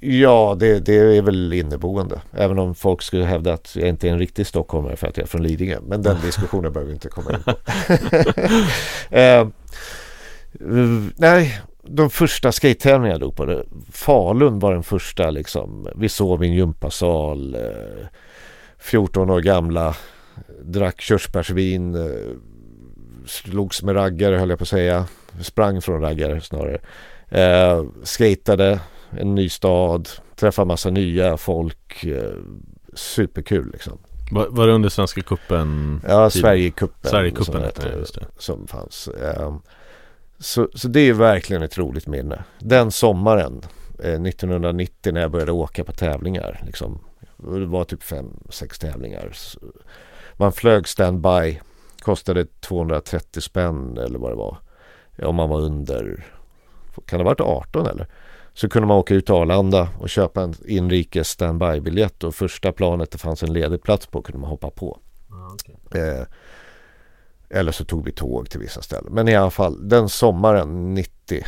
Ja, 0.00 0.56
det, 0.58 0.80
det 0.80 0.94
är 1.16 1.22
väl 1.22 1.52
inneboende. 1.52 2.20
Även 2.32 2.58
om 2.58 2.74
folk 2.74 3.02
skulle 3.02 3.24
hävda 3.24 3.52
att 3.52 3.76
jag 3.76 3.88
inte 3.88 4.08
är 4.08 4.12
en 4.12 4.18
riktig 4.18 4.46
stockholmare 4.46 4.96
för 4.96 5.06
att 5.06 5.16
jag 5.16 5.24
är 5.24 5.28
från 5.28 5.42
Lidingö. 5.42 5.78
Men 5.86 6.02
den 6.02 6.16
diskussionen 6.24 6.72
behöver 6.72 6.88
vi 6.88 6.94
inte 6.94 7.08
komma 7.08 7.30
in 7.32 7.42
på. 7.42 7.54
eh, 9.16 9.48
nej, 11.16 11.60
de 11.82 12.10
första 12.10 12.52
skate-tävlingarna 12.52 13.10
jag 13.14 13.20
drog 13.20 13.36
på. 13.36 13.62
Falun 13.92 14.58
var 14.58 14.72
den 14.72 14.82
första 14.82 15.30
liksom. 15.30 15.88
Vi 15.96 16.08
sov 16.08 16.44
i 16.44 16.46
en 16.48 16.54
gympasal. 16.54 17.54
Eh, 17.54 18.06
14 18.78 19.30
år 19.30 19.40
gamla. 19.40 19.96
Drack 20.62 21.00
körsbärsvin. 21.00 21.94
Eh, 21.94 22.36
slogs 23.26 23.82
med 23.82 23.96
raggare 23.96 24.36
höll 24.36 24.50
jag 24.50 24.58
på 24.58 24.62
att 24.62 24.68
säga. 24.68 25.06
Sprang 25.40 25.82
från 25.82 26.00
raggare 26.00 26.40
snarare. 26.40 26.78
Eh, 27.28 27.84
skatade 28.02 28.80
en 29.10 29.34
ny 29.34 29.48
stad, 29.48 30.08
träffa 30.36 30.64
massa 30.64 30.90
nya 30.90 31.36
folk. 31.36 32.04
Eh, 32.04 32.32
superkul 32.94 33.70
liksom. 33.72 33.98
Var, 34.30 34.46
var 34.50 34.66
det 34.66 34.72
under 34.72 34.88
Svenska 34.88 35.22
cupen? 35.22 36.00
Ja. 36.08 36.30
Sverigecupen 36.30 37.44
som 37.44 37.62
hette 37.62 37.88
det, 37.90 37.98
just 37.98 38.14
det. 38.14 38.26
Som 38.38 38.66
fanns. 38.66 39.08
Ehm, 39.08 39.60
Så, 40.38 40.68
så 40.74 40.88
det 40.88 41.00
är 41.00 41.12
verkligen 41.12 41.62
ett 41.62 41.78
roligt 41.78 42.06
minne. 42.06 42.44
Den 42.58 42.90
sommaren, 42.90 43.62
eh, 44.04 44.20
1990 44.20 45.12
när 45.12 45.20
jag 45.20 45.30
började 45.30 45.52
åka 45.52 45.84
på 45.84 45.92
tävlingar. 45.92 46.62
Liksom, 46.66 46.98
det 47.36 47.66
var 47.66 47.84
typ 47.84 48.02
fem, 48.02 48.30
sex 48.50 48.78
tävlingar. 48.78 49.30
Så 49.32 49.58
Man 50.36 50.52
flög 50.52 50.88
standby, 50.88 51.60
kostade 52.06 52.46
230 52.60 53.40
spänn 53.40 53.98
eller 53.98 54.18
vad 54.18 54.32
det 54.32 54.36
var. 54.36 54.58
Om 55.22 55.34
man 55.34 55.48
var 55.48 55.60
under, 55.60 56.26
kan 57.06 57.18
det 57.18 57.24
ha 57.24 57.30
varit 57.30 57.40
18 57.40 57.86
eller? 57.86 58.06
Så 58.54 58.68
kunde 58.68 58.88
man 58.88 58.96
åka 58.96 59.14
ut 59.14 59.26
till 59.26 59.34
Arlanda 59.34 59.88
och 59.98 60.08
köpa 60.08 60.42
en 60.42 60.54
inrikes 60.66 61.28
standby-biljett 61.28 62.24
och 62.24 62.34
första 62.34 62.72
planet 62.72 63.10
det 63.10 63.18
fanns 63.18 63.42
en 63.42 63.52
ledig 63.52 63.82
plats 63.82 64.06
på 64.06 64.22
kunde 64.22 64.38
man 64.38 64.50
hoppa 64.50 64.70
på. 64.70 64.98
Eh, 65.94 66.26
eller 67.48 67.72
så 67.72 67.84
tog 67.84 68.04
vi 68.04 68.12
tåg 68.12 68.50
till 68.50 68.60
vissa 68.60 68.82
ställen. 68.82 69.12
Men 69.12 69.28
i 69.28 69.36
alla 69.36 69.50
fall, 69.50 69.88
den 69.88 70.08
sommaren 70.08 70.94
90. 70.94 71.44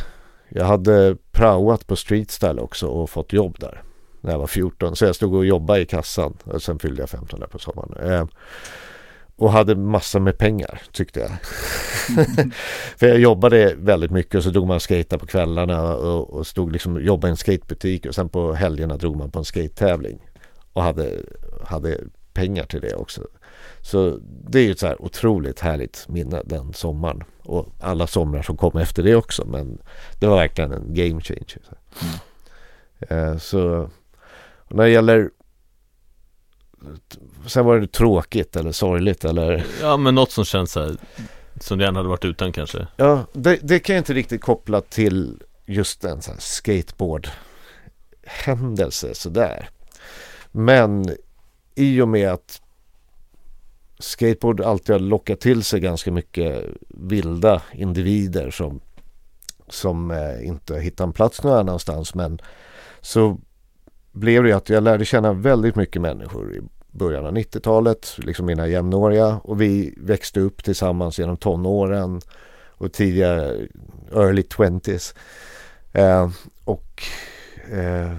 Jag 0.49 0.65
hade 0.65 1.15
praoat 1.31 1.87
på 1.87 1.95
streetstyle 1.95 2.59
också 2.59 2.87
och 2.87 3.09
fått 3.09 3.33
jobb 3.33 3.59
där. 3.59 3.83
När 4.21 4.31
jag 4.31 4.39
var 4.39 4.47
14. 4.47 4.95
Så 4.95 5.05
jag 5.05 5.15
stod 5.15 5.33
och 5.33 5.45
jobbade 5.45 5.81
i 5.81 5.85
kassan. 5.85 6.37
Och 6.43 6.61
sen 6.61 6.79
fyllde 6.79 7.01
jag 7.01 7.09
15 7.09 7.39
där 7.39 7.47
på 7.47 7.59
sommaren. 7.59 8.11
Eh, 8.11 8.25
och 9.39 9.51
hade 9.51 9.75
massor 9.75 10.19
med 10.19 10.37
pengar 10.37 10.81
tyckte 10.91 11.19
jag. 11.19 11.31
För 12.97 13.07
jag 13.07 13.19
jobbade 13.19 13.75
väldigt 13.77 14.11
mycket 14.11 14.35
och 14.35 14.43
så 14.43 14.49
drog 14.49 14.67
man 14.67 14.79
skata 14.79 15.17
på 15.17 15.25
kvällarna 15.25 15.95
och, 15.95 16.29
och 16.29 16.47
stod 16.47 16.71
liksom 16.71 17.01
jobbade 17.01 17.27
i 17.27 17.31
en 17.31 17.37
skatebutik 17.37 18.05
och 18.05 18.15
sen 18.15 18.29
på 18.29 18.53
helgerna 18.53 18.97
drog 18.97 19.15
man 19.15 19.31
på 19.31 19.39
en 19.39 19.45
skate-tävling. 19.45 20.19
Och 20.73 20.83
hade, 20.83 21.19
hade 21.63 21.99
pengar 22.33 22.65
till 22.65 22.81
det 22.81 22.95
också. 22.95 23.27
Så 23.81 24.19
det 24.49 24.59
är 24.59 24.63
ju 24.63 24.71
ett 24.71 24.79
så 24.79 24.87
här 24.87 25.01
otroligt 25.01 25.59
härligt 25.59 26.05
minne 26.09 26.41
den 26.45 26.73
sommaren. 26.73 27.23
Och 27.43 27.67
alla 27.79 28.07
somrar 28.07 28.41
som 28.41 28.57
kom 28.57 28.77
efter 28.77 29.03
det 29.03 29.15
också. 29.15 29.45
Men 29.45 29.81
det 30.19 30.27
var 30.27 30.37
verkligen 30.37 30.71
en 30.71 30.93
game 30.93 31.21
changer. 31.21 31.61
Så, 31.61 31.75
eh, 32.99 33.37
så 33.37 33.89
när 34.67 34.83
det 34.83 34.89
gäller 34.89 35.29
Sen 37.47 37.65
var 37.65 37.79
det 37.79 37.87
tråkigt 37.87 38.55
eller 38.55 38.71
sorgligt 38.71 39.25
eller 39.25 39.65
Ja 39.81 39.97
men 39.97 40.15
något 40.15 40.31
som 40.31 40.45
känns 40.45 40.71
så 40.71 40.79
här, 40.79 40.97
Som 41.59 41.77
du 41.77 41.83
gärna 41.83 41.99
hade 41.99 42.09
varit 42.09 42.25
utan 42.25 42.51
kanske 42.51 42.87
Ja, 42.95 43.25
det, 43.33 43.59
det 43.61 43.79
kan 43.79 43.95
jag 43.95 44.01
inte 44.01 44.13
riktigt 44.13 44.41
koppla 44.41 44.81
till 44.81 45.43
just 45.65 46.03
en 46.03 46.21
sån 46.21 46.33
här 46.33 46.41
skateboard 46.41 47.27
händelse 48.23 49.15
sådär. 49.15 49.69
Men 50.51 51.15
i 51.75 52.01
och 52.01 52.07
med 52.07 52.29
att 52.29 52.61
skateboard 53.99 54.61
alltid 54.61 54.95
har 54.95 54.99
lockat 54.99 55.39
till 55.39 55.63
sig 55.63 55.79
ganska 55.79 56.11
mycket 56.11 56.65
vilda 56.87 57.61
individer 57.73 58.51
som, 58.51 58.81
som 59.67 60.11
eh, 60.11 60.47
inte 60.47 60.79
hittar 60.79 61.03
en 61.03 61.13
plats 61.13 61.43
någon 61.43 61.57
annanstans. 61.59 62.15
Men 62.15 62.41
så 63.01 63.39
blev 64.19 64.43
det 64.43 64.49
ju 64.49 64.55
att 64.55 64.69
jag 64.69 64.83
lärde 64.83 65.05
känna 65.05 65.33
väldigt 65.33 65.75
mycket 65.75 66.01
människor 66.01 66.55
i 66.55 66.61
början 66.91 67.25
av 67.25 67.33
90-talet, 67.33 68.15
liksom 68.17 68.45
mina 68.45 68.67
jämnåriga 68.67 69.41
och 69.43 69.61
vi 69.61 69.93
växte 69.97 70.39
upp 70.39 70.63
tillsammans 70.63 71.19
genom 71.19 71.37
tonåren 71.37 72.21
och 72.67 72.93
tidiga 72.93 73.35
early 74.13 74.41
20s. 74.41 75.15
Eh, 75.93 76.29
och 76.63 77.03
eh, 77.71 78.17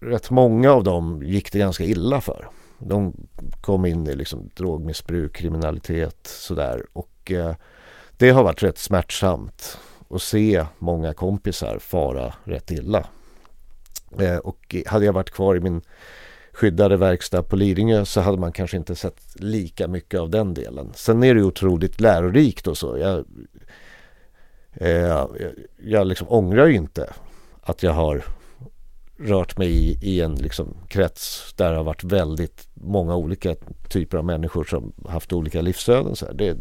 rätt 0.00 0.30
många 0.30 0.72
av 0.72 0.84
dem 0.84 1.22
gick 1.22 1.52
det 1.52 1.58
ganska 1.58 1.84
illa 1.84 2.20
för. 2.20 2.48
De 2.78 3.16
kom 3.60 3.86
in 3.86 4.06
i 4.06 4.14
liksom 4.14 4.50
drogmissbruk, 4.54 5.36
kriminalitet 5.36 6.26
sådär 6.26 6.86
och 6.92 7.32
eh, 7.32 7.54
det 8.16 8.30
har 8.30 8.42
varit 8.42 8.62
rätt 8.62 8.78
smärtsamt 8.78 9.78
att 10.10 10.22
se 10.22 10.66
många 10.78 11.14
kompisar 11.14 11.78
fara 11.78 12.34
rätt 12.44 12.70
illa. 12.70 13.06
Eh, 14.20 14.36
och 14.36 14.76
hade 14.86 15.04
jag 15.04 15.12
varit 15.12 15.30
kvar 15.30 15.56
i 15.56 15.60
min 15.60 15.82
skyddade 16.52 16.96
verkstad 16.96 17.42
på 17.42 17.56
Lidingö 17.56 18.04
så 18.04 18.20
hade 18.20 18.38
man 18.38 18.52
kanske 18.52 18.76
inte 18.76 18.94
sett 18.94 19.20
lika 19.34 19.88
mycket 19.88 20.20
av 20.20 20.30
den 20.30 20.54
delen. 20.54 20.92
Sen 20.94 21.22
är 21.22 21.34
det 21.34 21.40
ju 21.40 21.46
otroligt 21.46 22.00
lärorikt 22.00 22.66
och 22.66 22.78
så. 22.78 22.98
Jag, 22.98 23.24
eh, 24.72 25.26
jag 25.76 26.06
liksom 26.06 26.26
ångrar 26.30 26.66
ju 26.66 26.74
inte 26.74 27.12
att 27.62 27.82
jag 27.82 27.92
har 27.92 28.24
rört 29.18 29.58
mig 29.58 29.68
i, 29.68 29.98
i 30.02 30.20
en 30.20 30.34
liksom 30.34 30.76
krets 30.88 31.54
där 31.56 31.70
det 31.70 31.76
har 31.76 31.84
varit 31.84 32.04
väldigt 32.04 32.68
många 32.74 33.16
olika 33.16 33.54
typer 33.88 34.18
av 34.18 34.24
människor 34.24 34.64
som 34.64 34.92
haft 35.08 35.32
olika 35.32 35.60
livsöden. 35.60 36.16
Så 36.16 36.26
här. 36.26 36.34
Det, 36.34 36.56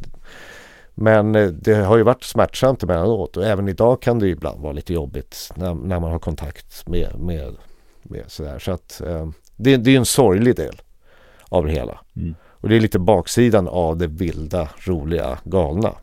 men 0.96 1.36
eh, 1.36 1.48
det 1.48 1.74
har 1.74 1.98
ju 1.98 2.04
varit 2.04 2.24
smärtsamt 2.24 2.84
emellanåt 2.84 3.38
och 3.38 3.46
även 3.46 3.68
idag 3.68 4.02
kan 4.02 4.20
det 4.20 4.26
ju 4.26 4.32
ibland 4.32 4.62
vara 4.62 4.74
lite 4.74 4.94
jobbigt 4.94 5.52
när, 5.56 5.74
när 5.74 6.00
man 6.00 6.12
har 6.12 6.20
kontakt 6.20 6.88
med, 6.88 7.20
med, 7.20 7.56
med 8.04 8.24
sådär. 8.28 8.60
Så 8.60 8.72
att 8.72 9.02
eh, 9.02 9.30
det, 9.56 9.78
det 9.78 9.92
är 9.92 9.98
en 9.98 10.06
sorglig 10.06 10.56
del 10.56 10.82
av 11.50 11.66
det 11.66 11.72
hela. 11.72 12.00
Mm. 12.16 12.36
Och 12.50 12.70
det 12.70 12.76
är 12.76 12.80
lite 12.80 13.00
baksidan 13.00 13.68
av 13.68 13.98
det 13.98 14.08
vilda, 14.08 14.70
roliga, 14.78 15.38
galna. 15.44 15.94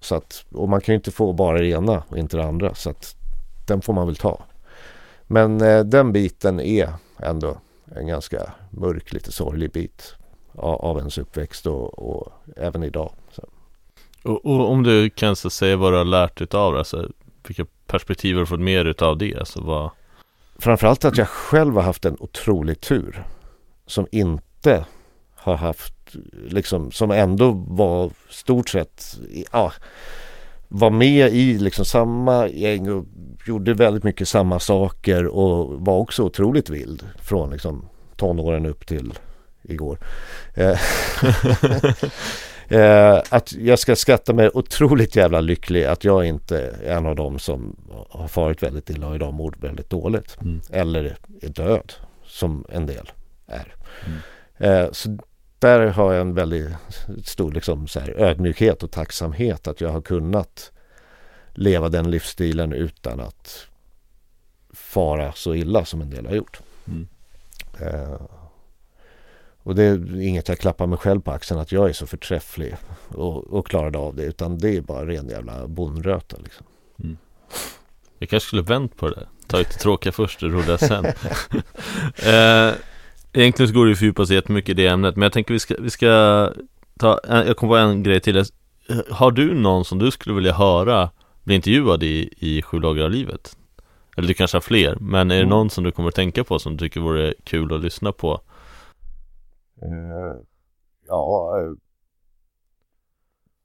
Så 0.00 0.14
att, 0.14 0.44
och 0.52 0.68
man 0.68 0.80
kan 0.80 0.92
ju 0.92 0.96
inte 0.96 1.10
få 1.10 1.32
bara 1.32 1.58
det 1.58 1.66
ena 1.66 2.02
och 2.08 2.18
inte 2.18 2.36
det 2.36 2.44
andra. 2.44 2.74
Så 2.74 2.90
att 2.90 3.16
den 3.66 3.82
får 3.82 3.92
man 3.92 4.06
väl 4.06 4.16
ta. 4.16 4.40
Men 5.26 5.60
eh, 5.60 5.84
den 5.84 6.12
biten 6.12 6.60
är 6.60 6.88
ändå 7.18 7.56
en 7.94 8.06
ganska 8.06 8.52
mörk, 8.70 9.12
lite 9.12 9.32
sorglig 9.32 9.72
bit 9.72 10.14
av, 10.52 10.74
av 10.74 10.98
ens 10.98 11.18
uppväxt 11.18 11.66
och, 11.66 11.98
och 11.98 12.32
även 12.56 12.82
idag. 12.82 13.12
Och, 14.26 14.46
och 14.46 14.70
om 14.70 14.82
du 14.82 15.10
kan 15.10 15.36
så 15.36 15.50
säga 15.50 15.76
vad 15.76 15.92
du 15.92 15.96
har 15.96 16.04
lärt 16.04 16.40
utav 16.40 16.72
det, 16.72 16.78
alltså, 16.78 17.08
Vilka 17.46 17.66
perspektiv 17.86 18.34
har 18.34 18.40
du 18.40 18.46
fått 18.46 18.60
mer 18.60 18.84
utav 18.84 19.18
det? 19.18 19.36
Alltså, 19.36 19.60
vad... 19.60 19.90
Framförallt 20.58 21.04
att 21.04 21.18
jag 21.18 21.28
själv 21.28 21.74
har 21.74 21.82
haft 21.82 22.04
en 22.04 22.16
otrolig 22.20 22.80
tur 22.80 23.24
som 23.86 24.06
inte 24.12 24.84
har 25.34 25.56
haft, 25.56 25.94
liksom, 26.48 26.90
som 26.92 27.10
ändå 27.10 27.50
var 27.68 28.10
stort 28.30 28.68
sett, 28.68 29.18
ja, 29.52 29.72
var 30.68 30.90
med 30.90 31.32
i 31.32 31.58
liksom 31.58 31.84
samma 31.84 32.48
gäng 32.48 32.90
och 32.90 33.04
gjorde 33.46 33.74
väldigt 33.74 34.04
mycket 34.04 34.28
samma 34.28 34.60
saker 34.60 35.26
och 35.26 35.80
var 35.80 35.96
också 35.96 36.22
otroligt 36.22 36.70
vild 36.70 37.06
från 37.18 37.50
liksom 37.50 37.88
tonåren 38.16 38.66
upp 38.66 38.86
till 38.86 39.12
igår. 39.62 39.98
Eh, 42.68 43.22
att 43.28 43.52
jag 43.52 43.78
ska 43.78 43.96
skatta 43.96 44.32
mig 44.32 44.50
otroligt 44.54 45.16
jävla 45.16 45.40
lycklig 45.40 45.84
att 45.84 46.04
jag 46.04 46.24
inte 46.24 46.60
är 46.60 46.96
en 46.96 47.06
av 47.06 47.16
dem 47.16 47.38
som 47.38 47.76
har 48.10 48.28
farit 48.28 48.62
väldigt 48.62 48.90
illa 48.90 49.08
och 49.08 49.14
idag 49.14 49.34
mår 49.34 49.54
väldigt 49.60 49.90
dåligt. 49.90 50.36
Mm. 50.40 50.60
Eller 50.70 51.16
är 51.42 51.48
död 51.48 51.92
som 52.24 52.66
en 52.68 52.86
del 52.86 53.10
är. 53.46 53.74
Mm. 54.06 54.18
Eh, 54.58 54.92
så 54.92 55.18
där 55.58 55.86
har 55.86 56.12
jag 56.12 56.20
en 56.20 56.34
väldigt 56.34 56.74
stor 57.24 57.52
liksom, 57.52 57.88
så 57.88 58.00
här, 58.00 58.10
ödmjukhet 58.10 58.82
och 58.82 58.90
tacksamhet 58.90 59.68
att 59.68 59.80
jag 59.80 59.88
har 59.88 60.00
kunnat 60.00 60.72
leva 61.54 61.88
den 61.88 62.10
livsstilen 62.10 62.72
utan 62.72 63.20
att 63.20 63.66
fara 64.72 65.32
så 65.32 65.54
illa 65.54 65.84
som 65.84 66.00
en 66.00 66.10
del 66.10 66.26
har 66.26 66.34
gjort. 66.34 66.60
Mm. 66.86 67.08
Eh, 67.80 68.20
och 69.66 69.74
det 69.74 69.82
är 69.82 70.20
inget 70.20 70.48
jag 70.48 70.58
klappar 70.58 70.86
mig 70.86 70.98
själv 70.98 71.20
på 71.20 71.30
axeln 71.30 71.60
att 71.60 71.72
jag 71.72 71.88
är 71.88 71.92
så 71.92 72.06
förträfflig 72.06 72.74
och, 73.08 73.52
och 73.52 73.66
klarade 73.66 73.98
av 73.98 74.16
det 74.16 74.22
utan 74.22 74.58
det 74.58 74.76
är 74.76 74.80
bara 74.80 75.06
ren 75.06 75.28
jävla 75.28 75.66
bonröta 75.66 76.36
liksom. 76.42 76.66
Jag 78.18 78.28
kanske 78.28 78.46
skulle 78.46 78.62
vänt 78.62 78.96
på 78.96 79.08
det 79.08 79.14
där. 79.14 79.28
Tagit 79.46 79.68
det 79.68 79.78
tråkiga 79.78 80.12
först 80.12 80.42
och 80.42 80.50
roliga 80.50 80.78
sen. 80.78 81.04
eh, 82.16 82.74
egentligen 83.32 83.68
så 83.68 83.74
går 83.74 83.84
det 83.84 83.88
ju 83.88 83.92
att 83.92 83.98
fördjupa 83.98 84.26
sig 84.26 84.36
jättemycket 84.36 84.70
i 84.70 84.74
det 84.74 84.86
ämnet, 84.86 85.16
men 85.16 85.22
jag 85.22 85.32
tänker 85.32 85.52
vi 85.52 85.60
ska, 85.60 85.74
vi 85.78 85.90
ska 85.90 86.52
ta, 86.98 87.20
en, 87.28 87.46
jag 87.46 87.56
kommer 87.56 87.72
på 87.72 87.76
en 87.76 88.02
grej 88.02 88.20
till. 88.20 88.44
Har 89.10 89.30
du 89.30 89.54
någon 89.54 89.84
som 89.84 89.98
du 89.98 90.10
skulle 90.10 90.34
vilja 90.34 90.52
höra 90.52 91.10
bli 91.44 91.54
intervjuad 91.54 92.02
i, 92.02 92.30
i 92.38 92.62
Sju 92.62 92.78
dagar 92.78 93.04
av 93.04 93.10
livet? 93.10 93.56
Eller 94.16 94.28
du 94.28 94.34
kanske 94.34 94.56
har 94.56 94.62
fler, 94.62 94.96
men 95.00 95.30
är 95.30 95.34
det 95.34 95.40
Mm. 95.40 95.50
någon 95.50 95.70
som 95.70 95.84
du 95.84 95.90
kommer 95.92 96.08
att 96.08 96.14
tänka 96.14 96.44
på 96.44 96.58
som 96.58 96.76
du 96.76 96.84
tycker 96.84 97.00
vore 97.00 97.34
kul 97.44 97.74
att 97.74 97.80
lyssna 97.80 98.12
på? 98.12 98.40
Eh, 99.82 100.36
ja, 101.08 101.58
eh, 101.60 101.72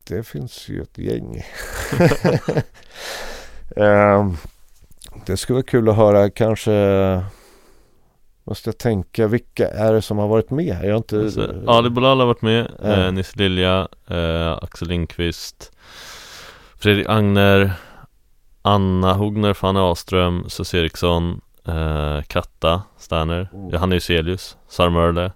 det 0.07 0.23
finns 0.23 0.69
ju 0.69 0.81
ett 0.81 0.97
gäng. 0.97 1.41
Eh, 3.75 4.31
det 5.25 5.37
skulle 5.37 5.55
vara 5.55 5.63
kul 5.63 5.89
att 5.89 5.95
höra 5.95 6.29
kanske 6.29 6.71
Måste 8.43 8.69
jag 8.69 8.77
tänka, 8.77 9.27
vilka 9.27 9.69
är 9.69 9.93
det 9.93 10.01
som 10.01 10.17
har 10.17 10.27
varit 10.27 10.49
med? 10.49 10.79
Jag 10.83 10.89
har 10.89 10.97
inte... 10.97 11.19
Alltså, 11.19 11.63
Ali 11.67 11.89
Bolal 11.89 12.19
har 12.19 12.25
varit 12.27 12.41
med, 12.41 12.71
Ja. 12.83 12.87
eh, 13.05 13.11
Nisse 13.11 13.37
Lilja, 13.39 13.87
eh, 14.07 14.51
Axel 14.61 14.87
Lindqvist 14.87 15.71
Fredrik 16.75 17.09
Agner 17.09 17.73
Anna 18.61 19.13
Hogner, 19.13 19.53
Fanny 19.53 19.79
Ahlström, 19.79 20.49
Sus 20.49 20.73
Eriksson, 20.73 21.41
eh, 21.67 22.21
Katta 22.27 22.83
Sterner, 22.97 23.49
Mm. 23.53 23.69
Johanna 23.69 23.95
Juselius, 23.95 24.57
Sara 24.67 24.89
Mörle 24.89 25.31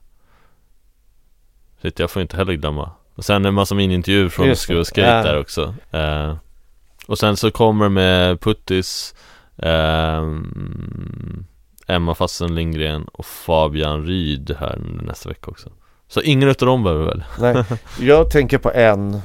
Shit, 1.86 2.00
jag 2.00 2.12
får 2.12 2.22
inte 2.22 2.38
heller 2.38 2.54
glömma 2.54 2.92
Och 3.16 3.26
sen 3.26 3.46
en 3.46 3.54
massa 3.54 3.76
mini-intervjuer 3.76 4.30
från. 4.30 4.56
Skruv 4.56 4.80
och 4.80 4.88
Skate 4.88 5.02
Ja. 5.08 5.24
där 5.24 5.40
också 5.40 5.76
eh, 5.92 6.36
Och 7.08 7.20
sen 7.20 7.38
så 7.38 7.52
kommer 7.52 7.90
med 7.90 8.42
Puttis 8.42 9.16
ehm, 9.58 11.46
Emma 11.88 12.16
Fassen 12.16 12.56
Lindgren 12.56 13.04
och 13.04 13.26
Fabian 13.26 14.06
Ryd 14.06 14.56
här 14.60 14.80
nästa 15.02 15.30
vecka 15.30 15.52
också 15.52 15.70
Så 16.08 16.22
ingen 16.22 16.50
utav 16.50 16.68
dem 16.68 16.84
behöver 16.84 17.06
väl? 17.06 17.24
Nej, 17.40 17.64
jag 18.00 18.30
tänker 18.30 18.58
på 18.58 18.72
en 18.72 19.22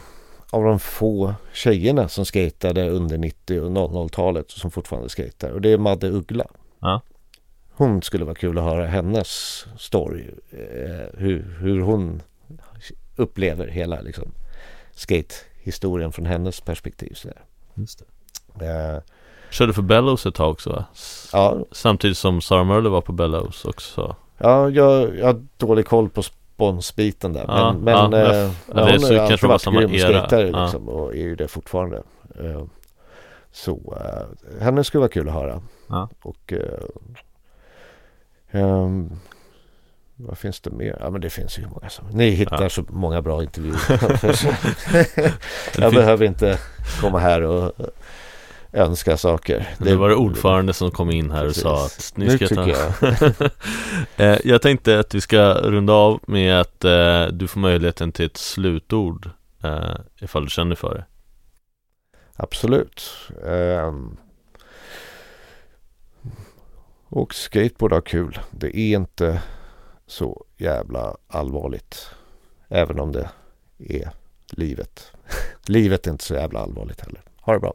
av 0.50 0.64
de 0.64 0.78
få 0.78 1.34
tjejerna 1.52 2.08
som 2.08 2.24
skatade 2.24 2.90
under 2.90 3.18
90 3.18 3.60
och 3.60 3.70
00-talet 3.70 4.50
som 4.50 4.70
fortfarande 4.70 5.08
skater 5.08 5.52
och 5.52 5.60
det 5.60 5.72
är 5.72 5.78
Madde 5.78 6.08
Uggla. 6.08 6.44
Ja. 6.80 7.00
Hon 7.72 8.02
skulle 8.02 8.24
vara 8.24 8.34
kul 8.34 8.58
att 8.58 8.64
höra 8.64 8.86
hennes 8.86 9.64
story. 9.78 10.24
Eh, 10.50 11.18
hur, 11.18 11.56
hur 11.60 11.80
hon 11.80 12.22
upplever 13.20 13.66
hela 13.66 14.00
liksom, 14.00 14.28
skate-historien 14.94 16.12
från 16.12 16.26
hennes 16.26 16.60
perspektiv. 16.60 17.12
Så 17.14 17.28
där. 17.28 17.42
Just 17.74 18.02
det. 18.54 18.66
Eh, 18.66 19.00
Körde 19.50 19.72
för 19.72 19.82
Bellows 19.82 20.26
ett 20.26 20.34
tag 20.34 20.50
också 20.50 20.70
va? 20.70 20.84
S- 20.94 21.30
ja, 21.32 21.56
Samtidigt 21.72 22.18
som 22.18 22.40
Sara 22.40 22.64
Mörle 22.64 22.88
var 22.88 23.00
på 23.00 23.12
Bellows 23.12 23.64
också 23.64 24.16
ja 24.38 24.68
jag, 24.70 25.16
jag 25.18 25.26
har 25.26 25.46
dålig 25.56 25.86
koll 25.86 26.08
på 26.08 26.22
sponsbiten 26.22 27.32
där. 27.32 27.44
Ja, 27.48 27.72
men 27.72 27.94
ja, 27.94 28.08
men- 28.08 28.20
ja, 28.20 28.26
det 28.26 28.40
är 28.40 28.46
hon 28.98 29.18
har 29.18 29.24
alltid 29.24 29.48
varit 29.48 29.62
samma 29.62 29.80
grym 29.80 29.94
era. 29.94 30.00
skatare 30.18 30.48
Ja. 30.48 30.62
liksom, 30.62 30.88
och 30.88 31.12
är 31.14 31.18
ju 31.18 31.34
det 31.36 31.48
fortfarande. 31.48 32.02
Eh, 32.40 32.62
så 33.52 33.96
eh, 34.00 34.62
henne 34.62 34.84
skulle 34.84 34.98
vara 35.00 35.08
kul 35.10 35.28
att 35.28 35.34
höra. 35.34 35.62
Ja. 35.88 36.08
Och 36.22 36.52
eh, 36.52 36.80
ehm, 38.50 39.10
vad 40.26 40.38
finns 40.38 40.60
det 40.60 40.70
mer? 40.70 40.96
Ja 41.00 41.10
men 41.10 41.20
det 41.20 41.30
finns 41.30 41.58
ju 41.58 41.62
hur 41.62 41.70
många 41.70 41.88
som 41.88 42.04
Ni 42.12 42.30
hittar 42.30 42.62
Ja. 42.62 42.68
så 42.68 42.84
många 42.88 43.22
bra 43.22 43.42
intervjuer. 43.42 43.80
Jag 45.80 45.94
behöver 45.94 46.26
inte 46.26 46.58
komma 47.00 47.18
här 47.18 47.42
och 47.42 47.72
önska 48.72 49.16
saker. 49.16 49.68
Det 49.78 49.96
var 49.96 50.08
det 50.08 50.14
ordförande 50.14 50.72
som 50.72 50.90
kom 50.90 51.10
in 51.10 51.30
här 51.30 51.40
och 51.42 51.48
Precis. 51.48 51.62
sa 51.62 51.84
att 51.86 52.12
Nu 52.14 52.30
ska 52.38 52.48
tycker 52.48 53.36
ta... 53.36 53.50
Eh, 54.24 54.38
Jag 54.44 54.62
tänkte 54.62 54.98
att 54.98 55.14
vi 55.14 55.20
ska 55.20 55.54
runda 55.54 55.92
av 55.92 56.20
med 56.26 56.60
att 56.60 56.84
eh, 56.84 57.26
du 57.26 57.48
får 57.48 57.60
möjligheten 57.60 58.12
till 58.12 58.26
ett 58.26 58.36
slutord 58.36 59.30
eh, 59.62 59.94
ifall 60.20 60.44
du 60.44 60.50
känner 60.50 60.74
för 60.74 60.94
det. 60.94 61.04
Absolut. 62.36 63.10
Um, 63.42 64.16
och 67.08 67.34
skateboard 67.34 67.92
har 67.92 68.00
kul. 68.00 68.38
Det 68.50 68.78
är 68.78 68.96
inte 68.96 69.42
så 70.10 70.44
jävla 70.56 71.16
allvarligt. 71.26 72.06
Även 72.68 73.00
om 73.00 73.12
det 73.12 73.30
är 73.78 74.10
livet. 74.50 75.12
livet 75.66 76.06
är 76.06 76.10
inte 76.10 76.24
så 76.24 76.34
jävla 76.34 76.60
allvarligt 76.60 77.00
heller. 77.00 77.22
Ha 77.36 77.52
det 77.52 77.60
bra. 77.60 77.74